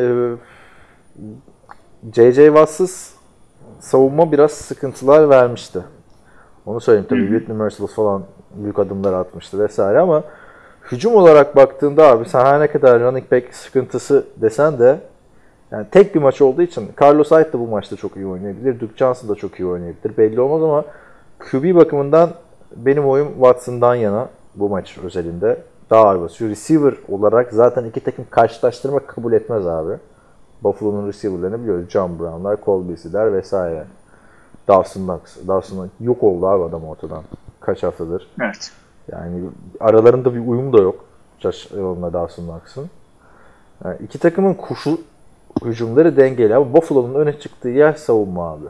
J.J. 2.15 2.47
Watts'ız 2.47 3.15
savunma 3.81 4.33
biraz 4.33 4.51
sıkıntılar 4.51 5.29
vermişti. 5.31 5.81
Onu 6.67 6.81
söyleyeyim 6.81 7.07
tabii. 7.09 7.29
Whitney 7.29 7.57
Merciless 7.57 7.95
falan 7.95 8.23
büyük 8.55 8.79
adımlar 8.79 9.13
atmıştı 9.13 9.59
vesaire 9.59 9.99
ama 9.99 10.23
hücum 10.93 11.15
olarak 11.15 11.57
baktığında 11.57 12.07
abi 12.07 12.29
sen 12.29 12.45
her 12.45 12.61
ne 12.61 12.67
kadar 12.67 13.01
running 13.01 13.33
back 13.33 13.55
sıkıntısı 13.55 14.27
desen 14.37 14.79
de 14.79 15.01
yani 15.71 15.87
tek 15.91 16.15
bir 16.15 16.21
maç 16.21 16.41
olduğu 16.43 16.63
için 16.63 16.89
Carlos 17.03 17.31
Hyde 17.31 17.53
da 17.53 17.61
bu 17.61 17.67
maçta 17.67 17.97
çok 17.97 18.17
iyi 18.17 18.27
oynayabilir. 18.27 18.81
Duke 18.81 18.97
Johnson 18.97 19.29
da 19.29 19.35
çok 19.35 19.61
iyi 19.61 19.67
oynayabilir. 19.67 20.17
Belli 20.17 20.41
olmaz 20.41 20.63
ama 20.63 20.85
QB 21.39 21.75
bakımından 21.75 22.31
benim 22.77 23.09
oyum 23.09 23.29
Watson'dan 23.33 23.95
yana 23.95 24.29
bu 24.55 24.69
maç 24.69 24.99
özelinde. 25.05 25.57
Daha 25.91 26.09
ağır 26.09 26.21
basıyor. 26.21 26.51
Receiver 26.51 26.95
olarak 27.09 27.53
zaten 27.53 27.85
iki 27.85 28.01
takım 28.01 28.27
karşılaştırma 28.31 29.07
kabul 29.07 29.33
etmez 29.33 29.67
abi. 29.67 29.93
Buffalo'nun 30.63 31.09
receiver'larını 31.09 31.63
biliyoruz. 31.63 31.91
John 31.91 32.19
Brown'lar, 32.19 32.59
Colby'siler 32.65 33.33
vesaire. 33.33 33.85
Dawson 34.69 35.03
Knox. 35.03 35.21
Dawson 35.49 35.91
yok 36.01 36.23
oldu 36.23 36.47
abi 36.47 36.65
adam 36.65 36.85
ortadan. 36.85 37.23
Kaç 37.61 37.83
haftadır. 37.83 38.29
Evet. 38.43 38.73
Yani 39.13 39.43
aralarında 39.81 40.35
bir 40.35 40.47
uyum 40.47 40.73
da 40.73 40.79
yok. 40.79 41.05
Josh 41.39 41.73
Allen'la 41.73 42.13
Dawson 42.13 42.45
Knox'ın. 42.45 42.91
Yani 43.85 43.97
iki 44.05 44.19
takımın 44.19 44.55
kuşu 44.55 45.01
hücumları 45.65 46.17
dengeli 46.17 46.57
ama 46.57 46.73
Buffalo'nun 46.73 47.15
öne 47.15 47.41
çıktığı 47.41 47.69
yer 47.69 47.93
savunma 47.93 48.53
abi. 48.53 48.67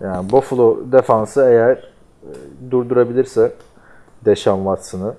Yani 0.00 0.32
Buffalo 0.32 0.92
defansı 0.92 1.40
eğer 1.40 1.76
e, 2.22 2.30
durdurabilirse 2.70 3.52
Deshaun 4.24 4.58
Watson'ı 4.58 5.14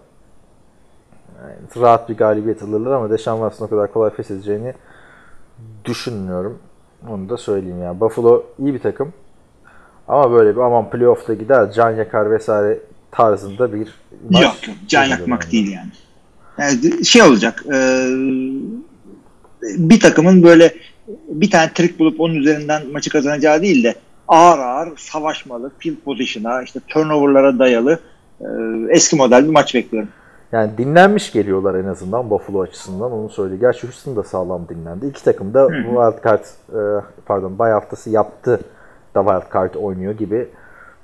yani 1.42 1.84
rahat 1.84 2.10
bir 2.10 2.18
galibiyet 2.18 2.64
alırlar 2.64 2.92
ama 2.92 3.10
Deshaun 3.10 3.38
Watson 3.38 3.66
o 3.66 3.70
kadar 3.70 3.94
kolay 3.94 4.10
pes 4.10 4.32
edeceğini 4.32 4.74
düşünmüyorum. 5.86 6.60
Onu 7.10 7.30
da 7.30 7.38
söyleyeyim 7.38 7.82
yani. 7.84 8.00
Buffalo 8.00 8.44
iyi 8.60 8.74
bir 8.74 8.80
takım. 8.80 9.14
Ama 10.08 10.32
böyle 10.32 10.56
bir 10.56 10.62
aman 10.62 10.90
playoff'ta 10.90 11.34
gider, 11.34 11.72
can 11.72 11.92
yakar 11.92 12.32
vesaire 12.32 12.80
tarzında 13.12 13.74
bir 13.74 13.88
maç. 14.30 14.44
Yok 14.44 14.68
yok. 14.68 14.78
Can 14.88 15.04
yakmak 15.04 15.44
yani. 15.44 15.52
değil 15.52 15.72
yani. 15.72 15.92
yani 16.58 17.06
şey 17.06 17.22
olacak. 17.22 17.64
e, 17.74 18.08
bir 19.62 20.00
takımın 20.00 20.44
böyle 20.44 20.76
bir 21.30 21.52
tane 21.52 21.72
trik 21.74 22.00
bulup 22.00 22.20
onun 22.20 22.36
üzerinden 22.36 22.92
maçı 22.92 23.10
kazanacağı 23.10 23.62
değil 23.62 23.84
de 23.84 23.96
ağır 24.28 24.60
ağır 24.60 24.98
savaşmalı, 24.98 25.72
field 25.80 25.96
position'a, 25.96 26.64
işte 26.64 26.80
turnover'lara 26.88 27.60
dayalı 27.60 28.00
e, 28.42 28.46
eski 28.90 29.16
model 29.16 29.44
bir 29.44 29.52
maç 29.52 29.76
bekliyorum. 29.76 30.10
Yani 30.52 30.78
dinlenmiş 30.78 31.32
geliyorlar 31.32 31.76
en 31.76 31.86
azından 31.86 32.30
Buffalo 32.30 32.62
açısından 32.62 33.12
onu 33.12 33.30
söyleyeyim. 33.30 33.62
Gerçi 33.62 33.88
Houston 33.88 34.16
da 34.16 34.24
sağlam 34.24 34.68
dinlendi. 34.70 35.08
İki 35.08 35.24
takım 35.24 35.54
da 35.54 35.68
wild 35.68 36.24
card 36.24 36.44
e, 36.44 37.04
pardon 37.26 37.60
bay 37.60 37.72
haftası 37.72 38.10
yaptı 38.10 38.60
da 39.16 39.24
wild 39.24 39.54
card 39.54 39.74
oynuyor 39.74 40.14
gibi 40.14 40.48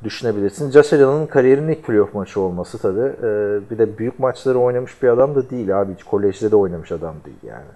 düşünebilirsin. 0.03 0.71
Josh 0.71 0.93
Allen'ın 0.93 1.27
kariyerinin 1.27 1.71
ilk 1.71 1.83
playoff 1.83 2.13
maçı 2.13 2.41
olması 2.41 2.77
tabii. 2.77 2.99
E, 2.99 3.59
bir 3.71 3.77
de 3.77 3.97
büyük 3.97 4.19
maçları 4.19 4.59
oynamış 4.59 5.03
bir 5.03 5.07
adam 5.07 5.35
da 5.35 5.49
değil 5.49 5.81
abi. 5.81 5.93
Hiç 5.93 6.03
kolejde 6.03 6.51
de 6.51 6.55
oynamış 6.55 6.91
adam 6.91 7.15
değil 7.25 7.43
yani. 7.43 7.71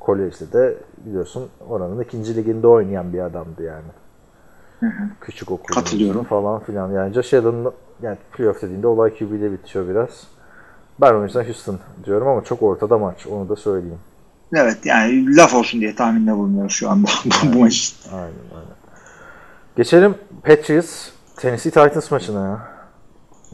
Kolejde 0.00 0.52
de 0.52 0.74
biliyorsun 1.06 1.48
oranın 1.68 2.00
ikinci 2.00 2.36
liginde 2.36 2.66
oynayan 2.66 3.12
bir 3.12 3.20
adamdı 3.20 3.62
yani. 3.62 3.82
Küçük 5.20 5.50
okul. 5.50 5.74
Katılıyorum. 5.74 6.24
falan 6.24 6.60
filan. 6.60 6.92
Yani 6.92 7.14
Josh 7.14 7.34
Allen'ın 7.34 7.72
yani 8.02 8.16
playoff 8.32 8.62
dediğinde 8.62 8.86
olay 8.86 9.18
QB'de 9.18 9.52
bitiyor 9.52 9.88
biraz. 9.88 10.35
Ben 11.00 11.14
o 11.14 11.24
yüzden 11.24 11.44
Houston 11.44 11.78
diyorum 12.04 12.28
ama 12.28 12.44
çok 12.44 12.62
ortada 12.62 12.98
maç. 12.98 13.26
Onu 13.26 13.48
da 13.48 13.56
söyleyeyim. 13.56 13.98
Evet 14.54 14.78
yani 14.84 15.36
laf 15.36 15.54
olsun 15.54 15.80
diye 15.80 15.94
tahminde 15.94 16.36
bulunuyoruz 16.36 16.72
şu 16.72 16.90
anda 16.90 17.08
bu, 17.24 17.54
bu 17.54 17.58
maç. 17.58 17.96
Aynen 18.12 18.24
aynen. 18.54 18.76
Geçelim 19.76 20.14
Patriots 20.42 21.08
Tennessee 21.36 21.70
Titans 21.70 22.10
maçına 22.10 22.46
ya. 22.46 22.76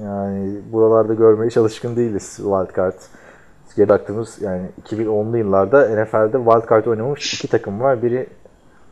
Yani 0.05 0.61
buralarda 0.73 1.15
görmeye 1.15 1.51
çalışkın 1.51 1.97
değiliz 1.97 2.37
wild 2.37 2.77
card. 2.77 2.99
Geri 3.77 3.89
baktığımız 3.89 4.43
yani 4.43 4.67
2010'lu 4.89 5.39
yıllarda 5.39 6.03
NFL'de 6.03 6.39
wild 6.39 6.71
card 6.71 6.87
oynamış 6.87 7.35
iki 7.35 7.49
takım 7.49 7.81
var. 7.81 8.03
Biri 8.03 8.27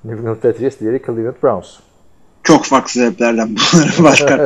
New 0.05 0.21
England 0.21 0.37
Patriots, 0.37 0.81
diğeri 0.81 1.03
Cleveland 1.07 1.35
Browns. 1.43 1.79
Çok 2.43 2.64
farklı 2.64 2.91
sebeplerden 2.91 3.49
bunların 3.72 4.05
başka 4.05 4.36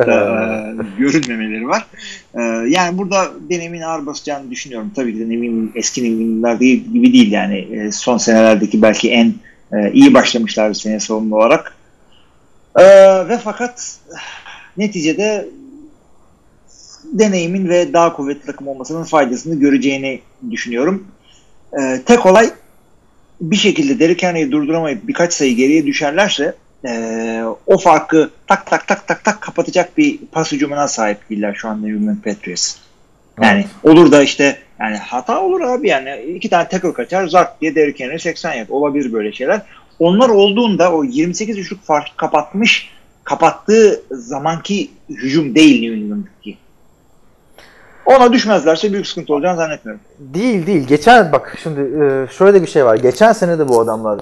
görünmemeleri 0.97 1.67
var. 1.67 1.87
E, 2.33 2.41
yani 2.69 2.97
burada 2.97 3.31
deneyimin 3.49 3.81
ağır 3.81 4.05
basacağını 4.05 4.51
düşünüyorum. 4.51 4.91
Tabii 4.95 5.13
ki 5.13 5.19
de 5.19 5.29
New 5.29 5.45
England, 5.45 5.69
eski 5.75 6.05
England'lar 6.05 6.59
değil, 6.59 6.85
gibi 6.93 7.13
değil 7.13 7.31
yani. 7.31 7.57
E, 7.57 7.91
son 7.91 8.17
senelerdeki 8.17 8.81
belki 8.81 9.11
en 9.11 9.33
e, 9.73 9.91
iyi 9.91 10.13
başlamışlar 10.13 10.69
bir 10.69 10.75
sene 10.75 10.99
savunma 10.99 11.37
olarak. 11.37 11.75
E, 12.75 12.83
ve 13.29 13.37
fakat 13.37 13.97
neticede 14.77 15.49
deneyimin 17.03 17.69
ve 17.69 17.93
daha 17.93 18.13
kuvvetli 18.13 18.45
takım 18.45 18.67
olmasının 18.67 19.03
faydasını 19.03 19.59
göreceğini 19.59 20.21
düşünüyorum. 20.51 21.07
E, 21.81 22.01
tek 22.05 22.25
olay 22.25 22.49
bir 23.41 23.55
şekilde 23.55 23.99
Derrick 23.99 24.27
Henry'i 24.27 24.51
durduramayıp 24.51 25.07
birkaç 25.07 25.33
sayı 25.33 25.55
geriye 25.55 25.85
düşerlerse 25.85 26.55
e, 26.87 27.43
o 27.65 27.77
farkı 27.77 28.29
tak 28.47 28.65
tak 28.65 28.87
tak 28.87 29.07
tak 29.07 29.23
tak 29.23 29.41
kapatacak 29.41 29.97
bir 29.97 30.17
pas 30.31 30.51
hücumuna 30.51 30.87
sahip 30.87 31.29
değiller 31.29 31.53
şu 31.53 31.67
anda 31.69 31.87
New 31.87 31.99
England 31.99 32.23
Patriots. 32.23 32.75
Yani 33.41 33.65
olur 33.83 34.11
da 34.11 34.23
işte 34.23 34.57
yani 34.79 34.97
hata 34.97 35.41
olur 35.41 35.61
abi 35.61 35.89
yani 35.89 36.21
iki 36.35 36.49
tane 36.49 36.67
tackle 36.67 36.93
kaçar 36.93 37.27
zart 37.27 37.61
diye 37.61 37.75
Derrick 37.75 38.03
Henry 38.03 38.19
80 38.19 38.53
yard 38.53 38.69
olabilir 38.69 39.13
böyle 39.13 39.31
şeyler. 39.31 39.61
Onlar 39.99 40.29
olduğunda 40.29 40.93
o 40.93 41.03
28 41.03 41.57
üçlük 41.57 41.83
farkı 41.83 42.15
kapatmış 42.17 42.89
kapattığı 43.23 44.01
zamanki 44.11 44.91
hücum 45.09 45.55
değil 45.55 45.81
New 45.81 45.95
England'daki. 46.03 46.57
Ona 48.05 48.33
düşmezlerse 48.33 48.93
büyük 48.93 49.07
sıkıntı 49.07 49.33
olacağını 49.33 49.57
zannetmiyorum. 49.57 50.01
Değil 50.19 50.67
değil. 50.67 50.87
Geçen 50.87 51.31
bak 51.31 51.57
şimdi 51.63 51.81
e, 52.03 52.27
şöyle 52.37 52.61
bir 52.61 52.67
şey 52.67 52.85
var. 52.85 52.95
Geçen 52.95 53.31
sene 53.33 53.59
de 53.59 53.67
bu 53.67 53.79
adamlar 53.81 54.19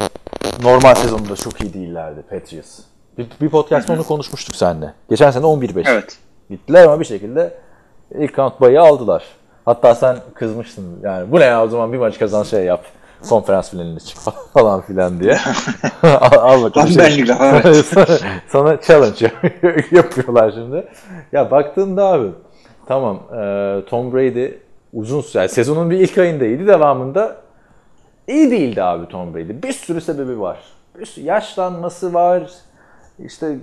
normal 0.64 0.96
sezonunda 0.96 1.36
çok 1.36 1.62
iyi 1.62 1.74
değillerdi 1.74 2.22
Patriots. 2.30 2.80
Bir, 3.18 3.28
bir 3.42 3.50
podcast'ta 3.50 3.94
onu 3.94 4.04
konuşmuştuk 4.04 4.56
seninle. 4.56 4.94
Geçen 5.10 5.32
sene 5.32 5.44
11-5 5.46 5.84
Evet. 5.90 6.18
gittiler 6.50 6.84
ama 6.86 7.00
bir 7.00 7.06
şekilde 7.06 7.54
ilk 8.20 8.40
round 8.40 8.52
bayı 8.62 8.82
aldılar. 8.82 9.24
Hatta 9.66 9.96
sen 9.96 10.18
kızmıştın 10.34 11.00
yani 11.04 11.32
bu 11.32 11.40
ne 11.40 11.44
ya 11.46 11.64
o 11.64 11.68
zaman 11.68 11.94
bir 11.94 11.98
maç 11.98 12.20
kazan 12.20 12.44
şey 12.44 12.64
yap. 12.64 12.84
Konferans 13.30 13.70
finaline 13.70 14.00
çık 14.00 14.18
falan 14.54 14.82
filan 14.82 15.20
diye. 15.20 15.38
al, 16.04 16.32
al 16.32 16.64
bakalım. 16.64 16.88
Tam 16.88 16.98
benlik 16.98 17.30
evet. 17.42 17.86
sana, 17.86 18.08
sana 18.48 18.82
challenge 18.82 19.26
yap- 19.26 19.92
yapıyorlar 19.92 20.52
şimdi. 20.52 20.88
Ya 21.32 21.52
baktığında 21.52 22.06
abi 22.06 22.28
tamam 22.86 23.16
e, 23.16 23.82
Tom 23.90 24.14
Brady 24.14 24.52
uzun 24.94 25.26
yani 25.34 25.50
sezonun 25.50 25.90
bir 25.90 26.00
ilk 26.00 26.18
ayında 26.18 26.68
devamında 26.68 27.38
iyi 28.28 28.52
değildi 28.52 28.84
abi 28.84 29.08
Tom 29.08 29.34
Brady. 29.34 29.64
Bir 29.64 29.74
sürü 29.74 30.02
sebebi 30.02 30.40
var. 30.40 30.60
Bir 31.00 31.06
sürü 31.06 31.26
yaşlanması 31.26 32.14
var. 32.14 32.52
İşte 33.20 33.58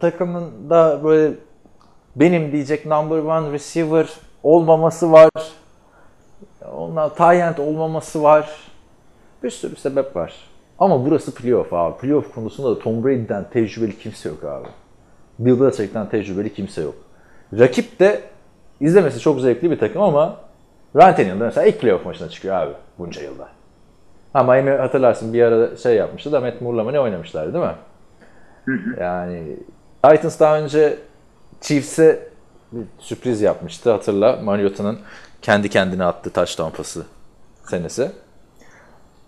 takımın 0.00 0.70
da 0.70 1.00
böyle 1.04 1.34
benim 2.16 2.52
diyecek 2.52 2.86
number 2.86 3.18
one 3.18 3.52
receiver 3.52 4.08
olmaması 4.42 5.12
var. 5.12 5.30
Onlar 6.76 7.14
Tyent 7.14 7.60
olmaması 7.60 8.22
var. 8.22 8.50
Bir 9.42 9.50
sürü 9.50 9.76
sebep 9.76 10.16
var. 10.16 10.34
Ama 10.78 11.06
burası 11.06 11.34
playoff 11.34 11.72
abi. 11.72 11.98
Playoff 11.98 12.34
konusunda 12.34 12.70
da 12.70 12.78
Tom 12.78 13.04
Brady'den 13.04 13.50
tecrübeli 13.50 13.98
kimse 13.98 14.28
yok 14.28 14.44
abi. 14.44 14.68
Bill 15.38 15.60
Belichick'ten 15.60 16.08
tecrübeli 16.08 16.54
kimse 16.54 16.82
yok. 16.82 16.94
Rakip 17.58 18.00
de 18.00 18.20
izlemesi 18.80 19.20
çok 19.20 19.40
zevkli 19.40 19.70
bir 19.70 19.78
takım 19.78 20.02
ama 20.02 20.36
Ryan 20.96 21.16
Tannehill'da 21.16 21.44
mesela 21.44 21.66
ilk 21.66 21.80
playoff 21.80 22.06
maçına 22.06 22.28
çıkıyor 22.28 22.56
abi 22.56 22.72
bunca 22.98 23.22
yılda. 23.22 23.48
Ha 24.32 24.42
Miami 24.42 24.70
hatırlarsın 24.70 25.32
bir 25.32 25.42
ara 25.42 25.76
şey 25.76 25.96
yapmıştı 25.96 26.32
da 26.32 26.40
Matt 26.40 26.60
Moore'la 26.60 26.90
ne 26.90 27.00
oynamışlardı 27.00 27.54
değil 27.54 27.64
mi? 27.64 27.74
Yani 29.00 29.56
Titans 30.02 30.40
daha 30.40 30.58
önce 30.58 30.98
Chiefs'e 31.60 32.28
bir 32.72 32.84
sürpriz 32.98 33.42
yapmıştı 33.42 33.92
hatırla. 33.92 34.36
Mariota'nın 34.44 34.98
kendi 35.42 35.68
kendine 35.68 36.04
attığı 36.04 36.30
touchdown 36.30 36.76
pası 36.76 37.06
senesi. 37.64 38.10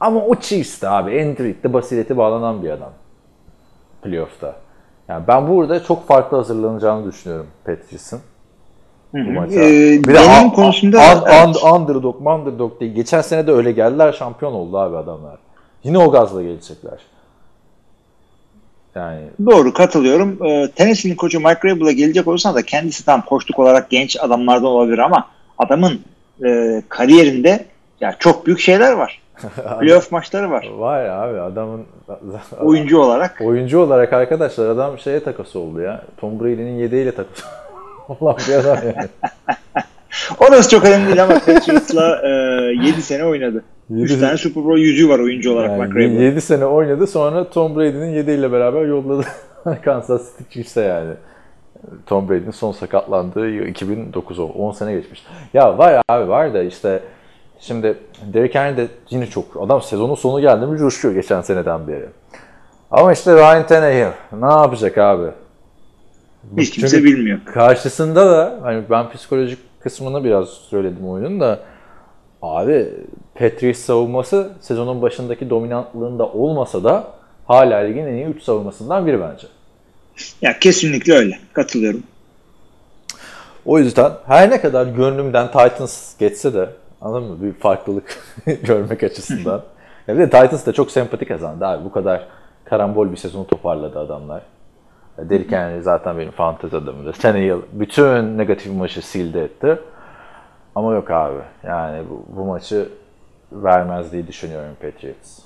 Ama 0.00 0.20
o 0.20 0.34
Chiefs'te 0.34 0.88
abi. 0.88 1.10
Andrew 1.10 1.44
Reid'de 1.44 1.72
basireti 1.72 2.16
bağlanan 2.16 2.62
bir 2.62 2.70
adam. 2.70 2.92
Playoff'ta. 4.02 4.56
Yani 5.08 5.26
ben 5.28 5.48
burada 5.48 5.82
çok 5.82 6.06
farklı 6.06 6.36
hazırlanacağını 6.36 7.06
düşünüyorum 7.06 7.46
Patriots'ın. 7.64 8.20
Bu 9.14 9.18
maça. 9.32 9.54
Ee, 9.60 10.02
Bir 10.04 10.14
de 10.14 10.20
un- 10.20 10.50
konusunda 10.50 10.98
un- 10.98 11.24
evet. 11.32 11.56
un- 11.64 11.70
underdog, 11.80 12.26
underdog 12.26 12.80
değil. 12.80 12.94
Geçen 12.94 13.20
sene 13.20 13.46
de 13.46 13.52
öyle 13.52 13.72
geldiler. 13.72 14.12
Şampiyon 14.12 14.52
oldu 14.52 14.78
abi 14.78 14.96
adamlar. 14.96 15.36
Yine 15.84 15.98
o 15.98 16.10
gazla 16.10 16.42
gelecekler. 16.42 16.98
Yani 18.94 19.20
Doğru 19.46 19.72
katılıyorum. 19.72 20.46
Ee, 20.46 20.70
Tennessee'nin 20.76 21.16
koçu 21.16 21.40
Mike 21.40 21.60
Vrabel'a 21.64 21.92
gelecek 21.92 22.28
olursa 22.28 22.54
da 22.54 22.62
kendisi 22.62 23.04
tam 23.06 23.22
koçluk 23.22 23.58
olarak 23.58 23.90
genç 23.90 24.16
adamlardan 24.20 24.64
olabilir 24.68 24.98
ama 24.98 25.26
adamın 25.58 26.00
e, 26.46 26.82
kariyerinde 26.88 27.64
ya 28.00 28.14
çok 28.18 28.46
büyük 28.46 28.60
şeyler 28.60 28.92
var. 28.92 29.22
Playoff 29.80 30.12
maçları 30.12 30.50
var. 30.50 30.68
var 30.78 31.04
abi 31.04 31.40
adamın 31.40 31.84
Oyuncu 32.60 32.98
olarak. 33.00 33.40
oyuncu 33.44 33.80
olarak 33.80 34.12
arkadaşlar 34.12 34.68
adam 34.68 34.98
şeye 34.98 35.24
takası 35.24 35.58
oldu 35.58 35.80
ya. 35.80 36.02
Tom 36.16 36.40
Brady'nin 36.40 36.78
yedeğiyle 36.78 37.14
takası 37.14 37.42
olan 38.08 38.36
bir 38.48 38.54
adam 38.54 38.78
yani. 38.84 39.08
Orası 40.40 40.70
çok 40.70 40.84
önemli 40.84 41.06
değil 41.06 41.22
ama 41.22 41.34
Patriots'la 41.34 42.20
e, 42.24 42.28
7 42.86 43.02
sene 43.02 43.24
oynadı. 43.24 43.64
3 43.90 44.10
Yedi- 44.10 44.20
tane 44.20 44.36
Super 44.36 44.64
Bowl 44.64 44.78
yüzüğü 44.78 45.08
var 45.08 45.18
oyuncu 45.18 45.52
olarak 45.52 45.70
Yani 45.70 45.82
McRae. 45.86 46.04
7 46.04 46.40
sene 46.40 46.64
oynadı 46.66 47.06
sonra 47.06 47.50
Tom 47.50 47.76
Brady'nin 47.76 48.10
7 48.14 48.30
ile 48.30 48.52
beraber 48.52 48.82
yolladı 48.86 49.24
Kansas 49.84 50.22
City 50.38 50.54
Chiefs'e 50.54 50.80
yani. 50.82 51.10
Tom 52.06 52.28
Brady'nin 52.28 52.50
son 52.50 52.72
sakatlandığı 52.72 53.48
yıl 53.48 53.64
2009 53.66 54.38
o. 54.38 54.44
10 54.46 54.72
sene 54.72 54.92
geçmiş. 54.92 55.22
Ya 55.54 55.78
var 55.78 56.02
abi 56.08 56.28
var 56.28 56.54
da 56.54 56.62
işte 56.62 57.00
şimdi 57.60 57.94
Derrick 58.34 58.58
Henry 58.58 58.76
de 58.76 58.86
yine 59.10 59.26
çok 59.26 59.44
adam 59.62 59.82
sezonun 59.82 60.14
sonu 60.14 60.40
geldi 60.40 60.66
mi 60.66 60.78
coşuyor 60.78 61.14
geçen 61.14 61.40
seneden 61.40 61.88
beri. 61.88 62.06
Ama 62.90 63.12
işte 63.12 63.34
Ryan 63.34 63.66
Tannehill 63.66 64.10
ne 64.32 64.46
yapacak 64.52 64.98
abi? 64.98 65.26
Hiç 66.56 66.70
kimse 66.70 66.96
Çünkü 66.96 67.04
bilmiyor. 67.04 67.38
Karşısında 67.44 68.26
da 68.26 68.58
hani 68.62 68.82
ben 68.90 69.10
psikolojik 69.10 69.58
kısmını 69.80 70.24
biraz 70.24 70.48
söyledim 70.48 71.08
oyunun 71.08 71.40
da 71.40 71.60
abi 72.42 72.88
Patriots 73.34 73.78
savunması 73.78 74.52
sezonun 74.60 75.02
başındaki 75.02 75.50
dominantlığında 75.50 76.26
olmasa 76.26 76.84
da 76.84 77.04
hala 77.46 77.76
ligin 77.76 78.06
en 78.06 78.14
iyi 78.14 78.24
3 78.24 78.42
savunmasından 78.42 79.06
biri 79.06 79.20
bence. 79.20 79.46
Ya 80.42 80.58
kesinlikle 80.58 81.12
öyle. 81.14 81.38
Katılıyorum. 81.52 82.02
O 83.66 83.78
yüzden 83.78 84.12
her 84.26 84.50
ne 84.50 84.60
kadar 84.60 84.86
gönlümden 84.86 85.46
Titans 85.46 86.18
geçse 86.18 86.54
de 86.54 86.70
anladın 87.00 87.28
mı? 87.28 87.42
Bir 87.42 87.52
farklılık 87.52 88.18
görmek 88.62 89.02
açısından. 89.02 89.62
ya 90.08 90.14
bir 90.14 90.20
de 90.20 90.24
Titans 90.24 90.66
da 90.66 90.72
çok 90.72 90.90
sempatik 90.90 91.28
kazandı 91.28 91.66
abi. 91.66 91.84
Bu 91.84 91.92
kadar 91.92 92.26
karambol 92.64 93.12
bir 93.12 93.16
sezonu 93.16 93.46
toparladı 93.46 93.98
adamlar. 93.98 94.42
Derrick 95.18 95.56
Henry 95.56 95.82
zaten 95.82 96.18
benim 96.18 96.30
fantezi 96.30 96.76
adamımdır. 96.76 97.12
Tannehill 97.12 97.62
bütün 97.72 98.38
negatif 98.38 98.72
maçı 98.72 99.06
sildi 99.06 99.38
etti. 99.38 99.78
Ama 100.74 100.94
yok 100.94 101.10
abi. 101.10 101.40
Yani 101.66 102.02
bu, 102.10 102.26
bu 102.36 102.44
maçı 102.44 102.88
vermez 103.52 104.12
diye 104.12 104.26
düşünüyorum 104.26 104.76
Patriots. 104.82 105.38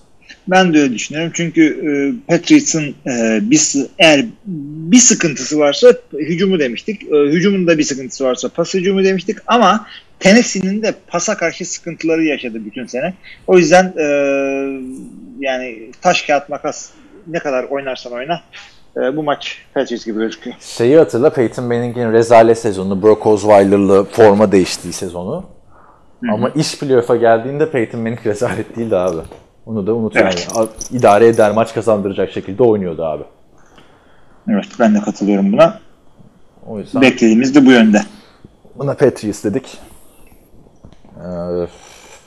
Ben 0.48 0.74
de 0.74 0.80
öyle 0.80 0.94
düşünüyorum. 0.94 1.32
Çünkü 1.34 1.62
e, 1.62 1.90
Patriots'ın 2.28 2.94
e, 3.06 3.40
bir, 3.42 3.72
eğer 3.98 4.26
bir 4.92 4.98
sıkıntısı 4.98 5.58
varsa 5.58 5.94
hücumu 6.12 6.58
demiştik. 6.58 7.02
E, 7.02 7.16
hücumun 7.16 7.66
da 7.66 7.78
bir 7.78 7.82
sıkıntısı 7.82 8.24
varsa 8.24 8.48
pas 8.48 8.74
hücumu 8.74 9.04
demiştik. 9.04 9.38
Ama 9.46 9.86
Tennessee'nin 10.20 10.82
de 10.82 10.94
pasa 11.06 11.36
karşı 11.36 11.64
sıkıntıları 11.64 12.24
yaşadı 12.24 12.64
bütün 12.64 12.86
sene. 12.86 13.14
O 13.46 13.58
yüzden 13.58 13.92
e, 13.98 14.04
yani 15.40 15.90
taş 16.00 16.22
kağıt 16.22 16.48
makas 16.48 16.90
ne 17.26 17.38
kadar 17.38 17.64
oynarsan 17.64 18.12
oyna 18.12 18.42
e, 18.96 19.16
bu 19.16 19.22
maç 19.22 19.58
Patriots 19.74 20.04
gibi 20.04 20.18
gözüküyor. 20.18 20.56
Şeyi 20.60 20.98
hatırla 20.98 21.30
Peyton 21.30 21.64
Manning'in 21.64 22.12
rezalet 22.12 22.58
sezonu, 22.58 23.02
Brock 23.02 23.26
Osweiler'lı 23.26 24.04
forma 24.04 24.52
değiştiği 24.52 24.92
sezonu. 24.92 25.44
Ama 26.32 26.50
iş 26.50 26.78
playoff'a 26.78 27.16
geldiğinde 27.16 27.70
Peyton 27.70 28.00
Manning 28.00 28.26
rezalet 28.26 28.76
değildi 28.76 28.96
abi. 28.96 29.20
Onu 29.66 29.86
da 29.86 29.94
unut 29.94 30.16
Evet. 30.16 30.48
İdare 30.90 31.26
eder, 31.26 31.50
maç 31.52 31.74
kazandıracak 31.74 32.30
şekilde 32.30 32.62
oynuyordu 32.62 33.04
abi. 33.04 33.22
Evet 34.48 34.66
ben 34.80 34.94
de 34.94 35.00
katılıyorum 35.00 35.52
buna. 35.52 35.78
O 36.68 36.78
yüzden 36.78 37.02
Beklediğimiz 37.02 37.54
de 37.54 37.66
bu 37.66 37.70
yönde. 37.70 38.00
buna 38.74 38.94
Patriots 38.94 39.44
dedik. 39.44 39.78
Ee, 41.16 41.66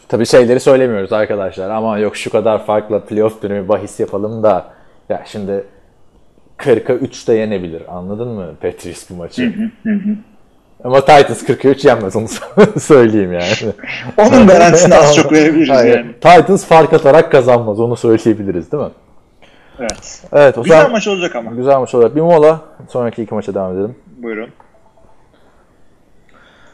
tabii 0.07 0.25
şeyleri 0.25 0.59
söylemiyoruz 0.59 1.13
arkadaşlar. 1.13 1.69
Ama 1.69 1.99
yok 1.99 2.15
şu 2.17 2.29
kadar 2.31 2.65
farklı 2.65 3.05
playoff 3.05 3.41
dönemi 3.43 3.67
bahis 3.67 3.99
yapalım 3.99 4.43
da 4.43 4.65
ya 5.09 5.23
şimdi 5.25 5.63
40'a 6.57 6.95
3 6.95 7.27
de 7.27 7.33
yenebilir. 7.33 7.83
Anladın 7.97 8.27
mı 8.27 8.55
Patriots 8.61 9.09
bu 9.09 9.13
maçı? 9.13 9.53
Ama 10.83 10.99
Titans 11.01 11.43
40'a 11.43 11.71
3 11.71 11.85
yenmez 11.85 12.15
onu 12.15 12.27
söyleyeyim 12.79 13.33
yani. 13.33 13.73
Onun 14.17 14.47
garantisini 14.47 14.95
az 14.95 15.15
çok 15.15 15.31
verebiliriz 15.31 15.69
Hayır, 15.69 15.97
yani. 15.97 16.13
Titans 16.13 16.65
fark 16.65 16.93
atarak 16.93 17.31
kazanmaz. 17.31 17.79
Onu 17.79 17.95
söyleyebiliriz 17.95 18.71
değil 18.71 18.83
mi? 18.83 18.89
Evet. 19.79 20.23
Evet. 20.33 20.57
O 20.57 20.63
Güzel 20.63 20.77
zaman 20.77 20.91
maç 20.91 21.07
olacak 21.07 21.35
ama. 21.35 21.51
güzel 21.51 21.79
maç 21.79 21.95
olarak 21.95 22.15
bir 22.15 22.21
mola. 22.21 22.61
Sonraki 22.89 23.23
iki 23.23 23.33
maça 23.33 23.53
devam 23.53 23.73
edelim. 23.77 23.95
Buyurun. 24.17 24.49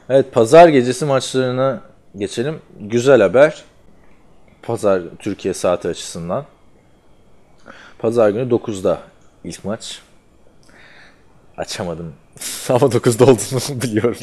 Evet 0.09 0.31
pazar 0.33 0.67
gecesi 0.67 1.05
maçlarına 1.05 1.81
geçelim. 2.17 2.59
Güzel 2.79 3.21
haber. 3.21 3.63
Pazar 4.61 5.01
Türkiye 5.19 5.53
saati 5.53 5.87
açısından. 5.87 6.45
Pazar 7.99 8.29
günü 8.29 8.49
9'da 8.51 8.97
ilk 9.43 9.65
maç. 9.65 9.99
Açamadım. 11.57 12.13
Ama 12.69 12.80
9'da 12.80 13.23
olduğunu 13.23 13.81
biliyorum. 13.81 14.18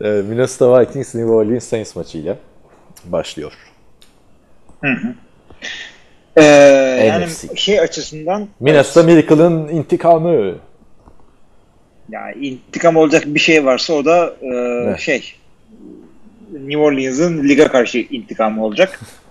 Ee, 0.00 0.06
Minnesota 0.08 0.80
Vikings 0.80 1.14
New 1.14 1.30
Orleans 1.32 1.64
Saints 1.64 1.96
maçıyla 1.96 2.36
başlıyor. 3.04 3.52
Ee, 6.36 6.42
yani 6.42 7.26
şey 7.56 7.80
açısından 7.80 8.48
Minnesota 8.60 9.02
Miracle'ın 9.02 9.68
intikamı. 9.68 10.54
yani 12.10 12.46
intikam 12.46 12.96
olacak 12.96 13.22
bir 13.26 13.40
şey 13.40 13.64
varsa 13.64 13.92
o 13.94 14.04
da 14.04 14.34
e, 14.42 14.46
Ne? 14.92 14.98
şey 14.98 15.34
New 16.52 16.78
Orleans'ın 16.78 17.48
liga 17.48 17.68
karşı 17.68 17.98
intikamı 17.98 18.64
olacak. 18.64 19.00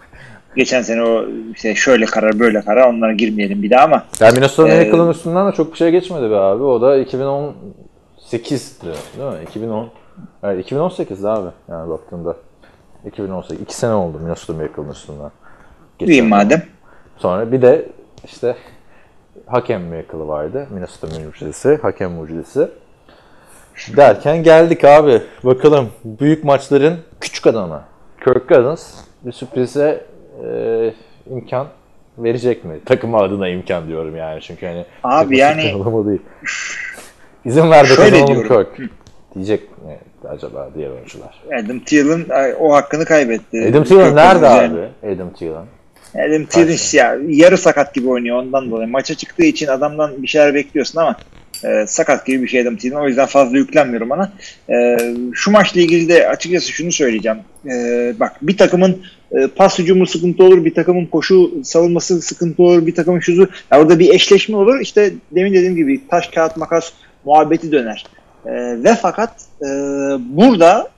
Geçen 0.55 0.81
sene 0.81 1.03
o 1.03 1.25
işte 1.53 1.75
şöyle 1.75 2.05
karar 2.05 2.39
böyle 2.39 2.61
karar 2.61 2.87
onlara 2.87 3.13
girmeyelim 3.13 3.63
bir 3.63 3.69
daha 3.69 3.83
ama 3.83 4.03
Yani 4.19 4.33
Minnesota 4.33 4.69
Ee, 4.69 5.09
üstünden 5.09 5.51
de 5.51 5.55
çok 5.55 5.71
bir 5.71 5.77
şey 5.77 5.91
geçmedi 5.91 6.31
be 6.31 6.35
abi. 6.35 6.63
O 6.63 6.81
da 6.81 6.97
2018'di 6.97 8.87
değil 9.17 9.31
mi? 9.31 9.43
2010. 9.49 9.89
Evet 10.43 10.71
2018'di 10.71 11.27
abi 11.27 11.49
yani 11.69 11.89
baktığında. 11.89 12.35
2018. 13.05 13.61
2 13.61 13.75
sene 13.75 13.93
oldu 13.93 14.19
Minnesota 14.19 14.53
Miracle'ın 14.53 14.89
üstünden. 14.89 15.31
Geçen 15.99 16.25
madem. 16.25 16.63
Sonra 17.17 17.51
bir 17.51 17.61
de 17.61 17.85
işte 18.25 18.55
hakem 19.45 19.81
Miracle'ı 19.81 20.27
vardı. 20.27 20.67
Minnesota 20.71 21.07
mucizesi, 21.19 21.79
hakem 21.81 22.11
mucizesi. 22.11 22.69
Derken 23.97 24.43
geldik 24.43 24.83
abi. 24.83 25.21
Bakalım 25.43 25.89
büyük 26.05 26.43
maçların 26.43 26.97
küçük 27.21 27.47
adamı. 27.47 27.81
Kirk 28.25 28.49
Cousins 28.49 28.95
bir 29.23 29.31
sürprize 29.31 30.05
e, 30.45 30.93
imkan 31.31 31.67
verecek 32.17 32.65
mi? 32.65 32.79
Takım 32.85 33.15
adına 33.15 33.49
imkan 33.49 33.87
diyorum 33.87 34.15
yani 34.15 34.41
çünkü 34.41 34.65
hani 34.65 34.85
Abi 35.03 35.37
yani- 35.37 35.61
değil. 35.61 36.21
İzin 37.45 37.71
ver 37.71 37.83
de 37.83 37.87
Şöyle 37.87 38.11
kazanalım 38.11 38.43
diyorum. 38.49 38.67
Kirk. 38.75 38.89
Diyecek 39.35 39.61
mi 39.69 39.97
acaba 40.29 40.69
diğer 40.75 40.89
oyuncular? 40.89 41.43
Adam 41.59 41.79
Thielen 41.79 42.25
o 42.59 42.73
hakkını 42.73 43.05
kaybetti. 43.05 43.67
Adam 43.69 43.83
Thielen 43.83 44.15
nerede 44.15 44.45
yani. 44.45 44.79
abi? 45.01 45.13
Adam 45.15 45.33
Thielen. 45.33 45.65
Adam 46.15 46.45
Thielen 46.45 46.77
ya, 46.93 47.17
yarı 47.27 47.57
sakat 47.57 47.93
gibi 47.93 48.09
oynuyor 48.09 48.37
ondan 48.37 48.71
dolayı. 48.71 48.87
Maça 48.87 49.15
çıktığı 49.15 49.43
için 49.43 49.67
adamdan 49.67 50.23
bir 50.23 50.27
şeyler 50.27 50.53
bekliyorsun 50.53 50.99
ama 50.99 51.15
e, 51.63 51.87
sakat 51.87 52.25
gibi 52.25 52.43
bir 52.43 52.47
şey 52.47 52.61
Adam 52.61 52.75
Thielen. 52.75 52.97
O 52.97 53.07
yüzden 53.07 53.25
fazla 53.25 53.57
yüklenmiyorum 53.57 54.11
ona. 54.11 54.31
E, 54.69 54.97
şu 55.33 55.51
maçla 55.51 55.81
ilgili 55.81 56.09
de 56.09 56.29
açıkçası 56.29 56.71
şunu 56.71 56.91
söyleyeceğim. 56.91 57.37
E, 57.65 57.73
bak 58.19 58.35
bir 58.41 58.57
takımın 58.57 59.01
e, 59.33 59.47
pas 59.47 59.79
hücumu 59.79 60.07
sıkıntı 60.07 60.43
olur, 60.43 60.65
bir 60.65 60.73
takımın 60.73 61.05
koşu 61.05 61.51
savunması 61.63 62.21
sıkıntı 62.21 62.63
olur, 62.63 62.87
bir 62.87 62.95
takımın 62.95 63.19
şuzu. 63.19 63.47
Ya 63.71 63.81
orada 63.81 63.99
bir 63.99 64.13
eşleşme 64.13 64.57
olur. 64.57 64.79
İşte 64.79 65.13
demin 65.31 65.53
dediğim 65.53 65.75
gibi 65.75 66.07
taş 66.07 66.27
kağıt 66.27 66.57
makas 66.57 66.91
muhabbeti 67.25 67.71
döner. 67.71 68.05
E, 68.45 68.51
ve 68.83 68.95
fakat 69.01 69.31
e, 69.61 69.67
burada 70.19 70.93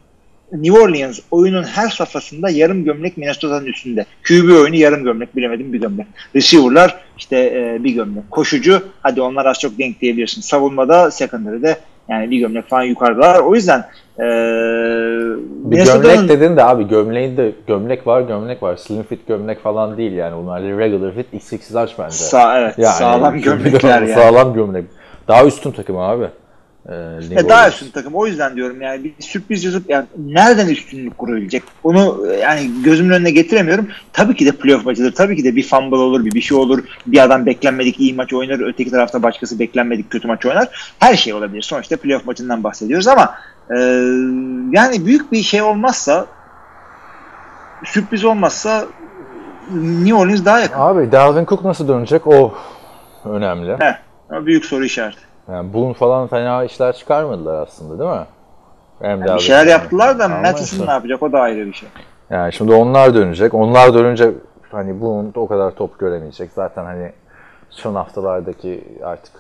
New 0.52 0.80
Orleans 0.80 1.20
oyunun 1.32 1.64
her 1.64 1.90
safhasında 1.90 2.50
yarım 2.50 2.84
gömlek 2.84 3.18
Minnesota'nın 3.18 3.66
üstünde. 3.66 4.06
QB 4.28 4.50
oyunu 4.50 4.76
yarım 4.76 5.04
gömlek 5.04 5.36
bilemedim 5.36 5.74
bir 5.74 5.82
gömlek. 5.82 6.08
Receiver'lar 6.36 6.98
işte 7.18 7.38
e, 7.38 7.84
bir 7.84 7.92
gömlek. 7.92 8.32
Koşucu 8.32 8.82
hadi 9.02 9.22
onlar 9.22 9.46
az 9.46 9.60
çok 9.60 9.80
denk 9.80 10.02
diyebilirsin. 10.02 10.42
Savunmada 10.42 11.12
secondary'de 11.12 11.78
yani 12.10 12.32
bir 12.32 12.40
gömlek 12.40 12.70
falan 12.70 12.84
yukarıdalar. 12.84 13.40
O 13.40 13.56
yüzden 13.56 13.86
e, 14.20 14.26
Bir 15.72 15.86
gömlek 15.86 16.30
dedin 16.30 16.58
de 16.58 16.64
abi 16.64 16.88
gömleğin 16.88 17.38
de 17.38 17.52
gömlek 17.68 18.08
var 18.08 18.22
gömlek 18.22 18.64
var. 18.64 18.76
Slim 18.76 19.04
fit 19.04 19.28
gömlek 19.28 19.64
falan 19.64 19.98
değil 19.98 20.12
yani. 20.12 20.44
Bunlar 20.44 20.62
regular 20.62 21.14
fit 21.16 21.34
XXL 21.34 21.76
bence. 22.00 22.16
Sağ, 22.16 22.60
evet, 22.60 22.74
Yani 22.78 22.94
sağlam 22.94 23.42
gömlekler 23.42 24.02
yani. 24.02 24.14
Sağlam 24.14 24.54
gömlek. 24.54 24.86
Daha 25.28 25.46
üstün 25.46 25.72
takım 25.72 25.98
abi. 25.98 26.28
Ee, 26.90 27.18
New 27.18 27.40
E, 27.40 27.50
daha 27.50 27.70
üstün 27.70 27.92
takım. 27.92 28.16
O 28.16 28.28
yüzden 28.28 28.56
diyorum 28.56 28.82
yani 28.82 29.04
bir 29.04 29.14
sürpriz 29.20 29.64
yazıp 29.64 29.90
yani 29.90 30.06
nereden 30.18 30.68
üstünlük 30.68 31.18
kurabilecek? 31.18 31.64
Onu 31.84 32.28
yani 32.42 32.72
gözümün 32.84 33.10
önüne 33.10 33.32
getiremiyorum. 33.32 33.88
Tabii 34.14 34.36
ki 34.36 34.46
de 34.46 34.52
playoff 34.52 34.86
maçıdır. 34.86 35.12
Tabii 35.12 35.36
ki 35.36 35.44
de 35.44 35.56
bir 35.56 35.64
fumble 35.64 35.96
olur, 35.96 36.26
bir 36.26 36.34
bir 36.34 36.42
şey 36.42 36.58
olur. 36.58 36.84
Bir 37.08 37.24
adam 37.24 37.46
beklenmedik 37.46 38.00
iyi 38.00 38.14
maç 38.14 38.34
oynar. 38.34 38.70
Öteki 38.70 38.92
tarafta 38.92 39.24
başkası 39.24 39.60
beklenmedik 39.60 40.10
kötü 40.10 40.28
maç 40.28 40.46
oynar. 40.46 40.96
Her 41.00 41.16
şey 41.16 41.34
olabilir. 41.34 41.62
Sonuçta 41.62 41.98
playoff 41.98 42.26
maçından 42.26 42.64
bahsediyoruz 42.64 43.08
ama 43.08 43.36
e, 43.70 43.78
yani 44.72 45.06
büyük 45.06 45.32
bir 45.32 45.44
şey 45.44 45.62
olmazsa 45.62 46.26
sürpriz 47.84 48.26
olmazsa 48.26 48.86
New 49.72 50.16
Orleans 50.16 50.46
daha 50.46 50.60
yakın. 50.60 50.80
Abi 50.80 51.12
Dalvin 51.12 51.46
Cook 51.46 51.66
nasıl 51.66 51.88
dönecek? 51.88 52.28
O 52.28 52.54
önemli. 53.26 53.78
Heh, 53.80 53.96
ama 54.30 54.46
büyük 54.46 54.66
soru 54.66 54.86
işareti. 54.86 55.20
Yani 55.52 55.74
Boone 55.74 55.94
falan 55.94 56.28
fena 56.28 56.64
işler 56.64 56.94
çıkarmadılar 56.94 57.62
aslında 57.62 58.00
değil 58.00 58.20
mi? 58.20 58.26
Hem 59.02 59.22
de 59.28 59.36
Bir 59.36 59.40
şeyler 59.40 59.66
yaptılar 59.66 60.20
da 60.20 60.28
Matheson 60.28 60.88
ne 60.88 60.92
yapacak 60.92 61.24
o 61.24 61.32
da 61.32 61.40
ayrı 61.40 61.66
bir 61.66 61.74
şey. 61.74 61.90
Yani 62.30 62.54
şimdi 62.54 62.74
onlar 62.74 63.14
dönecek. 63.14 63.54
Onlar 63.54 63.94
dönünce 63.94 64.32
hani 64.72 65.02
bunun 65.02 65.32
o 65.36 65.48
kadar 65.48 65.72
top 65.72 66.00
göremeyecek. 66.00 66.52
Zaten 66.56 66.86
hani 66.86 67.12
son 67.70 67.96
haftalardaki 67.96 68.84
artık 69.04 69.34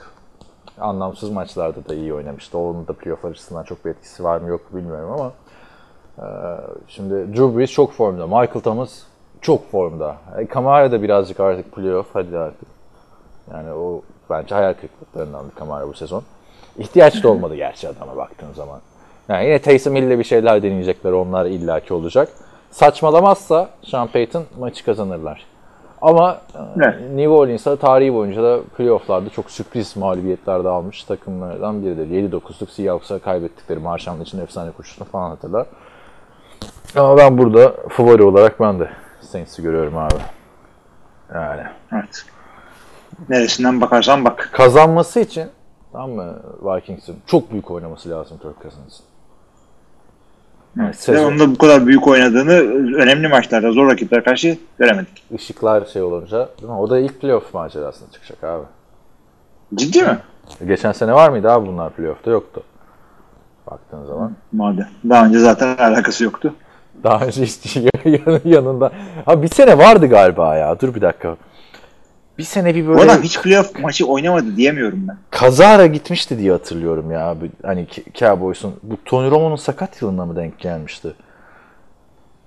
anlamsız 0.79 1.29
maçlarda 1.29 1.89
da 1.89 1.95
iyi 1.95 2.13
oynamıştı. 2.13 2.57
Onun 2.57 2.87
da 2.87 2.93
playoff 2.93 3.25
açısından 3.25 3.63
çok 3.63 3.85
bir 3.85 3.89
etkisi 3.89 4.23
var 4.23 4.37
mı 4.37 4.49
yok 4.49 4.73
mu 4.73 4.79
bilmiyorum 4.79 5.11
ama 5.11 5.31
e, 6.17 6.27
şimdi 6.87 7.13
Drew 7.13 7.57
Brees 7.57 7.71
çok 7.71 7.91
formda. 7.91 8.27
Michael 8.27 8.61
Thomas 8.61 9.03
çok 9.41 9.71
formda. 9.71 10.15
E, 10.37 10.45
Kamara 10.45 10.91
da 10.91 11.01
birazcık 11.01 11.39
artık 11.39 11.71
playoff 11.71 12.07
hadi 12.13 12.37
artık. 12.37 12.67
Yani 13.51 13.73
o 13.73 14.01
bence 14.29 14.55
hayal 14.55 14.73
kırıklıklarından 14.73 15.45
Kamara 15.55 15.87
bu 15.87 15.93
sezon. 15.93 16.23
İhtiyaç 16.77 17.23
da 17.23 17.29
olmadı 17.29 17.55
gerçi 17.55 17.89
adama 17.89 18.17
baktığın 18.17 18.53
zaman. 18.53 18.79
Yani 19.29 19.45
yine 19.45 19.61
Taysom 19.61 19.95
Hill'le 19.95 20.19
bir 20.19 20.23
şeyler 20.23 20.63
deneyecekler. 20.63 21.11
Onlar 21.11 21.45
illaki 21.45 21.93
olacak. 21.93 22.29
Saçmalamazsa 22.71 23.69
Sean 23.83 24.07
Payton 24.07 24.43
maçı 24.59 24.85
kazanırlar. 24.85 25.45
Ama 26.05 26.37
e, 26.55 26.59
Evet. 26.77 26.95
New 27.11 27.29
Orleans'a 27.29 27.75
tarihi 27.75 28.13
boyunca 28.13 28.43
da 28.43 28.59
playofflarda 28.77 29.29
çok 29.29 29.51
sürpriz 29.51 29.97
mağlubiyetler 29.97 30.63
de 30.63 30.69
almış 30.69 31.03
takımlardan 31.03 31.85
biridir. 31.85 32.31
7-9'luk 32.31 32.71
Seahawks'a 32.71 33.19
kaybettikleri 33.19 33.79
Marshall 33.79 34.21
için 34.21 34.39
efsane 34.39 34.71
koşusunu 34.71 35.07
falan 35.07 35.29
hatırlar. 35.29 35.67
Ama 36.95 37.17
ben 37.17 37.37
burada 37.37 37.75
favori 37.89 38.23
olarak 38.23 38.59
ben 38.59 38.79
de 38.79 38.89
Saints'i 39.21 39.61
görüyorum 39.63 39.97
abi. 39.97 40.13
Yani 41.33 41.63
Evet. 41.93 42.25
Neresinden 43.29 43.81
bakarsan 43.81 44.25
bak. 44.25 44.49
kazanması 44.53 45.19
için 45.19 45.49
tamam 45.91 46.11
mı 46.11 46.39
Vikings'in 46.61 47.15
çok 47.25 47.51
büyük 47.51 47.71
oynaması 47.71 48.09
lazım 48.09 48.37
Kirk 48.37 48.61
Cousins'ın. 48.63 49.05
Yani 50.77 50.93
Ve 51.09 51.25
onun 51.25 51.39
da 51.39 51.51
bu 51.51 51.57
kadar 51.57 51.87
büyük 51.87 52.07
oynadığını 52.07 52.51
önemli 52.97 53.27
maçlarda 53.27 53.71
zor 53.71 53.91
rakiplere 53.91 54.23
karşı 54.23 54.57
göremedik. 54.79 55.23
ışıklar 55.35 55.85
şey 55.85 56.01
olunca 56.01 56.49
değil 56.61 56.71
mi? 56.71 56.77
O 56.77 56.89
da 56.89 56.99
ilk 56.99 57.21
playoff 57.21 57.53
macerasına 57.53 58.11
çıkacak 58.11 58.43
abi. 58.43 58.63
Ciddi 59.75 60.03
mi? 60.03 60.17
Geçen 60.67 60.91
sene 60.91 61.13
var 61.13 61.29
mıydı 61.29 61.51
abi 61.51 61.67
bunlar 61.67 61.89
playoff'ta? 61.93 62.31
Yoktu. 62.31 62.63
Baktığın 63.71 64.05
zaman. 64.05 64.31
Madem. 64.51 64.87
Daha 65.09 65.25
önce 65.25 65.39
zaten 65.39 65.77
alakası 65.77 66.23
yoktu. 66.23 66.53
Daha 67.03 67.25
önce 67.25 67.43
hiç 67.43 67.75
yan- 67.75 68.39
yanında. 68.45 68.91
Ha 69.25 69.41
bir 69.41 69.47
sene 69.47 69.77
vardı 69.77 70.07
galiba 70.07 70.55
ya. 70.55 70.79
Dur 70.79 70.95
bir 70.95 71.01
dakika. 71.01 71.35
Bir 72.37 72.43
sene 72.43 72.75
bir 72.75 72.87
Bu 72.87 72.89
böyle 72.89 73.11
adam 73.11 73.23
hiç 73.23 73.41
playoff 73.41 73.79
maçı 73.79 74.05
oynamadı 74.05 74.55
diyemiyorum 74.57 75.07
ben. 75.07 75.17
kazara 75.31 75.85
gitmişti 75.85 76.39
diye 76.39 76.51
hatırlıyorum 76.51 77.11
ya. 77.11 77.27
abi. 77.27 77.51
Hani 77.63 77.87
Cowboys'un. 78.13 78.73
Bu 78.83 78.97
Tony 79.05 79.31
Romo'nun 79.31 79.55
sakat 79.55 80.01
yılına 80.01 80.25
mı 80.25 80.35
denk 80.35 80.59
gelmişti? 80.59 81.13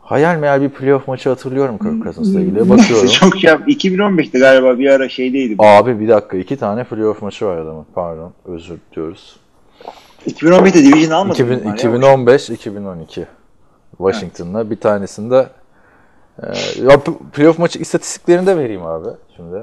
Hayal 0.01 0.39
meyal 0.39 0.61
bir 0.61 0.69
playoff 0.69 1.09
maçı 1.09 1.29
hatırlıyorum 1.29 1.79
Kirk 1.79 2.03
Cousins'la 2.05 2.41
ilgili. 2.41 2.71
Bakıyorum. 2.71 3.07
Çok 3.13 3.37
şey 3.37 3.51
yap. 3.51 3.69
2015'te 3.69 4.39
galiba 4.39 4.79
bir 4.79 4.91
ara 4.91 5.09
şeydeydi. 5.09 5.59
bu. 5.59 5.65
Abi 5.65 6.01
bir 6.01 6.09
dakika. 6.09 6.37
iki 6.37 6.57
tane 6.57 6.85
playoff 6.85 7.23
maçı 7.23 7.47
var 7.47 7.57
adamın. 7.59 7.87
Pardon. 7.95 8.33
Özür 8.45 8.79
diliyoruz. 8.93 9.37
2015'te 10.27 10.85
division 10.85 11.11
almadı. 11.11 11.35
2000, 11.35 11.61
bunlar 11.61 11.67
ya. 11.67 11.75
2015 11.75 12.51
2012 12.51 13.27
Washington'la 13.97 14.71
bir 14.71 14.77
tanesinde 14.77 15.47
e, 16.43 16.47
ya 16.83 17.01
playoff 17.33 17.59
maçı 17.59 17.79
istatistiklerini 17.79 18.47
de 18.47 18.57
vereyim 18.57 18.87
abi 18.87 19.09
şimdi. 19.37 19.63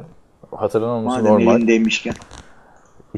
Hatırlanmaması 0.57 1.23
Madem 1.23 1.33
normal. 1.33 1.55
elindeymişken. 1.55 2.13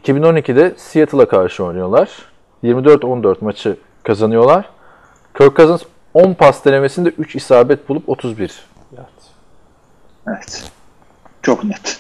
2012'de 0.01 0.73
Seattle'a 0.77 1.27
karşı 1.27 1.63
oynuyorlar. 1.63 2.09
24-14 2.63 3.35
maçı 3.41 3.77
kazanıyorlar. 4.03 4.65
Kirk 5.37 5.55
Cousins 5.57 5.81
10 6.13 6.33
pas 6.33 6.65
denemesinde 6.65 7.09
3 7.09 7.35
isabet 7.35 7.89
bulup 7.89 8.09
31 8.09 8.65
yard. 8.97 9.05
Evet. 10.27 10.71
Çok 11.41 11.63
net. 11.63 11.99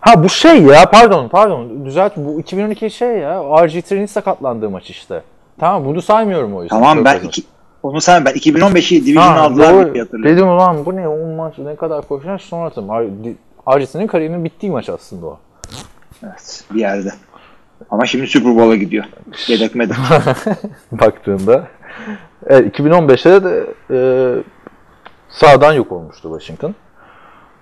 Ha 0.00 0.24
bu 0.24 0.28
şey 0.28 0.62
ya 0.62 0.90
pardon 0.90 1.28
pardon 1.28 1.84
düzelt 1.86 2.12
bu 2.16 2.40
2012 2.40 2.90
şey 2.90 3.18
ya 3.18 3.34
RG3'nin 3.34 4.06
sakatlandığı 4.06 4.70
maç 4.70 4.90
işte. 4.90 5.22
Tamam 5.58 5.84
bunu 5.84 6.02
saymıyorum 6.02 6.56
o 6.56 6.62
yüzden. 6.62 6.76
Tamam 6.76 6.94
Kirk 6.94 7.04
ben 7.04 7.12
Cousins. 7.12 7.38
iki, 7.38 7.48
onu 7.82 8.00
sen 8.00 8.24
ben 8.24 8.32
2015'i 8.34 9.06
division 9.06 9.36
aldılar 9.36 9.94
diye 9.94 10.02
hatırlıyorum. 10.02 10.36
Dedim 10.36 10.48
ulan 10.48 10.86
bu 10.86 10.96
ne 10.96 11.08
10 11.08 11.30
maç 11.30 11.58
ne 11.58 11.76
kadar 11.76 12.08
koşar 12.08 12.38
sonra 12.38 12.66
atım. 12.66 12.88
Arjesi'nin 13.66 14.06
kariyerinin 14.06 14.44
bittiği 14.44 14.72
maç 14.72 14.88
aslında 14.88 15.26
o. 15.26 15.38
Evet, 16.22 16.64
bir 16.74 16.80
yerde. 16.80 17.12
Ama 17.90 18.06
şimdi 18.06 18.26
Super 18.26 18.56
Bowl'a 18.56 18.76
gidiyor. 18.76 19.04
Yedek 19.46 19.74
medek. 19.74 19.96
Baktığında. 20.92 21.66
Evet 22.46 22.78
2015'te 22.78 23.44
de 23.44 23.66
e, 23.90 23.98
sağdan 25.28 25.72
yok 25.72 25.92
olmuştu 25.92 26.22
Washington. 26.22 26.74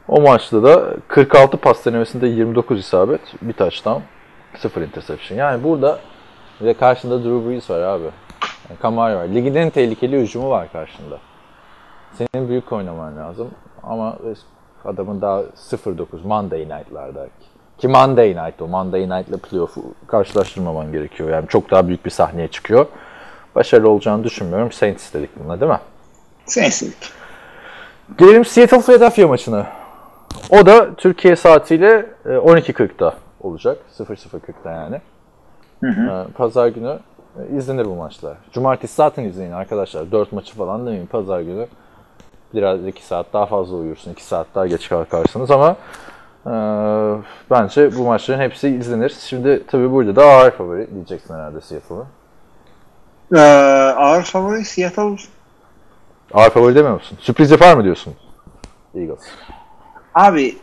O 0.08 0.20
maçta 0.20 0.62
da 0.62 0.96
46 1.08 1.56
pas 1.56 1.86
denemesinde 1.86 2.26
29 2.26 2.80
isabet, 2.80 3.20
bir 3.42 3.52
touchdown, 3.52 4.00
0 4.58 4.82
interception. 4.82 5.38
Yani 5.38 5.64
burada 5.64 5.98
bir 6.60 6.66
de 6.66 6.74
karşında 6.74 7.24
Drew 7.24 7.48
Brees 7.48 7.70
var 7.70 7.80
abi. 7.80 8.04
Yani 8.68 8.78
Kamara 8.82 9.16
var. 9.16 9.28
Ligin 9.28 9.54
en 9.54 9.70
tehlikeli 9.70 10.20
hücumu 10.20 10.50
var 10.50 10.72
karşında. 10.72 11.18
Senin 12.12 12.48
büyük 12.48 12.72
oynaman 12.72 13.16
lazım. 13.16 13.50
Ama 13.82 14.18
adamın 14.84 15.20
daha 15.20 15.40
0-9 15.40 16.04
Monday 16.24 16.60
Night'larda. 16.60 17.26
Ki 17.78 17.88
Monday 17.88 18.28
Night 18.28 18.62
o. 18.62 18.68
Monday 18.68 19.08
Night 19.08 19.28
ile 19.28 19.36
playoff'u 19.36 19.82
karşılaştırmaman 20.06 20.92
gerekiyor. 20.92 21.30
Yani 21.30 21.48
çok 21.48 21.70
daha 21.70 21.88
büyük 21.88 22.04
bir 22.04 22.10
sahneye 22.10 22.48
çıkıyor. 22.48 22.86
Başarılı 23.54 23.88
olacağını 23.88 24.24
düşünmüyorum. 24.24 24.72
Saints 24.72 25.14
dedik 25.14 25.30
buna 25.44 25.60
değil 25.60 25.72
mi? 25.72 25.80
Sensilik. 26.46 27.12
Gelelim 28.18 28.44
Seattle 28.44 28.80
Philadelphia 28.80 29.26
maçına. 29.26 29.66
O 30.50 30.66
da 30.66 30.94
Türkiye 30.94 31.36
saatiyle 31.36 32.06
e, 32.24 32.28
12.40'da 32.28 33.14
olacak. 33.40 33.78
00.40'da 33.98 34.70
yani. 34.70 35.00
E, 35.84 36.32
Pazar 36.32 36.68
günü 36.68 36.98
e, 37.38 37.56
izlenir 37.56 37.84
bu 37.84 37.94
maçlar. 37.94 38.36
Cumartesi 38.52 38.94
zaten 38.94 39.24
izleyin 39.24 39.52
arkadaşlar. 39.52 40.12
4 40.12 40.32
maçı 40.32 40.54
falan 40.54 40.86
demeyin. 40.86 41.06
Pazar 41.06 41.40
günü 41.40 41.66
biraz 42.54 42.86
2 42.86 43.04
saat 43.04 43.26
daha 43.32 43.46
fazla 43.46 43.76
uyursun. 43.76 44.12
2 44.12 44.24
saat 44.24 44.46
daha 44.54 44.66
geç 44.66 44.88
kalkarsınız 44.88 45.50
ama 45.50 45.76
e, 46.46 46.52
bence 47.50 47.96
bu 47.96 48.04
maçların 48.04 48.40
hepsi 48.40 48.68
izlenir. 48.68 49.14
Şimdi 49.20 49.62
tabii 49.66 49.90
burada 49.90 50.16
da 50.16 50.24
ağır 50.24 50.50
favori 50.50 50.88
diyeceksin 50.94 51.34
herhalde 51.34 51.60
Seattle'ı. 51.60 52.04
Ee, 53.34 53.40
ağır 53.96 54.22
favori 54.22 54.64
Seattle. 54.64 55.16
Ağır 56.34 56.50
favori 56.50 56.74
demiyor 56.74 56.94
musun? 56.94 57.18
Sürpriz 57.20 57.50
yapar 57.50 57.76
mı 57.76 57.84
diyorsun? 57.84 58.14
Eagles. 58.94 59.20
Abi 60.14 60.56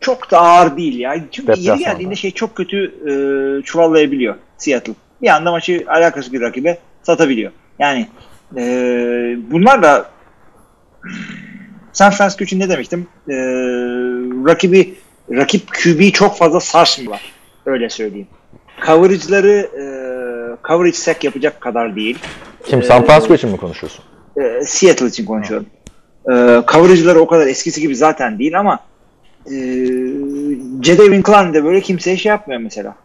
çok 0.00 0.30
da 0.30 0.40
ağır 0.40 0.76
değil 0.76 0.98
ya. 0.98 1.14
Çünkü 1.30 1.48
Deplasmanda. 1.48 1.70
yeri 1.72 1.78
geldiğinde 1.84 2.14
şey 2.16 2.30
çok 2.30 2.56
kötü 2.56 2.84
e, 2.86 3.14
çuvallayabiliyor 3.62 4.34
Seattle. 4.58 4.92
Bir 5.22 5.28
anda 5.28 5.50
maçı 5.50 5.84
alakası 5.88 6.32
bir 6.32 6.40
rakibe 6.40 6.78
satabiliyor. 7.02 7.52
Yani 7.78 8.08
e, 8.56 8.62
bunlar 9.50 9.82
da 9.82 10.06
San 11.92 12.10
Francisco 12.10 12.44
için 12.44 12.60
ne 12.60 12.68
demiştim? 12.68 13.06
E, 13.28 13.34
rakibi 14.46 14.94
rakip 15.30 15.62
QB'yi 15.74 16.12
çok 16.12 16.36
fazla 16.36 16.60
sarsmıyorlar. 16.60 17.32
Öyle 17.66 17.90
söyleyeyim. 17.90 18.26
Coverage'ları 18.86 19.68
e, 19.78 19.84
coverage 20.68 20.96
sack 20.96 21.24
yapacak 21.24 21.60
kadar 21.60 21.96
değil. 21.96 22.18
Kim? 22.64 22.82
San 22.82 23.04
Francisco 23.06 23.34
için 23.34 23.50
mi 23.50 23.56
konuşuyorsun? 23.56 24.04
E, 24.36 24.64
Seattle 24.64 25.06
için 25.06 25.24
konuşuyorum. 25.24 25.66
E, 26.26 26.32
coverage'ları 26.72 27.20
o 27.20 27.26
kadar 27.26 27.46
eskisi 27.46 27.80
gibi 27.80 27.96
zaten 27.96 28.38
değil 28.38 28.58
ama 28.60 28.78
e, 29.46 29.54
Jadavion 30.82 31.22
Clown 31.22 31.54
de 31.54 31.64
böyle 31.64 31.80
kimseye 31.80 32.16
şey 32.16 32.30
yapmıyor 32.30 32.60
mesela. 32.60 32.96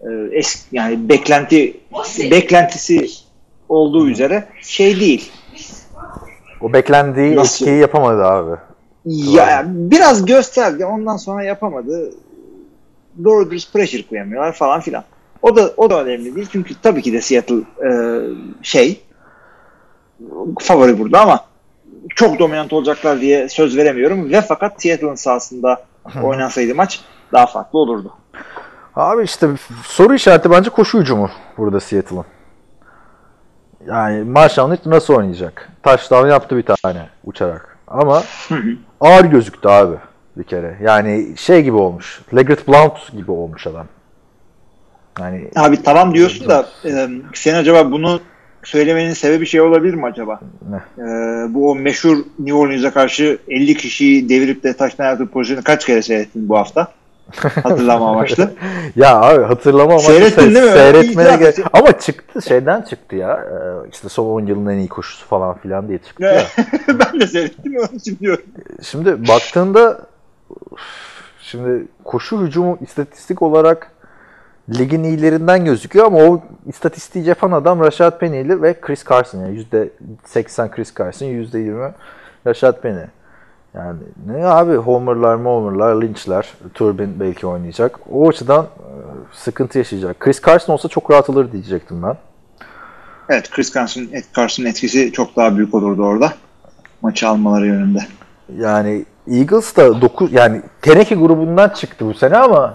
E, 0.00 0.08
es, 0.32 0.66
yani 0.72 1.08
beklenti 1.08 1.76
beklentisi 2.30 3.06
olduğu 3.68 4.08
üzere 4.08 4.48
şey 4.62 5.00
değil. 5.00 5.30
O 6.60 6.72
beklendiği 6.72 7.36
Nasıl? 7.36 7.64
etkiyi 7.64 7.80
yapamadı 7.80 8.24
abi. 8.24 8.56
Ya 9.04 9.64
biraz 9.66 10.26
gösterdi 10.26 10.84
ondan 10.86 11.16
sonra 11.16 11.44
yapamadı. 11.44 12.10
Doğru 13.24 13.50
dürüst 13.50 13.72
pressure 13.72 14.02
koyamıyorlar 14.02 14.52
falan 14.52 14.80
filan. 14.80 15.04
O 15.42 15.56
da 15.56 15.70
o 15.76 15.90
da 15.90 16.04
önemli 16.04 16.34
değil 16.36 16.48
çünkü 16.52 16.74
tabii 16.82 17.02
ki 17.02 17.12
de 17.12 17.20
Seattle 17.20 17.56
e, 17.56 17.90
şey 18.62 19.00
favori 20.60 20.98
burada 20.98 21.20
ama 21.20 21.40
çok 22.14 22.38
dominant 22.38 22.72
olacaklar 22.72 23.20
diye 23.20 23.48
söz 23.48 23.76
veremiyorum 23.76 24.30
ve 24.30 24.40
fakat 24.40 24.82
Seattle'ın 24.82 25.14
sahasında 25.14 25.82
oynansaydı 26.22 26.74
maç 26.74 27.00
daha 27.32 27.46
farklı 27.46 27.78
olurdu. 27.78 28.12
Abi 28.96 29.22
işte 29.22 29.48
soru 29.84 30.14
işareti 30.14 30.50
bence 30.50 30.70
koşu 30.70 30.98
hücumu 30.98 31.30
burada 31.58 31.80
Seattle'ın. 31.80 32.24
Yani 33.86 34.24
Marshall 34.24 34.76
nasıl 34.86 35.14
oynayacak? 35.14 35.68
Touchdown 35.82 36.28
yaptı 36.28 36.56
bir 36.56 36.62
tane 36.62 37.08
uçarak. 37.24 37.78
Ama 37.88 38.22
ağır 39.00 39.24
gözüktü 39.24 39.68
abi 39.68 39.96
bir 40.36 40.44
kere. 40.44 40.78
Yani 40.82 41.36
şey 41.36 41.62
gibi 41.62 41.76
olmuş. 41.76 42.20
Leggett 42.36 42.68
Blount 42.68 43.12
gibi 43.12 43.30
olmuş 43.30 43.66
adam. 43.66 43.86
Yani 45.20 45.50
Abi 45.56 45.82
tamam 45.82 46.14
diyorsun 46.14 46.48
da 46.48 46.68
e, 46.84 47.08
sen 47.34 47.54
acaba 47.54 47.90
bunu 47.90 48.20
söylemenin 48.64 49.12
sebebi 49.12 49.46
şey 49.46 49.60
olabilir 49.60 49.94
mi 49.94 50.06
acaba? 50.06 50.40
Ne? 50.70 51.04
Ee, 51.04 51.54
bu 51.54 51.70
o 51.70 51.74
meşhur 51.74 52.16
New 52.38 52.58
Orleans'a 52.58 52.92
karşı 52.92 53.38
50 53.48 53.74
kişiyi 53.74 54.28
devirip 54.28 54.64
de 54.64 54.76
taştan 54.76 55.04
yaptığı 55.04 55.26
pozisyonu 55.26 55.64
kaç 55.64 55.86
kere 55.86 56.02
seyrettin 56.02 56.48
bu 56.48 56.58
hafta? 56.58 56.92
Hatırlama 57.62 58.10
amaçlı. 58.10 58.50
Ya 58.96 59.20
abi 59.20 59.44
hatırlama 59.44 59.90
ama 59.90 60.00
Seyrettin 60.00 60.42
se- 60.42 60.54
değil 60.54 60.66
mi? 60.66 60.72
seyretmeye 60.72 61.36
gerek- 61.36 61.58
et. 61.58 61.66
Ama 61.72 61.98
çıktı 61.98 62.42
şeyden 62.42 62.82
çıktı 62.82 63.16
ya. 63.16 63.44
Ee, 63.52 63.88
işte 63.92 64.08
son 64.08 64.26
10 64.26 64.46
yılın 64.46 64.66
en 64.66 64.78
iyi 64.78 64.88
koşusu 64.88 65.26
falan 65.26 65.58
filan 65.58 65.88
diye 65.88 65.98
çıktı 65.98 66.22
ya. 66.24 66.42
ben 66.88 67.20
de 67.20 67.26
seyrettim 67.26 67.76
onun 67.76 67.98
için 67.98 68.18
diyorum. 68.18 68.44
Şimdi 68.82 69.28
baktığında 69.28 70.06
şimdi 71.40 71.84
koşu 72.04 72.40
hücumu 72.42 72.78
istatistik 72.80 73.42
olarak 73.42 73.90
ligin 74.78 75.04
iyilerinden 75.04 75.64
gözüküyor 75.64 76.06
ama 76.06 76.18
o 76.18 76.40
istatistiği 76.66 77.24
yapan 77.26 77.52
adam 77.52 77.80
Rashad 77.80 78.18
Penny'li 78.18 78.62
ve 78.62 78.80
Chris 78.80 79.04
Carson. 79.08 79.40
Yani 79.40 79.64
%80 80.34 80.70
Chris 80.70 80.94
Carson, 80.98 81.26
%20 81.26 81.92
Rashad 82.46 82.80
Penny. 82.80 83.04
Yani 83.74 83.98
ne 84.26 84.46
abi 84.46 84.74
homerlar, 84.74 85.44
homerlar, 85.44 86.02
lynchler, 86.02 86.48
Turbin 86.74 87.20
belki 87.20 87.46
oynayacak. 87.46 87.98
O 88.12 88.28
açıdan 88.28 88.64
e, 88.64 88.90
sıkıntı 89.32 89.78
yaşayacak. 89.78 90.20
Chris 90.20 90.42
Carson 90.42 90.72
olsa 90.72 90.88
çok 90.88 91.10
rahat 91.10 91.30
alır 91.30 91.52
diyecektim 91.52 92.02
ben. 92.02 92.16
Evet 93.28 93.50
Chris 93.50 93.74
Carson, 93.74 94.08
Ed 94.12 94.24
Carson'ın 94.36 94.66
etkisi 94.66 95.12
çok 95.12 95.36
daha 95.36 95.56
büyük 95.56 95.74
olurdu 95.74 96.02
orada. 96.02 96.32
Maçı 97.02 97.28
almaları 97.28 97.66
yönünde. 97.66 97.98
Yani 98.56 99.04
Eagles 99.30 99.76
da 99.76 100.00
9 100.00 100.32
yani 100.32 100.62
teneke 100.82 101.14
grubundan 101.14 101.68
çıktı 101.68 102.06
bu 102.06 102.14
sene 102.14 102.36
ama 102.36 102.74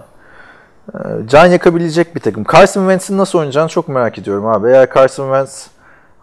e, 0.93 0.97
can 1.27 1.45
yakabilecek 1.45 2.15
bir 2.15 2.19
takım. 2.19 2.43
Carson 2.53 2.81
Wentz'in 2.81 3.17
nasıl 3.17 3.39
oynayacağını 3.39 3.69
çok 3.69 3.87
merak 3.87 4.17
ediyorum 4.17 4.47
abi. 4.47 4.69
Eğer 4.69 4.89
Carson 4.95 5.25
Wentz 5.25 5.67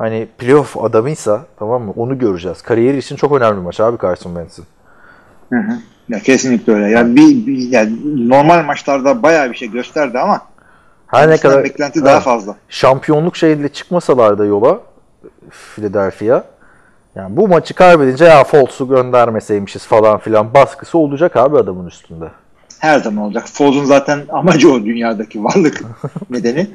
hani 0.00 0.28
playoff 0.38 0.76
adamıysa 0.84 1.44
tamam 1.58 1.82
mı? 1.82 1.92
Onu 1.96 2.18
göreceğiz. 2.18 2.62
Kariyeri 2.62 2.98
için 2.98 3.16
çok 3.16 3.32
önemli 3.32 3.56
bir 3.56 3.62
maç 3.64 3.80
abi 3.80 3.98
Carson 4.02 4.30
Wentz'in. 4.30 4.64
Hı 5.52 5.56
hı. 5.58 5.72
Ya 6.08 6.18
kesinlikle 6.18 6.72
öyle. 6.72 6.88
Yani 6.90 7.16
bir, 7.16 7.46
bir 7.46 7.58
yani 7.58 7.92
normal 8.28 8.64
maçlarda 8.64 9.22
bayağı 9.22 9.50
bir 9.50 9.56
şey 9.56 9.70
gösterdi 9.70 10.18
ama 10.18 10.40
Her 11.06 11.30
ne 11.30 11.36
kadar 11.36 11.64
beklenti 11.64 12.04
daha 12.04 12.14
Evet. 12.14 12.22
fazla. 12.24 12.56
şampiyonluk 12.68 13.36
şeyiyle 13.36 13.68
çıkmasalar 13.68 14.38
da 14.38 14.44
yola 14.44 14.80
Philadelphia 15.50 16.44
yani 17.14 17.36
bu 17.36 17.48
maçı 17.48 17.74
kaybedince 17.74 18.24
ya 18.24 18.44
Foltz'u 18.44 18.88
göndermeseymişiz 18.88 19.86
falan 19.86 20.18
filan 20.18 20.54
baskısı 20.54 20.98
olacak 20.98 21.36
abi 21.36 21.58
adamın 21.58 21.86
üstünde. 21.86 22.28
Her 22.78 22.98
zaman 23.00 23.24
olacak. 23.24 23.44
Foz'un 23.52 23.84
zaten 23.84 24.20
amacı 24.28 24.72
o 24.72 24.84
dünyadaki 24.84 25.44
varlık 25.44 25.80
nedeni. 26.30 26.70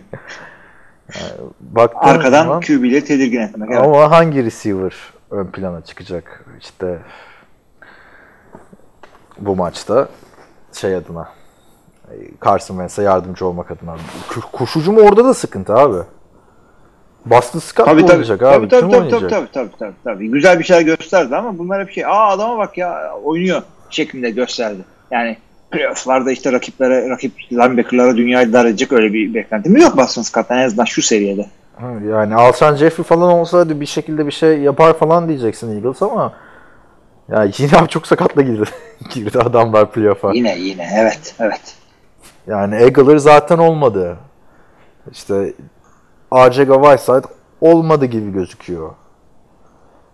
Baktığın 1.60 2.10
Arkadan 2.10 2.44
zaman- 2.44 2.62
QB'leri 2.62 3.06
tedirgin 3.06 3.42
etmek. 3.42 3.70
Evet. 3.72 3.82
Ama 3.84 4.12
hangi 4.12 4.46
receiver 4.46 4.94
ön 5.32 5.48
plana 5.48 5.82
çıkacak 5.82 6.46
işte 6.62 7.00
bu 9.40 9.56
maçta 9.56 10.08
şey 10.74 10.96
adına 10.96 11.30
Carson 12.46 12.76
Wentz'e 12.76 13.04
yardımcı 13.04 13.46
olmak 13.46 13.72
adına. 13.72 13.96
Koşucu 14.52 14.92
mu 14.92 15.00
orada 15.02 15.26
da 15.26 15.34
sıkıntı 15.34 15.76
abi. 15.76 15.98
Boston 17.26 17.60
Scott 17.60 17.86
Tabii 17.86 18.02
tabii. 18.02 18.12
oynayacak 18.12 18.40
Tabii 18.40 18.56
abi? 18.56 18.68
tabii 18.68 18.82
Kim 18.82 18.92
tabii, 18.92 19.02
oynayacak? 19.04 19.30
tabii 19.30 19.52
tabii 19.52 19.72
tabii 19.80 19.94
tabii. 20.04 20.32
Güzel 20.32 20.60
bir 20.60 20.64
şeyler 20.64 20.82
gösterdi 20.82 21.36
ama 21.36 21.58
bunlar 21.58 21.82
hep 21.82 21.92
şey. 21.92 22.06
Aa 22.06 22.28
adama 22.30 22.58
bak 22.58 22.78
ya 22.78 23.14
oynuyor 23.24 23.62
şeklinde 23.90 24.30
gösterdi. 24.30 24.82
Yani 25.12 25.38
playoff'larda 25.72 26.32
işte 26.32 26.52
rakiplere, 26.52 27.10
rakip 27.10 27.32
linebacker'lara 27.52 28.18
dünyayı 28.18 28.54
dar 28.54 28.66
edecek 28.66 28.92
öyle 28.92 29.14
bir 29.14 29.34
beklentimiz 29.34 29.84
yok 29.84 29.98
Boston 29.98 30.22
Scott'tan 30.22 30.58
en 30.58 30.66
azından 30.66 30.86
şu 30.86 31.02
seviyede. 31.02 31.46
Yani 32.10 32.36
Alshon 32.36 32.76
Jeffrey 32.76 33.04
falan 33.04 33.32
olsaydı 33.32 33.82
bir 33.82 33.86
şekilde 33.86 34.26
bir 34.26 34.32
şey 34.32 34.60
yapar 34.60 34.98
falan 34.98 35.28
diyeceksin 35.28 35.76
Eagles 35.76 36.02
ama 36.02 36.34
ya 37.30 37.48
yine 37.58 37.78
abi 37.78 37.88
çok 37.88 38.08
sakatla 38.08 38.42
girdi. 38.42 38.70
girdi 39.14 39.40
adamlar 39.40 39.92
playoff'a. 39.92 40.34
Yine 40.34 40.60
yine 40.60 40.90
evet 40.96 41.36
evet. 41.40 41.76
Yani 42.48 42.76
Eagler 42.76 43.18
zaten 43.18 43.58
olmadı. 43.58 44.18
İşte 45.12 45.54
Arcega 46.32 46.74
Whiteside 46.74 47.34
olmadı 47.62 48.06
gibi 48.06 48.32
gözüküyor. 48.32 48.92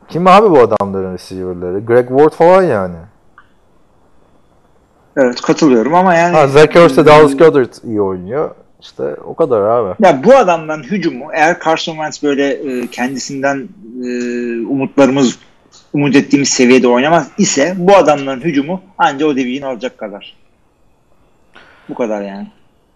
Kim 0.10 0.28
abi 0.28 0.52
bu 0.52 0.60
adamların 0.60 1.14
receiver'ları? 1.14 1.80
Greg 1.80 2.07
Ward 2.07 2.32
falan 2.32 2.64
yani. 2.64 2.98
Evet 5.18 5.42
katılıyorum 5.42 5.96
ama 5.96 6.16
yani 6.16 6.36
Ha, 6.36 6.48
Zach 6.48 6.76
Ertz'e 6.76 7.06
Dallas 7.06 7.38
Goddard 7.38 7.74
iyi 7.84 8.02
oynuyor. 8.02 8.56
İşte 8.82 9.16
o 9.26 9.36
kadar 9.36 9.62
abi. 9.62 9.96
Ya 10.04 10.24
bu 10.24 10.36
adamdan 10.36 10.84
hücumu 10.84 11.26
eğer 11.34 11.60
Carson 11.66 11.94
Wentz 11.94 12.24
böyle 12.24 12.50
e, 12.50 12.88
kendisinden 12.88 13.70
e, 14.04 14.08
umutlarımız 14.66 15.40
umut 15.94 16.16
ettiğimiz 16.16 16.50
seviyede 16.50 16.88
oynamaz 16.88 17.28
ise 17.38 17.76
bu 17.78 17.96
adamların 17.96 18.42
hücumu 18.42 18.82
anca 18.98 19.26
o 19.26 19.36
deviyin 19.36 19.62
alacak 19.62 19.98
kadar. 19.98 20.36
Bu 21.90 21.96
kadar 21.96 22.22
yani. 22.22 22.48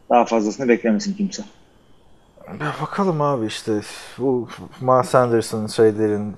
Daha 0.10 0.26
fazlasını 0.26 0.68
beklemesin 0.68 1.14
kimse. 1.14 1.44
Ya 2.48 2.74
bakalım 2.82 3.22
abi 3.22 3.46
işte 3.46 3.72
bu 4.18 4.48
Miles 4.82 5.10
Sanders'ın 5.10 5.68
şeylerin 5.68 6.36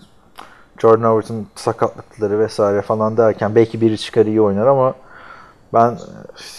Jordan 0.82 1.10
Howard'ın 1.10 1.48
sakatlıkları 1.56 2.40
vesaire 2.40 2.82
falan 2.82 3.18
derken 3.18 3.56
belki 3.56 3.82
biri 3.82 3.98
çıkar 3.98 4.26
iyi 4.26 4.42
oynar 4.42 4.68
ama 4.68 4.94
ben 5.74 5.98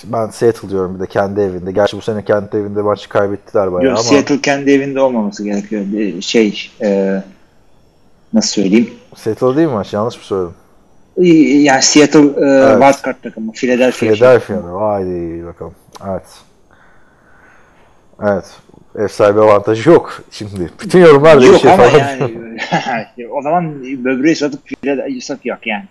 ben 0.05 0.26
Seattle 0.26 0.68
diyorum 0.68 0.94
bir 0.94 1.01
de 1.01 1.06
kendi 1.06 1.40
evinde. 1.40 1.72
Gerçi 1.72 1.97
bu 1.97 2.01
sene 2.01 2.24
kendi 2.24 2.56
evinde 2.56 2.82
maçı 2.82 3.09
kaybettiler 3.09 3.72
bayağı 3.72 3.85
Yok, 3.90 3.98
ama 3.98 4.02
Seattle 4.09 4.40
kendi 4.40 4.70
evinde 4.70 5.01
olmaması 5.01 5.44
gerekiyor. 5.44 5.85
Şey 6.22 6.70
e, 6.82 7.22
nasıl 8.32 8.62
söyleyeyim? 8.62 8.90
Seattle 9.16 9.56
değil 9.56 9.68
mi 9.68 9.74
maç? 9.74 9.93
Yanlış 9.93 10.16
mı 10.16 10.22
söyledim? 10.22 10.55
Yani 11.64 11.82
Seattle 11.82 12.20
e, 12.20 12.32
Evet. 12.40 12.82
wildcard 12.82 13.22
takımı. 13.22 13.52
Philadelphia. 13.52 14.06
Philadelphia'da. 14.06 14.80
Haydi 14.80 15.47
bakalım. 15.47 15.74
Evet. 16.09 16.22
Evet. 18.22 18.44
Ev 18.98 19.09
sahibi 19.09 19.40
avantajı 19.40 19.90
yok 19.90 20.22
şimdi. 20.30 20.70
Bütün 20.82 21.01
yorumlar 21.01 21.35
Yok 21.35 21.43
değişiyor 21.43 21.74
ama 21.74 21.85
falan. 21.85 21.98
yani 21.98 23.28
o 23.30 23.43
zaman 23.43 23.82
böbreği 24.05 24.36
satıp 24.36 24.60
Philadelphia 24.66 25.20
satıyor 25.20 25.59
yani. 25.64 25.85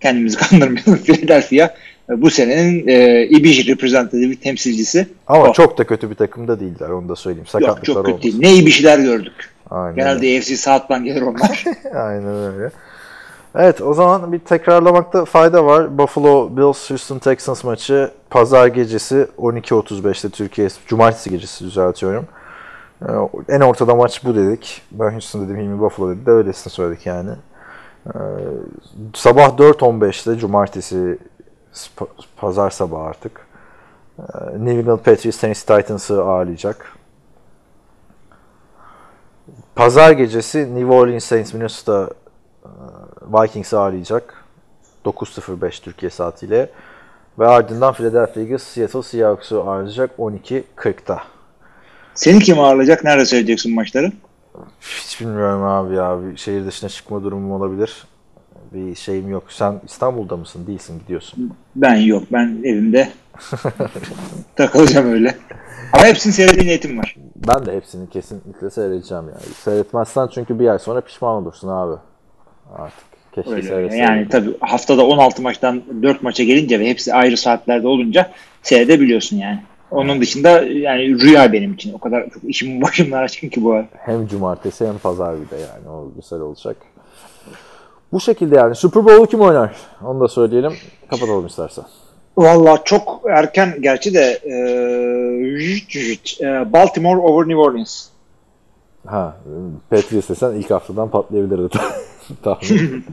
Kendimizi 0.00 0.36
kandırmayalım. 0.36 0.96
Philadelphia 1.04 1.74
bu 2.08 2.30
senenin 2.30 2.88
e, 2.88 3.26
İbiş 3.26 3.68
reprezentatif 3.68 4.42
temsilcisi. 4.42 5.06
Ama 5.26 5.42
O. 5.42 5.52
çok 5.52 5.78
da 5.78 5.84
kötü 5.84 6.10
bir 6.10 6.14
takım 6.14 6.48
da 6.48 6.60
değiller 6.60 6.88
onu 6.88 7.08
da 7.08 7.16
söyleyeyim. 7.16 7.46
Yok 7.54 7.62
Sakatlıklar 7.62 7.84
çok 7.94 7.96
kötü 7.96 8.08
olmasın. 8.12 8.22
değil. 8.22 8.38
Ne 8.40 8.54
İbiş'ler 8.54 8.98
gördük. 8.98 9.50
Aynen 9.70 9.96
Genelde 9.96 10.26
öyle. 10.26 10.38
AFC 10.38 10.56
South'tan 10.56 11.04
gelir 11.04 11.22
onlar. 11.22 11.64
Aynen 11.94 12.36
öyle. 12.54 12.70
Evet 13.54 13.80
o 13.82 13.94
zaman 13.94 14.32
bir 14.32 14.38
tekrarlamakta 14.38 15.24
fayda 15.24 15.64
var. 15.66 15.98
Buffalo 15.98 16.56
Bills 16.56 16.90
Houston 16.90 17.18
Texans 17.18 17.64
maçı 17.64 18.10
pazar 18.30 18.66
gecesi 18.66 19.26
12.35'te 19.38 20.30
Türkiye 20.30 20.68
Cumartesi 20.86 21.30
gecesi 21.30 21.64
düzeltiyorum. 21.64 22.26
Ee, 23.02 23.12
En 23.48 23.60
ortada 23.60 23.94
maç 23.94 24.24
bu 24.24 24.34
dedik. 24.36 24.82
Ben 24.92 25.10
Houston 25.10 25.44
dedim, 25.44 25.56
Hilmi 25.56 25.80
Buffalo 25.80 26.10
dedi 26.10 26.26
de 26.26 26.30
öylesine 26.30 26.70
söyledik 26.70 27.06
yani. 27.06 27.30
Ee, 28.06 28.10
Sabah 29.14 29.48
4.15'te 29.48 30.38
Cumartesi 30.38 31.18
pazar 32.36 32.70
sabahı 32.70 33.02
artık. 33.02 33.46
Ee, 34.18 34.22
New 34.52 34.70
England 34.70 34.98
Patriots 34.98 35.40
Tennessee 35.40 35.82
Titans'ı 35.82 36.24
ağırlayacak. 36.24 36.96
Pazar 39.74 40.12
gecesi 40.12 40.74
New 40.74 40.94
Orleans 40.94 41.24
Saints 41.24 41.54
Minnesota 41.54 42.10
e, 42.64 42.68
Vikings'i 43.32 43.76
ağırlayacak. 43.76 44.44
9.05 45.04 45.82
Türkiye 45.82 46.10
saatiyle. 46.10 46.70
Ve 47.38 47.46
ardından 47.46 47.94
Philadelphia 47.94 48.40
Eagles 48.40 48.62
Seattle 48.62 49.02
Seahawks'u 49.02 49.62
ağırlayacak 49.70 50.10
12.40'da. 50.18 51.22
Seni 52.14 52.38
kim 52.38 52.60
ağırlayacak? 52.60 53.04
Nerede 53.04 53.24
söyleyeceksin 53.24 53.74
maçları? 53.74 54.12
Hiç 54.80 55.20
bilmiyorum 55.20 55.62
abi 55.62 55.94
ya. 55.94 56.18
Bir 56.22 56.36
şehir 56.36 56.66
dışına 56.66 56.90
çıkma 56.90 57.24
durumum 57.24 57.52
olabilir. 57.52 58.04
Bir 58.74 58.94
şeyim 58.94 59.28
yok. 59.28 59.44
Sen 59.48 59.80
İstanbul'da 59.84 60.36
mısın? 60.36 60.66
Değilsin 60.66 60.98
gidiyorsun. 60.98 61.52
Ben 61.76 61.94
yok. 61.94 62.22
Ben 62.32 62.60
evimde 62.64 63.08
takılacağım 64.56 65.12
öyle. 65.12 65.34
Ama 65.92 66.04
hepsini 66.04 66.32
seyretme 66.32 66.62
niyetim 66.64 66.98
var. 66.98 67.16
Ben 67.48 67.66
de 67.66 67.72
hepsini 67.76 68.10
kesinlikle 68.10 68.70
seyredeceğim 68.70 69.24
yani. 69.24 69.54
Seyretmezsen 69.64 70.28
çünkü 70.34 70.58
bir 70.58 70.68
ay 70.68 70.78
sonra 70.78 71.00
pişman 71.00 71.42
olursun 71.42 71.68
abi. 71.68 71.96
Artık. 72.74 73.12
Keşke 73.34 73.50
Öyle 73.50 73.62
seyretseydin. 73.62 74.02
Yani 74.04 74.28
tabii 74.28 74.58
haftada 74.60 75.06
16 75.06 75.42
maçtan 75.42 75.82
4 76.02 76.22
maça 76.22 76.44
gelince 76.44 76.80
ve 76.80 76.88
hepsi 76.88 77.14
ayrı 77.14 77.36
saatlerde 77.36 77.86
olunca 77.86 78.30
seyredebiliyorsun 78.62 79.36
yani. 79.36 79.62
Onun 79.90 80.20
dışında 80.20 80.62
yani 80.62 81.20
rüya 81.20 81.52
benim 81.52 81.72
için. 81.74 81.92
O 81.92 81.98
kadar 81.98 82.30
çok 82.30 82.44
işim 82.44 82.82
başımdan 82.82 83.22
aşkın 83.22 83.48
ki 83.48 83.64
bu 83.64 83.72
ara. 83.72 83.86
Hem 83.98 84.26
cumartesi 84.26 84.86
hem 84.86 84.98
pazar 84.98 85.36
bir 85.40 85.50
de 85.50 85.56
yani. 85.56 85.88
O 85.88 86.12
güzel 86.16 86.40
olacak. 86.40 86.76
Bu 88.12 88.20
şekilde 88.20 88.56
yani. 88.56 88.74
Super 88.74 89.04
Bowl'u 89.04 89.26
kim 89.26 89.40
oynar? 89.40 89.76
Onu 90.04 90.20
da 90.20 90.28
söyleyelim. 90.28 90.72
Kapatalım 91.10 91.46
istersen. 91.46 91.84
Valla 92.36 92.78
çok 92.84 93.22
erken 93.30 93.74
gerçi 93.80 94.14
de 94.14 94.40
e, 94.44 94.54
e, 96.46 96.72
Baltimore 96.72 97.20
over 97.20 97.48
New 97.48 97.60
Orleans. 97.60 98.06
Ha, 99.06 99.36
Patriots 99.90 100.28
desen 100.28 100.52
ilk 100.52 100.70
haftadan 100.70 101.08
patlayabilirdi. 101.08 101.78
Tahmin. 102.42 103.04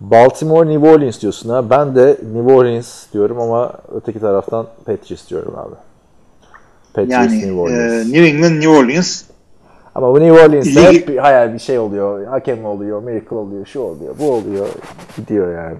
Baltimore 0.00 0.68
New 0.68 0.90
Orleans 0.90 1.20
diyorsun 1.20 1.48
ha. 1.48 1.70
Ben 1.70 1.94
de 1.94 2.18
New 2.34 2.54
Orleans 2.54 3.12
diyorum 3.12 3.40
ama 3.40 3.72
öteki 3.94 4.20
taraftan 4.20 4.66
Patriots 4.86 5.30
diyorum 5.30 5.54
abi. 5.58 5.74
Patriots 6.94 7.12
Yani 7.12 7.38
New 7.38 7.50
e, 7.50 7.52
Orleans. 7.52 8.06
New 8.06 8.26
England, 8.26 8.60
New 8.60 8.68
Orleans. 8.68 9.24
Ama 9.94 10.14
bu 10.14 10.20
New 10.20 10.32
Orleans'ta 10.44 10.80
Ligi- 10.80 10.94
hep 11.00 11.08
bir 11.08 11.18
hayal 11.18 11.54
bir 11.54 11.58
şey 11.58 11.78
oluyor. 11.78 12.26
Hakem 12.26 12.64
oluyor, 12.64 13.02
miracle 13.02 13.36
oluyor, 13.36 13.66
şu 13.66 13.80
oluyor, 13.80 14.14
bu 14.18 14.32
oluyor. 14.32 14.68
Gidiyor 15.16 15.54
yani. 15.54 15.76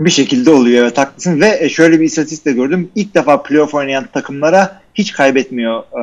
Bir 0.00 0.10
şekilde 0.10 0.50
oluyor 0.50 0.82
evet 0.82 0.98
haklısın 0.98 1.40
ve 1.40 1.56
e, 1.60 1.68
şöyle 1.68 2.00
bir 2.00 2.04
istatistik 2.04 2.46
de 2.46 2.52
gördüm. 2.52 2.90
İlk 2.94 3.14
defa 3.14 3.42
playoff 3.42 3.74
oynayan 3.74 4.06
takımlara 4.12 4.80
hiç 4.94 5.12
kaybetmiyor 5.12 5.82
e, 5.98 6.02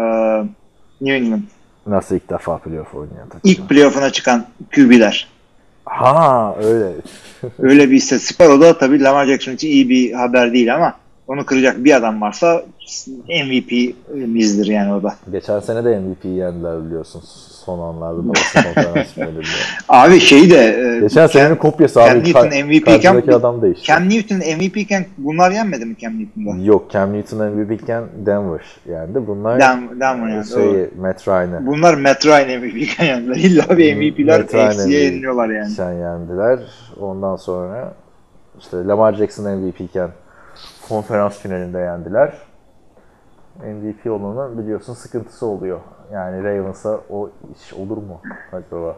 New 1.01 1.17
England. 1.17 1.41
Nasıl 1.87 2.15
ilk 2.15 2.29
defa 2.29 2.57
playoff 2.57 2.95
oynayan 2.95 3.29
takım? 3.29 3.41
İlk 3.43 3.69
playoff'una 3.69 4.09
çıkan 4.09 4.45
QB'ler. 4.75 5.27
Ha 5.85 6.55
öyle. 6.63 6.91
Öyle 7.59 7.91
bir 7.91 7.95
istatistik 7.95 8.41
var. 8.41 8.49
O 8.49 8.61
da 8.61 8.77
tabii 8.77 9.03
Lamar 9.03 9.25
Jackson 9.25 9.51
için 9.51 9.67
iyi 9.67 9.89
bir 9.89 10.13
haber 10.13 10.53
değil 10.53 10.75
ama 10.75 10.93
onu 11.27 11.45
kıracak 11.45 11.83
bir 11.83 11.95
adam 11.95 12.21
varsa 12.21 12.63
MVP'mizdir 13.29 14.65
yani 14.65 14.93
o 14.93 15.03
da. 15.03 15.15
Geçen 15.31 15.59
sene 15.59 15.85
de 15.85 15.99
MVP'yi 15.99 16.35
yendiler 16.35 16.85
biliyorsun. 16.85 17.21
Son 17.65 17.79
anlarda 17.79 18.17
da 18.23 18.29
basın. 18.29 18.61
Abi 19.89 20.19
şey 20.19 20.49
de 20.49 20.57
e, 20.57 20.99
Geçen 20.99 21.27
senenin 21.27 21.55
kopyası 21.55 21.95
Cam 21.99 22.09
abi. 22.09 22.19
Newton 22.19 22.47
Ka- 22.47 22.63
MVP 22.65 22.87
iken- 22.87 23.33
adam 23.33 23.61
değişti. 23.61 23.85
Cam 23.85 24.09
Newton 24.09 24.37
MVP 24.37 24.77
iken 24.77 25.05
bunlar 25.17 25.51
yenmedi 25.51 25.85
mi 25.85 25.95
Cam 26.01 26.19
Newton'da? 26.19 26.63
Yok 26.65 26.91
Cam 26.91 27.13
Newton 27.13 27.47
MVP 27.47 27.71
iken 27.81 28.03
Denver 28.25 28.61
yendi. 28.89 29.27
Bunlar 29.27 29.59
Dan, 29.59 29.99
Denver 29.99 30.29
yani. 30.29 30.45
şey, 30.45 30.55
doğru. 30.57 30.89
Matt 31.01 31.27
Ryan'ı 31.27 31.67
Bunlar 31.67 31.93
Matt 31.93 32.25
Ryan 32.25 32.59
MVP 32.61 32.75
iken 32.75 33.05
yendiler. 33.05 33.35
İlla 33.35 33.77
bir 33.77 33.95
MVP'ler 33.95 34.47
FC'ye 34.47 35.03
yeniliyorlar 35.03 35.49
yani. 35.49 35.69
sen 35.69 35.93
yendiler. 35.93 36.59
Ondan 36.99 37.35
sonra 37.35 37.93
işte 38.59 38.77
Lamar 38.77 39.13
Jackson 39.13 39.57
MVP 39.57 39.81
iken 39.81 40.09
konferans 40.89 41.39
finalinde 41.39 41.79
yendiler. 41.79 42.33
MVP 43.59 44.11
olanın 44.11 44.57
biliyorsun 44.57 44.93
sıkıntısı 44.93 45.45
oluyor. 45.45 45.79
Yani 46.13 46.43
Ravens'a 46.43 46.99
o 47.09 47.29
iş 47.55 47.73
olur 47.73 47.97
mu 47.97 48.21
acaba? 48.51 48.95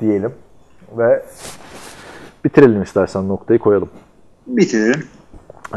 Diyelim. 0.00 0.34
Ve 0.98 1.24
bitirelim 2.44 2.82
istersen 2.82 3.28
noktayı 3.28 3.58
koyalım. 3.58 3.90
Bitirelim. 4.46 5.06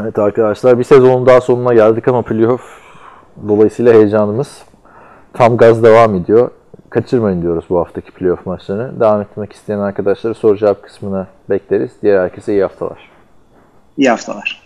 Evet 0.00 0.18
arkadaşlar 0.18 0.78
bir 0.78 0.84
sezonun 0.84 1.26
daha 1.26 1.40
sonuna 1.40 1.74
geldik 1.74 2.08
ama 2.08 2.22
playoff 2.22 2.62
dolayısıyla 3.48 3.94
heyecanımız 3.94 4.62
tam 5.32 5.56
gaz 5.56 5.82
devam 5.82 6.14
ediyor. 6.14 6.50
Kaçırmayın 6.90 7.42
diyoruz 7.42 7.64
bu 7.70 7.78
haftaki 7.78 8.10
playoff 8.12 8.46
maçlarını. 8.46 9.00
Devam 9.00 9.20
etmek 9.20 9.52
isteyen 9.52 9.78
arkadaşları 9.78 10.34
soru 10.34 10.56
cevap 10.58 10.82
kısmına 10.82 11.26
bekleriz. 11.50 11.90
Diğer 12.02 12.20
herkese 12.20 12.52
iyi 12.52 12.62
haftalar. 12.62 13.10
İyi 13.96 14.10
haftalar. 14.10 14.59